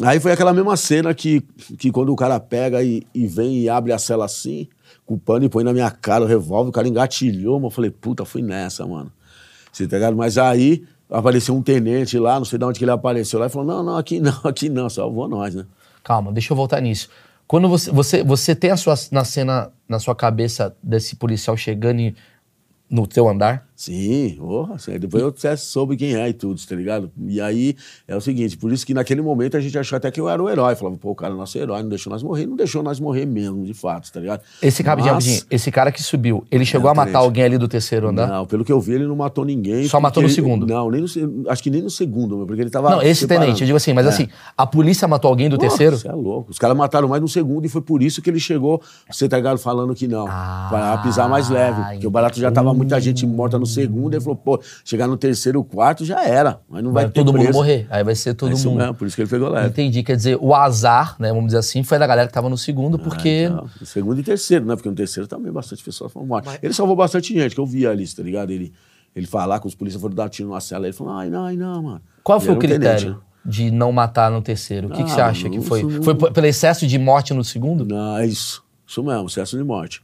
Aí 0.00 0.18
foi 0.18 0.32
aquela 0.32 0.54
mesma 0.54 0.76
cena 0.76 1.12
que, 1.12 1.42
que 1.78 1.90
quando 1.90 2.10
o 2.12 2.16
cara 2.16 2.40
pega 2.40 2.82
e, 2.82 3.02
e 3.14 3.26
vem 3.26 3.58
e 3.58 3.68
abre 3.68 3.92
a 3.92 3.98
cela 3.98 4.24
assim, 4.24 4.66
com 5.04 5.14
o 5.14 5.18
pano 5.18 5.44
e 5.44 5.48
põe 5.50 5.62
na 5.64 5.72
minha 5.72 5.90
cara 5.90 6.24
o 6.24 6.26
revólver, 6.26 6.70
o 6.70 6.72
cara 6.72 6.88
engatilhou, 6.88 7.56
mano, 7.56 7.66
eu 7.66 7.70
falei, 7.70 7.90
puta, 7.90 8.24
fui 8.24 8.40
nessa, 8.40 8.86
mano. 8.86 9.12
Você 9.70 9.86
tá 9.86 9.96
ligado? 9.96 10.16
Mas 10.16 10.38
aí 10.38 10.84
apareceu 11.10 11.54
um 11.54 11.62
tenente 11.62 12.18
lá, 12.18 12.38
não 12.38 12.44
sei 12.46 12.58
de 12.58 12.64
onde 12.64 12.78
que 12.78 12.84
ele 12.84 12.90
apareceu 12.90 13.38
lá, 13.38 13.46
e 13.46 13.48
falou, 13.50 13.66
não, 13.66 13.82
não, 13.82 13.96
aqui 13.98 14.18
não, 14.18 14.38
aqui 14.44 14.70
não, 14.70 14.88
salvou 14.88 15.28
nós, 15.28 15.54
né? 15.54 15.66
Calma, 16.02 16.32
deixa 16.32 16.52
eu 16.52 16.56
voltar 16.56 16.80
nisso. 16.80 17.08
Quando 17.46 17.68
você, 17.68 17.90
você, 17.90 18.24
você 18.24 18.54
tem 18.54 18.70
a 18.70 18.76
sua, 18.78 18.94
na 19.10 19.24
cena, 19.24 19.70
na 19.86 19.98
sua 19.98 20.14
cabeça 20.14 20.74
desse 20.82 21.16
policial 21.16 21.54
chegando 21.54 22.00
e- 22.00 22.14
no 22.88 23.06
teu 23.06 23.28
andar? 23.28 23.68
Sim, 23.84 24.36
porra, 24.38 24.74
assim, 24.76 24.96
depois 24.96 25.20
eu 25.24 25.30
até 25.30 25.56
soube 25.56 25.96
quem 25.96 26.14
é 26.14 26.28
e 26.28 26.32
tudo, 26.32 26.60
tá 26.64 26.76
ligado? 26.76 27.10
E 27.26 27.40
aí 27.40 27.74
é 28.06 28.14
o 28.14 28.20
seguinte, 28.20 28.56
por 28.56 28.72
isso 28.72 28.86
que 28.86 28.94
naquele 28.94 29.20
momento 29.20 29.56
a 29.56 29.60
gente 29.60 29.76
achou 29.76 29.96
até 29.96 30.08
que 30.08 30.20
eu 30.20 30.28
era 30.28 30.40
o 30.40 30.48
herói. 30.48 30.76
Falava, 30.76 30.96
pô, 30.96 31.10
o 31.10 31.14
cara 31.16 31.34
é 31.34 31.36
nosso 31.36 31.58
herói, 31.58 31.82
não 31.82 31.88
deixou 31.88 32.08
nós 32.12 32.22
morrer, 32.22 32.46
não 32.46 32.54
deixou 32.54 32.80
nós 32.80 33.00
morrer 33.00 33.26
mesmo, 33.26 33.64
de 33.64 33.74
fato, 33.74 34.12
tá 34.12 34.20
ligado? 34.20 34.40
Esse, 34.62 34.84
rapidinho, 34.84 35.14
Mas- 35.14 35.44
esse 35.50 35.72
cara 35.72 35.90
que 35.90 36.00
subiu, 36.00 36.44
ele 36.48 36.64
chegou 36.64 36.88
É, 36.88 36.92
a 36.92 36.94
matar 36.94 37.18
alguém 37.18 37.42
ali 37.42 37.58
do 37.58 37.66
terceiro 37.66 38.08
andar? 38.08 38.28
Não, 38.28 38.46
pelo 38.46 38.64
que 38.64 38.70
eu 38.70 38.80
vi, 38.80 38.92
ele 38.92 39.06
não 39.08 39.16
matou 39.16 39.44
ninguém. 39.44 39.88
Só 39.88 39.98
matou 39.98 40.22
no 40.22 40.28
porque- 40.28 40.40
segundo? 40.40 40.64
Não, 40.64 40.88
nem 40.88 41.00
no, 41.00 41.50
acho 41.50 41.60
que 41.60 41.68
nem 41.68 41.82
no 41.82 41.90
segundo, 41.90 42.36
meu, 42.36 42.46
porque 42.46 42.62
ele 42.62 42.70
tava. 42.70 42.88
Não, 42.88 43.02
esse 43.02 43.22
separando. 43.22 43.46
tenente, 43.46 43.62
eu 43.62 43.66
digo 43.66 43.76
assim, 43.76 43.92
mas 43.92 44.06
É. 44.06 44.10
assim, 44.10 44.28
a 44.56 44.64
polícia 44.64 45.08
matou 45.08 45.28
alguém 45.28 45.48
do 45.48 45.56
Pô, 45.56 45.62
terceiro? 45.62 45.98
Você 45.98 46.06
é 46.06 46.12
louco. 46.12 46.52
Os 46.52 46.58
caras 46.60 46.76
mataram 46.76 47.08
mais 47.08 47.20
no 47.20 47.26
segundo 47.26 47.66
e 47.66 47.68
foi 47.68 47.80
por 47.82 48.00
isso 48.00 48.22
que 48.22 48.30
ele 48.30 48.38
chegou, 48.38 48.80
você 49.10 49.28
tá 49.28 49.36
ligado, 49.38 49.58
falando 49.58 49.92
que 49.92 50.06
não. 50.06 50.26
Ah, 50.28 50.66
pra 50.70 50.98
pisar 50.98 51.28
mais 51.28 51.48
leve. 51.48 51.82
Porque 51.82 52.06
o 52.06 52.10
barato 52.12 52.38
já 52.38 52.52
tava 52.52 52.72
muita 52.72 53.00
gente 53.00 53.26
morta 53.26 53.58
no 53.58 53.66
segundo. 53.72 54.14
Ele 54.14 54.20
falou, 54.20 54.36
pô, 54.36 54.60
chegar 54.84 55.06
no 55.06 55.16
terceiro, 55.16 55.62
quarto 55.64 56.04
já 56.04 56.24
era. 56.24 56.60
Mas 56.68 56.82
não 56.82 56.92
vai, 56.92 57.04
Vai 57.04 57.12
ter 57.12 57.20
todo 57.24 57.32
mundo 57.32 57.52
morrer. 57.52 57.86
Aí 57.90 58.04
vai 58.04 58.14
ser 58.14 58.30
É 58.30 58.34
todo 58.34 58.52
isso 58.52 58.68
mundo. 58.68 58.78
mesmo, 58.78 58.94
por 58.94 59.06
isso 59.06 59.16
que 59.16 59.22
ele 59.22 59.30
pegou 59.30 59.48
leve. 59.48 59.68
Entendi. 59.68 60.02
Quer 60.02 60.16
dizer, 60.16 60.38
o 60.40 60.54
azar, 60.54 61.16
né, 61.18 61.28
vamos 61.28 61.46
dizer 61.46 61.58
assim, 61.58 61.82
foi 61.82 61.98
da 61.98 62.06
galera 62.06 62.28
que 62.28 62.34
tava 62.34 62.48
no 62.48 62.58
segundo, 62.58 62.98
porque. 62.98 63.48
Ah, 63.48 63.52
então, 63.54 63.70
no 63.80 63.86
segundo 63.86 64.20
e 64.20 64.22
terceiro, 64.22 64.64
né? 64.64 64.74
Porque 64.76 64.88
no 64.88 64.94
terceiro 64.94 65.26
também 65.26 65.50
bastante 65.52 65.82
pessoas 65.82 66.12
foram 66.12 66.26
mortas. 66.26 66.58
Ele 66.62 66.72
salvou 66.72 66.96
bastante 66.96 67.32
gente, 67.34 67.54
que 67.54 67.60
eu 67.60 67.66
via 67.66 67.90
ali, 67.90 68.06
tá 68.08 68.22
ligado? 68.22 68.50
Ele, 68.50 68.72
ele 69.14 69.26
falar 69.26 69.60
com 69.60 69.68
os 69.68 69.74
polícias 69.74 70.00
foram 70.00 70.14
dar 70.14 70.28
tiro 70.28 70.50
na 70.50 70.60
cela, 70.60 70.86
ele 70.86 70.92
falou, 70.92 71.14
ai, 71.14 71.28
não, 71.30 71.44
ai, 71.44 71.56
não, 71.56 71.82
mano. 71.82 72.00
Qual 72.22 72.38
foi 72.40 72.54
o 72.54 72.56
um 72.56 72.58
tenente, 72.58 72.78
critério? 72.80 73.10
né? 73.10 73.16
de 73.44 73.72
não 73.72 73.90
matar 73.90 74.30
no 74.30 74.40
terceiro? 74.40 74.86
O 74.86 74.90
que, 74.92 75.02
que 75.02 75.10
você 75.10 75.20
Ah, 75.20 75.26
acha 75.26 75.50
que 75.50 75.60
foi? 75.60 75.82
Foi 76.02 76.14
pelo 76.14 76.46
excesso 76.46 76.86
de 76.86 76.96
morte 76.96 77.34
no 77.34 77.42
segundo? 77.42 77.84
Não, 77.84 78.16
é 78.18 78.24
isso. 78.26 78.62
Isso 78.86 79.02
mesmo, 79.02 79.26
excesso 79.26 79.56
de 79.56 79.64
morte. 79.64 80.00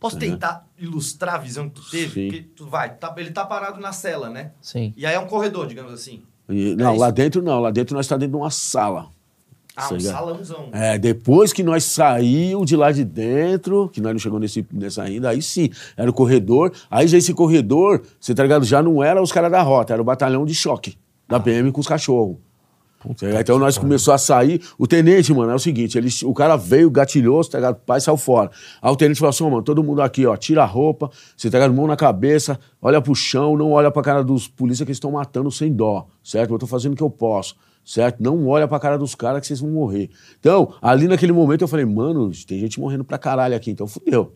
Posso 0.00 0.16
tentar 0.18 0.66
ilustrar 0.78 1.34
a 1.34 1.38
visão 1.38 1.68
que 1.68 1.74
tu 1.80 1.90
teve? 1.90 2.12
Sim. 2.12 2.28
Porque 2.28 2.42
tu 2.54 2.66
vai, 2.66 2.94
tá- 2.94 3.12
ele 3.16 3.30
tá 3.32 3.44
parado 3.44 3.80
na 3.80 3.92
cela, 3.92 4.30
né? 4.30 4.52
Sim. 4.62 4.92
E 4.96 5.04
aí 5.04 5.14
é 5.14 5.18
um 5.18 5.26
corredor, 5.26 5.66
digamos 5.66 5.92
assim. 5.92 6.22
E- 6.48 6.74
não, 6.76 6.92
isso? 6.92 7.00
lá 7.00 7.10
dentro 7.10 7.42
não. 7.42 7.60
Lá 7.60 7.70
dentro 7.70 7.94
nós 7.96 8.06
estamos 8.06 8.20
dentro 8.20 8.36
de 8.38 8.42
uma 8.42 8.50
sala. 8.50 9.08
Ah, 9.76 9.88
Tá 9.88 9.94
um 9.94 10.00
salãozão. 10.00 10.68
É, 10.72 10.98
depois 10.98 11.52
que 11.52 11.62
nós 11.62 11.84
saímos 11.84 12.66
de 12.66 12.74
lá 12.76 12.90
de 12.90 13.04
dentro, 13.04 13.88
que 13.92 14.00
nós 14.00 14.12
não 14.12 14.18
chegamos 14.18 14.40
nesse, 14.42 14.66
nessa 14.72 15.02
ainda, 15.04 15.30
aí 15.30 15.40
sim, 15.40 15.70
era 15.96 16.10
o 16.10 16.12
corredor. 16.12 16.72
Aí 16.90 17.06
já 17.06 17.16
esse 17.18 17.32
corredor, 17.32 18.02
você 18.20 18.34
tá 18.34 18.42
ligado? 18.42 18.64
Já 18.64 18.82
não 18.82 19.02
era 19.04 19.22
os 19.22 19.30
caras 19.30 19.50
da 19.52 19.62
rota, 19.62 19.92
era 19.92 20.02
o 20.02 20.04
batalhão 20.04 20.44
de 20.44 20.54
choque 20.54 20.96
da 21.28 21.38
PM 21.38 21.70
com 21.70 21.80
os 21.80 21.86
cachorros. 21.86 22.36
Tá 23.14 23.26
ligado? 23.26 23.40
Então 23.42 23.58
nós 23.58 23.78
começou 23.78 24.12
a 24.12 24.18
sair. 24.18 24.60
O 24.78 24.86
tenente, 24.86 25.32
mano, 25.32 25.52
é 25.52 25.54
o 25.54 25.58
seguinte: 25.58 25.96
ele, 25.96 26.08
o 26.24 26.34
cara 26.34 26.56
veio, 26.56 26.90
gatilhou, 26.90 27.42
tá 27.44 27.58
ligado? 27.58 27.76
O 27.76 27.80
pai 27.80 28.00
saiu 28.00 28.16
fora. 28.16 28.50
Aí 28.82 28.90
o 28.92 28.96
tenente 28.96 29.18
falou 29.18 29.30
assim: 29.30 29.44
ó, 29.44 29.50
mano, 29.50 29.62
todo 29.62 29.82
mundo 29.82 30.02
aqui, 30.02 30.26
ó, 30.26 30.36
tira 30.36 30.62
a 30.62 30.66
roupa, 30.66 31.10
você 31.36 31.50
tá 31.50 31.58
ligado? 31.58 31.74
Mão 31.74 31.86
na 31.86 31.96
cabeça, 31.96 32.58
olha 32.82 33.00
pro 33.00 33.14
chão, 33.14 33.56
não 33.56 33.72
olha 33.72 33.90
pra 33.90 34.02
cara 34.02 34.22
dos 34.22 34.46
polícias 34.48 34.84
que 34.86 34.92
estão 34.92 35.12
matando 35.12 35.50
sem 35.50 35.72
dó, 35.72 36.06
certo? 36.22 36.52
Eu 36.54 36.58
tô 36.58 36.66
fazendo 36.66 36.92
o 36.92 36.96
que 36.96 37.02
eu 37.02 37.10
posso, 37.10 37.56
certo? 37.84 38.22
Não 38.22 38.46
olha 38.46 38.68
pra 38.68 38.78
cara 38.78 38.98
dos 38.98 39.14
caras 39.14 39.40
que 39.40 39.46
vocês 39.46 39.60
vão 39.60 39.70
morrer. 39.70 40.10
Então, 40.38 40.74
ali 40.82 41.08
naquele 41.08 41.32
momento 41.32 41.62
eu 41.62 41.68
falei, 41.68 41.84
mano, 41.86 42.30
tem 42.46 42.58
gente 42.60 42.78
morrendo 42.80 43.04
pra 43.04 43.16
caralho 43.18 43.54
aqui, 43.56 43.70
então 43.70 43.86
fudeu. 43.86 44.32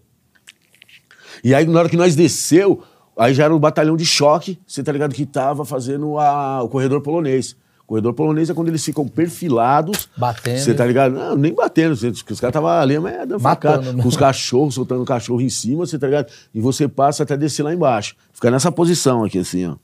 E 1.43 1.55
aí, 1.55 1.67
na 1.67 1.79
hora 1.79 1.89
que 1.89 1.97
nós 1.97 2.15
desceu, 2.15 2.83
aí 3.19 3.35
já 3.35 3.45
era 3.45 3.55
o 3.55 3.59
batalhão 3.59 3.97
de 3.97 4.05
choque, 4.05 4.59
você 4.67 4.83
tá 4.83 4.93
ligado? 4.93 5.15
Que 5.15 5.27
tava 5.27 5.65
fazendo 5.65 6.19
a- 6.19 6.63
o 6.63 6.69
corredor 6.69 7.01
polonês. 7.01 7.57
O 7.93 7.95
corredor 7.95 8.15
polonês 8.15 8.49
é 8.49 8.55
quando 8.55 8.69
eles 8.69 8.83
ficam 8.83 9.07
perfilados. 9.07 10.09
Batendo. 10.17 10.59
Você 10.59 10.73
tá 10.73 10.87
ligado? 10.87 11.13
Não, 11.13 11.37
nem 11.37 11.53
batendo. 11.53 11.93
Os 11.93 12.01
caras 12.01 12.31
estavam 12.41 12.71
ali, 12.71 12.99
mas 12.99 13.31
é, 13.31 13.39
facada, 13.39 13.83
mesmo. 13.83 14.03
com 14.03 14.09
os 14.09 14.17
cachorros, 14.17 14.75
soltando 14.77 15.03
o 15.03 15.05
cachorro 15.05 15.43
em 15.43 15.51
cima, 15.51 15.85
você 15.85 15.99
tá 15.99 16.07
ligado? 16.07 16.33
E 16.55 16.61
você 16.63 16.89
passa 16.89 17.23
até 17.23 17.37
descer 17.37 17.63
lá 17.63 17.75
embaixo. 17.75 18.17
Fica 18.33 18.51
nessa 18.51 18.73
posição 18.73 19.23
aqui, 19.25 19.39
assim, 19.41 19.67
ó. 19.67 19.75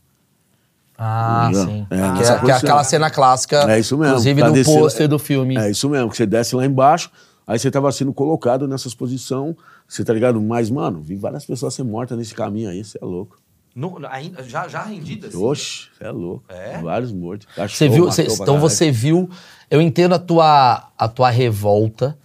Ah, 0.97 1.51
sim. 1.53 1.87
É, 1.91 1.97
que, 1.97 2.01
nessa 2.01 2.09
é, 2.09 2.17
que 2.17 2.23
é 2.23 2.39
posição. 2.39 2.57
aquela 2.57 2.85
cena 2.85 3.11
clássica, 3.11 3.71
É 3.71 3.79
isso 3.79 3.95
mesmo. 3.99 4.13
inclusive 4.15 4.41
Pra 4.41 4.49
no 4.49 4.55
descer- 4.55 4.79
pôster 4.81 5.07
do 5.09 5.19
filme. 5.19 5.59
É 5.59 5.71
isso 5.71 5.87
mesmo, 5.91 6.09
que 6.11 6.17
você 6.17 6.25
desce 6.25 6.57
lá 6.57 6.65
embaixo, 6.65 7.11
aí 7.47 7.59
você 7.59 7.71
tava 7.71 7.93
sendo 7.93 8.15
colocado 8.15 8.67
nessas 8.67 8.95
posições, 8.95 9.55
você 9.87 10.03
tá 10.03 10.15
ligado? 10.15 10.41
Mas, 10.41 10.71
mano, 10.71 11.03
vi 11.03 11.15
várias 11.15 11.45
pessoas 11.45 11.75
ser 11.75 11.83
mortas 11.85 12.17
nesse 12.17 12.35
caminho 12.35 12.71
aí, 12.71 12.83
você 12.83 12.99
é 13.01 13.05
louco. 13.05 13.39
No- 13.79 13.97
ainda, 14.11 14.43
já, 14.43 14.67
já 14.67 14.83
rendidas? 14.83 15.33
assim? 15.33 15.45
Oxe, 15.45 15.89
você 15.97 16.05
é 16.05 16.11
louco. 16.11 16.45
É? 16.49 16.83
Vários 16.83 17.13
mortos. 17.13 17.47
Você 17.47 17.55
Cachorro 17.55 17.93
viu, 17.93 18.05
matou 18.07 18.13
cê- 18.13 18.23
então 18.25 18.45
caralho. 18.45 18.61
você 18.61 18.91
viu, 18.91 19.31
eu 19.71 19.81
entendo 19.81 20.15
a 20.17 20.19
tua, 20.19 20.91
a 20.99 21.07
tua 21.09 21.31
revolta, 21.31 22.19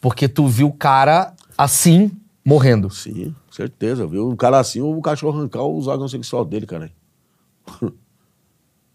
porque 0.00 0.28
tu 0.28 0.46
viu 0.46 0.68
o 0.68 0.72
cara 0.72 1.34
assim, 1.58 2.12
morrendo. 2.44 2.88
Sim, 2.90 3.34
certeza. 3.50 4.06
Viu? 4.06 4.28
Um 4.30 4.36
cara 4.36 4.60
assim, 4.60 4.80
o 4.80 5.00
cachorro 5.02 5.36
arrancar 5.36 5.64
os 5.64 5.88
órgãos 5.88 6.12
sexuais 6.12 6.46
dele, 6.46 6.64
cara. 6.64 6.92
o 7.82 7.92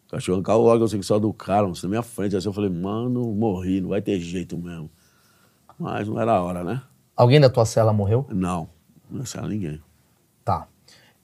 cachorro 0.09 0.37
arrancar 0.37 0.55
o 0.55 0.63
órgão 0.63 0.87
sexual 0.87 1.19
do 1.19 1.33
cara, 1.33 1.63
mano, 1.63 1.75
na 1.83 1.89
minha 1.89 2.01
frente. 2.01 2.33
Assim 2.37 2.47
eu 2.47 2.53
falei, 2.53 2.69
mano, 2.69 3.33
morri, 3.33 3.81
não 3.81 3.89
vai 3.89 4.01
ter 4.01 4.17
jeito 4.21 4.57
mesmo. 4.57 4.89
Mas 5.77 6.07
não 6.07 6.17
era 6.17 6.31
a 6.31 6.41
hora, 6.41 6.63
né? 6.63 6.81
Alguém 7.13 7.41
da 7.41 7.49
tua 7.49 7.65
cela 7.65 7.91
morreu? 7.91 8.25
Não, 8.29 8.69
não 9.11 9.23
era 9.35 9.47
ninguém. 9.49 9.81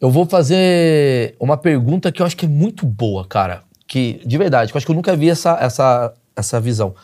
Eu 0.02 0.10
vou 0.10 0.26
fazer 0.26 1.36
uma 1.40 1.56
pergunta 1.56 2.12
que 2.12 2.24
eu 2.24 2.26
acho 2.26 2.36
que 2.36 2.48
é 2.48 2.50
muito 2.50 2.88
boa, 2.88 3.24
cara. 3.24 3.62
Que, 3.86 4.20
de 4.26 4.36
verdade, 4.36 4.72
que 4.72 4.76
eu 4.76 4.80
acho 4.80 4.86
que 4.88 4.92
eu 4.92 4.96
nunca 4.96 5.16
vi 5.16 5.30
essa, 5.30 5.60
essa, 5.62 6.12
essa 6.36 6.60
visão. 6.60 6.96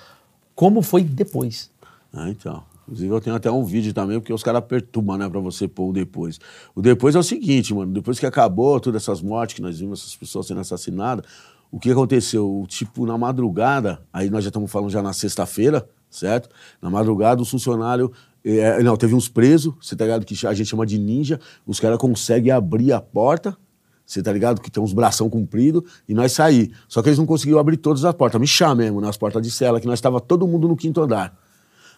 Como 0.56 0.82
foi 0.82 1.04
depois? 1.04 1.70
Ah, 2.12 2.28
então. 2.28 2.64
Inclusive, 2.88 3.14
eu 3.14 3.22
tenho 3.22 3.36
até 3.36 3.52
um 3.52 3.64
vídeo 3.64 3.94
também, 3.94 4.20
porque 4.20 4.34
os 4.34 4.42
caras 4.42 4.64
perturbam, 4.64 5.16
né, 5.16 5.30
pra 5.30 5.40
você 5.40 5.68
pôr 5.68 5.90
o 5.90 5.94
depois. 5.94 6.40
O 6.74 6.82
depois 6.82 7.14
é 7.14 7.20
o 7.20 7.24
seguinte, 7.24 7.72
mano. 7.72 7.94
Depois 7.94 8.18
que 8.18 8.26
acabou 8.26 8.80
todas 8.80 9.04
essas 9.04 9.22
mortes 9.22 9.56
que 9.56 9.62
nós 9.62 9.78
vimos, 9.78 10.00
essas 10.00 10.16
pessoas 10.16 10.48
sendo 10.48 10.62
assassinadas, 10.62 11.24
o 11.72 11.80
que 11.80 11.92
aconteceu? 11.92 12.66
Tipo, 12.68 13.06
na 13.06 13.16
madrugada, 13.16 14.02
aí 14.12 14.28
nós 14.28 14.44
já 14.44 14.50
estamos 14.50 14.72
falando 14.72 14.90
já 14.90 15.04
na 15.04 15.14
sexta-feira, 15.14 15.88
certo? 16.10 16.50
Na 16.82 16.90
madrugada, 16.90 17.44
os 17.44 17.50
funcionários. 17.52 18.10
Eh, 18.48 18.84
não, 18.84 18.96
teve 18.96 19.14
uns 19.14 19.28
presos, 19.28 19.74
você 19.82 19.96
tá 19.96 20.06
ligado? 20.06 20.26
Que 20.26 20.48
a 20.48 20.54
gente 20.54 20.68
chama 20.68 20.86
de 20.86 20.98
ninja. 20.98 21.40
Os 21.66 21.80
caras 21.80 21.98
conseguem 21.98 22.52
abrir 22.52 22.94
a 22.94 23.02
porta. 23.02 23.58
Você 24.06 24.24
tá 24.24 24.32
ligado? 24.32 24.62
Que 24.62 24.72
tem 24.72 24.82
uns 24.82 24.94
bração 24.94 25.30
comprido 25.30 25.84
e 26.08 26.14
nós 26.14 26.32
sair. 26.32 26.72
Só 26.88 27.02
que 27.02 27.10
eles 27.10 27.20
não 27.20 27.26
conseguiram 27.26 27.60
abrir 27.60 27.76
todas 27.76 28.06
as 28.06 28.14
portas. 28.14 28.40
Me 28.40 28.48
chama 28.48 28.76
mesmo, 28.76 29.02
nas 29.02 29.18
portas 29.18 29.42
de 29.42 29.52
cela, 29.52 29.82
que 29.82 29.88
nós 29.88 30.00
estava 30.00 30.22
todo 30.22 30.48
mundo 30.48 30.68
no 30.68 30.78
quinto 30.78 31.02
andar. 31.02 31.38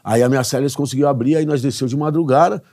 Aí 0.03 0.23
a 0.23 0.29
minha 0.29 0.43
cela 0.43 0.63
eles 0.63 0.75
conseguiram 0.75 1.07
abrir, 1.09 1.35
aí 1.35 1.45
nós 1.45 1.61
desceu 1.61 1.87
de 1.87 1.95
madrugada. 1.95 2.63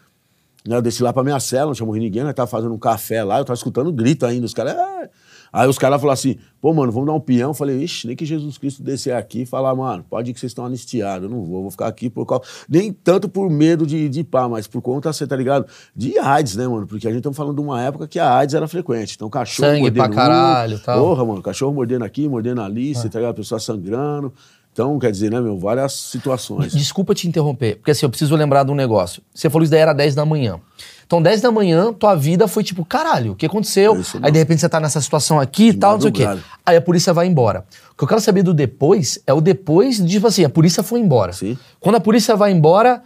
Né, 0.66 0.74
eu 0.74 0.82
desci 0.82 1.02
lá 1.02 1.12
pra 1.12 1.22
minha 1.22 1.38
cela, 1.38 1.66
não 1.66 1.74
tinha 1.74 1.86
morrido 1.86 2.04
ninguém, 2.04 2.24
nós 2.24 2.34
tava 2.34 2.48
fazendo 2.48 2.74
um 2.74 2.78
café 2.78 3.22
lá, 3.22 3.38
eu 3.38 3.44
tava 3.44 3.56
escutando 3.56 3.92
grito 3.92 4.24
ainda. 4.24 4.46
Os 4.46 4.54
caras. 4.54 4.74
"Ah". 4.74 5.08
Aí 5.52 5.68
os 5.68 5.78
caras 5.78 6.00
falaram 6.00 6.14
assim, 6.14 6.36
pô, 6.60 6.72
mano, 6.72 6.90
vamos 6.92 7.06
dar 7.06 7.14
um 7.14 7.20
peão. 7.20 7.50
Eu 7.50 7.54
falei, 7.54 7.82
ixi, 7.82 8.06
nem 8.06 8.16
que 8.16 8.24
Jesus 8.24 8.58
Cristo 8.58 8.82
descer 8.82 9.14
aqui 9.14 9.42
e 9.42 9.46
falar, 9.46 9.74
mano, 9.74 10.04
pode 10.08 10.30
ir 10.30 10.34
que 10.34 10.40
vocês 10.40 10.50
estão 10.50 10.64
anistiados. 10.64 11.28
Eu 11.28 11.34
não 11.34 11.44
vou, 11.44 11.62
vou 11.62 11.70
ficar 11.70 11.86
aqui 11.86 12.10
por 12.10 12.26
causa. 12.26 12.44
Nem 12.68 12.92
tanto 12.92 13.28
por 13.28 13.50
medo 13.50 13.86
de, 13.86 14.08
de 14.08 14.24
pá, 14.24 14.48
mas 14.48 14.66
por 14.66 14.82
conta, 14.82 15.12
você 15.12 15.26
tá 15.26 15.36
ligado? 15.36 15.66
De 15.94 16.18
AIDS, 16.18 16.56
né, 16.56 16.66
mano? 16.66 16.86
Porque 16.86 17.06
a 17.06 17.12
gente 17.12 17.22
tá 17.22 17.32
falando 17.32 17.56
de 17.56 17.62
uma 17.62 17.82
época 17.82 18.06
que 18.06 18.18
a 18.18 18.34
AIDS 18.36 18.54
era 18.54 18.68
frequente. 18.68 19.14
Então, 19.16 19.28
cachorro 19.30 19.68
Sangue 19.68 19.90
pra 19.90 20.02
mordendo 20.02 20.12
um, 20.12 20.16
caralho 20.16 20.78
tal. 20.80 21.00
Porra, 21.00 21.24
mano, 21.24 21.42
cachorro 21.42 21.72
mordendo 21.72 22.04
aqui, 22.04 22.28
mordendo 22.28 22.60
ali, 22.60 22.94
você 22.94 23.08
tá 23.08 23.18
ligado? 23.18 23.32
A 23.32 23.34
pessoa 23.34 23.60
sangrando. 23.60 24.32
Então, 24.76 24.98
quer 24.98 25.10
dizer, 25.10 25.30
né, 25.30 25.40
meu, 25.40 25.58
várias 25.58 25.94
situações. 25.94 26.74
Desculpa 26.74 27.14
te 27.14 27.26
interromper, 27.26 27.76
porque 27.76 27.92
assim, 27.92 28.04
eu 28.04 28.10
preciso 28.10 28.36
lembrar 28.36 28.62
de 28.62 28.70
um 28.70 28.74
negócio. 28.74 29.22
Você 29.34 29.48
falou 29.48 29.62
isso 29.62 29.70
daí 29.70 29.80
era 29.80 29.94
10 29.94 30.14
da 30.14 30.26
manhã. 30.26 30.60
Então, 31.06 31.22
10 31.22 31.40
da 31.40 31.52
manhã, 31.52 31.92
tua 31.92 32.16
vida 32.16 32.48
foi 32.48 32.64
tipo, 32.64 32.84
caralho, 32.84 33.32
o 33.32 33.36
que 33.36 33.46
aconteceu? 33.46 33.98
Isso 34.00 34.18
Aí, 34.20 34.32
de 34.32 34.38
repente, 34.38 34.60
você 34.60 34.68
tá 34.68 34.80
nessa 34.80 35.00
situação 35.00 35.38
aqui 35.38 35.68
e 35.68 35.74
tal, 35.74 35.92
não 35.92 36.00
sei 36.00 36.10
o 36.10 36.12
quê. 36.12 36.26
Aí 36.64 36.76
a 36.76 36.80
polícia 36.80 37.12
vai 37.12 37.28
embora. 37.28 37.64
O 37.92 37.96
que 37.96 38.02
eu 38.02 38.08
quero 38.08 38.20
saber 38.20 38.42
do 38.42 38.52
depois 38.52 39.20
é 39.24 39.32
o 39.32 39.40
depois, 39.40 40.04
de, 40.04 40.14
tipo 40.14 40.26
assim, 40.26 40.44
a 40.44 40.48
polícia 40.50 40.82
foi 40.82 40.98
embora. 40.98 41.32
Sim. 41.32 41.56
Quando 41.78 41.94
a 41.94 42.00
polícia 42.00 42.34
vai 42.34 42.50
embora, 42.50 43.00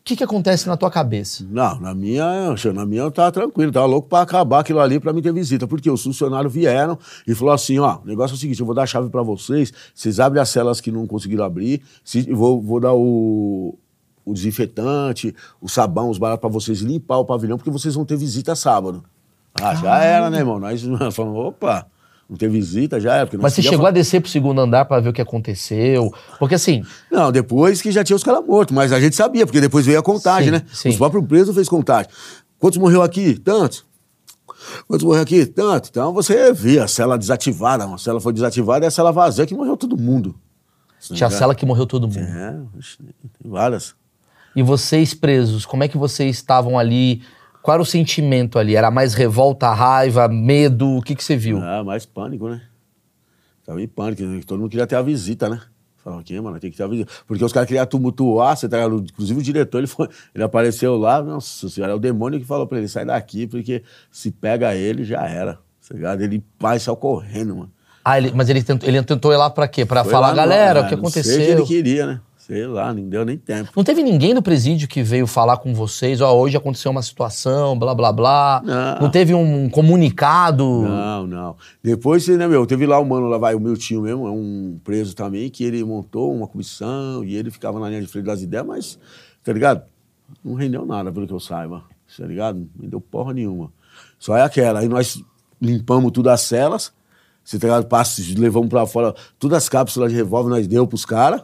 o 0.00 0.04
que 0.04 0.16
que 0.16 0.24
acontece 0.24 0.66
na 0.66 0.76
tua 0.76 0.90
cabeça? 0.90 1.46
Não, 1.48 1.78
na 1.78 1.94
minha, 1.94 2.54
na 2.74 2.84
minha 2.84 3.02
eu 3.02 3.10
tava 3.12 3.30
tranquilo, 3.30 3.70
tava 3.70 3.86
louco 3.86 4.08
pra 4.08 4.22
acabar 4.22 4.60
aquilo 4.60 4.80
ali 4.80 4.98
pra 4.98 5.12
mim 5.12 5.22
ter 5.22 5.32
visita. 5.32 5.68
Porque 5.68 5.88
os 5.88 6.02
funcionários 6.02 6.52
vieram 6.52 6.98
e 7.24 7.36
falou 7.36 7.54
assim: 7.54 7.78
ó, 7.78 7.98
o 8.02 8.06
negócio 8.06 8.34
é 8.34 8.36
o 8.36 8.40
seguinte, 8.40 8.58
eu 8.58 8.66
vou 8.66 8.74
dar 8.74 8.82
a 8.82 8.86
chave 8.86 9.10
pra 9.10 9.22
vocês, 9.22 9.72
vocês 9.94 10.18
abrem 10.18 10.42
as 10.42 10.48
celas 10.48 10.80
que 10.80 10.90
não 10.90 11.06
conseguiram 11.06 11.44
abrir, 11.44 11.82
se, 12.02 12.22
vou, 12.32 12.60
vou 12.60 12.80
dar 12.80 12.94
o, 12.94 13.78
o 14.30 14.34
desinfetante, 14.34 15.34
o 15.60 15.68
sabão, 15.68 16.10
os 16.10 16.18
baratos 16.18 16.40
pra 16.40 16.50
vocês 16.50 16.80
limpar 16.80 17.18
o 17.18 17.24
pavilhão, 17.24 17.56
porque 17.56 17.70
vocês 17.70 17.94
vão 17.94 18.04
ter 18.04 18.16
visita 18.16 18.54
sábado. 18.54 19.02
Ah, 19.60 19.74
já 19.74 19.98
era, 19.98 20.30
né, 20.30 20.38
irmão? 20.38 20.58
Nós 20.60 20.82
falamos, 21.12 21.38
opa, 21.46 21.86
não 22.28 22.36
ter 22.36 22.48
visita, 22.48 23.00
já 23.00 23.14
era. 23.16 23.28
Mas 23.40 23.54
você 23.54 23.62
chegou 23.62 23.82
fa- 23.84 23.88
a 23.88 23.90
descer 23.92 24.20
pro 24.20 24.30
segundo 24.30 24.60
andar 24.60 24.84
pra 24.84 25.00
ver 25.00 25.08
o 25.08 25.12
que 25.12 25.22
aconteceu? 25.22 26.12
Porque 26.38 26.54
assim, 26.54 26.84
Não, 27.10 27.32
depois 27.32 27.80
que 27.82 27.90
já 27.90 28.04
tinha 28.04 28.16
os 28.16 28.22
caras 28.22 28.44
mortos, 28.46 28.74
mas 28.74 28.92
a 28.92 29.00
gente 29.00 29.16
sabia, 29.16 29.46
porque 29.46 29.60
depois 29.60 29.84
veio 29.86 29.98
a 29.98 30.02
contagem, 30.02 30.46
Sim, 30.46 30.50
né? 30.52 30.62
sim. 30.72 30.88
Os 30.90 30.96
próprios 30.96 31.26
presos 31.26 31.54
fez 31.54 31.68
contagem. 31.68 32.10
Quantos 32.58 32.78
morreu 32.78 33.02
aqui? 33.02 33.34
Tantos. 33.38 33.84
Quantos 34.86 35.04
morreu 35.04 35.22
aqui? 35.22 35.46
Tanto. 35.46 35.88
Então 35.88 36.12
você 36.12 36.52
via 36.52 36.84
a 36.84 36.88
cela 36.88 37.16
desativada, 37.16 37.84
a 37.86 37.98
cela 37.98 38.20
foi 38.20 38.32
desativada 38.32 38.84
e 38.84 38.88
a 38.88 38.90
cela 38.90 39.10
vazia 39.12 39.46
que 39.46 39.54
morreu 39.54 39.76
todo 39.76 39.96
mundo. 39.96 40.34
tinha 41.00 41.28
a 41.28 41.30
cela 41.30 41.54
que 41.54 41.64
morreu 41.64 41.86
todo 41.86 42.06
mundo. 42.08 42.18
É, 42.18 42.56
tem 43.40 43.50
várias. 43.50 43.94
E 44.58 44.62
vocês 44.62 45.14
presos, 45.14 45.64
como 45.64 45.84
é 45.84 45.88
que 45.88 45.96
vocês 45.96 46.34
estavam 46.34 46.76
ali? 46.76 47.22
Qual 47.62 47.74
era 47.76 47.80
o 47.82 47.86
sentimento 47.86 48.58
ali? 48.58 48.74
Era 48.74 48.90
mais 48.90 49.14
revolta, 49.14 49.72
raiva, 49.72 50.26
medo? 50.26 50.96
O 50.96 51.00
que, 51.00 51.14
que 51.14 51.22
você 51.22 51.36
viu? 51.36 51.62
Ah, 51.62 51.84
mais 51.84 52.04
pânico, 52.04 52.48
né? 52.48 52.60
Tava 53.64 53.80
em 53.80 53.86
pânico, 53.86 54.20
né? 54.24 54.40
todo 54.44 54.58
mundo 54.58 54.68
queria 54.68 54.84
ter 54.84 54.96
a 54.96 55.02
visita, 55.02 55.48
né? 55.48 55.60
Falava, 55.98 56.22
aqui, 56.22 56.40
mano, 56.40 56.58
tem 56.58 56.72
que 56.72 56.76
ter 56.76 56.82
a 56.82 56.88
visita. 56.88 57.08
Porque 57.24 57.44
os 57.44 57.52
caras 57.52 57.68
queriam 57.68 57.86
tumultuar, 57.86 58.56
você 58.56 58.68
tá? 58.68 58.84
Inclusive 58.84 59.38
o 59.38 59.42
diretor, 59.44 59.78
ele, 59.78 59.86
foi, 59.86 60.08
ele 60.34 60.42
apareceu 60.42 60.96
lá, 60.96 61.22
nossa 61.22 61.68
senhora, 61.68 61.92
é 61.92 61.94
o 61.94 62.00
demônio 62.00 62.40
que 62.40 62.44
falou 62.44 62.66
pra 62.66 62.78
ele, 62.78 62.88
sai 62.88 63.04
daqui, 63.04 63.46
porque 63.46 63.84
se 64.10 64.32
pega 64.32 64.74
ele, 64.74 65.04
já 65.04 65.24
era. 65.24 65.54
Tá 65.88 65.94
ligado? 65.94 66.20
Ele 66.20 66.42
vai 66.58 66.80
saiu 66.80 66.96
correndo, 66.96 67.54
mano. 67.54 67.70
Ah, 68.04 68.18
ele- 68.18 68.32
mas 68.34 68.48
ele 68.48 68.64
tentou, 68.64 68.88
ele 68.88 69.00
tentou 69.04 69.32
ir 69.32 69.36
lá 69.36 69.50
pra 69.50 69.68
quê? 69.68 69.86
Pra 69.86 70.02
Foi 70.02 70.12
falar, 70.12 70.34
galera, 70.34 70.80
não, 70.80 70.86
o 70.86 70.90
que 70.90 70.96
não 70.96 71.08
sei 71.10 71.20
aconteceu? 71.22 71.38
que 71.46 71.52
ele 71.52 71.62
queria, 71.64 72.06
né? 72.06 72.20
Sei 72.48 72.66
lá, 72.66 72.94
não 72.94 73.06
deu 73.06 73.26
nem 73.26 73.36
tempo. 73.36 73.70
Não 73.76 73.84
teve 73.84 74.02
ninguém 74.02 74.34
do 74.34 74.40
presídio 74.40 74.88
que 74.88 75.02
veio 75.02 75.26
falar 75.26 75.58
com 75.58 75.74
vocês, 75.74 76.22
ó, 76.22 76.34
hoje 76.34 76.56
aconteceu 76.56 76.90
uma 76.90 77.02
situação, 77.02 77.78
blá, 77.78 77.94
blá, 77.94 78.10
blá. 78.10 78.62
Não. 78.64 79.10
teve 79.10 79.34
um 79.34 79.68
comunicado? 79.68 80.64
Não, 80.64 81.26
não. 81.26 81.56
Depois, 81.82 82.26
né, 82.26 82.48
meu, 82.48 82.64
teve 82.64 82.86
lá 82.86 82.98
o 82.98 83.04
mano, 83.04 83.28
lá 83.28 83.36
vai, 83.36 83.54
o 83.54 83.60
meu 83.60 83.76
tio 83.76 84.00
mesmo, 84.00 84.26
é 84.26 84.30
um 84.30 84.80
preso 84.82 85.14
também, 85.14 85.50
que 85.50 85.62
ele 85.62 85.84
montou 85.84 86.34
uma 86.34 86.48
comissão 86.48 87.22
e 87.22 87.36
ele 87.36 87.50
ficava 87.50 87.78
na 87.78 87.90
linha 87.90 88.00
de 88.00 88.06
frente 88.06 88.24
das 88.24 88.40
ideias, 88.40 88.64
mas, 88.64 88.98
tá 89.44 89.52
ligado? 89.52 89.82
Não 90.42 90.54
rendeu 90.54 90.86
nada, 90.86 91.12
pelo 91.12 91.26
que 91.26 91.34
eu 91.34 91.40
saiba, 91.40 91.84
tá 92.16 92.24
ligado? 92.24 92.60
Não 92.60 92.84
rendeu 92.84 92.98
porra 92.98 93.34
nenhuma. 93.34 93.70
Só 94.18 94.34
é 94.34 94.42
aquela. 94.42 94.80
Aí 94.80 94.88
nós 94.88 95.22
limpamos 95.60 96.12
tudo 96.12 96.30
as 96.30 96.40
celas, 96.40 96.94
Você 97.44 97.58
tá 97.58 97.66
ligado? 97.66 97.86
Passa, 97.86 98.22
levamos 98.38 98.70
pra 98.70 98.86
fora. 98.86 99.14
Todas 99.38 99.58
as 99.58 99.68
cápsulas 99.68 100.10
de 100.10 100.16
revólver 100.16 100.48
nós 100.48 100.66
deu 100.66 100.86
pros 100.86 101.04
caras. 101.04 101.42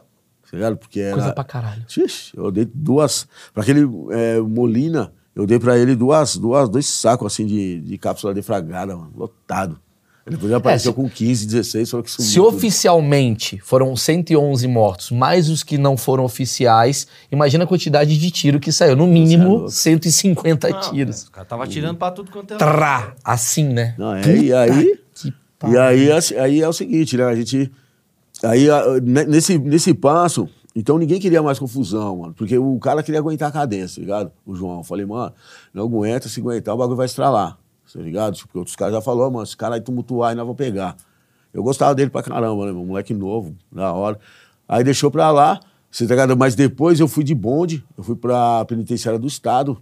Tá 0.50 0.56
ligado? 0.56 0.76
Porque 0.76 1.00
era. 1.00 1.12
Coisa 1.14 1.32
pra 1.32 1.44
caralho. 1.44 1.84
Xixi, 1.88 2.32
eu 2.36 2.50
dei 2.50 2.68
duas. 2.72 3.26
Pra 3.52 3.62
aquele 3.62 3.88
é, 4.10 4.38
Molina, 4.40 5.12
eu 5.34 5.46
dei 5.46 5.58
pra 5.58 5.76
ele 5.78 5.94
duas, 5.96 6.36
duas, 6.36 6.68
dois 6.68 6.86
sacos 6.86 7.32
assim 7.32 7.46
de, 7.46 7.80
de 7.80 7.98
cápsula 7.98 8.32
defragada, 8.34 8.96
mano, 8.96 9.12
lotado. 9.16 9.78
Ele 10.26 10.36
depois 10.36 10.52
apareceu 10.54 10.92
se- 10.92 10.96
com 10.96 11.06
15, 11.06 11.44
16, 11.46 11.86
só 11.88 12.00
que 12.00 12.10
sumiu. 12.10 12.30
Se 12.30 12.36
tudo. 12.36 12.56
oficialmente 12.56 13.58
foram 13.62 13.94
111 13.94 14.66
mortos, 14.66 15.10
mais 15.10 15.50
os 15.50 15.62
que 15.62 15.76
não 15.76 15.98
foram 15.98 16.24
oficiais, 16.24 17.06
imagina 17.30 17.64
a 17.64 17.66
quantidade 17.66 18.16
de 18.18 18.30
tiro 18.30 18.58
que 18.58 18.72
saiu. 18.72 18.96
No 18.96 19.04
é 19.04 19.08
mínimo, 19.08 19.48
louco. 19.48 19.70
150 19.70 20.68
Não, 20.70 20.80
tiros. 20.80 21.24
O 21.24 21.30
cara 21.30 21.44
tava 21.44 21.64
atirando 21.64 21.98
pra 21.98 22.10
tudo 22.10 22.30
quanto 22.30 22.54
é. 22.54 22.56
Trá, 22.56 23.14
assim, 23.22 23.64
né? 23.68 23.94
Não, 23.98 24.14
é, 24.14 24.22
e 24.36 24.52
aí. 24.54 24.98
Que 25.14 25.34
E 25.70 25.76
aí, 25.78 26.10
assim, 26.10 26.36
aí 26.36 26.62
é 26.62 26.68
o 26.68 26.72
seguinte, 26.72 27.16
né? 27.18 27.24
A 27.24 27.34
gente. 27.34 27.70
Aí, 28.42 28.66
nesse, 29.28 29.58
nesse 29.58 29.94
passo, 29.94 30.48
então 30.74 30.98
ninguém 30.98 31.20
queria 31.20 31.42
mais 31.42 31.58
confusão, 31.58 32.16
mano. 32.18 32.34
Porque 32.34 32.58
o 32.58 32.78
cara 32.78 33.02
queria 33.02 33.20
aguentar 33.20 33.48
a 33.48 33.52
cadência, 33.52 33.96
tá 33.96 34.00
ligado? 34.00 34.32
O 34.44 34.54
João. 34.54 34.78
Eu 34.78 34.84
falei, 34.84 35.06
mano, 35.06 35.32
não 35.72 35.84
aguenta, 35.84 36.28
se 36.28 36.40
aguentar, 36.40 36.74
o 36.74 36.78
bagulho 36.78 36.96
vai 36.96 37.06
estralar. 37.06 37.58
Tá 37.92 38.00
ligado? 38.00 38.36
Porque 38.38 38.58
outros 38.58 38.74
caras 38.74 38.94
já 38.94 39.00
falaram, 39.00 39.30
mano, 39.30 39.44
esse 39.44 39.56
cara 39.56 39.76
aí 39.76 39.80
tumultuar 39.80 40.32
e 40.32 40.34
nós 40.34 40.44
vamos 40.44 40.56
pegar. 40.58 40.96
Eu 41.52 41.62
gostava 41.62 41.94
dele 41.94 42.10
pra 42.10 42.22
caramba, 42.24 42.66
né? 42.66 42.72
Moleque 42.72 43.14
novo, 43.14 43.54
da 43.70 43.92
hora. 43.92 44.18
Aí 44.68 44.82
deixou 44.82 45.10
pra 45.12 45.30
lá, 45.30 45.60
você 45.88 46.04
tá 46.04 46.14
ligado? 46.14 46.36
Mas 46.36 46.56
depois 46.56 46.98
eu 46.98 47.06
fui 47.06 47.22
de 47.22 47.34
bonde, 47.36 47.84
eu 47.96 48.02
fui 48.02 48.16
pra 48.16 48.64
penitenciária 48.64 49.18
do 49.20 49.28
Estado, 49.28 49.80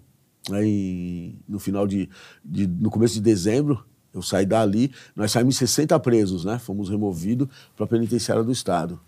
aí 0.51 1.35
no 1.49 1.59
final 1.59 1.87
de, 1.87 2.11
de- 2.45 2.67
no 2.67 2.91
começo 2.91 3.15
de 3.15 3.21
dezembro, 3.23 3.83
eu 4.15 4.21
saí 4.23 4.45
dali, 4.47 4.91
nós 5.17 5.31
saímos 5.33 5.57
60 5.57 5.99
presos, 6.01 6.45
né? 6.45 6.59
Fomos 6.59 6.89
removidos 6.91 7.49
pra 7.77 7.87
penitenciária 7.87 8.43
do 8.43 8.53
Estado. 8.53 8.99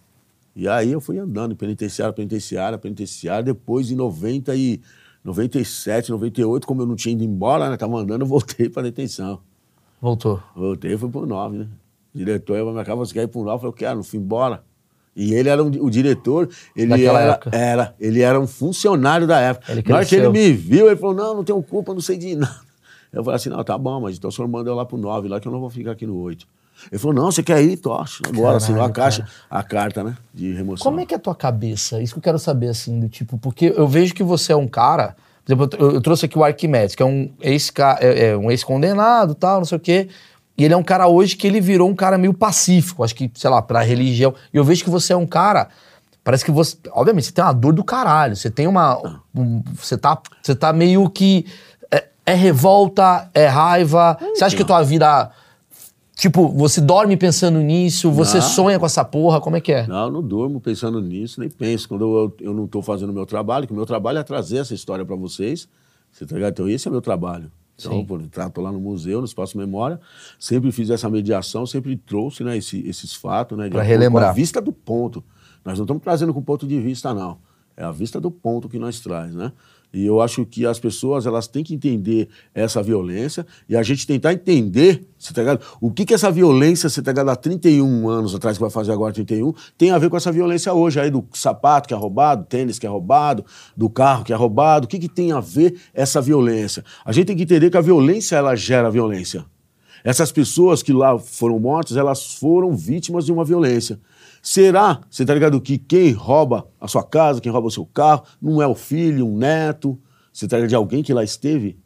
E 0.57 0.69
aí 0.69 0.93
eu 0.93 1.01
fui 1.01 1.19
andando, 1.19 1.55
penitenciária, 1.57 2.13
penitenciária, 2.13 2.79
penitenciária, 2.79 3.43
depois 3.43 3.91
em 3.91 3.97
90 3.97 4.55
e 4.55 4.81
97, 5.25 6.11
98, 6.11 6.67
como 6.67 6.83
eu 6.83 6.87
não 6.87 6.95
tinha 6.95 7.13
ido 7.13 7.25
embora, 7.25 7.71
né? 7.71 7.77
Tava 7.77 7.97
andando, 7.97 8.23
eu 8.23 8.27
voltei 8.27 8.69
pra 8.69 8.83
detenção. 8.83 9.41
Voltou. 10.01 10.43
Voltei 10.55 10.97
fui 10.97 11.09
pro 11.09 11.27
9, 11.27 11.57
né? 11.59 11.67
O 12.15 12.19
diretor 12.19 12.57
ia 12.57 12.63
pra 12.63 12.73
minha 12.73 12.85
casa, 12.85 12.97
você 12.99 13.15
quer 13.15 13.23
ir 13.23 13.29
pro 13.29 13.43
9? 13.43 13.55
Eu 13.55 13.59
falei, 13.59 13.69
eu 13.71 13.73
quero, 13.73 13.97
não 13.97 14.05
fui 14.05 14.19
embora. 14.19 14.63
E 15.17 15.33
ele 15.33 15.49
era 15.49 15.63
um- 15.63 15.69
o 15.85 15.91
diretor, 15.91 16.49
ele 16.77 16.89
Daquela 16.89 17.21
era, 17.21 17.33
época. 17.33 17.51
era, 17.57 17.95
ele 18.01 18.21
era 18.21 18.39
um 18.39 18.47
funcionário 18.47 19.27
da 19.27 19.41
época. 19.41 19.73
Ele 19.73 19.83
Na 19.87 19.97
hora 19.97 20.05
que 20.07 20.15
ele 20.17 20.29
me 20.29 20.53
viu, 20.53 20.87
ele 20.89 20.97
falou, 20.97 21.15
não, 21.15 21.37
não 21.37 21.45
tenho 21.45 21.63
culpa, 21.63 21.95
não 21.95 22.01
sei 22.01 22.17
de 22.17 22.35
nada. 22.37 22.61
Eu 23.15 23.25
falei 23.25 23.37
assim, 23.37 23.49
não, 23.49 23.63
tá 23.65 23.77
bom, 23.79 24.01
mas 24.01 24.17
então 24.17 24.29
o 24.29 24.33
senhor 24.33 24.49
manda 24.49 24.69
eu 24.71 24.75
lá 24.75 24.85
pro 24.85 24.97
9, 24.97 25.29
lá 25.29 25.41
que 25.41 25.49
eu 25.49 25.53
não 25.53 25.61
vou 25.61 25.71
ficar 25.71 25.93
aqui 25.93 26.07
no 26.07 26.17
8. 26.17 26.47
Ele 26.91 26.99
falou, 26.99 27.15
não, 27.15 27.31
você 27.31 27.43
quer 27.43 27.63
ir? 27.63 27.77
Tocha, 27.77 28.21
agora, 28.27 28.37
Caralho, 28.43 28.57
assinou 28.57 28.83
a 28.83 28.91
caixa, 28.91 29.23
cara. 29.23 29.33
a 29.49 29.63
carta, 29.63 30.03
né, 30.05 30.17
de 30.35 30.53
remoção. 30.53 30.83
Como 30.85 31.01
é 31.01 31.07
que 31.07 31.15
é 31.15 31.17
a 31.17 31.21
tua 31.21 31.35
cabeça? 31.35 32.03
Isso 32.03 32.13
que 32.15 32.19
eu 32.19 32.23
quero 32.23 32.39
saber, 32.39 32.69
assim, 32.69 32.99
do 32.99 33.09
tipo, 33.09 33.39
porque 33.39 33.73
eu 33.77 33.87
vejo 33.87 34.13
que 34.15 34.23
você 34.25 34.53
é 34.53 34.57
um 34.57 34.67
cara. 34.67 35.15
Por 35.45 35.53
exemplo, 35.53 35.79
eu, 35.79 35.93
eu 35.93 36.01
trouxe 36.01 36.25
aqui 36.27 36.37
o 36.39 36.43
Arquimedes, 36.43 36.95
que 36.97 37.03
é 37.03 37.07
um 37.07 37.31
ex 37.41 37.73
é, 38.01 38.29
é 38.31 38.37
um 38.37 38.51
ex-condenado 38.51 39.35
tal, 39.35 39.59
não 39.59 39.65
sei 39.65 39.77
o 39.77 39.81
quê. 39.81 40.09
E 40.57 40.65
ele 40.65 40.73
é 40.75 40.77
um 40.77 40.83
cara 40.83 41.07
hoje 41.07 41.37
que 41.37 41.47
ele 41.47 41.61
virou 41.61 41.89
um 41.89 41.95
cara 41.95 42.17
meio 42.17 42.33
pacífico, 42.33 43.03
acho 43.05 43.15
que, 43.15 43.31
sei 43.35 43.51
lá, 43.51 43.61
pra 43.61 43.83
religião. 43.83 44.35
E 44.53 44.57
eu 44.57 44.65
vejo 44.65 44.83
que 44.85 44.91
você 44.91 45.13
é 45.13 45.17
um 45.17 45.27
cara. 45.27 45.69
Parece 46.23 46.45
que 46.45 46.51
você. 46.51 46.77
Obviamente, 46.93 47.27
você 47.27 47.33
tem 47.33 47.45
uma 47.45 47.53
dor 47.53 47.73
do 47.73 47.85
caralho. 47.85 48.35
Você 48.35 48.51
tem 48.51 48.67
uma. 48.67 48.97
um- 49.35 49.63
você, 49.75 49.99
tá, 49.99 50.19
você 50.43 50.55
tá 50.55 50.73
meio 50.73 51.09
que. 51.11 51.45
É, 52.27 52.35
revolta, 52.35 53.29
é 53.35 53.47
raiva. 53.47 54.17
Você 54.35 54.45
acha 54.45 54.57
que 54.57 54.65
tua 54.65 54.83
vida. 54.83 55.31
Tipo, 56.17 56.49
você 56.49 56.81
dorme 56.81 57.17
pensando 57.17 57.59
nisso, 57.61 58.11
você 58.11 58.37
Não. 58.39 58.43
sonha 58.45 58.79
com 58.79 58.87
essa 58.87 59.05
porra, 59.05 59.41
como 59.41 59.57
é 59.57 59.61
que 59.61 59.73
é? 59.73 59.85
Não, 59.87 60.05
eu 60.07 60.11
não 60.13 60.23
durmo 60.23 60.61
pensando 60.61 61.01
nisso, 61.01 61.41
nem 61.41 61.51
penso. 61.51 61.89
Quando 61.89 62.03
eu, 62.05 62.37
eu 62.41 62.55
não 62.55 62.67
estou 62.67 62.81
fazendo 62.83 63.11
o 63.11 63.13
meu 63.13 63.27
trabalho, 63.27 63.67
que 63.67 63.73
o 63.73 63.77
meu 63.77 63.85
trabalho 63.85 64.19
é 64.19 64.23
trazer 64.23 64.59
essa 64.59 64.73
história 64.73 65.05
para 65.05 65.17
vocês, 65.17 65.69
você 66.13 66.25
tá 66.25 66.37
ligado? 66.37 66.53
Então, 66.53 66.69
esse 66.69 66.87
é 66.87 66.91
meu 66.91 67.01
trabalho. 67.01 67.51
Então, 67.77 68.05
pô, 68.07 68.17
eu 68.17 68.51
tô 68.51 68.61
lá 68.63 68.71
no 68.71 68.79
museu, 68.79 69.19
no 69.19 69.25
Espaço 69.25 69.59
Memória, 69.59 70.01
sempre 70.39 70.71
fiz 70.71 70.89
essa 70.89 71.11
mediação, 71.11 71.67
sempre 71.67 71.97
trouxe 71.97 72.45
né, 72.45 72.57
esse- 72.57 72.87
esses 72.87 73.13
fatos, 73.13 73.59
né? 73.59 73.69
Pra 73.69 73.81
acordo 73.81 73.85
com 73.85 73.91
relembrar. 74.01 74.31
A 74.31 74.33
vista 74.33 74.63
do 74.63 74.73
ponto. 74.73 75.23
Nós 75.65 75.77
não 75.79 75.85
estamos 75.85 76.01
trazendo 76.01 76.33
com 76.33 76.41
ponto 76.41 76.65
de 76.69 76.81
vista, 76.81 77.13
não. 77.13 77.39
É 77.77 77.85
a 77.85 77.91
vista 77.91 78.21
do 78.21 78.31
ponto 78.31 78.69
que 78.69 78.79
nós 78.79 79.01
traz, 79.01 79.35
né? 79.35 79.53
E 79.95 80.05
eu 80.05 80.21
acho 80.21 80.45
que 80.45 80.67
as 80.67 80.81
pessoas 80.81 81.25
elas 81.25 81.47
têm 81.47 81.63
que 81.63 81.73
entender 81.73 82.29
essa 82.53 82.83
violência 82.83 83.47
e 83.69 83.77
a 83.77 83.83
gente 83.83 84.05
tentar 84.05 84.33
entender, 84.33 85.07
tá 85.33 85.41
ligado? 85.41 85.65
O 85.81 85.93
que 85.93 86.05
que 86.05 86.13
essa 86.13 86.33
violência, 86.33 86.89
você 86.89 87.01
tá 87.01 87.13
ligado, 87.13 87.31
há 87.31 87.37
31 87.37 88.09
anos 88.09 88.35
atrás, 88.35 88.57
que 88.57 88.61
vai 88.61 88.71
fazer 88.71 88.91
agora 88.91 89.13
31, 89.13 89.53
tem 89.79 89.93
a 89.93 89.99
ver 89.99 90.11
com 90.11 90.17
essa 90.17 90.33
violência 90.33 90.73
hoje 90.73 90.99
aí 90.99 91.11
do 91.13 91.25
sapato 91.33 91.87
que 91.87 91.95
é 91.95 91.97
roubado, 91.97 92.45
tênis 92.45 92.77
que 92.77 92.87
é 92.87 92.91
roubado, 92.91 93.45
do 93.77 93.89
carro 93.89 94.25
que 94.25 94.33
é 94.33 94.37
roubado. 94.37 94.87
O 94.87 94.89
que 94.89 94.99
que 94.99 95.09
tem 95.09 95.31
a 95.31 95.39
ver 95.39 95.81
essa 95.95 96.21
violência? 96.21 96.85
A 97.05 97.13
gente 97.13 97.27
tem 97.27 97.37
que 97.37 97.45
entender 97.45 97.71
que 97.71 97.77
a 97.77 97.81
violência 97.81 98.35
ela 98.35 98.57
gera 98.57 98.91
violência. 98.91 99.47
Essas 100.03 100.33
pessoas 100.33 100.83
que 100.83 100.93
lá 100.93 101.17
foram 101.19 101.59
mortas, 101.61 101.97
elas 101.97 102.35
foram 102.35 102.77
vítimas 102.77 103.25
de 103.25 103.33
uma 103.33 103.45
violência. 103.45 103.99
Será, 104.45 105.01
você 105.09 105.25
tá 105.25 105.33
ligado, 105.33 105.59
que 105.59 105.79
quem 105.79 106.13
rouba 106.13 106.69
a 106.79 106.87
sua 106.87 107.03
casa, 107.03 107.41
quem 107.41 107.51
rouba 107.51 107.69
o 107.69 107.71
seu 107.71 107.87
carro, 107.87 108.25
não 108.43 108.61
é 108.61 108.67
o 108.67 108.75
filho, 108.75 109.27
um 109.27 109.39
neto, 109.39 109.99
você 110.31 110.47
tá 110.47 110.57
ligado, 110.57 110.69
de 110.69 110.75
alguém 110.75 111.03
que 111.03 111.15
lá 111.15 111.25
esteve 111.25 111.79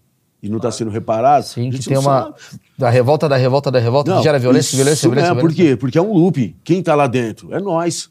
e 0.42 0.48
não 0.48 0.56
está 0.56 0.72
sendo 0.72 0.90
reparado? 0.90 1.46
Sim, 1.46 1.70
que 1.70 1.78
tem 1.78 1.94
não 1.94 2.00
uma. 2.00 2.22
sabe. 2.24 2.34
Da 2.76 2.90
revolta, 2.90 3.28
da 3.28 3.36
revolta, 3.36 3.70
da 3.70 3.78
revolta, 3.78 4.16
que 4.16 4.22
gera 4.24 4.40
violência, 4.40 4.70
isso 4.70 4.76
violência, 4.76 5.08
violência. 5.08 5.34
mesmo. 5.34 5.40
violência. 5.40 5.64
Por 5.64 5.70
quê? 5.70 5.76
Porque 5.76 5.98
é 5.98 6.02
um 6.02 6.12
loop. 6.12 6.56
Quem 6.64 6.82
tá 6.82 6.96
lá 6.96 7.06
dentro? 7.06 7.54
É 7.54 7.60
nós. 7.60 8.10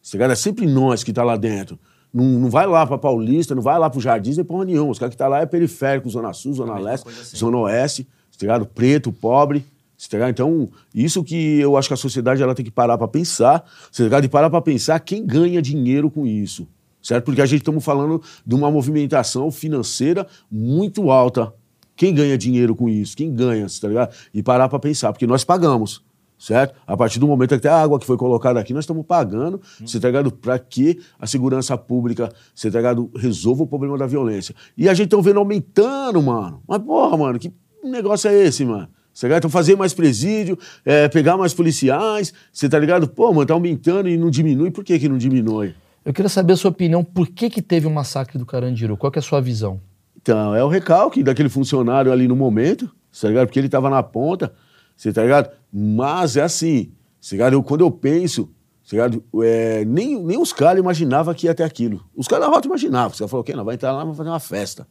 Você 0.00 0.16
ligado? 0.16 0.30
É 0.30 0.36
sempre 0.36 0.66
nós 0.66 1.02
que 1.02 1.12
tá 1.12 1.24
lá 1.24 1.36
dentro. 1.36 1.76
Não, 2.14 2.24
não 2.24 2.48
vai 2.48 2.68
lá 2.68 2.86
pra 2.86 2.96
Paulista, 2.96 3.56
não 3.56 3.62
vai 3.62 3.76
lá 3.76 3.90
pro 3.90 4.00
Jardins, 4.00 4.36
nem 4.36 4.46
porra 4.46 4.66
nenhuma. 4.66 4.92
Os 4.92 5.00
caras 5.00 5.12
que 5.12 5.18
tá 5.18 5.26
lá 5.26 5.40
é 5.40 5.46
periférico, 5.46 6.08
Zona 6.08 6.32
Sul, 6.32 6.54
Zona 6.54 6.78
Leste, 6.78 7.08
assim. 7.08 7.36
Zona 7.36 7.56
Oeste, 7.58 8.04
tá 8.04 8.38
ligado? 8.42 8.66
Preto, 8.66 9.12
pobre. 9.12 9.64
Tá? 10.08 10.30
Então, 10.30 10.70
isso 10.94 11.22
que 11.22 11.60
eu 11.60 11.76
acho 11.76 11.88
que 11.88 11.94
a 11.94 11.96
sociedade 11.96 12.42
ela 12.42 12.54
tem 12.54 12.64
que 12.64 12.70
parar 12.70 12.96
pra 12.96 13.06
pensar, 13.06 13.60
tá? 13.60 14.18
E 14.22 14.28
parar 14.28 14.48
pra 14.48 14.60
pensar 14.60 14.98
quem 15.00 15.26
ganha 15.26 15.60
dinheiro 15.60 16.10
com 16.10 16.26
isso, 16.26 16.66
certo? 17.02 17.26
Porque 17.26 17.42
a 17.42 17.46
gente 17.46 17.60
estamos 17.60 17.84
falando 17.84 18.22
de 18.46 18.54
uma 18.54 18.70
movimentação 18.70 19.50
financeira 19.50 20.26
muito 20.50 21.10
alta. 21.10 21.52
Quem 21.94 22.14
ganha 22.14 22.38
dinheiro 22.38 22.74
com 22.74 22.88
isso? 22.88 23.14
Quem 23.14 23.34
ganha, 23.34 23.66
tá 23.80 23.88
ligado? 23.88 24.14
E 24.32 24.42
parar 24.42 24.70
pra 24.70 24.78
pensar, 24.78 25.12
porque 25.12 25.26
nós 25.26 25.44
pagamos, 25.44 26.02
certo? 26.38 26.74
A 26.86 26.96
partir 26.96 27.18
do 27.18 27.26
momento 27.26 27.50
que 27.50 27.56
até 27.56 27.68
a 27.68 27.82
água 27.82 27.98
que 27.98 28.06
foi 28.06 28.16
colocada 28.16 28.58
aqui, 28.58 28.72
nós 28.72 28.84
estamos 28.84 29.04
pagando, 29.04 29.60
você 29.84 30.00
tá 30.00 30.08
ligado? 30.08 30.32
Pra 30.32 30.58
que 30.58 30.98
a 31.18 31.26
segurança 31.26 31.76
pública, 31.76 32.32
você 32.54 32.70
tá 32.70 32.78
ligado? 32.78 33.10
Resolva 33.14 33.64
o 33.64 33.66
problema 33.66 33.98
da 33.98 34.06
violência. 34.06 34.54
E 34.78 34.88
a 34.88 34.94
gente 34.94 35.10
tá 35.10 35.20
vendo 35.20 35.40
aumentando, 35.40 36.22
mano. 36.22 36.62
Mas, 36.66 36.78
porra, 36.78 37.18
mano, 37.18 37.38
que 37.38 37.52
negócio 37.84 38.30
é 38.30 38.46
esse, 38.46 38.64
mano? 38.64 38.88
Tá? 39.28 39.36
Então, 39.36 39.50
fazer 39.50 39.76
mais 39.76 39.92
presídio, 39.92 40.58
é, 40.84 41.08
pegar 41.08 41.36
mais 41.36 41.52
policiais, 41.52 42.32
você 42.52 42.68
tá 42.68 42.78
ligado? 42.78 43.08
Pô, 43.08 43.32
mano, 43.32 43.46
tá 43.46 43.54
aumentando 43.54 44.08
e 44.08 44.16
não 44.16 44.30
diminui. 44.30 44.70
Por 44.70 44.84
que 44.84 44.98
que 44.98 45.08
não 45.08 45.18
diminui? 45.18 45.74
Eu 46.04 46.12
queria 46.12 46.28
saber 46.28 46.54
a 46.54 46.56
sua 46.56 46.70
opinião, 46.70 47.04
por 47.04 47.28
que 47.28 47.50
que 47.50 47.60
teve 47.60 47.86
o 47.86 47.90
massacre 47.90 48.38
do 48.38 48.46
Carandiru? 48.46 48.96
Qual 48.96 49.12
que 49.12 49.18
é 49.18 49.20
a 49.20 49.22
sua 49.22 49.40
visão? 49.40 49.80
Então, 50.20 50.54
é 50.54 50.64
o 50.64 50.68
recalque 50.68 51.22
daquele 51.22 51.48
funcionário 51.48 52.10
ali 52.12 52.26
no 52.26 52.36
momento, 52.36 52.90
tá 53.20 53.28
ligado? 53.28 53.46
Porque 53.46 53.58
ele 53.58 53.68
tava 53.68 53.90
na 53.90 54.02
ponta, 54.02 54.52
você 54.96 55.12
tá 55.12 55.22
ligado? 55.22 55.50
Mas 55.72 56.36
é 56.36 56.42
assim, 56.42 56.92
tá 57.20 57.28
ligado? 57.32 57.52
Eu, 57.54 57.62
quando 57.62 57.82
eu 57.82 57.90
penso, 57.90 58.46
tá 58.88 58.92
ligado? 58.92 59.22
É, 59.42 59.84
nem, 59.84 60.22
nem 60.22 60.40
os 60.40 60.52
caras 60.52 60.78
imaginavam 60.78 61.32
que 61.34 61.46
ia 61.46 61.54
ter 61.54 61.62
aquilo. 61.62 62.02
Os 62.14 62.26
caras 62.26 62.46
da 62.46 62.52
rota 62.52 62.66
imaginavam. 62.66 63.10
Você 63.10 63.26
falou, 63.28 63.42
ok, 63.42 63.54
não, 63.54 63.64
vai 63.64 63.74
entrar 63.74 63.92
lá, 63.92 64.04
vai 64.04 64.14
fazer 64.14 64.28
uma 64.30 64.40
festa. 64.40 64.86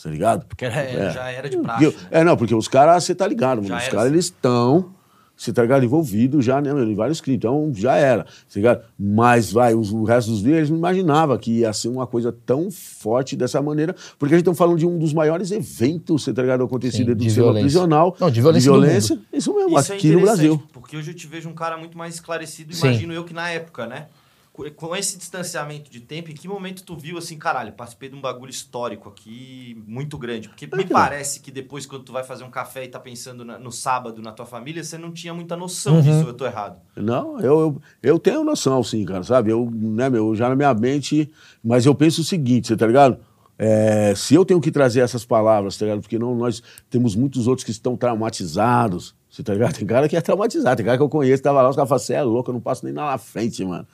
Tá 0.00 0.10
ligado? 0.10 0.46
Porque 0.46 0.64
era- 0.64 1.10
já 1.10 1.30
era 1.30 1.48
de 1.48 1.56
praxe, 1.58 1.84
Porque- 1.84 1.98
né? 2.04 2.08
É, 2.10 2.24
não, 2.24 2.36
porque 2.36 2.54
os 2.54 2.66
caras, 2.68 3.04
você 3.04 3.14
tá 3.14 3.26
ligado, 3.26 3.62
mano. 3.62 3.74
Os 3.76 3.84
caras, 3.88 4.00
assim. 4.06 4.12
eles 4.14 4.24
estão, 4.24 4.90
você 5.36 5.52
tá 5.52 5.62
ligado, 5.62 5.84
envolvidos 5.84 6.44
já, 6.44 6.60
né, 6.60 6.70
em 6.70 6.94
vários 6.94 7.20
crimes. 7.20 7.38
Então, 7.38 7.70
já 7.74 7.94
era, 7.96 8.24
tá 8.24 8.30
ligado? 8.56 8.82
Mas, 8.98 9.52
vai, 9.52 9.74
os- 9.74 9.92
o 9.92 10.02
resto 10.04 10.30
dos 10.30 10.42
dias, 10.42 10.56
eles 10.56 10.70
não 10.70 10.78
imaginavam 10.78 11.36
que 11.38 11.58
ia 11.60 11.72
ser 11.72 11.88
uma 11.88 12.06
coisa 12.06 12.34
tão 12.46 12.70
forte 12.70 13.36
dessa 13.36 13.60
maneira, 13.62 13.94
porque 14.18 14.34
a 14.34 14.38
gente 14.38 14.46
tá 14.46 14.54
falando 14.54 14.78
de 14.78 14.86
um 14.86 14.98
dos 14.98 15.12
maiores 15.12 15.50
eventos, 15.50 16.22
você 16.24 16.32
tá 16.32 16.42
ligado, 16.42 16.64
acontecido 16.64 16.98
Sim, 16.98 17.04
dentro 17.04 17.16
do 17.16 17.24
de 17.24 17.30
sistema 17.30 17.52
prisional. 17.52 18.16
Não, 18.18 18.30
de 18.30 18.40
violência 18.40 18.72
do 18.72 18.80
violência, 18.80 19.18
isso 19.32 19.54
mesmo, 19.54 19.78
Isso 19.78 19.92
é 19.92 19.96
aqui 19.96 20.06
no 20.08 20.12
interessante, 20.14 20.36
Brasil. 20.48 20.62
Porque 20.72 20.96
hoje 20.96 21.10
eu 21.10 21.14
te 21.14 21.26
vejo 21.26 21.48
um 21.48 21.54
cara 21.54 21.76
muito 21.76 21.96
mais 21.98 22.14
esclarecido, 22.14 22.72
Sim. 22.74 22.86
imagino 22.88 23.12
eu 23.12 23.24
que 23.24 23.34
na 23.34 23.50
época, 23.50 23.86
né? 23.86 24.06
Com- 24.52 24.94
esse 24.94 25.16
distanciamento 25.16 25.90
de 25.90 25.98
tempo, 26.00 26.30
em 26.30 26.34
que 26.34 26.46
momento 26.46 26.82
tu 26.84 26.94
viu 26.94 27.16
assim, 27.16 27.38
caralho, 27.38 27.72
participei 27.72 28.10
de 28.10 28.14
um 28.14 28.20
bagulho 28.20 28.50
histórico 28.50 29.08
aqui 29.08 29.82
muito 29.86 30.18
grande? 30.18 30.48
Porque 30.50 30.66
me 30.76 30.84
parece 30.84 31.40
que 31.40 31.50
depois, 31.50 31.86
quando 31.86 32.04
tu 32.04 32.12
vai 32.12 32.22
fazer 32.22 32.44
um 32.44 32.50
café 32.50 32.84
e 32.84 32.88
tá 32.88 33.00
pensando 33.00 33.46
na- 33.46 33.58
no 33.58 33.72
sábado 33.72 34.20
na 34.20 34.30
tua 34.30 34.44
família, 34.44 34.84
você 34.84 34.98
não 34.98 35.10
tinha 35.10 35.32
muita 35.32 35.56
noção 35.56 35.94
Uhum. 35.96 36.02
disso, 36.02 36.26
eu 36.28 36.34
tô 36.34 36.44
errado. 36.44 36.78
Não, 36.94 37.40
eu, 37.40 37.58
eu, 37.60 37.82
eu 38.02 38.18
tenho 38.18 38.44
noção, 38.44 38.82
sim, 38.82 39.02
cara, 39.06 39.22
sabe? 39.22 39.50
Eu, 39.50 39.70
né, 39.72 40.10
meu, 40.10 40.36
já 40.36 40.50
na 40.50 40.54
minha 40.54 40.74
mente, 40.74 41.30
mas 41.64 41.86
eu 41.86 41.94
penso 41.94 42.20
o 42.20 42.24
seguinte, 42.24 42.68
você 42.68 42.76
tá 42.76 42.86
ligado? 42.86 43.16
É, 43.58 44.12
se 44.14 44.34
eu 44.34 44.44
tenho 44.44 44.60
que 44.60 44.70
trazer 44.70 45.00
essas 45.00 45.24
palavras, 45.24 45.78
tá 45.78 45.86
ligado? 45.86 46.02
Porque 46.02 46.18
não, 46.18 46.34
nós 46.34 46.62
temos 46.90 47.14
muitos 47.16 47.46
outros 47.46 47.64
que 47.64 47.70
estão 47.70 47.96
traumatizados, 47.96 49.14
Você 49.30 49.42
tá 49.42 49.54
ligado? 49.54 49.74
Tem 49.78 49.86
cara 49.86 50.06
que 50.10 50.14
é 50.16 50.20
traumatizado. 50.20 50.76
Tem 50.76 50.84
cara 50.84 50.98
que 50.98 51.02
eu 51.02 51.08
conheço, 51.08 51.42
tava 51.42 51.62
lá, 51.62 51.70
os 51.70 51.74
caras 51.76 51.88
falam, 51.88 52.04
você 52.04 52.12
é 52.12 52.22
louco, 52.22 52.50
eu 52.50 52.52
não 52.52 52.60
passo 52.60 52.84
nem 52.84 52.92
na 52.92 53.16
frente, 53.16 53.64
mano. 53.64 53.86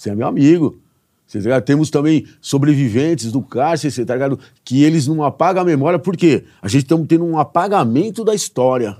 Você 0.00 0.08
é 0.08 0.14
meu 0.14 0.26
amigo. 0.26 0.80
Você 1.26 1.42
tá? 1.42 1.60
Temos 1.60 1.90
também 1.90 2.26
sobreviventes 2.40 3.30
do 3.30 3.42
cárcere, 3.42 3.92
você 3.92 4.02
tá 4.02 4.14
ligado? 4.14 4.38
Que 4.64 4.82
eles 4.82 5.06
não 5.06 5.22
apagam 5.22 5.60
a 5.60 5.64
memória, 5.64 5.98
por 5.98 6.16
quê? 6.16 6.44
A 6.62 6.68
gente 6.68 6.84
estamos 6.84 7.06
tendo 7.06 7.22
um 7.22 7.38
apagamento 7.38 8.24
da 8.24 8.34
história. 8.34 8.96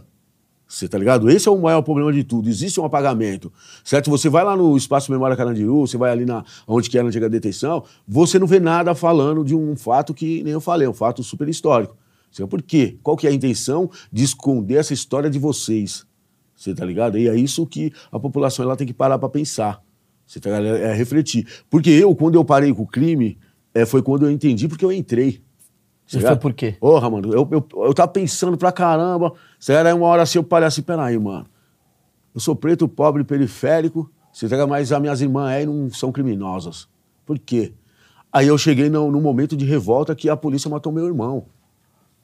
Você 0.68 0.86
tá 0.86 0.98
ligado? 0.98 1.30
Esse 1.30 1.48
é 1.48 1.50
o 1.50 1.58
maior 1.58 1.80
problema 1.80 2.12
de 2.12 2.22
tudo. 2.22 2.50
Existe 2.50 2.78
um 2.78 2.84
apagamento. 2.84 3.50
Certo? 3.82 4.10
Você 4.10 4.28
vai 4.28 4.44
lá 4.44 4.54
no 4.54 4.76
Espaço 4.76 5.10
Memória 5.10 5.34
Carandiru, 5.34 5.86
você 5.86 5.96
vai 5.96 6.10
ali 6.10 6.26
na 6.26 6.44
onde 6.68 6.90
que 6.90 6.98
era 6.98 7.08
antiga 7.08 7.30
detenção, 7.30 7.82
você 8.06 8.38
não 8.38 8.46
vê 8.46 8.60
nada 8.60 8.94
falando 8.94 9.42
de 9.42 9.54
um 9.54 9.74
fato 9.76 10.12
que 10.12 10.42
nem 10.42 10.52
eu 10.52 10.60
falei, 10.60 10.86
um 10.86 10.92
fato 10.92 11.22
super 11.22 11.48
histórico. 11.48 11.96
Você, 12.30 12.46
por 12.46 12.60
quê? 12.60 12.98
Qual 13.02 13.16
que 13.16 13.26
é 13.26 13.30
a 13.30 13.32
intenção 13.32 13.90
de 14.12 14.22
esconder 14.22 14.74
essa 14.74 14.92
história 14.92 15.30
de 15.30 15.38
vocês? 15.38 16.04
Você 16.54 16.74
tá 16.74 16.84
ligado? 16.84 17.16
E 17.16 17.26
é 17.26 17.34
isso 17.34 17.66
que 17.66 17.90
a 18.12 18.20
população 18.20 18.66
ela 18.66 18.76
tem 18.76 18.86
que 18.86 18.92
parar 18.92 19.18
para 19.18 19.30
pensar. 19.30 19.82
Você 20.30 20.38
tá 20.38 20.60
ligado? 20.60 20.76
É, 20.76 20.92
refletir. 20.94 21.44
Porque 21.68 21.90
eu, 21.90 22.14
quando 22.14 22.36
eu 22.36 22.44
parei 22.44 22.72
com 22.72 22.82
o 22.82 22.86
crime, 22.86 23.36
é, 23.74 23.84
foi 23.84 24.00
quando 24.00 24.26
eu 24.26 24.30
entendi 24.30 24.68
porque 24.68 24.84
eu 24.84 24.92
entrei. 24.92 25.42
Você 26.06 26.20
foi 26.20 26.36
por 26.36 26.52
quê? 26.52 26.76
Porra, 26.78 27.10
mano, 27.10 27.32
eu, 27.34 27.48
eu, 27.50 27.68
eu 27.84 27.92
tava 27.92 28.12
pensando 28.12 28.56
pra 28.56 28.70
caramba. 28.70 29.32
Sério, 29.58 29.88
aí 29.88 29.92
uma 29.92 30.06
hora 30.06 30.22
assim 30.22 30.38
eu 30.38 30.44
parei 30.44 30.68
assim, 30.68 30.82
peraí, 30.82 31.18
mano. 31.18 31.46
Eu 32.32 32.40
sou 32.40 32.54
preto, 32.54 32.86
pobre, 32.86 33.24
periférico. 33.24 34.08
Você 34.32 34.48
pega, 34.48 34.68
mas 34.68 34.92
as 34.92 35.00
minhas 35.00 35.20
irmãs 35.20 35.48
aí 35.48 35.66
não 35.66 35.90
são 35.90 36.12
criminosas. 36.12 36.88
Por 37.26 37.36
quê? 37.36 37.72
Aí 38.32 38.46
eu 38.46 38.56
cheguei 38.56 38.88
no, 38.88 39.10
no 39.10 39.20
momento 39.20 39.56
de 39.56 39.64
revolta 39.64 40.14
que 40.14 40.28
a 40.28 40.36
polícia 40.36 40.70
matou 40.70 40.92
meu 40.92 41.06
irmão. 41.06 41.46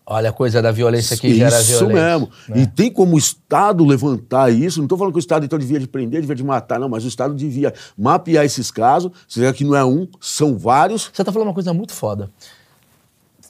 Olha 0.09 0.31
a 0.31 0.33
coisa 0.33 0.63
da 0.63 0.71
violência 0.71 1.17
que 1.17 1.35
gera 1.35 1.51
violência. 1.51 1.75
Isso 1.75 1.87
mesmo. 1.89 2.31
Né? 2.49 2.63
E 2.63 2.67
tem 2.69 2.93
como 2.93 3.17
o 3.17 3.19
Estado 3.19 3.85
levantar 3.85 4.53
isso. 4.53 4.79
Não 4.79 4.85
estou 4.85 4.97
falando 4.97 5.13
que 5.13 5.19
o 5.19 5.21
Estado 5.21 5.45
então 5.45 5.59
devia 5.59 5.81
de 5.81 5.89
prender, 5.89 6.21
devia 6.21 6.37
de 6.37 6.45
matar, 6.45 6.79
não, 6.79 6.89
mas 6.89 7.05
o 7.05 7.09
Estado 7.09 7.35
devia 7.35 7.75
mapear 7.99 8.45
esses 8.45 8.71
casos. 8.71 9.11
Você 9.27 9.53
que 9.53 9.65
não 9.65 9.75
é 9.75 9.85
um, 9.85 10.07
são 10.21 10.57
vários. 10.57 11.11
Você 11.13 11.23
está 11.23 11.33
falando 11.33 11.49
uma 11.49 11.55
coisa 11.55 11.75
muito 11.75 11.93
foda. 11.93 12.31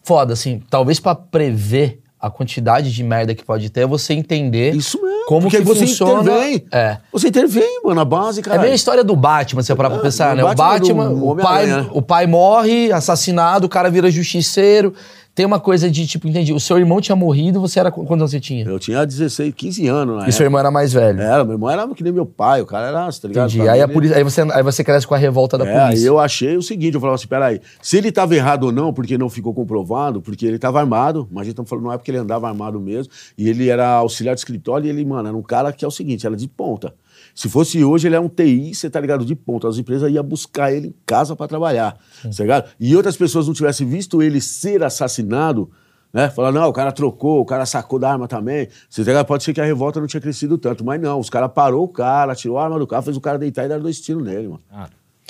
Foda, 0.03 0.33
assim, 0.33 0.63
talvez 0.71 0.99
para 0.99 1.15
prever 1.15 2.01
a 2.19 2.31
quantidade 2.31 2.91
de 2.91 3.05
merda 3.05 3.35
que 3.35 3.45
pode 3.45 3.69
ter, 3.69 3.83
é 3.83 3.87
você 3.87 4.15
entender 4.15 4.75
isso 4.75 5.01
mesmo, 5.03 5.27
como 5.27 5.51
que 5.51 5.61
você 5.61 5.87
funciona. 5.87 6.23
Intervém. 6.23 6.67
É. 6.73 6.97
Você 7.13 7.29
intervém, 7.29 7.81
mano, 7.85 8.01
a 8.01 8.05
base, 8.05 8.41
cara. 8.41 8.57
É 8.57 8.61
meio 8.61 8.73
a 8.73 8.77
história 8.77 9.05
do 9.05 9.15
Batman, 9.15 9.63
você 9.63 9.75
parar 9.75 9.91
pra 9.91 9.99
É, 9.99 10.03
pensar, 10.03 10.33
o 10.33 10.37
né? 10.37 10.43
O 10.45 10.55
Batman 10.55 11.05
Batman, 11.05 11.09
do 11.11 11.29
o, 11.29 11.37
pai, 11.37 11.65
Homem-Aranha. 11.65 11.91
o 11.93 12.01
pai 12.03 12.27
morre, 12.27 12.91
assassinado, 12.91 13.67
o 13.67 13.69
cara 13.69 13.91
vira 13.91 14.11
justiceiro. 14.11 14.95
Tem 15.37 15.45
uma 15.45 15.61
coisa 15.61 15.91
de, 15.91 16.07
tipo, 16.07 16.26
entendi, 16.26 16.55
o 16.55 16.59
seu 16.59 16.78
irmão 16.78 16.99
tinha 16.99 17.14
morrido, 17.14 17.61
você 17.61 17.78
era... 17.78 17.91
Quantos 17.93 18.11
anos 18.11 18.30
você 18.30 18.41
tinha? 18.41 18.64
Eu 18.64 18.78
tinha 18.78 19.05
16, 19.05 19.53
15 19.55 19.87
anos, 19.87 20.22
né? 20.22 20.30
E 20.30 20.32
seu 20.32 20.45
irmão 20.45 20.59
era 20.59 20.70
mais 20.70 20.95
velho. 20.95 21.20
Era, 21.20 21.45
meu 21.45 21.53
irmão 21.53 21.68
era 21.68 21.87
que 21.89 22.03
nem 22.03 22.11
meu 22.11 22.24
pai, 22.24 22.62
o 22.62 22.66
cara 22.66 22.87
era, 22.89 23.12
tá 23.12 23.28
ligado? 23.28 23.51
Entendi. 23.51 23.68
Aí, 23.68 23.82
a 23.82 23.87
polícia, 23.87 24.16
aí, 24.16 24.24
você, 24.24 24.41
aí 24.41 24.62
você 24.62 24.82
cresce 24.82 25.07
com 25.07 25.14
a 25.14 25.18
revolta 25.18 25.59
da 25.59 25.66
É, 25.66 25.78
aí 25.78 25.87
polícia. 25.89 26.07
eu 26.07 26.18
achei 26.18 26.57
o 26.57 26.62
seguinte, 26.62 26.95
eu 26.95 27.01
falava 27.01 27.16
assim, 27.16 27.28
peraí, 27.28 27.61
se 27.82 27.99
ele 27.99 28.09
estava 28.09 28.34
errado 28.34 28.64
ou 28.64 28.72
não, 28.72 28.95
porque 28.95 29.18
não 29.18 29.28
ficou 29.28 29.53
comprovado, 29.53 30.22
porque 30.22 30.47
ele 30.47 30.57
estava 30.57 30.80
armado, 30.80 31.28
mas 31.30 31.43
a 31.43 31.45
gente 31.45 31.53
estamos 31.53 31.68
falando, 31.68 31.84
não 31.84 31.93
é 31.93 31.99
porque 31.99 32.11
ele 32.11 32.18
andava 32.18 32.49
armado 32.49 32.80
mesmo, 32.80 33.12
e 33.37 33.47
ele 33.51 33.68
era 33.68 33.87
auxiliar 33.91 34.34
de 34.34 34.41
escritório, 34.41 34.87
e 34.87 34.89
ele, 34.89 35.05
mano, 35.05 35.28
era 35.28 35.37
um 35.37 35.43
cara 35.43 35.70
que 35.70 35.84
é 35.84 35.89
o 35.89 35.91
seguinte, 35.91 36.26
era 36.26 36.34
de 36.34 36.49
ponta. 36.49 36.95
Se 37.37 37.51
fosse 37.51 37.84
hoje, 37.84 38.09
ele 38.09 38.16
é 38.16 38.20
um 38.20 38.28
TI, 38.30 38.74
você 38.74 38.89
tá 38.89 38.99
ligado, 38.99 39.22
de 39.24 39.34
ponta. 39.37 39.68
As 39.68 39.76
empresas 39.76 40.11
iam 40.11 40.24
buscar 40.24 40.72
ele 40.72 40.89
em 40.89 40.95
casa 41.05 41.37
para 41.37 41.47
trabalhar, 41.47 41.93
tá 42.22 42.43
ligado? 42.43 42.70
E 42.80 42.97
outras 42.97 43.14
pessoas 43.16 43.47
não 43.47 43.53
tivessem 43.53 43.87
visto 43.87 44.22
ele 44.22 44.41
ser 44.41 44.82
assassinado, 44.82 45.70
né? 46.12 46.30
Falar, 46.30 46.51
não, 46.51 46.66
o 46.66 46.72
cara 46.72 46.91
trocou, 46.93 47.41
o 47.43 47.45
cara 47.45 47.66
sacou 47.66 47.99
da 47.99 48.11
arma 48.11 48.26
também. 48.26 48.68
Você 48.89 49.05
tá 49.05 49.11
ligado? 49.11 49.26
Pode 49.26 49.45
ser 49.45 49.53
que 49.53 49.61
a 49.61 49.64
revolta 49.66 50.01
não 50.01 50.07
tinha 50.07 50.20
crescido 50.20 50.57
tanto, 50.57 50.82
mas 50.82 50.99
não, 50.99 51.20
os 51.20 51.28
caras 51.28 51.51
parou 51.55 51.84
o 51.84 51.89
cara, 51.89 52.34
tirou 52.34 52.57
a 52.57 52.64
arma 52.64 52.78
do 52.78 52.87
carro, 52.87 53.03
fez 53.03 53.18
o 53.18 53.20
cara 53.20 53.39
deitar 53.39 53.66
e 53.66 53.68
deram 53.68 53.82
dois 53.82 54.01
tiros 54.01 54.24
nele, 54.24 54.49
mano. 54.49 54.61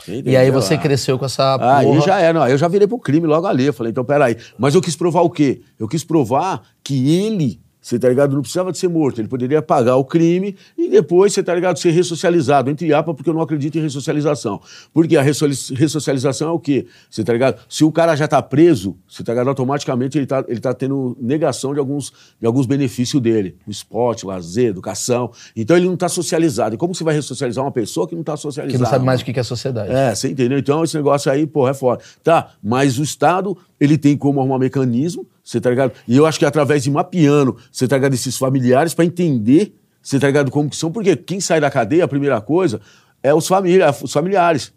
E 0.07 0.37
aí 0.37 0.51
você 0.51 0.75
Ah. 0.75 0.79
cresceu 0.79 1.19
com 1.19 1.25
essa 1.25 1.57
Aí 1.79 1.87
porra. 1.87 2.01
já 2.03 2.21
era, 2.21 2.33
não, 2.35 2.43
aí 2.43 2.53
eu 2.53 2.59
já 2.59 2.69
virei 2.69 2.87
pro 2.87 2.99
crime 3.01 3.27
logo 3.27 3.47
ali. 3.49 3.65
Eu 3.65 3.73
falei, 3.73 3.91
então 3.91 4.05
peraí. 4.05 4.37
Mas 4.57 4.75
eu 4.77 4.81
quis 4.81 4.95
provar 4.95 5.23
o 5.23 5.31
quê? 5.31 5.63
Eu 5.77 5.89
quis 5.89 6.05
provar 6.05 6.63
que 6.85 7.17
ele, 7.17 7.61
você 7.87 8.01
tá 8.01 8.09
ligado, 8.09 8.35
não 8.35 8.43
precisava 8.43 8.73
de 8.73 8.79
ser 8.79 8.89
morto. 8.89 9.21
Ele 9.21 9.29
poderia 9.29 9.63
pagar 9.63 9.95
o 9.95 10.05
crime 10.05 10.57
e 10.77 10.89
depois, 10.89 11.33
você 11.33 11.41
tá 11.41 11.55
ligado, 11.55 11.79
ser 11.79 11.93
ressocializado. 11.93 12.69
Entre 12.69 12.93
aspas, 12.93 13.15
porque 13.15 13.31
eu 13.31 13.35
não 13.35 13.41
acredito 13.41 13.79
em 13.79 13.81
ressocialização. 13.81 14.61
Porque 14.93 15.17
a 15.17 15.23
ressocialização 15.23 16.49
é 16.49 16.51
o 16.51 16.59
quê? 16.59 16.89
Você 17.09 17.23
tá 17.23 17.33
ligado? 17.33 17.61
Se 17.69 17.85
o 17.85 17.93
cara 17.93 18.17
já 18.17 18.27
tá 18.27 18.43
preso, 18.43 18.97
você 19.09 19.23
tá 19.23 19.31
ligado, 19.33 19.47
automaticamente 19.51 20.19
ele 20.19 20.27
tá, 20.27 20.45
ele 20.49 20.59
tá 20.59 20.75
tendo 20.75 21.17
negação 21.21 21.73
de 21.73 21.79
alguns, 21.79 22.13
de 22.41 22.47
alguns 22.49 22.67
benefícios 22.67 23.23
dele. 23.23 23.57
O 23.65 23.71
esporte, 23.71 24.27
lazer, 24.27 24.71
educação. 24.71 25.31
Então 25.55 25.77
ele 25.77 25.87
não 25.87 25.97
tá 25.97 26.09
socializado. 26.09 26.75
E 26.75 26.79
como 26.79 26.93
você 26.93 27.05
vai 27.05 27.15
ressocializar 27.15 27.65
uma 27.65 27.71
pessoa 27.71 28.09
que 28.09 28.17
não 28.17 28.25
tá 28.25 28.37
socializada? 28.37 28.77
Que 28.77 28.83
não 28.83 28.91
sabe 28.91 29.05
mais 29.05 29.21
o 29.21 29.25
que 29.25 29.39
é 29.39 29.43
sociedade. 29.45 29.93
É, 29.93 30.13
você 30.13 30.29
entendeu? 30.29 30.59
Então 30.59 30.83
esse 30.83 30.97
negócio 30.97 31.31
aí, 31.31 31.47
porra, 31.47 31.71
é 31.71 31.75
foda. 31.75 32.03
Tá, 32.25 32.51
mas 32.61 32.99
o 32.99 33.05
Estado, 33.05 33.57
ele 33.79 33.97
tem 33.97 34.17
como 34.17 34.41
arrumar 34.41 34.59
mecanismo, 34.59 35.25
você 35.47 35.61
tá 35.61 35.71
ligado? 35.71 35.93
E 36.09 36.17
eu 36.17 36.27
acho 36.27 36.41
que 36.41 36.45
através 36.45 36.83
de 36.83 36.91
mapeando, 36.91 37.57
você 37.71 37.87
tá 37.87 37.95
ligado, 37.95 38.15
esses 38.15 38.37
familiares, 38.37 38.95
pra 38.95 39.05
entender, 39.05 39.77
você 40.03 40.19
tá 40.19 40.27
ligado, 40.27 40.51
como 40.51 40.69
que 40.69 40.75
são, 40.75 40.91
porque 40.91 41.15
quem 41.15 41.39
sai 41.41 41.61
da 41.61 41.71
cadeia, 41.71 42.03
a 42.03 42.09
primeira 42.09 42.41
coisa, 42.41 42.81
é 43.23 43.33
os, 43.33 43.47
família, 43.47 43.95
os 44.03 44.13
familiares. 44.13 44.75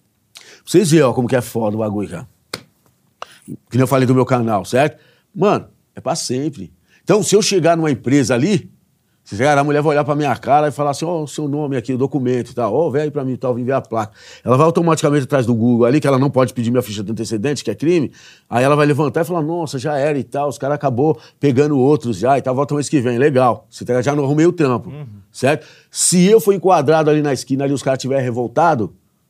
Vocês 0.64 0.92
veem, 0.92 1.02
ó, 1.02 1.12
como 1.12 1.28
que 1.28 1.36
é 1.36 1.42
foda 1.42 1.76
o 1.76 1.80
bagulho, 1.80 2.08
cara. 2.08 2.30
Que 3.44 3.78
nem 3.78 3.82
eu 3.82 3.88
falei 3.88 4.06
do 4.06 4.14
meu 4.14 4.28
canal, 4.28 4.64
certo? 4.64 5.02
Mano, 5.34 5.70
é 5.96 6.00
pra 6.00 6.16
sempre. 6.16 6.72
Então, 7.04 7.24
se 7.24 7.36
eu 7.36 7.42
chegar 7.42 7.76
numa 7.76 7.90
empresa 7.90 8.36
ali, 8.36 8.72
se 9.30 9.38
chegar, 9.38 9.56
a 9.56 9.64
mulher 9.64 9.84
vai 9.84 9.92
olhar 9.92 10.04
pra 10.04 10.16
minha 10.16 10.36
cara 10.36 10.70
e 10.70 10.72
falar 10.72 10.90
assim, 10.90 11.06
ó, 11.06 11.22
o 11.22 11.28
seu 11.28 11.48
nome 11.48 11.78
aqui, 11.78 11.94
o 11.94 11.98
documento 12.00 12.50
e 12.50 12.56
tal, 12.56 12.74
ó, 12.74 12.90
vem 12.90 13.04
aí 13.04 13.12
pra 13.12 13.24
mim 13.24 13.34
e 13.34 13.38
tal, 13.38 13.54
vem 13.54 13.64
ver 13.64 13.74
a 13.74 13.82
placa. 13.82 14.12
Ela 14.44 14.58
vai 14.58 14.66
automaticamente 14.66 15.26
atrás 15.26 15.46
do 15.46 15.54
Google 15.54 15.86
ali, 15.86 16.00
que 16.00 16.08
ela 16.08 16.18
não 16.18 16.32
pode 16.32 16.52
pedir 16.52 16.72
minha 16.72 16.82
ficha 16.82 17.04
de 17.04 17.12
antecedente, 17.12 17.64
que 17.64 17.70
é 17.70 17.76
crime, 17.76 18.12
aí 18.50 18.64
ela 18.64 18.76
vai 18.76 18.88
levantar 18.88 19.22
e 19.22 19.24
falar, 19.24 19.44
nossa, 19.44 19.78
já 19.78 19.96
era 19.98 20.18
e 20.18 20.24
tal, 20.24 20.50
os 20.50 20.58
caras 20.58 20.74
acabou 20.74 21.20
pegando 21.40 21.78
outros 21.78 22.18
já 22.18 22.40
e 22.40 22.42
tal, 22.42 22.56
volta 22.56 22.74
mês 22.74 22.90
que 22.90 23.00
vem, 23.00 23.20
legal. 23.20 23.68
Você 23.70 23.86
já 24.02 24.16
não 24.16 24.24
arrumei 24.24 24.48
o 24.48 24.52
trampo, 24.52 24.92
certo? 25.32 25.68
Se 25.92 26.26
eu 26.26 26.42
for 26.42 26.54
enquadrado 26.54 27.12
ali 27.12 27.22
na 27.22 27.32
esquina, 27.32 27.66
ali 27.66 27.74
os 27.74 27.84
caras 27.84 28.00
estiverem 28.00 28.24
revoltados, 28.24 28.90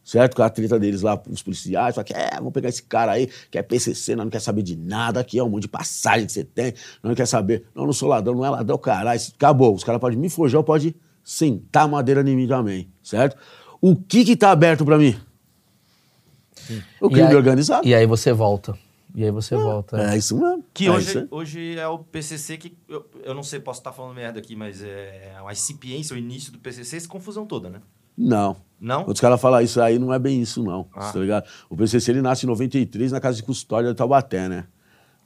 certo? 0.10 0.36
Com 0.36 0.41
a 0.41 0.49
treta 0.49 0.80
deles 0.80 1.01
lá, 1.03 1.22
os 1.30 1.43
policiais, 1.43 1.93
só 1.95 2.03
que 2.03 2.14
é, 2.14 2.32
vou 2.41 2.51
pegar 2.51 2.70
esse 2.70 2.82
cara 2.82 3.12
aí, 3.12 3.30
que 3.51 3.57
é 3.60 3.62
PCC, 3.62 4.16
não, 4.16 4.24
não 4.24 4.32
quer 4.32 4.39
saber 4.41 4.64
de 4.64 4.76
nada, 4.76 5.20
aqui 5.20 5.38
é 5.38 5.43
um 5.43 5.49
monte 5.49 5.64
de 5.64 5.68
passagem 5.68 6.26
que 6.26 6.32
você 6.32 6.43
tem, 6.43 6.74
não 7.03 7.14
quer 7.14 7.28
saber. 7.28 7.66
Não, 7.76 7.86
não 7.86 7.93
sou 7.93 8.10
ladrão, 8.10 8.34
não 8.34 8.43
é 8.45 8.49
ladrão, 8.49 8.78
caralho. 8.78 9.20
Acabou, 9.36 9.74
os 9.76 9.84
caras 9.84 10.01
podem 10.01 10.18
me 10.18 10.30
forjar 10.30 10.57
ou 10.60 10.64
pode 10.64 10.95
sentar 11.24 11.88
madeira 11.88 12.22
em 12.28 12.36
mim 12.36 12.47
também, 12.47 12.89
certo? 13.03 13.38
O 13.80 13.95
que 13.95 14.26
que 14.26 14.36
tá 14.36 14.49
aberto 14.51 14.84
pra 14.84 14.97
mim? 14.97 15.16
O 16.99 17.07
E 17.07 17.10
crime 17.12 17.28
aí- 17.28 17.36
organizado. 17.36 17.88
E 17.88 17.93
aí 17.93 18.05
você 18.07 18.34
volta. 18.34 18.78
E 19.14 19.24
aí 19.24 19.32
você 19.32 19.55
volta. 19.55 20.12
É 20.12 20.18
isso 20.18 20.38
mesmo. 20.38 20.64
Que 20.74 20.86
é 20.88 20.91
hoje, 20.91 21.28
hoje 21.32 21.78
é 21.78 21.88
o 21.88 21.99
PCC 21.99 22.57
que, 22.57 22.78
eu, 22.88 23.07
eu 23.24 23.34
não 23.34 23.41
sei, 23.43 23.60
posso 23.60 23.80
estar 23.80 23.91
falando 23.91 24.16
merda 24.16 24.39
aqui, 24.39 24.55
mas 24.55 24.82
é 24.84 25.34
a 25.43 25.51
incipiência, 25.51 26.16
o 26.16 26.20
início 26.20 26.51
do 26.51 26.60
PCC, 26.60 26.97
essa 26.97 27.07
confusão 27.07 27.45
toda, 27.45 27.70
né? 27.70 27.80
Não. 28.20 28.58
Não? 28.80 29.04
Quando 29.04 29.16
os 29.16 29.22
caras 29.22 29.42
falam 29.42 29.62
isso 29.62 29.82
aí, 29.82 29.98
não 29.98 30.14
é 30.14 30.20
bem 30.20 30.42
isso, 30.42 30.64
não. 30.64 30.88
Ah. 30.94 31.12
Tá 31.12 31.20
ligado? 31.20 31.46
O 31.70 31.76
PCC 31.76 32.12
ele 32.12 32.22
nasce 32.22 32.46
em 32.46 32.50
93 32.50 33.12
na 33.12 33.20
casa 33.20 33.38
de 33.38 33.44
custódia 33.44 33.90
de 33.90 33.96
Taubaté, 33.96 34.48
né? 34.48 34.66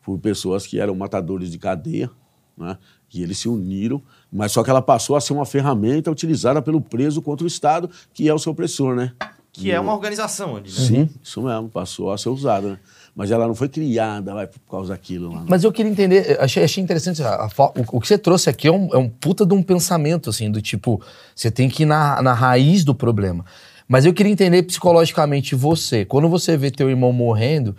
Por 0.03 0.19
pessoas 0.19 0.65
que 0.65 0.79
eram 0.79 0.95
matadores 0.95 1.51
de 1.51 1.57
cadeia, 1.57 2.09
né? 2.57 2.77
E 3.13 3.21
eles 3.21 3.37
se 3.37 3.47
uniram, 3.47 4.01
mas 4.31 4.51
só 4.51 4.63
que 4.63 4.69
ela 4.69 4.81
passou 4.81 5.15
a 5.15 5.21
ser 5.21 5.33
uma 5.33 5.45
ferramenta 5.45 6.09
utilizada 6.09 6.61
pelo 6.61 6.81
preso 6.81 7.21
contra 7.21 7.43
o 7.43 7.47
Estado, 7.47 7.89
que 8.11 8.27
é 8.27 8.33
o 8.33 8.39
seu 8.39 8.51
opressor, 8.51 8.95
né? 8.95 9.13
Que 9.51 9.71
é 9.71 9.79
uma 9.79 9.93
organização 9.93 10.55
ali, 10.55 10.69
né? 10.69 10.75
Sim, 10.75 11.09
isso 11.21 11.43
mesmo, 11.43 11.69
passou 11.69 12.11
a 12.11 12.17
ser 12.17 12.29
usada, 12.29 12.71
né? 12.71 12.79
Mas 13.15 13.29
ela 13.29 13.45
não 13.45 13.53
foi 13.53 13.69
criada 13.69 14.33
vai, 14.33 14.47
por 14.47 14.59
causa 14.69 14.91
daquilo 14.93 15.31
lá. 15.31 15.45
Mas 15.47 15.63
eu 15.63 15.71
queria 15.71 15.91
entender, 15.91 16.31
eu 16.31 16.41
achei, 16.41 16.63
achei 16.63 16.83
interessante, 16.83 17.21
a- 17.21 17.35
a 17.45 17.63
o, 17.65 17.97
o 17.97 18.01
que 18.01 18.07
você 18.07 18.17
trouxe 18.17 18.49
aqui 18.49 18.67
é 18.67 18.71
um, 18.71 18.89
é 18.91 18.97
um 18.97 19.07
puta 19.07 19.45
de 19.45 19.53
um 19.53 19.61
pensamento, 19.61 20.29
assim, 20.31 20.49
do 20.49 20.59
tipo, 20.61 20.99
você 21.35 21.51
tem 21.51 21.69
que 21.69 21.83
ir 21.83 21.85
na, 21.85 22.21
na 22.23 22.33
raiz 22.33 22.83
do 22.83 22.95
problema. 22.95 23.45
Mas 23.87 24.05
eu 24.05 24.13
queria 24.13 24.31
entender 24.31 24.63
psicologicamente 24.63 25.53
você, 25.53 26.03
quando 26.05 26.27
você 26.27 26.57
vê 26.57 26.71
teu 26.71 26.89
irmão 26.89 27.13
morrendo, 27.13 27.75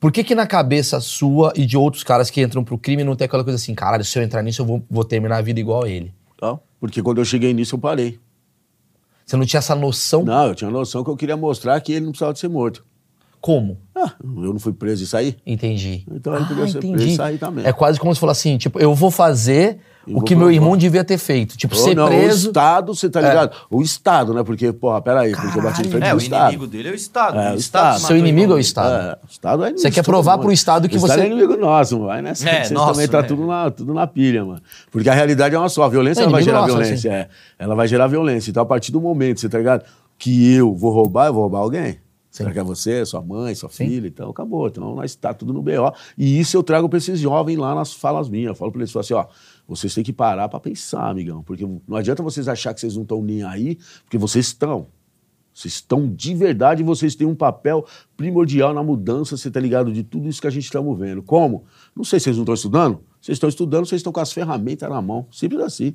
por 0.00 0.10
que 0.10 0.24
que 0.24 0.34
na 0.34 0.46
cabeça 0.46 0.98
sua 1.00 1.52
e 1.54 1.64
de 1.64 1.76
outros 1.76 2.02
caras 2.02 2.28
que 2.28 2.40
entram 2.42 2.64
pro 2.64 2.76
crime 2.76 3.04
não 3.04 3.14
tem 3.14 3.26
aquela 3.26 3.44
coisa 3.44 3.56
assim, 3.56 3.74
caralho, 3.74 4.04
se 4.04 4.18
eu 4.18 4.22
entrar 4.24 4.42
nisso 4.42 4.62
eu 4.62 4.66
vou, 4.66 4.82
vou 4.90 5.04
terminar 5.04 5.36
a 5.36 5.42
vida 5.42 5.60
igual 5.60 5.84
a 5.84 5.88
ele? 5.88 6.12
Tá? 6.40 6.58
Porque 6.80 7.00
quando 7.00 7.18
eu 7.18 7.24
cheguei 7.24 7.54
nisso, 7.54 7.76
eu 7.76 7.78
parei. 7.78 8.18
Você 9.24 9.36
não 9.36 9.46
tinha 9.46 9.58
essa 9.58 9.74
noção? 9.74 10.24
Não, 10.24 10.48
eu 10.48 10.54
tinha 10.54 10.70
noção 10.70 11.04
que 11.04 11.10
eu 11.10 11.16
queria 11.16 11.36
mostrar 11.36 11.80
que 11.80 11.92
ele 11.92 12.04
não 12.06 12.10
precisava 12.12 12.32
de 12.32 12.40
ser 12.40 12.48
morto. 12.48 12.84
Como? 13.44 13.76
Ah, 13.94 14.12
eu 14.22 14.54
não 14.54 14.58
fui 14.58 14.72
preso 14.72 15.04
e 15.04 15.06
saí? 15.06 15.36
Entendi. 15.46 16.02
Então 16.10 16.34
ele 16.34 16.46
podia 16.46 16.66
ser 16.66 16.78
preso 16.78 17.06
e 17.06 17.14
sair 17.14 17.36
também. 17.36 17.66
É 17.66 17.74
quase 17.74 18.00
como 18.00 18.14
se 18.14 18.18
falar 18.18 18.32
assim, 18.32 18.56
tipo, 18.56 18.80
eu 18.80 18.94
vou 18.94 19.10
fazer 19.10 19.80
o 20.06 20.22
que 20.22 20.34
meu 20.34 20.50
irmão 20.50 20.74
devia 20.78 21.04
ter 21.04 21.18
feito. 21.18 21.54
Tipo, 21.54 21.76
Ou 21.76 21.82
ser 21.84 21.94
não, 21.94 22.06
preso. 22.06 22.46
O 22.46 22.50
Estado, 22.52 22.94
você 22.94 23.10
tá 23.10 23.20
ligado? 23.20 23.54
O 23.70 23.82
Estado, 23.82 24.32
né? 24.32 24.42
Porque, 24.42 24.72
porra, 24.72 25.02
peraí, 25.02 25.32
porque 25.32 25.58
eu 25.58 25.62
bati 25.62 25.82
de 25.82 25.90
frente 25.90 26.04
É, 26.06 26.10
do 26.10 26.14
o 26.14 26.18
Estado. 26.18 26.42
inimigo 26.52 26.66
dele 26.66 26.88
é 26.88 26.92
o 26.92 26.94
Estado. 26.94 27.38
É, 27.38 27.50
o 27.50 27.52
o 27.52 27.56
Estado. 27.58 28.00
Seu 28.00 28.16
inimigo 28.16 28.52
é 28.54 28.56
o 28.56 28.58
Estado. 28.58 28.94
É, 28.94 29.12
o 29.22 29.30
Estado 29.30 29.62
é 29.62 29.66
inimigo 29.66 29.82
Você 29.82 29.90
quer 29.90 30.04
provar 30.04 30.32
mundo. 30.38 30.42
pro 30.44 30.52
Estado 30.52 30.88
que 30.88 30.94
o 30.94 30.96
Estado 30.96 31.18
você- 31.18 31.24
é 31.24 31.26
inimigo 31.26 31.56
nosso, 31.58 31.98
vai 32.00 32.22
nessa. 32.22 32.48
É, 32.48 32.52
Vocês 32.60 32.70
nosso, 32.70 32.92
também 32.94 33.08
tá 33.08 33.20
né? 33.20 33.28
tudo, 33.28 33.46
na, 33.46 33.70
tudo 33.70 33.92
na 33.92 34.06
pilha, 34.06 34.42
mano. 34.42 34.62
Porque 34.90 35.06
a 35.10 35.14
realidade 35.14 35.54
é 35.54 35.58
uma 35.58 35.68
só. 35.68 35.82
A 35.82 35.88
violência 35.90 36.22
É 36.22 36.24
ela 36.24 36.32
vai 36.32 36.42
gerar 36.42 36.60
nosso, 36.62 36.72
violência. 36.78 37.10
É. 37.12 37.28
Ela 37.58 37.74
vai 37.74 37.86
gerar 37.86 38.06
violência. 38.06 38.50
Então, 38.50 38.62
a 38.62 38.66
partir 38.66 38.90
do 38.90 39.02
momento, 39.02 39.38
você 39.38 39.50
tá 39.50 39.58
ligado? 39.58 39.84
Que 40.18 40.54
eu 40.54 40.74
vou 40.74 40.90
roubar, 40.90 41.26
eu 41.26 41.34
vou 41.34 41.42
roubar 41.42 41.58
alguém. 41.58 41.98
Será 42.34 42.52
que 42.52 42.58
é 42.58 42.64
você, 42.64 43.06
sua 43.06 43.22
mãe, 43.22 43.54
sua 43.54 43.68
Sim. 43.68 43.86
filha? 43.86 44.08
Então, 44.08 44.28
acabou. 44.28 44.66
Então, 44.66 44.96
nós 44.96 45.14
tá 45.14 45.32
tudo 45.32 45.52
no 45.52 45.62
BO. 45.62 45.92
E 46.18 46.40
isso 46.40 46.56
eu 46.56 46.64
trago 46.64 46.88
pra 46.88 46.98
esses 46.98 47.20
jovens 47.20 47.56
lá 47.56 47.76
nas 47.76 47.92
falas 47.92 48.28
minhas. 48.28 48.48
Eu 48.48 48.54
falo 48.56 48.72
pra 48.72 48.80
eles, 48.80 48.90
falo 48.90 49.02
assim, 49.02 49.14
ó, 49.14 49.26
vocês 49.68 49.94
têm 49.94 50.02
que 50.02 50.12
parar 50.12 50.48
pra 50.48 50.58
pensar, 50.58 51.08
amigão. 51.08 51.44
Porque 51.44 51.64
não 51.86 51.96
adianta 51.96 52.24
vocês 52.24 52.48
achar 52.48 52.74
que 52.74 52.80
vocês 52.80 52.96
não 52.96 53.04
estão 53.04 53.22
nem 53.22 53.44
aí, 53.44 53.78
porque 54.02 54.18
vocês 54.18 54.46
estão. 54.48 54.88
Vocês 55.54 55.74
estão 55.74 56.12
de 56.12 56.34
verdade 56.34 56.82
e 56.82 56.84
vocês 56.84 57.14
têm 57.14 57.24
um 57.24 57.36
papel 57.36 57.86
primordial 58.16 58.74
na 58.74 58.82
mudança, 58.82 59.36
você 59.36 59.48
tá 59.48 59.60
ligado, 59.60 59.92
de 59.92 60.02
tudo 60.02 60.28
isso 60.28 60.40
que 60.40 60.48
a 60.48 60.50
gente 60.50 60.64
está 60.64 60.82
movendo. 60.82 61.22
Como? 61.22 61.66
Não 61.94 62.02
sei 62.02 62.18
se 62.18 62.24
vocês 62.24 62.36
não 62.36 62.42
estão 62.42 62.54
estudando. 62.56 63.00
Vocês 63.20 63.36
estão 63.36 63.48
estudando, 63.48 63.86
vocês 63.86 64.00
estão 64.00 64.12
com 64.12 64.18
as 64.18 64.32
ferramentas 64.32 64.90
na 64.90 65.00
mão. 65.00 65.28
Simples 65.30 65.60
assim. 65.62 65.94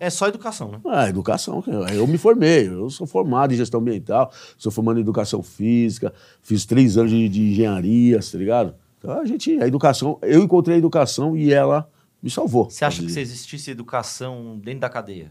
É 0.00 0.08
só 0.08 0.26
educação, 0.28 0.70
né? 0.72 0.80
Ah, 0.86 1.10
educação. 1.10 1.62
Eu 1.92 2.06
me 2.06 2.16
formei, 2.16 2.66
eu 2.66 2.88
sou 2.88 3.06
formado 3.06 3.52
em 3.52 3.56
gestão 3.58 3.80
ambiental, 3.80 4.32
sou 4.56 4.72
formado 4.72 4.96
em 4.96 5.02
educação 5.02 5.42
física, 5.42 6.10
fiz 6.42 6.64
três 6.64 6.96
anos 6.96 7.10
de, 7.10 7.28
de 7.28 7.50
engenharia, 7.50 8.18
tá 8.18 8.38
ligado? 8.38 8.74
Então 8.98 9.20
a 9.20 9.26
gente, 9.26 9.60
a 9.60 9.68
educação, 9.68 10.18
eu 10.22 10.42
encontrei 10.42 10.76
a 10.76 10.78
educação 10.78 11.36
e 11.36 11.52
ela 11.52 11.86
me 12.22 12.30
salvou. 12.30 12.70
Você 12.70 12.82
acha 12.82 13.02
que 13.02 13.12
se 13.12 13.20
existisse 13.20 13.70
educação 13.70 14.58
dentro 14.58 14.80
da 14.80 14.88
cadeia, 14.88 15.30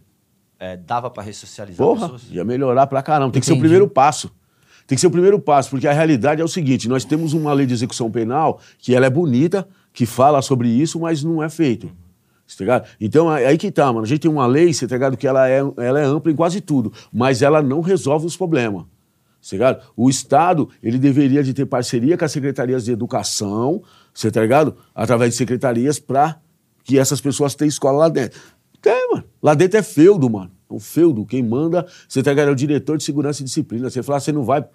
é, 0.59 0.77
dava 0.77 1.09
pra 1.09 1.23
ressocializar 1.23 1.85
Porra, 1.85 2.01
pessoas? 2.01 2.31
ia 2.31 2.45
melhorar 2.45 2.85
pra 2.85 3.01
caramba. 3.01 3.31
Tem 3.31 3.39
que 3.39 3.47
ser 3.47 3.53
o 3.53 3.59
primeiro 3.59 3.87
passo. 3.87 4.31
Tem 4.85 4.95
que 4.95 5.01
ser 5.01 5.07
o 5.07 5.11
primeiro 5.11 5.39
passo, 5.39 5.71
porque 5.71 5.87
a 5.87 5.93
realidade 5.93 6.41
é 6.41 6.43
o 6.43 6.47
seguinte: 6.47 6.87
nós 6.87 7.03
temos 7.03 7.33
uma 7.33 7.53
lei 7.53 7.65
de 7.65 7.73
execução 7.73 8.11
penal 8.11 8.59
que 8.77 8.93
ela 8.93 9.07
é 9.07 9.09
bonita, 9.09 9.67
que 9.91 10.05
fala 10.05 10.43
sobre 10.43 10.67
isso, 10.67 10.99
mas 10.99 11.23
não 11.23 11.41
é 11.41 11.49
feito. 11.49 11.91
Tá 12.57 12.63
ligado? 12.63 12.87
Então, 12.99 13.29
aí 13.29 13.57
que 13.57 13.71
tá, 13.71 13.85
mano. 13.87 14.03
A 14.03 14.07
gente 14.07 14.21
tem 14.21 14.31
uma 14.31 14.47
lei, 14.47 14.73
tá 14.73 14.87
ligado, 14.87 15.17
que 15.17 15.27
ela 15.27 15.47
é, 15.47 15.59
ela 15.77 15.99
é 15.99 16.03
ampla 16.03 16.31
em 16.31 16.35
quase 16.35 16.61
tudo, 16.61 16.91
mas 17.13 17.41
ela 17.41 17.61
não 17.61 17.81
resolve 17.81 18.25
os 18.25 18.35
problemas. 18.35 18.83
Tá 18.83 19.55
ligado? 19.55 19.83
O 19.95 20.09
Estado, 20.09 20.69
ele 20.81 20.97
deveria 20.97 21.43
de 21.43 21.53
ter 21.53 21.65
parceria 21.65 22.17
com 22.17 22.25
as 22.25 22.31
secretarias 22.31 22.83
de 22.83 22.91
educação, 22.91 23.81
você 24.13 24.31
tá 24.31 24.41
ligado? 24.41 24.75
Através 24.93 25.31
de 25.31 25.37
secretarias 25.37 25.99
para 25.99 26.39
que 26.83 26.97
essas 26.97 27.21
pessoas 27.21 27.55
tenham 27.55 27.69
escola 27.69 27.99
lá 27.99 28.09
dentro. 28.09 28.39
Tem, 28.81 29.09
mano. 29.11 29.23
Lá 29.41 29.53
dentro 29.53 29.77
é 29.77 29.83
feudo, 29.83 30.29
mano. 30.29 30.51
É 30.69 30.73
um 30.73 30.79
feudo. 30.79 31.25
Quem 31.25 31.43
manda, 31.43 31.85
você 32.07 32.23
tá 32.23 32.31
ligado? 32.31 32.49
É 32.49 32.51
o 32.51 32.55
diretor 32.55 32.97
de 32.97 33.03
segurança 33.03 33.41
e 33.41 33.45
disciplina. 33.45 33.89
Você 33.89 34.01
fala, 34.01 34.19
você 34.19 34.31
não 34.31 34.43
vai 34.43 34.65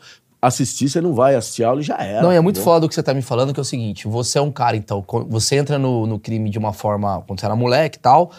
assistir, 0.46 0.88
você 0.88 1.00
não 1.00 1.14
vai 1.14 1.34
assistir 1.34 1.64
a 1.64 1.68
aula 1.68 1.80
e 1.80 1.84
já 1.84 1.96
era. 1.96 2.22
Não, 2.22 2.32
e 2.32 2.36
é 2.36 2.40
muito 2.40 2.56
entendeu? 2.56 2.72
foda 2.72 2.86
o 2.86 2.88
que 2.88 2.94
você 2.94 3.02
tá 3.02 3.14
me 3.14 3.22
falando, 3.22 3.52
que 3.52 3.60
é 3.60 3.62
o 3.62 3.64
seguinte: 3.64 4.06
você 4.06 4.38
é 4.38 4.42
um 4.42 4.50
cara, 4.50 4.76
então, 4.76 5.04
você 5.28 5.56
entra 5.56 5.78
no, 5.78 6.06
no 6.06 6.18
crime 6.18 6.50
de 6.50 6.58
uma 6.58 6.72
forma 6.72 7.22
quando 7.26 7.40
você 7.40 7.46
era 7.46 7.56
moleque 7.56 7.98
e 7.98 8.00
tal, 8.00 8.30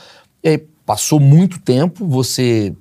e 0.44 0.50
aí 0.50 0.58
passou 0.86 1.20
muito 1.20 1.60
tempo, 1.60 2.06
você 2.06 2.74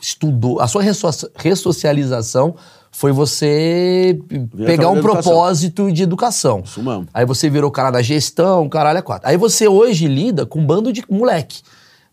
estudou, 0.00 0.60
a 0.60 0.66
sua 0.68 0.82
resso- 0.82 1.30
ressocialização 1.34 2.54
foi 2.90 3.10
você 3.10 4.18
pegar 4.64 4.88
um 4.88 5.00
propósito 5.00 5.90
de 5.90 6.02
educação. 6.02 6.62
Isso 6.64 6.82
mesmo. 6.82 7.08
Aí 7.12 7.24
você 7.26 7.50
virou 7.50 7.70
cara 7.70 7.90
da 7.90 8.00
gestão, 8.02 8.68
caralho, 8.68 8.98
é 8.98 9.02
quatro. 9.02 9.28
Aí 9.28 9.36
você 9.36 9.66
hoje 9.66 10.06
lida 10.06 10.46
com 10.46 10.60
um 10.60 10.66
bando 10.66 10.92
de 10.92 11.02
moleque, 11.10 11.62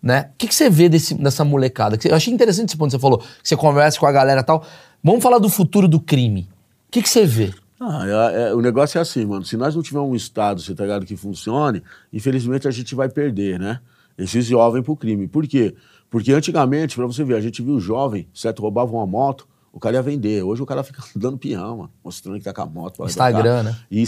né? 0.02 0.30
O 0.34 0.38
que, 0.40 0.48
que 0.48 0.56
você 0.56 0.70
vê 0.72 0.90
desse, 0.90 1.14
dessa 1.14 1.46
molecada? 1.46 2.00
Eu 2.04 2.16
achei 2.16 2.34
interessante 2.34 2.70
esse 2.70 2.78
ponto 2.78 2.88
que 2.90 2.98
você 2.98 3.00
falou, 3.00 3.20
que 3.20 3.28
você 3.44 3.56
conversa 3.56 4.00
com 4.00 4.08
a 4.08 4.12
galera 4.12 4.42
e 4.42 4.44
tal. 4.44 4.64
Vamos 5.04 5.24
falar 5.24 5.40
do 5.40 5.50
futuro 5.50 5.88
do 5.88 6.00
crime. 6.00 6.48
O 6.88 6.92
que, 6.92 7.02
que 7.02 7.10
você 7.10 7.26
vê? 7.26 7.54
Ah, 7.80 8.06
é- 8.06 8.50
é- 8.50 8.54
o 8.54 8.62
negócio 8.62 8.98
é 8.98 9.02
assim, 9.02 9.26
mano. 9.26 9.44
Se 9.44 9.58
nós 9.58 9.74
não 9.76 9.82
tivermos 9.82 10.10
um 10.12 10.16
Estado, 10.16 10.62
você 10.62 10.76
tá 10.76 10.84
ligado, 10.84 11.06
que 11.06 11.16
funcione, 11.18 11.82
infelizmente 12.14 12.68
a 12.68 12.72
gente 12.72 12.94
vai 12.94 13.10
perder, 13.10 13.60
né? 13.60 13.80
Esses 14.18 14.46
jovens 14.46 14.84
pro 14.84 14.96
crime. 14.96 15.28
Por 15.28 15.48
quê? 15.48 15.74
Porque 16.10 16.32
antigamente, 16.34 16.96
pra 16.96 17.08
você 17.08 17.24
ver, 17.24 17.36
a 17.36 17.42
gente 17.42 17.62
viu 17.64 17.80
jovem, 17.80 18.28
certo? 18.34 18.62
Roubava 18.62 18.92
uma 18.92 19.08
moto, 19.08 19.48
o 19.74 19.80
cara 19.80 19.96
ia 19.96 20.02
vender. 20.02 20.44
Hoje 20.44 20.62
o 20.62 20.66
cara 20.66 20.84
fica 20.84 21.02
dando 21.16 21.38
peão, 21.38 21.78
mano, 21.78 21.92
mostrando 22.04 22.38
que 22.38 22.44
tá 22.44 22.54
com 22.54 22.62
a 22.62 22.66
moto. 22.68 23.04
Instagram, 23.06 23.64
né? 23.64 23.76
E 23.90 24.04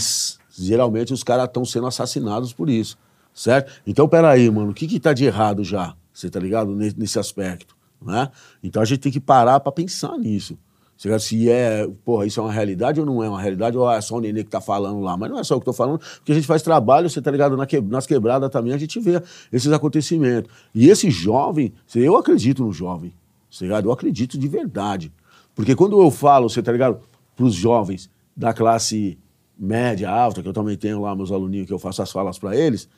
geralmente 0.56 1.12
os 1.12 1.24
caras 1.24 1.46
estão 1.46 1.64
sendo 1.64 1.86
assassinados 1.88 2.52
por 2.52 2.70
isso, 2.70 2.96
certo? 3.32 3.72
Então, 3.84 4.06
peraí, 4.06 4.48
mano, 4.50 4.70
o 4.70 4.74
que 4.74 4.86
que 4.86 5.00
tá 5.00 5.12
de 5.12 5.24
errado 5.24 5.64
já? 5.64 5.94
Você 6.12 6.30
tá 6.30 6.38
ligado? 6.38 6.76
Ne- 6.76 6.94
Nesse 6.96 7.18
aspecto, 7.18 7.74
né? 8.00 8.28
Então 8.62 8.80
a 8.80 8.84
gente 8.84 9.00
tem 9.00 9.10
que 9.10 9.18
parar 9.20 9.58
pra 9.58 9.72
pensar 9.72 10.16
nisso. 10.16 10.56
Se 10.96 11.08
é, 11.50 11.88
porra, 12.04 12.24
isso 12.24 12.38
é 12.38 12.42
uma 12.42 12.52
realidade 12.52 13.00
ou 13.00 13.06
não 13.06 13.22
é 13.22 13.28
uma 13.28 13.40
realidade, 13.40 13.76
ou 13.76 13.90
é 13.90 14.00
só 14.00 14.16
o 14.16 14.20
Nenê 14.20 14.44
que 14.44 14.50
tá 14.50 14.60
falando 14.60 15.00
lá. 15.00 15.16
Mas 15.16 15.30
não 15.30 15.38
é 15.38 15.44
só 15.44 15.56
o 15.56 15.58
que 15.58 15.64
tô 15.64 15.72
falando, 15.72 15.98
porque 15.98 16.32
a 16.32 16.34
gente 16.34 16.46
faz 16.46 16.62
trabalho, 16.62 17.10
você 17.10 17.20
tá 17.20 17.30
ligado? 17.30 17.56
Na 17.56 17.66
que- 17.66 17.80
nas 17.80 18.06
quebradas 18.06 18.48
também 18.50 18.72
a 18.72 18.78
gente 18.78 19.00
vê 19.00 19.20
esses 19.52 19.70
acontecimentos. 19.72 20.50
E 20.74 20.88
esse 20.88 21.10
jovem, 21.10 21.72
eu 21.94 22.16
acredito 22.16 22.64
no 22.64 22.72
jovem, 22.72 23.12
você 23.50 23.64
ligado? 23.64 23.88
Eu 23.88 23.92
acredito 23.92 24.38
de 24.38 24.48
verdade. 24.48 25.12
Porque 25.54 25.74
quando 25.74 26.00
eu 26.00 26.10
falo, 26.10 26.48
você 26.48 26.62
tá 26.62 26.72
ligado, 26.72 27.00
pros 27.36 27.54
jovens 27.54 28.08
da 28.36 28.52
classe 28.52 29.18
média, 29.58 30.10
alta, 30.10 30.42
que 30.42 30.48
eu 30.48 30.52
também 30.52 30.76
tenho 30.76 31.00
lá 31.00 31.14
meus 31.14 31.30
aluninhos 31.30 31.66
que 31.66 31.72
eu 31.72 31.78
faço 31.78 32.02
as 32.02 32.10
falas 32.10 32.38
para 32.38 32.56
eles, 32.56 32.88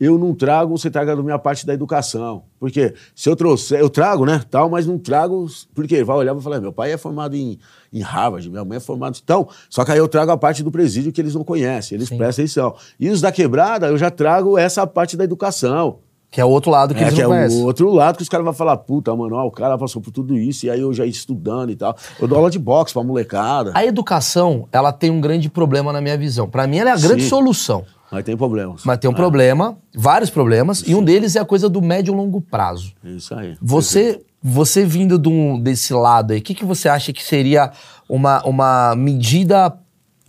eu 0.00 0.18
não 0.18 0.34
trago, 0.34 0.76
você 0.76 0.90
traga 0.90 1.14
da 1.14 1.22
minha 1.22 1.38
parte 1.38 1.64
da 1.64 1.72
educação. 1.72 2.42
Porque 2.58 2.94
se 3.14 3.28
eu 3.28 3.36
trouxer, 3.36 3.78
eu 3.80 3.88
trago, 3.88 4.24
né, 4.26 4.42
tal, 4.50 4.68
mas 4.68 4.86
não 4.86 4.98
trago, 4.98 5.46
porque 5.74 6.02
vai 6.02 6.16
olhar 6.16 6.32
e 6.32 6.34
vai 6.34 6.42
falar, 6.42 6.60
meu 6.60 6.72
pai 6.72 6.92
é 6.92 6.96
formado 6.98 7.36
em, 7.36 7.58
em 7.92 8.00
Harvard, 8.00 8.48
minha 8.50 8.64
mãe 8.64 8.76
é 8.78 8.80
formada, 8.80 9.16
então, 9.22 9.48
só 9.70 9.84
que 9.84 9.92
aí 9.92 9.98
eu 9.98 10.08
trago 10.08 10.32
a 10.32 10.36
parte 10.36 10.62
do 10.62 10.70
presídio 10.70 11.12
que 11.12 11.20
eles 11.20 11.34
não 11.34 11.44
conhecem, 11.44 11.96
eles 11.96 12.08
Sim. 12.08 12.16
prestam 12.18 12.44
atenção. 12.44 12.74
E 12.98 13.08
os 13.08 13.20
da 13.20 13.30
quebrada, 13.30 13.86
eu 13.86 13.96
já 13.96 14.10
trago 14.10 14.58
essa 14.58 14.86
parte 14.86 15.16
da 15.16 15.24
educação. 15.24 15.98
Que 16.30 16.40
é 16.40 16.44
o 16.44 16.48
outro 16.48 16.68
lado 16.68 16.92
que 16.96 16.98
É, 16.98 17.04
eles 17.04 17.14
que 17.14 17.22
não 17.22 17.32
é 17.32 17.36
conhecem. 17.36 17.62
o 17.62 17.64
outro 17.66 17.92
lado 17.92 18.16
que 18.16 18.22
os 18.24 18.28
caras 18.28 18.44
vão 18.44 18.52
falar, 18.52 18.76
puta, 18.78 19.14
mano, 19.14 19.36
ó, 19.36 19.46
o 19.46 19.52
cara 19.52 19.78
passou 19.78 20.02
por 20.02 20.10
tudo 20.10 20.36
isso, 20.36 20.66
e 20.66 20.70
aí 20.70 20.80
eu 20.80 20.92
já 20.92 21.04
ia 21.04 21.10
estudando 21.12 21.70
e 21.70 21.76
tal. 21.76 21.96
Eu 22.20 22.26
dou 22.26 22.36
aula 22.36 22.50
de 22.50 22.58
boxe 22.58 22.92
pra 22.92 23.04
molecada. 23.04 23.70
A 23.72 23.84
educação, 23.86 24.66
ela 24.72 24.92
tem 24.92 25.10
um 25.12 25.20
grande 25.20 25.48
problema 25.48 25.92
na 25.92 26.00
minha 26.00 26.18
visão. 26.18 26.48
Pra 26.50 26.66
mim, 26.66 26.78
ela 26.78 26.90
é 26.90 26.92
a 26.92 26.96
grande 26.98 27.22
Sim. 27.22 27.28
solução. 27.28 27.84
Mas 28.10 28.24
tem 28.24 28.36
problemas. 28.36 28.82
Mas 28.84 28.98
tem 28.98 29.10
um 29.10 29.12
É, 29.12 29.16
problema, 29.16 29.76
vários 29.94 30.30
problemas, 30.30 30.82
e 30.86 30.94
um 30.94 31.02
deles 31.02 31.34
é 31.36 31.40
a 31.40 31.44
coisa 31.44 31.68
do 31.68 31.82
médio 31.82 32.12
e 32.12 32.16
longo 32.16 32.40
prazo. 32.40 32.92
Isso 33.02 33.34
aí. 33.34 33.56
Você, 33.60 34.22
você 34.42 34.84
vindo 34.84 35.18
de 35.18 35.28
um- 35.28 35.58
desse 35.60 35.92
lado 35.92 36.32
aí, 36.32 36.38
o 36.38 36.42
que, 36.42 36.54
que 36.54 36.64
você 36.64 36.88
acha 36.88 37.12
que 37.12 37.22
seria 37.24 37.72
uma, 38.08 38.42
uma 38.46 38.94
medida, 38.94 39.76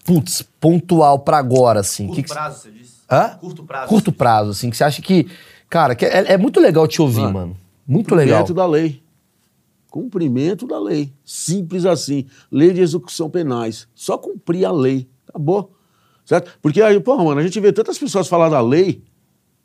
putz, 0.03 0.41
pontual 0.59 1.19
pra 1.19 1.37
agora, 1.37 1.81
assim? 1.81 2.07
Curto 2.07 2.15
Que 2.15 2.23
que- 2.27 2.33
prazo, 2.33 2.59
você 2.61 2.71
disse? 2.71 2.95
Hã? 3.11 3.37
Curto 3.39 3.63
prazo. 3.63 3.87
Curto 3.89 4.11
prazo, 4.11 4.49
assim, 4.51 4.69
que 4.71 4.77
você 4.77 4.83
acha 4.83 5.01
que. 5.01 5.27
Cara, 5.69 5.93
que 5.95 6.05
é, 6.05 6.33
é 6.33 6.37
muito 6.37 6.59
legal 6.59 6.87
te 6.87 7.01
ouvir, 7.01 7.21
Mano, 7.21 7.33
mano. 7.33 7.57
Muito 7.87 8.15
legal. 8.15 8.39
Cumprimento 8.39 8.53
da 8.55 8.65
lei. 8.65 9.03
Cumprimento 9.91 10.67
da 10.67 10.79
lei. 10.79 11.13
Simples 11.23 11.85
assim. 11.85 12.25
Lei 12.51 12.73
de 12.73 12.81
execução 12.81 13.29
penais. 13.29 13.87
Só 13.93 14.17
cumprir 14.17 14.65
a 14.65 14.71
lei. 14.71 15.07
Acabou. 15.29 15.71
Certo? 16.25 16.57
Porque 16.61 16.81
aí, 16.81 16.99
porra, 16.99 17.23
mano, 17.23 17.39
a 17.39 17.43
gente 17.43 17.59
vê 17.59 17.71
tantas 17.71 17.97
pessoas 17.97 18.27
falar 18.27 18.49
da 18.49 18.59
lei. 18.59 19.03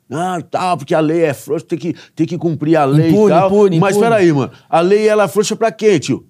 Ah, 0.09 0.39
tal, 0.49 0.77
porque 0.77 0.93
a 0.93 0.99
lei 0.99 1.21
é 1.23 1.33
frouxa, 1.33 1.65
tem 1.65 1.79
que, 1.79 1.95
tem 2.15 2.27
que 2.27 2.37
cumprir 2.37 2.75
a 2.75 2.83
lei 2.85 3.09
Impune, 3.09 3.25
e 3.25 3.29
tal. 3.29 3.47
impune, 3.47 3.79
Mas 3.79 3.95
impune. 3.95 4.09
peraí, 4.09 4.31
mano. 4.33 4.51
A 4.69 4.81
lei, 4.81 5.07
ela 5.07 5.23
é 5.23 5.27
frouxa 5.27 5.55
pra 5.55 5.71
quê, 5.71 5.99
tio? 5.99 6.25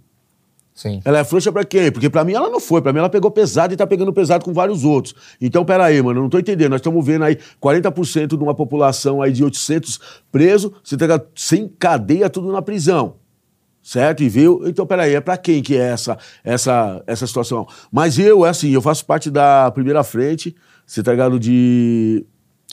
Sim. 0.73 1.01
Ela 1.03 1.19
é 1.19 1.23
frouxa 1.23 1.51
pra 1.51 1.65
quem? 1.65 1.91
Porque 1.91 2.09
pra 2.09 2.23
mim 2.23 2.34
ela 2.34 2.49
não 2.49 2.59
foi. 2.59 2.82
Pra 2.82 2.93
mim 2.93 2.99
ela 2.99 3.09
pegou 3.09 3.29
pesado 3.29 3.73
e 3.73 3.77
tá 3.77 3.86
pegando 3.86 4.13
pesado 4.13 4.45
com 4.45 4.53
vários 4.53 4.86
outros. 4.86 5.13
Então, 5.39 5.65
peraí, 5.65 6.01
mano, 6.01 6.19
eu 6.19 6.23
não 6.23 6.29
tô 6.29 6.39
entendendo. 6.39 6.71
Nós 6.71 6.79
estamos 6.79 7.05
vendo 7.05 7.23
aí 7.25 7.38
40% 7.61 8.27
de 8.27 8.36
uma 8.43 8.55
população 8.55 9.21
aí 9.21 9.32
de 9.32 9.43
800 9.43 9.99
presos, 10.32 10.71
você 10.84 10.95
tá 10.95 11.21
sem 11.36 11.67
cadeia, 11.67 12.29
tudo 12.29 12.51
na 12.51 12.61
prisão. 12.61 13.15
Certo? 13.84 14.21
E 14.21 14.29
viu? 14.29 14.61
Então, 14.67 14.86
peraí, 14.86 15.15
é 15.15 15.21
pra 15.21 15.38
quem 15.38 15.61
que 15.61 15.75
é 15.75 15.89
essa, 15.89 16.17
essa, 16.43 17.03
essa 17.07 17.25
situação? 17.25 17.67
Mas 17.91 18.19
eu, 18.19 18.45
é 18.45 18.49
assim, 18.49 18.69
eu 18.71 18.82
faço 18.82 19.05
parte 19.05 19.32
da 19.32 19.71
primeira 19.71 20.03
frente, 20.03 20.55
você 20.86 21.01
tá 21.01 21.11
ligado, 21.11 21.39
de, 21.39 22.23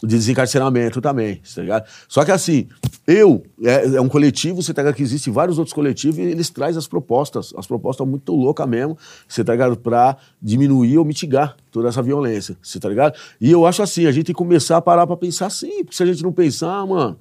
de 0.03 0.17
desencarceramento 0.17 1.01
também, 1.01 1.41
tá 1.55 1.63
ligado? 1.63 1.89
Só 2.07 2.25
que 2.27 2.31
assim, 2.31 2.69
eu, 3.07 3.43
é, 3.65 3.97
é 3.97 4.01
um 4.03 4.09
coletivo, 4.09 4.63
você 4.63 4.75
tá 4.75 4.83
ligado, 4.83 4.97
que 4.97 5.03
existe 5.03 5.31
vários 5.31 5.57
outros 5.57 5.73
coletivos 5.73 6.19
e 6.19 6.23
eles 6.23 6.51
trazem 6.51 6.79
as 6.79 6.87
propostas, 6.87 7.55
as 7.57 7.67
propostas 7.67 8.07
muito 8.07 8.35
loucas 8.35 8.69
mesmo, 8.69 8.99
você 9.27 9.43
tá 9.43 9.53
ligado, 9.53 9.79
pra 9.79 10.19
diminuir 10.43 10.99
ou 10.99 11.07
mitigar 11.07 11.57
toda 11.71 11.89
essa 11.89 12.03
violência, 12.03 12.55
você 12.63 12.79
tá 12.79 12.87
ligado? 12.87 13.17
E 13.41 13.51
eu 13.51 13.65
acho 13.65 13.83
assim, 13.83 14.05
a 14.05 14.13
gente 14.13 14.27
tem 14.27 14.35
que 14.35 14.39
começar 14.39 14.77
a 14.77 14.83
parar 14.83 15.07
pra 15.07 15.17
pensar 15.17 15.47
assim, 15.47 15.85
porque 15.85 15.97
se 15.97 16.03
a 16.03 16.07
gente 16.07 16.23
não 16.23 16.33
pensar, 16.33 16.87
mano, 16.87 17.17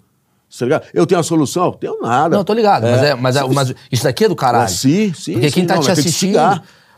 você 0.50 0.60
tá 0.60 0.66
ligado? 0.66 0.84
Eu 0.94 1.06
tenho 1.06 1.20
a 1.20 1.24
solução? 1.24 1.72
Tenho 1.74 2.00
nada. 2.02 2.36
Não, 2.36 2.44
tô 2.44 2.54
ligado. 2.54 2.84
Mas, 2.84 3.04
é, 3.04 3.16
mas, 3.16 3.36
é- 3.36 3.44
mas 3.48 3.74
isso 3.92 4.04
daqui 4.04 4.26
é 4.26 4.30
do 4.30 4.36
caralho. 4.36 4.66
É, 4.66 4.68
sim, 4.68 5.14
sim, 5.14 5.34
Porque 5.34 5.50
sim, 5.50 5.56
quem 5.56 5.66
tá 5.66 5.76
não, 5.76 5.82
te 5.82 5.92
assistindo. 5.92 6.40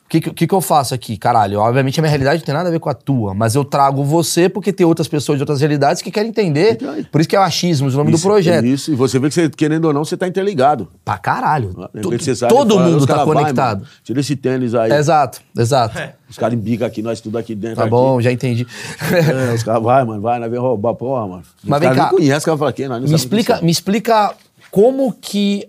Instigar. 0.09 0.33
que, 0.33 0.33
que, 0.33 0.47
que 0.47 0.53
eu 0.53 0.61
faço 0.61 0.93
aqui? 0.95 1.17
Caralho, 1.17 1.59
obviamente 1.59 1.99
a 1.99 2.01
minha 2.01 2.09
realidade 2.09 2.39
não 2.39 2.45
tem 2.45 2.53
nada 2.53 2.69
a 2.69 2.71
ver 2.71 2.79
com 2.79 2.89
a 2.89 2.93
tua, 2.93 3.33
mas 3.33 3.53
eu 3.53 3.63
trago 3.63 4.03
você 4.03 4.49
porque 4.49 4.73
tem 4.73 4.85
outras 4.85 5.07
pessoas 5.07 5.37
de 5.37 5.43
outras 5.43 5.59
realidades 5.59 6.01
que 6.01 6.09
querem 6.09 6.29
entender. 6.29 6.73
Então. 6.73 7.03
Por 7.11 7.21
isso 7.21 7.29
que 7.29 7.35
é 7.35 7.39
o 7.39 7.43
achismos, 7.43 7.93
o 7.93 7.97
nome 7.97 8.11
Isso, 8.11 8.23
do 8.23 8.27
projeto. 8.27 8.65
Isso, 8.65 8.91
e 8.91 8.95
você 8.95 9.19
vê 9.19 9.27
que, 9.29 9.35
você, 9.35 9.49
querendo 9.49 9.85
ou 9.85 9.93
não, 9.93 10.03
você 10.03 10.17
tá 10.17 10.27
interligado. 10.27 10.87
Pra 11.05 11.17
caralho. 11.17 11.89
Você 11.93 12.35
sai, 12.35 12.49
todo 12.49 12.75
fala, 12.75 12.89
mundo 12.89 13.01
tá 13.05 13.13
cara, 13.13 13.25
vai, 13.25 13.35
conectado. 13.35 13.79
mano, 13.79 13.89
tira 14.03 14.19
esse 14.19 14.35
tênis 14.35 14.73
aí. 14.73 14.91
exato, 14.91 15.41
exato. 15.57 15.97
É. 15.97 16.15
Os 16.29 16.37
caras 16.37 16.53
embicam 16.55 16.87
aqui, 16.87 17.01
nós 17.01 17.21
tudo 17.21 17.37
aqui 17.37 17.55
dentro. 17.55 17.77
Tá 17.77 17.83
aqui. 17.83 17.91
bom, 17.91 18.21
já 18.21 18.31
entendi. 18.31 18.65
É, 19.11 19.53
os 19.53 19.63
caras, 19.63 19.83
vai, 19.83 20.03
mano, 20.03 20.21
vai, 20.21 20.39
nós 20.39 20.49
vem 20.49 20.59
roubar, 20.59 20.93
porra, 20.93 21.27
mano. 21.27 21.43
Mas 21.63 21.81
os 21.81 21.87
vem 21.87 21.95
caras 21.95 22.11
cá. 22.11 22.15
os 22.15 22.45
caras 22.45 22.59
falam 22.59 22.67
aqui, 22.67 22.87
nós 22.87 23.09
me 23.09 23.15
explica, 23.15 23.55
quem 23.55 23.65
me 23.65 23.71
explica 23.71 24.33
como 24.71 25.11
que 25.13 25.67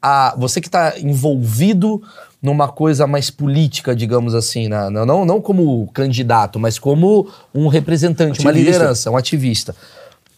a, 0.00 0.34
você 0.38 0.60
que 0.60 0.68
está 0.68 0.98
envolvido 0.98 2.02
numa 2.40 2.68
coisa 2.68 3.06
mais 3.06 3.30
política, 3.30 3.94
digamos 3.96 4.34
assim, 4.34 4.68
na- 4.68 4.88
na- 4.90 5.04
não, 5.04 5.24
não 5.24 5.40
como 5.40 5.86
candidato, 5.92 6.58
mas 6.58 6.78
como 6.78 7.28
um 7.54 7.66
representante, 7.68 8.40
uma 8.40 8.50
Ativista. 8.50 8.72
liderança, 8.78 9.10
um 9.10 9.16
ativista. 9.16 9.74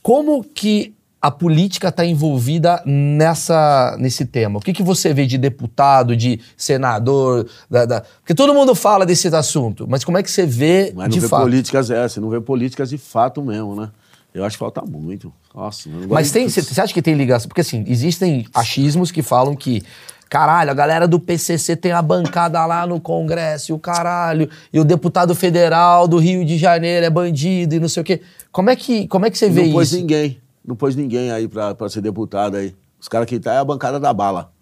Como 0.02 0.42
que 0.42 0.94
a 1.20 1.30
política 1.30 1.88
está 1.88 2.02
envolvida 2.02 2.82
nessa, 2.86 3.94
nesse 3.98 4.24
tema? 4.24 4.58
O 4.58 4.62
que, 4.62 4.72
que 4.72 4.82
você 4.82 5.12
vê 5.12 5.26
de 5.26 5.36
deputado, 5.36 6.16
de 6.16 6.40
senador? 6.56 7.46
da- 7.70 7.84
da- 7.84 8.00
Porque 8.22 8.34
todo 8.34 8.54
mundo 8.54 8.74
fala 8.74 9.04
desse 9.04 9.28
assunto, 9.28 9.86
mas 9.86 10.02
como 10.02 10.16
é 10.16 10.22
que 10.22 10.30
você 10.30 10.46
vê 10.46 10.92
Mas 10.96 11.08
não 11.08 11.14
de 11.14 11.20
vê 11.20 11.28
fato? 11.28 11.42
políticas, 11.42 11.90
é, 11.90 12.08
você 12.08 12.18
não 12.20 12.30
vê 12.30 12.40
políticas 12.40 12.88
de 12.88 12.96
fato 12.96 13.42
mesmo, 13.42 13.74
né? 13.76 13.90
Eu 14.32 14.44
acho 14.44 14.56
que 14.56 14.60
falta 14.60 14.80
muito. 14.82 15.30
Nossa, 15.54 15.88
Mas 16.08 16.30
tem, 16.30 16.48
você 16.48 16.80
acha 16.80 16.94
que 16.94 17.02
tem 17.02 17.14
ligação? 17.14 17.48
Porque 17.48 17.60
assim, 17.62 17.84
existem 17.88 18.46
achismos 18.54 19.10
que 19.10 19.22
falam 19.22 19.54
que, 19.56 19.82
caralho, 20.30 20.70
a 20.70 20.74
galera 20.74 21.08
do 21.08 21.18
PCC 21.18 21.74
tem 21.76 21.90
a 21.90 22.00
bancada 22.00 22.64
lá 22.64 22.86
no 22.86 23.00
Congresso 23.00 23.72
e 23.72 23.74
o 23.74 23.78
caralho, 23.78 24.48
e 24.72 24.78
o 24.78 24.84
deputado 24.84 25.34
federal 25.34 26.06
do 26.06 26.18
Rio 26.18 26.44
de 26.44 26.56
Janeiro 26.56 27.04
é 27.04 27.10
bandido 27.10 27.74
e 27.74 27.80
não 27.80 27.88
sei 27.88 28.00
o 28.00 28.04
quê. 28.04 28.22
Como 28.52 28.70
é 28.70 28.76
que, 28.76 29.08
como 29.08 29.26
é 29.26 29.30
que 29.30 29.36
você 29.36 29.50
vê 29.50 29.64
Não 29.64 29.72
pôs 29.72 29.88
isso? 29.88 29.96
ninguém. 30.00 30.40
Não 30.64 30.76
pôs 30.76 30.94
ninguém 30.94 31.32
aí 31.32 31.48
pra, 31.48 31.74
pra 31.74 31.88
ser 31.88 32.00
deputado 32.00 32.56
aí. 32.56 32.74
Os 33.00 33.08
caras 33.08 33.26
que 33.26 33.40
tá 33.40 33.54
é 33.54 33.58
a 33.58 33.64
bancada 33.64 33.98
da 33.98 34.12
bala. 34.12 34.52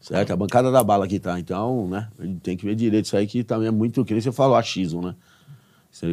Certo? 0.00 0.32
A 0.32 0.36
bancada 0.36 0.70
da 0.70 0.84
bala 0.84 1.08
que 1.08 1.18
tá. 1.18 1.38
Então, 1.38 1.88
né? 1.88 2.08
A 2.18 2.24
gente 2.24 2.40
tem 2.40 2.56
que 2.56 2.64
ver 2.64 2.74
direito 2.74 3.06
isso 3.06 3.16
aí 3.16 3.26
que 3.26 3.42
também 3.42 3.68
é 3.68 3.70
muito, 3.70 4.04
que 4.04 4.12
nem 4.12 4.20
você 4.20 4.32
falou, 4.32 4.56
achismo, 4.56 5.00
né? 5.00 5.14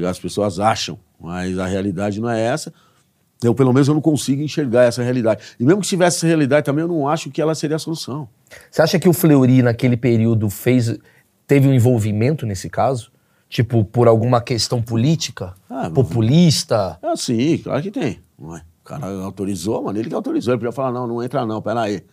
As 0.10 0.20
pessoas 0.20 0.60
acham, 0.60 0.98
mas 1.20 1.60
a 1.60 1.66
realidade 1.66 2.20
não 2.20 2.30
é 2.30 2.42
essa. 2.42 2.74
Eu, 3.44 3.54
pelo 3.54 3.72
menos, 3.72 3.88
eu 3.88 3.94
não 3.94 4.02
consigo 4.02 4.42
enxergar 4.42 4.84
essa 4.84 5.04
realidade. 5.04 5.44
E 5.60 5.64
mesmo 5.64 5.82
que 5.82 5.88
tivesse 5.88 6.18
essa 6.18 6.28
realidade 6.28 6.66
também, 6.66 6.82
eu 6.82 6.88
não 6.88 7.08
acho 7.08 7.30
que 7.30 7.42
ela 7.42 7.54
seria 7.54 7.76
a 7.76 7.80
solução. 7.80 8.28
Você 8.70 8.82
acha 8.82 9.00
que 9.00 9.08
o 9.08 9.14
Fleury, 9.14 9.62
naquele 9.62 9.96
período, 9.96 10.50
fez, 10.50 10.98
teve 11.46 11.68
um 11.68 11.74
envolvimento 11.74 12.46
nesse 12.46 12.70
caso? 12.70 13.12
Tipo, 13.50 13.84
por 13.84 14.08
alguma 14.08 14.42
questão 14.42 14.82
política? 14.82 15.54
Ah, 15.70 15.90
populista? 15.90 16.98
É 17.02 17.08
assim, 17.08 17.58
claro 17.60 17.82
que 17.82 17.92
tem. 17.92 18.20
Não 18.38 18.56
é? 18.56 18.62
O 18.82 18.84
cara 18.84 19.08
autorizou, 19.24 19.84
mano, 19.84 20.00
ele 20.00 20.10
que 20.10 20.16
autorizou. 20.16 20.54
Ele 20.54 20.60
podia 20.60 20.72
falar, 20.72 20.92
não, 20.92 21.06
não 21.06 21.24
entra 21.24 21.46
não, 21.46 21.62
pera 21.62 21.82
aí. 21.82 22.04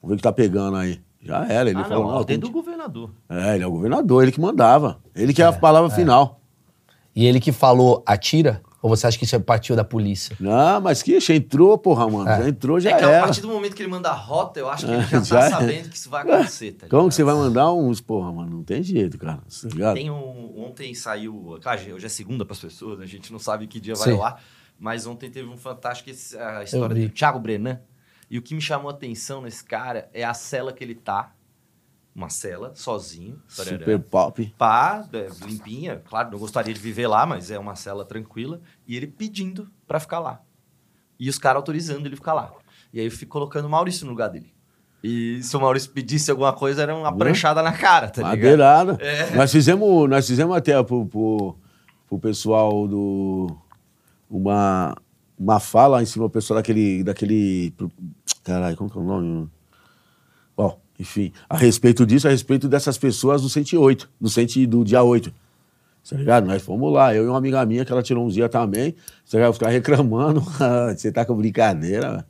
Vamos 0.00 0.08
ver 0.08 0.14
o 0.14 0.16
que 0.16 0.22
tá 0.22 0.32
pegando 0.32 0.76
aí. 0.76 1.00
Já 1.20 1.46
era, 1.46 1.70
ele 1.70 1.78
ah, 1.78 1.84
falou, 1.84 2.08
não, 2.08 2.14
não, 2.16 2.24
tem 2.24 2.38
do 2.38 2.50
governador. 2.50 3.10
É, 3.28 3.54
ele 3.54 3.62
é 3.62 3.66
o 3.66 3.70
governador, 3.70 4.24
ele 4.24 4.32
que 4.32 4.40
mandava. 4.40 4.98
Ele 5.14 5.32
que 5.32 5.40
é, 5.40 5.44
a 5.44 5.52
palavra 5.52 5.88
final. 5.88 6.40
E 7.14 7.26
ele 7.26 7.38
que 7.38 7.52
falou 7.52 8.02
atira? 8.04 8.60
Ou 8.82 8.90
você 8.90 9.06
acha 9.06 9.16
que 9.16 9.24
isso 9.24 9.40
partiu 9.40 9.76
da 9.76 9.84
polícia? 9.84 10.36
Não, 10.40 10.80
mas 10.80 11.02
que 11.02 11.20
já 11.20 11.32
entrou, 11.32 11.78
porra, 11.78 12.08
mano. 12.08 12.24
Já 12.24 12.48
entrou, 12.48 12.80
já 12.80 12.90
é 12.90 12.98
que 12.98 13.04
a 13.04 13.10
era. 13.10 13.22
partir 13.22 13.40
do 13.40 13.46
momento 13.46 13.76
que 13.76 13.82
ele 13.82 13.88
manda 13.88 14.10
a 14.10 14.14
rota, 14.14 14.58
eu 14.58 14.68
acho 14.68 14.86
que 14.86 14.92
É, 14.92 14.96
ele 14.96 15.06
já, 15.06 15.20
já 15.22 15.38
tá 15.38 15.46
é. 15.46 15.50
sabendo 15.50 15.88
que 15.88 15.96
isso 15.96 16.10
vai 16.10 16.22
acontecer, 16.22 16.72
tá 16.72 16.88
Como 16.88 17.08
que 17.08 17.14
você 17.14 17.22
vai 17.22 17.34
mandar 17.34 17.72
uns, 17.72 18.00
porra, 18.00 18.32
mano? 18.32 18.56
Não 18.56 18.64
tem 18.64 18.82
jeito, 18.82 19.16
cara. 19.16 19.38
Tá 19.38 19.68
ligado? 19.68 19.94
Tem 19.94 20.10
um, 20.10 20.64
ontem 20.66 20.92
saiu. 20.94 21.58
Claro, 21.62 21.94
hoje 21.94 22.06
é 22.06 22.08
segunda 22.08 22.44
para 22.44 22.54
as 22.54 22.60
pessoas, 22.60 23.00
a 23.00 23.06
gente 23.06 23.30
não 23.30 23.38
sabe 23.38 23.68
que 23.68 23.78
dia 23.78 23.94
Sim. 23.94 24.16
vai 24.16 24.26
ar. 24.26 24.42
Mas 24.80 25.06
ontem 25.06 25.30
teve 25.30 25.48
um 25.48 25.56
fantástico 25.56 26.10
a 26.40 26.64
história 26.64 26.96
do 26.96 27.08
Thiago 27.10 27.38
Brenan. 27.38 27.80
E 28.28 28.36
o 28.36 28.42
que 28.42 28.52
me 28.52 28.60
chamou 28.60 28.90
a 28.90 28.92
atenção 28.94 29.42
nesse 29.42 29.62
cara 29.62 30.10
é 30.12 30.24
a 30.24 30.34
cela 30.34 30.72
que 30.72 30.82
ele 30.82 30.96
tá. 30.96 31.32
Uma 32.14 32.28
cela, 32.28 32.72
sozinho. 32.74 33.40
tarará. 33.56 33.78
Super 33.78 33.98
pop. 34.00 34.54
Pá, 34.58 35.08
é, 35.12 35.28
limpinha. 35.46 36.02
Claro, 36.04 36.30
não 36.30 36.38
gostaria 36.38 36.74
de 36.74 36.80
viver 36.80 37.06
lá, 37.06 37.24
mas 37.24 37.50
é 37.50 37.58
uma 37.58 37.74
cela 37.74 38.04
tranquila. 38.04 38.60
E 38.86 38.96
ele 38.96 39.06
pedindo 39.06 39.70
pra 39.86 39.98
ficar 39.98 40.18
lá. 40.18 40.42
E 41.18 41.28
os 41.28 41.38
caras 41.38 41.56
autorizando 41.56 42.04
ele 42.04 42.16
ficar 42.16 42.34
lá. 42.34 42.52
E 42.92 43.00
aí 43.00 43.06
eu 43.06 43.10
fico 43.10 43.32
colocando 43.32 43.64
o 43.64 43.70
Maurício 43.70 44.04
no 44.04 44.10
lugar 44.10 44.28
dele. 44.28 44.52
E 45.02 45.42
se 45.42 45.56
o 45.56 45.60
Maurício 45.60 45.90
pedisse 45.90 46.30
alguma 46.30 46.52
coisa, 46.52 46.82
era 46.82 46.94
uma 46.94 47.16
pranchada 47.16 47.62
na 47.62 47.72
cara, 47.72 48.08
tá 48.08 48.22
ligado? 48.22 48.36
Madeirada. 48.36 48.98
É. 49.00 49.34
Nós 49.34 49.50
fizemos, 49.50 50.08
nós 50.08 50.26
fizemos 50.26 50.56
até 50.56 50.80
pro, 50.82 51.06
pro, 51.06 51.56
pro 52.06 52.18
pessoal 52.18 52.86
do. 52.86 53.56
Uma, 54.30 54.96
uma 55.36 55.58
fala 55.58 56.02
em 56.02 56.06
cima 56.06 56.26
do 56.26 56.30
pessoal 56.30 56.58
daquele. 56.58 57.02
daquele 57.02 57.74
caralho, 58.44 58.76
como 58.76 58.90
que 58.90 58.98
é 58.98 59.00
o 59.00 59.04
nome? 59.04 59.50
Bom, 60.56 60.80
enfim, 60.98 61.32
a 61.48 61.56
respeito 61.56 62.06
disso, 62.06 62.28
a 62.28 62.30
respeito 62.30 62.68
dessas 62.68 62.98
pessoas 62.98 63.42
do 63.42 63.48
108, 63.48 64.08
do, 64.20 64.28
100, 64.28 64.66
do 64.66 64.84
dia 64.84 65.02
8. 65.02 65.32
Tá 66.08 66.16
ligado? 66.16 66.46
Nós 66.46 66.62
fomos 66.62 66.92
lá, 66.92 67.14
eu 67.14 67.24
e 67.24 67.28
uma 67.28 67.38
amiga 67.38 67.64
minha 67.64 67.84
que 67.84 67.92
ela 67.92 68.02
tirou 68.02 68.26
uns 68.26 68.34
dias 68.34 68.50
também. 68.50 68.94
Você 69.24 69.38
vai 69.38 69.52
ficar 69.52 69.68
reclamando. 69.68 70.42
Você 70.96 71.12
tá 71.12 71.24
com 71.24 71.36
brincadeira. 71.36 72.26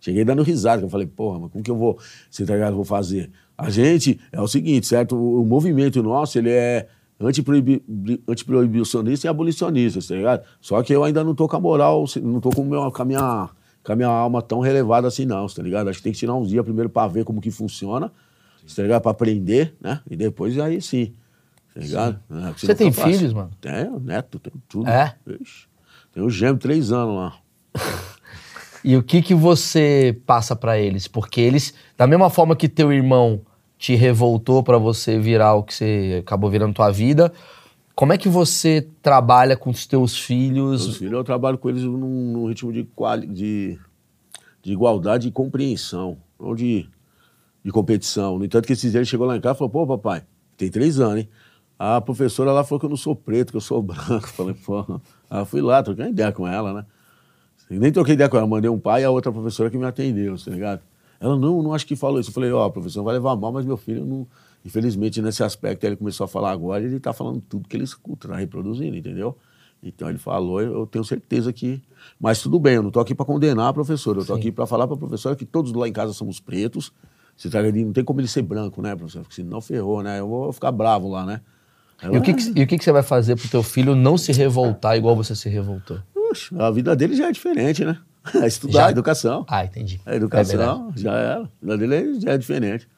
Cheguei 0.00 0.24
dando 0.24 0.42
risada, 0.42 0.82
eu 0.82 0.88
falei, 0.88 1.06
porra, 1.06 1.38
mas 1.38 1.52
como 1.52 1.64
que 1.64 1.70
eu 1.70 1.76
vou, 1.76 1.98
você 2.30 2.44
tá 2.44 2.54
ligado, 2.54 2.76
vou 2.76 2.84
fazer? 2.84 3.30
A 3.58 3.70
gente, 3.70 4.20
é 4.30 4.40
o 4.40 4.46
seguinte, 4.46 4.86
certo? 4.86 5.16
O, 5.16 5.42
o 5.42 5.44
movimento 5.44 6.00
nosso, 6.02 6.38
ele 6.38 6.50
é 6.50 6.86
antiproibicionista 7.18 9.26
e 9.26 9.28
abolicionista, 9.28 10.00
tá 10.06 10.14
ligado? 10.14 10.44
Só 10.60 10.80
que 10.82 10.92
eu 10.92 11.02
ainda 11.02 11.24
não 11.24 11.34
tô 11.34 11.48
com 11.48 11.56
a 11.56 11.60
moral, 11.60 12.04
não 12.22 12.40
tô 12.40 12.50
com, 12.50 12.62
meu, 12.62 12.92
com, 12.92 13.02
a 13.02 13.04
minha, 13.04 13.48
com 13.86 13.92
a 13.92 13.96
minha 13.96 14.08
alma 14.08 14.42
tão 14.42 14.58
relevada 14.58 15.06
assim, 15.06 15.24
não, 15.24 15.46
tá 15.46 15.62
ligado? 15.62 15.88
Acho 15.88 15.98
que 16.00 16.02
tem 16.02 16.12
que 16.12 16.18
tirar 16.18 16.34
uns 16.34 16.48
dias 16.48 16.64
primeiro 16.64 16.90
pra 16.90 17.06
ver 17.06 17.24
como 17.24 17.40
que 17.40 17.52
funciona, 17.52 18.10
tá 18.74 18.82
ligado? 18.82 19.00
Pra 19.02 19.12
aprender, 19.12 19.76
né? 19.80 20.00
E 20.10 20.16
depois 20.16 20.58
aí 20.58 20.82
sim. 20.82 21.14
Tá 21.72 21.80
ligado? 21.80 22.20
É, 22.30 22.52
Você 22.52 22.74
tem 22.74 22.90
fácil. 22.90 23.12
filhos, 23.12 23.32
mano? 23.32 23.50
Tenho, 23.60 24.00
neto, 24.00 24.40
tenho 24.40 24.60
tudo. 24.68 24.88
É? 24.88 25.14
Ixi, 25.40 25.68
tenho 26.12 26.28
gêmeo, 26.28 26.58
três 26.58 26.90
anos 26.90 27.14
lá. 27.14 27.36
E 28.84 28.96
o 28.96 29.02
que 29.02 29.20
que 29.20 29.34
você 29.34 30.16
passa 30.26 30.54
pra 30.54 30.78
eles? 30.78 31.08
Porque 31.08 31.40
eles, 31.40 31.74
da 31.98 32.06
mesma 32.06 32.30
forma 32.30 32.54
que 32.54 32.68
teu 32.68 32.92
irmão 32.92 33.40
te 33.76 33.96
revoltou 33.96 34.62
pra 34.62 34.78
você 34.78 35.18
virar 35.18 35.54
o 35.54 35.64
que 35.64 35.74
você 35.74 36.18
acabou 36.24 36.48
virando 36.48 36.72
tua 36.72 36.92
vida, 36.92 37.32
como 37.96 38.12
é 38.12 38.18
que 38.18 38.28
você 38.28 38.86
trabalha 39.00 39.56
com 39.56 39.70
os 39.70 39.86
teus 39.86 40.18
filhos? 40.18 40.84
Meus 40.84 40.96
filhos, 40.98 41.14
eu 41.14 41.24
trabalho 41.24 41.56
com 41.56 41.70
eles 41.70 41.82
num, 41.82 42.32
num 42.32 42.46
ritmo 42.46 42.70
de, 42.70 42.86
de, 43.32 43.78
de 44.62 44.72
igualdade 44.72 45.26
e 45.26 45.32
compreensão, 45.32 46.18
não 46.38 46.54
de, 46.54 46.86
de 47.64 47.72
competição. 47.72 48.38
No 48.38 48.44
entanto, 48.44 48.66
que 48.66 48.74
esses 48.74 48.92
dias 48.92 48.96
ele 48.96 49.06
chegou 49.06 49.26
lá 49.26 49.34
em 49.34 49.40
casa 49.40 49.54
e 49.54 49.58
falou, 49.58 49.70
pô, 49.70 49.86
papai, 49.86 50.22
tem 50.58 50.70
três 50.70 51.00
anos, 51.00 51.20
hein? 51.20 51.28
A 51.78 51.98
professora 51.98 52.52
lá 52.52 52.62
falou 52.62 52.78
que 52.78 52.84
eu 52.84 52.90
não 52.90 52.98
sou 52.98 53.16
preto, 53.16 53.50
que 53.50 53.56
eu 53.56 53.62
sou 53.62 53.80
branco. 53.82 54.28
Falei, 54.28 54.54
pô. 54.54 54.84
Eu 55.30 55.46
fui 55.46 55.62
lá, 55.62 55.82
troquei 55.82 56.04
uma 56.04 56.10
ideia 56.10 56.30
com 56.32 56.46
ela, 56.46 56.74
né? 56.74 56.86
Nem 57.70 57.90
troquei 57.90 58.12
ideia 58.12 58.28
com 58.28 58.36
ela, 58.36 58.46
mandei 58.46 58.68
um 58.68 58.78
pai 58.78 59.02
e 59.02 59.04
a 59.04 59.10
outra 59.10 59.32
professora 59.32 59.70
que 59.70 59.78
me 59.78 59.86
atendeu, 59.86 60.36
tá 60.36 60.50
ligado? 60.50 60.82
Ela, 61.18 61.34
não, 61.34 61.62
não 61.62 61.72
acho 61.72 61.86
que 61.86 61.96
falou 61.96 62.20
isso. 62.20 62.28
Eu 62.28 62.34
falei, 62.34 62.52
ó, 62.52 62.68
professor, 62.68 63.02
vai 63.02 63.14
levar 63.14 63.34
mal, 63.36 63.50
mas 63.52 63.64
meu 63.64 63.78
filho 63.78 64.04
não. 64.04 64.26
Infelizmente, 64.66 65.22
nesse 65.22 65.44
aspecto, 65.44 65.84
ele 65.84 65.94
começou 65.96 66.24
a 66.24 66.28
falar 66.28 66.50
agora 66.50 66.82
e 66.82 66.86
ele 66.86 66.98
tá 67.00 67.12
falando 67.12 67.40
tudo 67.40 67.68
que 67.68 67.76
ele 67.76 67.84
escuta, 67.84 68.26
tá 68.28 68.34
reproduzindo, 68.36 68.96
entendeu? 68.96 69.36
Então 69.80 70.08
ele 70.08 70.18
falou, 70.18 70.60
eu 70.60 70.86
tenho 70.86 71.04
certeza 71.04 71.52
que. 71.52 71.80
Mas 72.18 72.40
tudo 72.42 72.58
bem, 72.58 72.74
eu 72.74 72.82
não 72.82 72.90
tô 72.90 72.98
aqui 72.98 73.14
para 73.14 73.24
condenar 73.24 73.68
a 73.68 73.72
professora, 73.72 74.18
eu 74.18 74.24
Sim. 74.24 74.32
aqui 74.34 74.50
para 74.50 74.66
falar 74.66 74.86
para 74.88 74.96
a 74.96 74.98
professora 74.98 75.36
que 75.36 75.44
todos 75.46 75.72
lá 75.72 75.86
em 75.86 75.92
casa 75.92 76.12
somos 76.12 76.40
pretos. 76.40 76.92
Você 77.36 77.48
tá 77.48 77.62
não 77.62 77.92
tem 77.92 78.02
como 78.02 78.20
ele 78.20 78.26
ser 78.26 78.42
branco, 78.42 78.82
né, 78.82 78.96
professor? 78.96 79.20
Porque 79.22 79.34
senão 79.36 79.60
ferrou, 79.60 80.02
né? 80.02 80.18
Eu 80.18 80.26
vou 80.26 80.52
ficar 80.52 80.72
bravo 80.72 81.08
lá, 81.08 81.24
né? 81.24 81.40
E 82.10 82.16
o 82.18 82.20
que, 82.22 82.34
que- 82.34 82.52
e 82.58 82.62
o 82.62 82.66
que 82.66 82.76
que 82.78 82.82
você 82.84 82.90
vai 82.92 83.02
fazer 83.02 83.36
pro 83.36 83.48
teu 83.48 83.62
filho 83.62 83.94
não 83.94 84.18
se 84.18 84.32
revoltar 84.32 84.96
igual 84.96 85.14
você 85.14 85.36
se 85.36 85.48
revoltou? 85.48 85.98
Puxa, 86.12 86.56
a 86.60 86.70
vida 86.70 86.96
dele 86.96 87.14
já 87.14 87.28
é 87.28 87.32
diferente, 87.32 87.84
né? 87.84 87.98
É 88.42 88.46
estudar, 88.48 88.72
Já? 88.86 88.90
educação. 88.90 89.44
Ah, 89.48 89.64
entendi. 89.64 90.00
A 90.04 90.12
É 90.12 90.16
educação 90.16 90.56
verdade. 90.90 91.02
já 91.02 91.12
era. 91.14 91.42
A 91.42 91.48
vida 91.60 91.78
dele 91.78 92.20
já 92.20 92.32
é 92.32 92.38
diferente. 92.38 92.88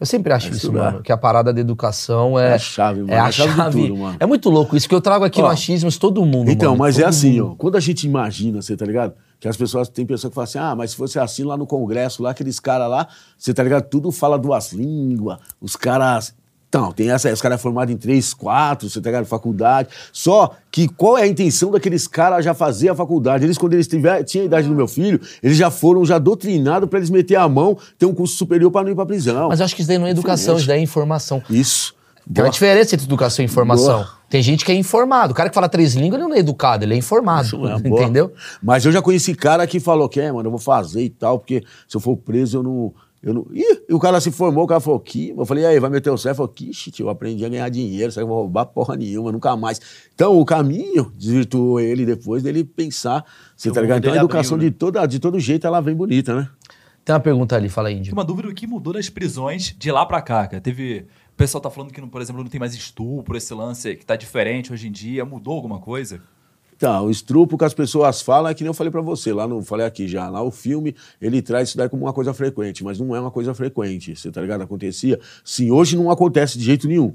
Eu 0.00 0.06
sempre 0.06 0.32
acho 0.32 0.46
É 0.46 0.50
isso, 0.50 0.56
estudar. 0.66 0.92
mano, 0.92 1.02
que 1.02 1.12
a 1.12 1.16
parada 1.16 1.52
da 1.52 1.60
educação 1.60 2.38
é, 2.38 2.50
É 2.50 2.54
a 2.54 2.58
chave, 2.58 3.00
mano, 3.00 3.12
É 3.12 3.16
é 3.16 3.18
a 3.20 3.24
a 3.26 3.30
chave 3.32 3.52
chave. 3.54 3.80
de 3.82 3.88
tudo, 3.88 4.00
mano. 4.00 4.16
É 4.18 4.26
muito 4.26 4.48
louco 4.50 4.76
isso 4.76 4.88
que 4.88 4.94
eu 4.94 5.00
trago 5.00 5.24
aqui 5.24 5.40
no 5.40 5.46
Ó, 5.46 5.50
Achismos, 5.50 5.98
todo 5.98 6.24
mundo, 6.24 6.50
Então, 6.50 6.70
mano, 6.72 6.78
mas 6.84 6.98
é 6.98 7.04
assim, 7.04 7.40
mundo. 7.40 7.52
ó. 7.52 7.54
Quando 7.56 7.76
a 7.76 7.80
gente 7.80 8.04
imagina, 8.06 8.60
você 8.62 8.76
tá 8.76 8.84
ligado? 8.86 9.12
Que 9.38 9.46
as 9.48 9.56
pessoas, 9.56 9.88
tem 9.88 10.04
pessoa 10.04 10.30
que 10.30 10.34
fala 10.34 10.44
assim, 10.44 10.58
ah, 10.58 10.74
mas 10.74 10.90
se 10.90 10.96
fosse 10.96 11.18
assim 11.18 11.44
lá 11.44 11.56
no 11.56 11.66
Congresso, 11.66 12.22
lá, 12.22 12.30
aqueles 12.30 12.58
caras 12.58 12.90
lá, 12.90 13.06
você 13.38 13.54
tá 13.54 13.62
ligado? 13.62 13.84
Tudo 13.88 14.10
fala 14.10 14.38
duas 14.38 14.72
línguas, 14.72 15.38
os 15.60 15.76
caras. 15.76 16.34
Então, 16.70 16.92
tem 16.92 17.10
essa, 17.10 17.32
os 17.32 17.42
caras 17.42 17.58
é 17.58 17.60
formado 17.60 17.90
em 17.90 17.96
três, 17.96 18.32
quatro, 18.32 18.88
você 18.88 19.00
tá 19.00 19.10
ligado? 19.10 19.26
Faculdade. 19.26 19.88
Só 20.12 20.54
que 20.70 20.86
qual 20.86 21.18
é 21.18 21.22
a 21.22 21.26
intenção 21.26 21.72
daqueles 21.72 22.06
caras 22.06 22.44
já 22.44 22.54
fazer 22.54 22.88
a 22.90 22.94
faculdade? 22.94 23.44
Eles, 23.44 23.58
quando 23.58 23.74
eles 23.74 23.88
tiver, 23.88 24.22
tinham 24.22 24.44
a 24.44 24.46
idade 24.46 24.68
do 24.68 24.74
meu 24.74 24.86
filho, 24.86 25.20
eles 25.42 25.56
já 25.56 25.68
foram 25.68 26.04
já 26.04 26.16
doutrinados 26.16 26.88
pra 26.88 27.00
eles 27.00 27.10
meter 27.10 27.34
a 27.34 27.48
mão, 27.48 27.76
ter 27.98 28.06
um 28.06 28.14
curso 28.14 28.36
superior 28.36 28.70
pra 28.70 28.84
não 28.84 28.90
ir 28.92 28.94
pra 28.94 29.04
prisão. 29.04 29.48
Mas 29.48 29.58
eu 29.58 29.64
acho 29.64 29.74
que 29.74 29.82
isso 29.82 29.88
daí 29.88 29.98
não 29.98 30.06
é 30.06 30.10
educação, 30.10 30.56
isso 30.56 30.68
daí 30.68 30.78
é 30.78 30.82
informação. 30.82 31.42
Isso. 31.50 31.92
Tem 32.32 32.44
uma 32.44 32.50
diferença 32.50 32.94
entre 32.94 33.04
educação 33.04 33.42
e 33.42 33.46
informação. 33.46 34.04
Boa. 34.04 34.20
Tem 34.28 34.40
gente 34.40 34.64
que 34.64 34.70
é 34.70 34.74
informado. 34.76 35.32
O 35.32 35.34
cara 35.34 35.48
que 35.48 35.54
fala 35.54 35.68
três 35.68 35.94
línguas 35.94 36.20
ele 36.20 36.28
não 36.28 36.36
é 36.36 36.38
educado, 36.38 36.84
ele 36.84 36.94
é 36.94 36.96
informado. 36.96 37.58
Mesmo, 37.58 37.88
entendeu? 37.98 38.32
Mas 38.62 38.84
eu 38.84 38.92
já 38.92 39.02
conheci 39.02 39.34
cara 39.34 39.66
que 39.66 39.80
falou 39.80 40.08
que, 40.08 40.20
é, 40.20 40.30
mano, 40.30 40.46
eu 40.46 40.50
vou 40.52 40.60
fazer 40.60 41.02
e 41.02 41.10
tal, 41.10 41.40
porque 41.40 41.64
se 41.88 41.96
eu 41.96 42.00
for 42.00 42.16
preso, 42.16 42.58
eu 42.58 42.62
não. 42.62 42.94
Eu 43.22 43.34
não... 43.34 43.46
Ih, 43.52 43.82
e 43.88 43.92
o 43.94 43.98
cara 43.98 44.18
se 44.20 44.30
formou, 44.30 44.64
o 44.64 44.66
cara 44.66 44.80
falou, 44.80 44.98
que? 44.98 45.30
Eu 45.36 45.44
falei, 45.44 45.64
e 45.64 45.66
aí, 45.66 45.78
vai 45.80 45.90
meter 45.90 46.08
o 46.10 46.16
certo? 46.16 46.40
Eu 46.40 46.46
falei, 46.48 46.72
que 46.72 46.90
tio, 46.90 47.04
eu 47.06 47.10
aprendi 47.10 47.44
a 47.44 47.48
ganhar 47.50 47.68
dinheiro, 47.68 48.10
será 48.10 48.24
que 48.24 48.30
eu 48.30 48.34
vou 48.34 48.42
roubar 48.42 48.64
porra 48.66 48.96
nenhuma, 48.96 49.30
nunca 49.30 49.54
mais. 49.56 49.80
Então, 50.14 50.40
o 50.40 50.44
caminho 50.44 51.12
desvirtuou 51.16 51.78
ele 51.80 52.06
depois 52.06 52.42
dele 52.42 52.64
pensar, 52.64 53.24
você 53.54 53.68
O 53.68 53.72
tá 53.74 53.80
ligado? 53.82 53.98
Então, 53.98 54.12
a 54.12 54.16
educação 54.16 54.54
abriu, 54.54 54.68
né? 54.68 54.70
de, 54.72 54.76
toda, 54.78 55.04
de 55.06 55.18
todo 55.18 55.38
jeito, 55.38 55.66
ela 55.66 55.80
vem 55.82 55.94
bonita, 55.94 56.34
né? 56.34 56.48
Tem 57.04 57.14
uma 57.14 57.20
pergunta 57.20 57.56
ali, 57.56 57.68
fala 57.68 57.88
aí, 57.88 57.94
Tem 57.94 58.00
Índio. 58.00 58.12
uma 58.14 58.24
dúvida 58.24 58.48
o 58.48 58.54
que 58.54 58.66
mudou 58.66 58.92
das 58.92 59.10
prisões 59.10 59.74
de 59.78 59.90
lá 59.92 60.06
pra 60.06 60.22
cá, 60.22 60.46
cara. 60.46 60.60
Teve. 60.60 61.06
O 61.32 61.36
pessoal 61.40 61.60
tá 61.60 61.70
falando 61.70 61.92
que, 61.92 62.00
não- 62.00 62.08
por 62.08 62.20
exemplo, 62.20 62.42
não 62.42 62.50
tem 62.50 62.58
mais 62.60 62.74
estupro, 62.74 63.36
esse 63.36 63.52
lance 63.54 63.96
que 63.96 64.04
tá 64.04 64.16
diferente 64.16 64.72
hoje 64.72 64.88
em 64.88 64.92
dia. 64.92 65.24
Mudou 65.24 65.54
alguma 65.54 65.78
coisa? 65.78 66.20
Tá, 66.80 67.02
o 67.02 67.10
estrupo 67.10 67.58
que 67.58 67.64
as 67.66 67.74
pessoas 67.74 68.22
falam 68.22 68.50
é 68.50 68.54
que 68.54 68.64
nem 68.64 68.68
eu 68.68 68.74
falei 68.74 68.90
pra 68.90 69.02
você, 69.02 69.34
lá 69.34 69.46
no, 69.46 69.62
falei 69.62 69.84
aqui 69.84 70.08
já, 70.08 70.30
lá 70.30 70.42
o 70.42 70.50
filme, 70.50 70.96
ele 71.20 71.42
traz 71.42 71.68
isso 71.68 71.76
daí 71.76 71.90
como 71.90 72.06
uma 72.06 72.12
coisa 72.14 72.32
frequente, 72.32 72.82
mas 72.82 72.98
não 72.98 73.14
é 73.14 73.20
uma 73.20 73.30
coisa 73.30 73.52
frequente, 73.52 74.16
você 74.16 74.30
tá 74.30 74.40
ligado? 74.40 74.62
Acontecia. 74.62 75.20
Sim, 75.44 75.70
hoje 75.70 75.94
não 75.94 76.10
acontece 76.10 76.58
de 76.58 76.64
jeito 76.64 76.88
nenhum. 76.88 77.14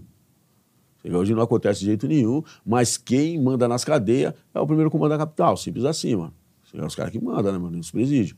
Hoje 1.03 1.33
não 1.33 1.41
acontece 1.41 1.79
de 1.79 1.87
jeito 1.87 2.07
nenhum, 2.07 2.43
mas 2.63 2.95
quem 2.95 3.41
manda 3.41 3.67
nas 3.67 3.83
cadeias 3.83 4.35
é 4.53 4.59
o 4.59 4.67
primeiro 4.67 4.91
comando 4.91 5.09
da 5.09 5.17
capital, 5.17 5.57
simples 5.57 5.83
assim, 5.83 6.15
mano. 6.15 6.33
É 6.71 6.85
os 6.85 6.93
caras 6.93 7.11
que 7.11 7.19
mandam, 7.19 7.51
né, 7.51 7.57
mano, 7.57 7.75
nos 7.77 7.89
presídios. 7.89 8.37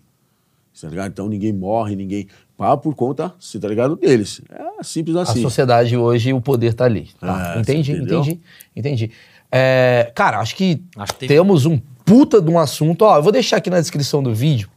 Você 0.72 0.86
tá 0.86 0.92
ligado? 0.92 1.12
Então 1.12 1.28
ninguém 1.28 1.52
morre, 1.52 1.94
ninguém. 1.94 2.28
Pá, 2.56 2.78
por 2.78 2.96
conta, 2.96 3.34
você 3.40 3.60
tá 3.60 3.68
ligado, 3.68 3.96
deles. 3.96 4.42
É 4.50 4.84
simples 4.84 5.18
A 5.18 5.24
assim. 5.24 5.42
sociedade 5.42 5.98
hoje, 5.98 6.32
o 6.32 6.40
poder 6.40 6.74
tá 6.74 6.86
ali. 6.86 7.10
Tá? 7.20 7.56
É, 7.56 7.60
entendi, 7.60 7.94
entendi, 7.94 8.40
entendi. 8.76 9.12
É, 9.52 10.12
cara, 10.16 10.40
acho 10.40 10.56
que, 10.56 10.82
Acho 10.98 11.14
que 11.16 11.28
temos 11.28 11.66
um 11.66 11.80
puta 12.06 12.42
de 12.42 12.50
um 12.50 12.60
assunto. 12.60 13.04
Ó, 13.04 13.18
eu 13.18 13.24
vou 13.24 13.32
deixar 13.32 13.58
aqui 13.58 13.70
na 13.70 13.80
descrição 13.80 14.22
do 14.22 14.34
vídeo 14.34 14.70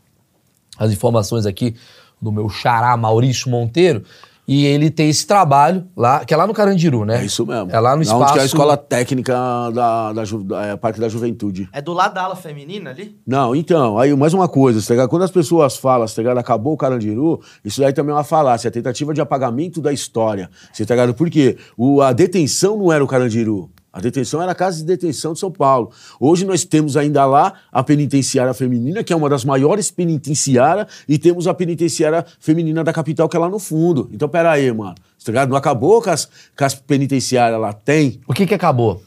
as 0.78 0.92
informações 0.92 1.44
aqui 1.46 1.74
do 2.20 2.30
meu 2.32 2.48
xará 2.48 2.96
Maurício 2.96 3.50
Monteiro. 3.50 4.02
E 4.48 4.64
ele 4.66 4.90
tem 4.90 5.08
esse 5.08 5.24
trabalho 5.28 5.86
lá, 5.96 6.24
que 6.24 6.34
é 6.34 6.36
lá 6.36 6.44
no 6.44 6.52
Carandiru, 6.52 7.04
né? 7.04 7.20
É 7.22 7.24
isso 7.24 7.46
mesmo. 7.46 7.70
É 7.70 7.78
lá 7.78 7.94
no 7.94 8.02
espaço. 8.02 8.20
Onde 8.22 8.32
que 8.32 8.38
é 8.40 8.42
a 8.42 8.44
escola 8.44 8.76
técnica 8.76 9.32
da, 9.72 10.12
da, 10.12 10.24
Ju- 10.24 10.42
da- 10.42 10.66
é, 10.66 10.76
Parque 10.76 10.98
da 10.98 11.08
Juventude. 11.08 11.68
É 11.72 11.80
do 11.80 11.92
lado 11.92 12.14
da 12.14 12.22
ala 12.24 12.34
feminina 12.34 12.90
ali? 12.90 13.16
Não, 13.24 13.54
então, 13.54 13.96
aí 13.96 14.12
mais 14.16 14.34
uma 14.34 14.48
coisa, 14.48 14.84
tá 14.84 14.92
ligado? 14.94 15.08
Quando 15.08 15.22
as 15.22 15.30
pessoas 15.30 15.76
falam, 15.76 16.04
tá 16.04 16.14
ligado? 16.20 16.38
Acabou 16.38 16.72
o 16.72 16.76
Carandiru, 16.76 17.40
isso 17.64 17.80
daí 17.80 17.92
também 17.92 18.10
é 18.10 18.16
uma 18.16 18.24
falácia, 18.24 18.66
é 18.66 18.70
tentativa 18.72 19.14
de 19.14 19.20
apagamento 19.20 19.80
da 19.80 19.92
história. 19.92 20.50
Você 20.72 20.84
tá 20.84 20.94
ligado? 20.94 21.14
Por 21.14 21.30
quê? 21.30 21.56
O, 21.76 22.02
a 22.02 22.12
detenção 22.12 22.76
não 22.76 22.90
era 22.90 23.04
o 23.04 23.06
Carandiru. 23.06 23.70
A 23.92 24.00
detenção 24.00 24.40
era 24.40 24.52
a 24.52 24.54
Casa 24.54 24.76
de 24.78 24.84
Detenção 24.84 25.32
de 25.32 25.40
São 25.40 25.50
Paulo. 25.50 25.90
Hoje 26.20 26.44
nós 26.44 26.64
temos 26.64 26.96
ainda 26.96 27.24
lá 27.26 27.54
a 27.72 27.82
penitenciária 27.82 28.54
feminina, 28.54 29.02
que 29.02 29.12
é 29.12 29.16
uma 29.16 29.28
das 29.28 29.44
maiores 29.44 29.90
penitenciárias, 29.90 30.86
e 31.08 31.18
temos 31.18 31.46
a 31.48 31.54
penitenciária 31.54 32.24
feminina 32.38 32.84
da 32.84 32.92
capital, 32.92 33.28
que 33.28 33.36
é 33.36 33.40
lá 33.40 33.48
no 33.48 33.58
fundo. 33.58 34.08
Então, 34.12 34.28
pera 34.28 34.52
aí, 34.52 34.70
mano. 34.72 34.94
Tá? 35.24 35.46
Não 35.46 35.56
acabou 35.56 36.00
com 36.00 36.10
as, 36.10 36.28
com 36.56 36.64
as 36.64 36.74
penitenciárias 36.74 37.60
lá? 37.60 37.72
Tem. 37.72 38.20
O 38.28 38.32
que 38.32 38.46
que 38.46 38.54
acabou? 38.54 39.02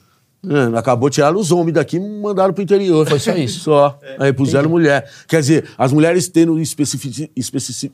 É, 0.46 0.68
não 0.68 0.78
acabou 0.78 1.10
de 1.10 1.16
tirar 1.16 1.34
os 1.34 1.54
homens 1.54 1.74
daqui 1.76 1.96
e 1.96 2.00
mandaram 2.22 2.54
pro 2.54 2.62
interior. 2.62 3.08
Foi 3.08 3.18
só 3.20 3.32
isso? 3.38 3.62
Só. 3.62 3.98
Aí 4.20 4.34
puseram 4.34 4.70
mulher. 4.70 5.10
Quer 5.26 5.40
dizer, 5.40 5.70
as 5.78 5.94
mulheres 5.94 6.28
tendo 6.28 6.60
especifici- 6.60 7.32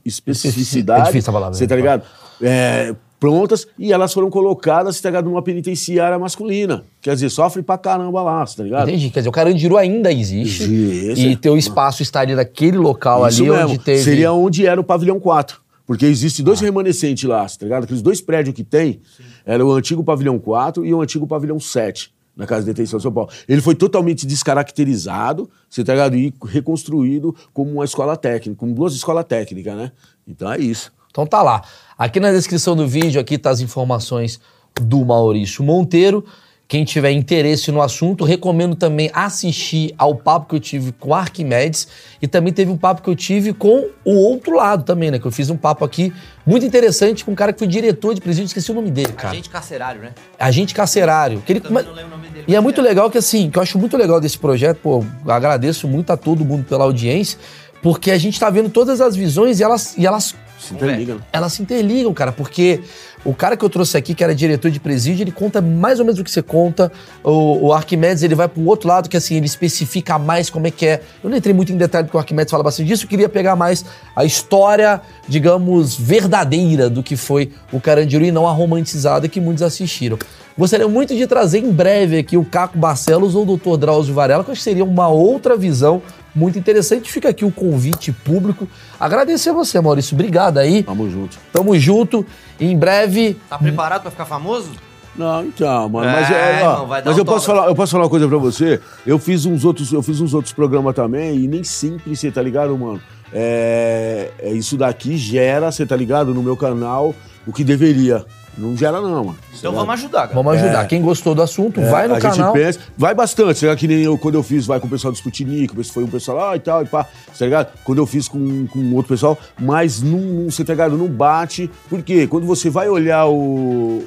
especificidade. 0.04 1.02
É 1.02 1.06
difícil 1.06 1.30
a 1.30 1.34
palavra, 1.34 1.56
Você 1.56 1.66
né? 1.66 1.68
tá 1.68 1.76
ligado? 1.76 2.04
É, 2.42 2.96
prontas 3.20 3.68
e 3.78 3.92
elas 3.92 4.14
foram 4.14 4.30
colocadas, 4.30 5.00
tá 5.02 5.10
ligado, 5.10 5.26
numa 5.26 5.42
penitenciária 5.42 6.18
masculina. 6.18 6.84
Quer 7.02 7.14
dizer, 7.14 7.30
sofre 7.30 7.62
pra 7.62 7.78
caramba 7.78 8.22
lá, 8.22 8.46
tá 8.46 8.64
ligado? 8.64 8.90
Entendi. 8.90 9.10
Quer 9.10 9.20
dizer, 9.20 9.30
o 9.30 9.34
Carandiru 9.34 9.78
ainda 9.78 10.12
existe. 10.12 10.64
Existe. 10.64 11.28
E 11.28 11.36
teu 11.36 11.58
espaço 11.58 12.02
estaria 12.02 12.36
naquele 12.36 12.78
local 12.78 13.28
Isso 13.28 13.42
ali 13.42 13.52
mesmo. 13.52 13.70
onde 13.70 13.80
teve. 13.80 14.04
Seria 14.04 14.32
onde 14.32 14.66
era 14.66 14.80
o 14.80 14.84
pavilhão 14.84 15.20
4. 15.20 15.60
Porque 15.86 16.06
existe 16.06 16.44
dois 16.44 16.60
remanescentes 16.60 17.24
lá, 17.24 17.46
tá 17.46 17.66
ligado? 17.66 17.84
Aqueles 17.86 18.04
dois 18.04 18.22
prédios 18.22 18.56
que 18.56 18.64
tem, 18.64 19.02
era 19.44 19.66
o 19.66 19.72
antigo 19.72 20.04
pavilhão 20.04 20.38
4 20.38 20.86
e 20.86 20.94
o 20.94 21.02
antigo 21.02 21.26
pavilhão 21.26 21.60
7, 21.60 22.14
na 22.38 22.46
Casa 22.46 22.62
de 22.62 22.68
Detenção 22.68 22.98
de 22.98 23.04
São 23.04 23.12
Paulo. 23.12 23.32
Ele 23.48 23.60
foi 23.60 23.74
totalmente 23.74 24.28
descaracterizado, 24.28 25.50
você 25.68 25.84
tá 25.84 25.94
ligado? 25.94 26.16
E 26.16 26.32
reconstruído 26.46 27.36
como 27.52 27.72
uma 27.72 27.86
escola 27.86 28.16
técnica, 28.16 28.60
como 28.60 28.72
duas 28.74 28.94
escolas 28.94 29.26
técnicas, 29.26 29.76
né? 29.76 29.92
Então 30.28 30.52
é 30.52 30.60
isso. 30.60 30.92
Então 31.10 31.26
tá 31.26 31.42
lá. 31.42 31.62
Aqui 31.98 32.20
na 32.20 32.32
descrição 32.32 32.76
do 32.76 32.88
vídeo, 32.88 33.20
aqui 33.20 33.38
tá 33.38 33.50
as 33.50 33.60
informações 33.62 34.40
do 34.80 35.04
Maurício 35.06 35.64
Monteiro. 35.64 36.24
Quem 36.68 36.86
tiver 36.86 37.10
interesse 37.10 37.72
no 37.72 37.82
assunto, 37.82 38.24
recomendo 38.24 38.76
também 38.76 39.10
assistir 39.12 39.92
ao 39.98 40.14
papo 40.14 40.50
que 40.50 40.56
eu 40.56 40.60
tive 40.60 40.92
com 40.92 41.16
Arquimedes 41.16 41.88
e 42.22 42.28
também 42.28 42.54
teve 42.54 42.70
um 42.70 42.78
papo 42.78 43.02
que 43.02 43.10
eu 43.10 43.16
tive 43.16 43.54
com 43.54 43.88
o 44.06 44.14
outro 44.14 44.56
lado 44.56 44.84
também, 44.84 45.10
né? 45.10 45.18
Que 45.18 45.26
eu 45.26 45.32
fiz 45.32 45.50
um 45.50 45.58
papo 45.58 45.84
aqui 45.84 46.14
muito 46.46 46.64
interessante 46.64 47.26
com 47.26 47.32
um 47.32 47.36
cara 47.36 47.52
que 47.52 47.58
foi 47.58 47.68
diretor 47.68 48.14
de 48.14 48.22
presídio, 48.22 48.46
esqueci 48.46 48.72
o 48.72 48.76
nome 48.76 48.92
dele, 48.92 49.14
cara. 49.14 49.30
Agente 49.32 49.50
carcerário, 49.50 50.02
né? 50.02 50.12
Agente 50.38 50.76
carcerário. 50.76 51.42
Que 51.42 51.54
ele, 51.54 51.64
mas- 51.72 51.88
não 51.88 51.92
lembro 51.94 52.14
o 52.14 52.18
nome 52.18 52.30
dele. 52.30 52.46
e 52.48 52.56
é 52.56 52.60
muito 52.60 52.84
legal 52.84 53.10
que 53.10 53.18
assim, 53.18 53.50
que 53.50 53.58
eu 53.58 53.64
acho 53.64 53.80
muito 53.80 53.98
legal 53.98 54.22
desse 54.22 54.38
projeto, 54.38 54.78
pô, 54.78 55.04
agradeço 55.28 55.88
muito 55.88 56.12
a 56.14 56.18
todo 56.18 56.46
mundo 56.46 56.66
pela 56.66 56.84
audiência, 56.84 57.40
porque 57.82 58.12
a 58.12 58.18
gente 58.20 58.40
tá 58.40 58.48
vendo 58.52 58.70
todas 58.70 59.02
as 59.02 59.16
visões 59.16 59.60
e 59.60 59.64
elas, 59.64 59.98
e 59.98 60.06
elas 60.06 60.36
Se 60.60 60.74
interliga, 60.74 61.16
né? 61.16 61.22
elas 61.32 61.54
se 61.54 61.62
interligam, 61.62 62.14
cara, 62.14 62.32
porque 62.34 62.82
o 63.24 63.34
cara 63.34 63.56
que 63.56 63.64
eu 63.64 63.70
trouxe 63.70 63.98
aqui, 63.98 64.14
que 64.14 64.24
era 64.24 64.36
diretor 64.36 64.70
de 64.70 64.80
presídio, 64.80 65.24
ele 65.24 65.32
conta 65.32 65.62
mais 65.62 66.00
ou 66.00 66.06
menos 66.06 66.20
o 66.20 66.24
que 66.24 66.30
você 66.30 66.42
conta. 66.42 66.92
O, 67.24 67.68
o 67.68 67.74
Arquimedes, 67.74 68.24
ele 68.24 68.36
vai 68.36 68.48
para 68.48 68.62
um 68.62 68.68
outro 68.68 68.88
lado, 68.88 69.10
que 69.10 69.16
assim, 69.16 69.36
ele 69.36 69.46
especifica 69.46 70.20
mais 70.20 70.50
como 70.50 70.68
é 70.68 70.72
que 70.72 70.86
é. 70.86 71.02
Eu 71.24 71.30
não 71.30 71.38
entrei 71.38 71.54
muito 71.54 71.72
em 71.72 71.78
detalhe, 71.78 72.06
porque 72.06 72.18
o 72.18 72.20
Arquimedes 72.20 72.52
fala 72.52 72.64
bastante 72.64 72.88
disso, 72.88 73.06
eu 73.06 73.10
queria 73.10 73.30
pegar 73.30 73.56
mais 73.56 73.86
a 74.16 74.26
história, 74.26 75.02
digamos, 75.28 75.96
verdadeira 75.96 76.90
do 76.90 77.02
que 77.02 77.16
foi 77.16 77.52
o 77.72 77.80
Carandiru 77.80 78.26
e 78.26 78.32
não 78.32 78.48
a 78.48 78.52
romantizada 78.52 79.28
que 79.28 79.40
muitos 79.40 79.64
assistiram. 79.64 80.18
Gostaria 80.58 80.90
muito 80.90 81.16
de 81.16 81.26
trazer 81.26 81.60
em 81.60 81.72
breve 81.72 82.18
aqui 82.18 82.36
o 82.36 82.44
Caco 82.44 82.78
Barcelos 82.78 83.34
ou 83.34 83.48
o 83.48 83.58
Dr. 83.58 83.78
Drauzio 83.78 84.14
Varela, 84.14 84.44
que 84.44 84.50
eu 84.50 84.52
acho 84.52 84.60
que 84.60 84.64
seria 84.66 84.84
uma 84.84 85.08
outra 85.08 85.56
visão 85.56 86.02
muito 86.34 86.58
interessante. 86.58 87.12
Fica 87.12 87.30
aqui 87.30 87.46
o 87.46 87.52
convite 87.52 88.12
público. 88.12 88.68
Agradecer 89.00 89.50
a 89.50 89.54
você, 89.54 89.80
Maurício. 89.80 90.16
Obrigado 90.16 90.58
aí. 90.58 90.84
Tamo 90.84 91.10
junto. 91.10 91.38
Tamo 91.52 91.78
junto. 91.78 92.26
Em 92.60 92.78
breve. 92.78 93.38
Tá 93.50 93.58
preparado 93.58 94.02
pra 94.02 94.12
ficar 94.12 94.26
famoso? 94.26 94.70
Não, 95.16 95.44
então, 95.44 95.90
mano, 95.90 96.08
É, 96.10 96.14
mas, 96.14 96.32
é, 96.32 96.64
ó, 96.64 96.86
dar 96.86 97.04
mas 97.06 97.18
eu 97.18 97.26
posso 97.26 97.46
falar, 97.46 97.68
eu 97.68 97.76
posso 97.76 97.92
falar 97.92 98.06
uma 98.06 98.10
coisa 98.10 98.26
pra 98.26 98.38
você. 98.38 98.80
Eu 99.06 99.20
fiz 99.20 99.46
uns 99.46 99.66
outros, 99.66 99.92
eu 99.92 100.02
fiz 100.02 100.22
uns 100.22 100.34
outros 100.34 100.54
programas 100.54 100.96
também 100.96 101.36
e 101.40 101.48
nem 101.48 101.62
sempre, 101.62 102.16
você 102.16 102.32
tá 102.32 102.42
ligado, 102.42 102.78
mano? 102.78 103.02
É, 103.34 104.32
é, 104.40 104.52
isso 104.52 104.78
daqui 104.78 105.18
gera, 105.18 105.72
você 105.72 105.86
tá 105.86 105.96
ligado, 105.96 106.34
no 106.34 106.42
meu 106.42 106.56
canal, 106.56 107.14
o 107.46 107.52
que 107.52 107.66
deveria. 107.66 108.26
Não 108.60 108.76
gera 108.76 109.00
não, 109.00 109.24
mano. 109.24 109.38
Então 109.58 109.72
vamos 109.74 109.94
ajudar, 109.94 110.22
cara. 110.24 110.34
Vamos 110.34 110.54
ajudar. 110.54 110.84
É. 110.84 110.88
Quem 110.88 111.02
gostou 111.02 111.34
do 111.34 111.42
assunto, 111.42 111.80
É, 111.80 111.90
vai 111.90 112.08
no 112.08 112.16
a 112.16 112.20
canal. 112.20 112.54
gente 112.54 112.64
pensa, 112.66 112.80
vai 112.98 113.16
bastante, 113.16 113.58
será 113.58 113.76
que 113.76 113.88
nem 113.88 114.02
eu, 114.02 114.18
quando 114.18 114.36
eu 114.36 114.44
fiz, 114.44 114.66
vai 114.66 114.80
com 114.80 114.88
o 114.88 114.90
pessoal 114.90 115.12
do 115.14 115.16
Sputnik, 115.16 115.74
foi 115.86 116.04
um 116.04 116.08
pessoal 116.08 116.38
lá 116.38 116.56
e 116.56 116.60
tal, 116.60 116.82
e 116.84 116.86
pá, 116.86 117.06
tá 117.06 117.46
ligado? 117.46 117.70
Quando 117.86 118.00
eu 118.00 118.06
fiz 118.06 118.28
com, 118.28 118.68
com 118.68 118.94
outro 118.96 119.10
pessoal, 119.14 119.38
mas 119.58 120.02
não, 120.02 120.20
não, 120.20 120.52
você 120.52 120.64
tá 120.66 120.74
ligado, 120.74 120.98
não 120.98 121.08
bate, 121.08 121.70
porque 121.90 122.28
quando 122.28 122.46
você 122.46 122.70
vai 122.70 122.90
olhar 122.90 123.28
o, 123.28 124.04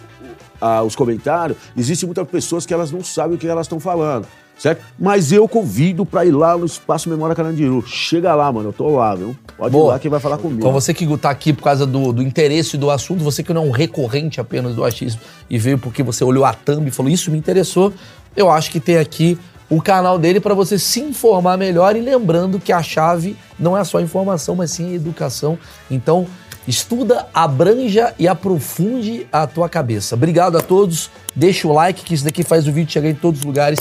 a- 0.61 0.83
os 0.83 0.95
comentários, 0.95 1.57
existem 1.77 2.07
muitas 2.07 2.29
pessoas 2.29 2.67
que 2.67 2.75
elas 2.75 2.93
não 2.93 3.03
sabem 3.03 3.37
o 3.37 3.39
que 3.39 3.49
elas 3.49 3.67
estão 3.67 3.81
falando, 3.81 4.27
certo? 4.63 4.85
Mas 4.97 5.33
eu 5.33 5.49
convido 5.49 6.07
pra 6.07 6.25
ir 6.25 6.31
lá 6.31 6.57
no 6.57 6.65
Espaço 6.65 7.11
Memória 7.11 7.35
Carandiru, 7.35 7.85
chega 7.85 8.33
lá, 8.33 8.51
mano, 8.53 8.69
eu 8.69 8.73
tô 8.73 8.97
lá, 8.97 9.13
viu? 9.13 9.37
Pode 9.59 9.75
ir 9.75 9.77
Boa. 9.77 9.95
lá 9.95 9.99
que 9.99 10.09
vai 10.09 10.21
falar 10.21 10.39
comigo. 10.39 10.61
Então 10.61 10.71
você 10.71 10.95
que 10.95 11.05
tá 11.19 11.31
aqui 11.31 11.53
por 11.53 11.65
causa 11.65 11.85
do, 11.85 12.13
do 12.13 12.23
interesse 12.23 12.77
do 12.77 12.89
assunto, 12.89 13.25
você 13.25 13.43
que 13.43 13.53
não 13.53 13.65
é 13.65 13.67
um 13.67 13.71
recorrente 13.73 14.41
apenas 14.41 14.77
do 14.77 14.85
achismo 14.85 15.21
e 15.51 15.59
veio 15.59 15.79
porque 15.79 16.01
você 16.01 16.23
olhou 16.23 16.45
a 16.45 16.55
thumb 16.55 16.87
e 16.87 16.93
falou, 16.93 17.11
isso 17.11 17.29
me 17.33 17.37
interessou, 17.37 17.93
eu 18.37 18.49
acho 18.49 18.71
que 18.71 18.79
tem 18.79 18.99
aqui 18.99 19.37
o 19.69 19.83
canal 19.83 20.17
dele 20.17 20.39
para 20.39 20.55
você 20.55 20.79
se 20.79 21.01
informar 21.01 21.57
melhor 21.57 21.97
e 21.97 22.01
lembrando 22.01 22.61
que 22.61 22.73
a 22.73 22.83
chave 22.85 23.37
não 23.59 23.77
é 23.77 23.83
só 23.83 24.01
informação, 24.01 24.55
mas 24.55 24.71
sim 24.71 24.95
educação. 24.95 25.59
Então, 25.91 26.25
estuda, 26.69 27.27
abranja 27.35 28.15
e 28.17 28.29
aprofunde 28.29 29.27
a 29.33 29.45
tua 29.45 29.69
cabeça. 29.69 30.15
Obrigado 30.15 30.57
a 30.57 30.61
todos, 30.61 31.11
deixa 31.35 31.67
o 31.67 31.73
like 31.73 32.05
que 32.05 32.15
isso 32.15 32.25
daqui 32.25 32.45
faz 32.45 32.69
o 32.69 32.73
vídeo 32.73 32.93
chegar 32.93 33.09
em 33.09 33.15
todos 33.15 33.41
os 33.41 33.47
lugares. 33.47 33.81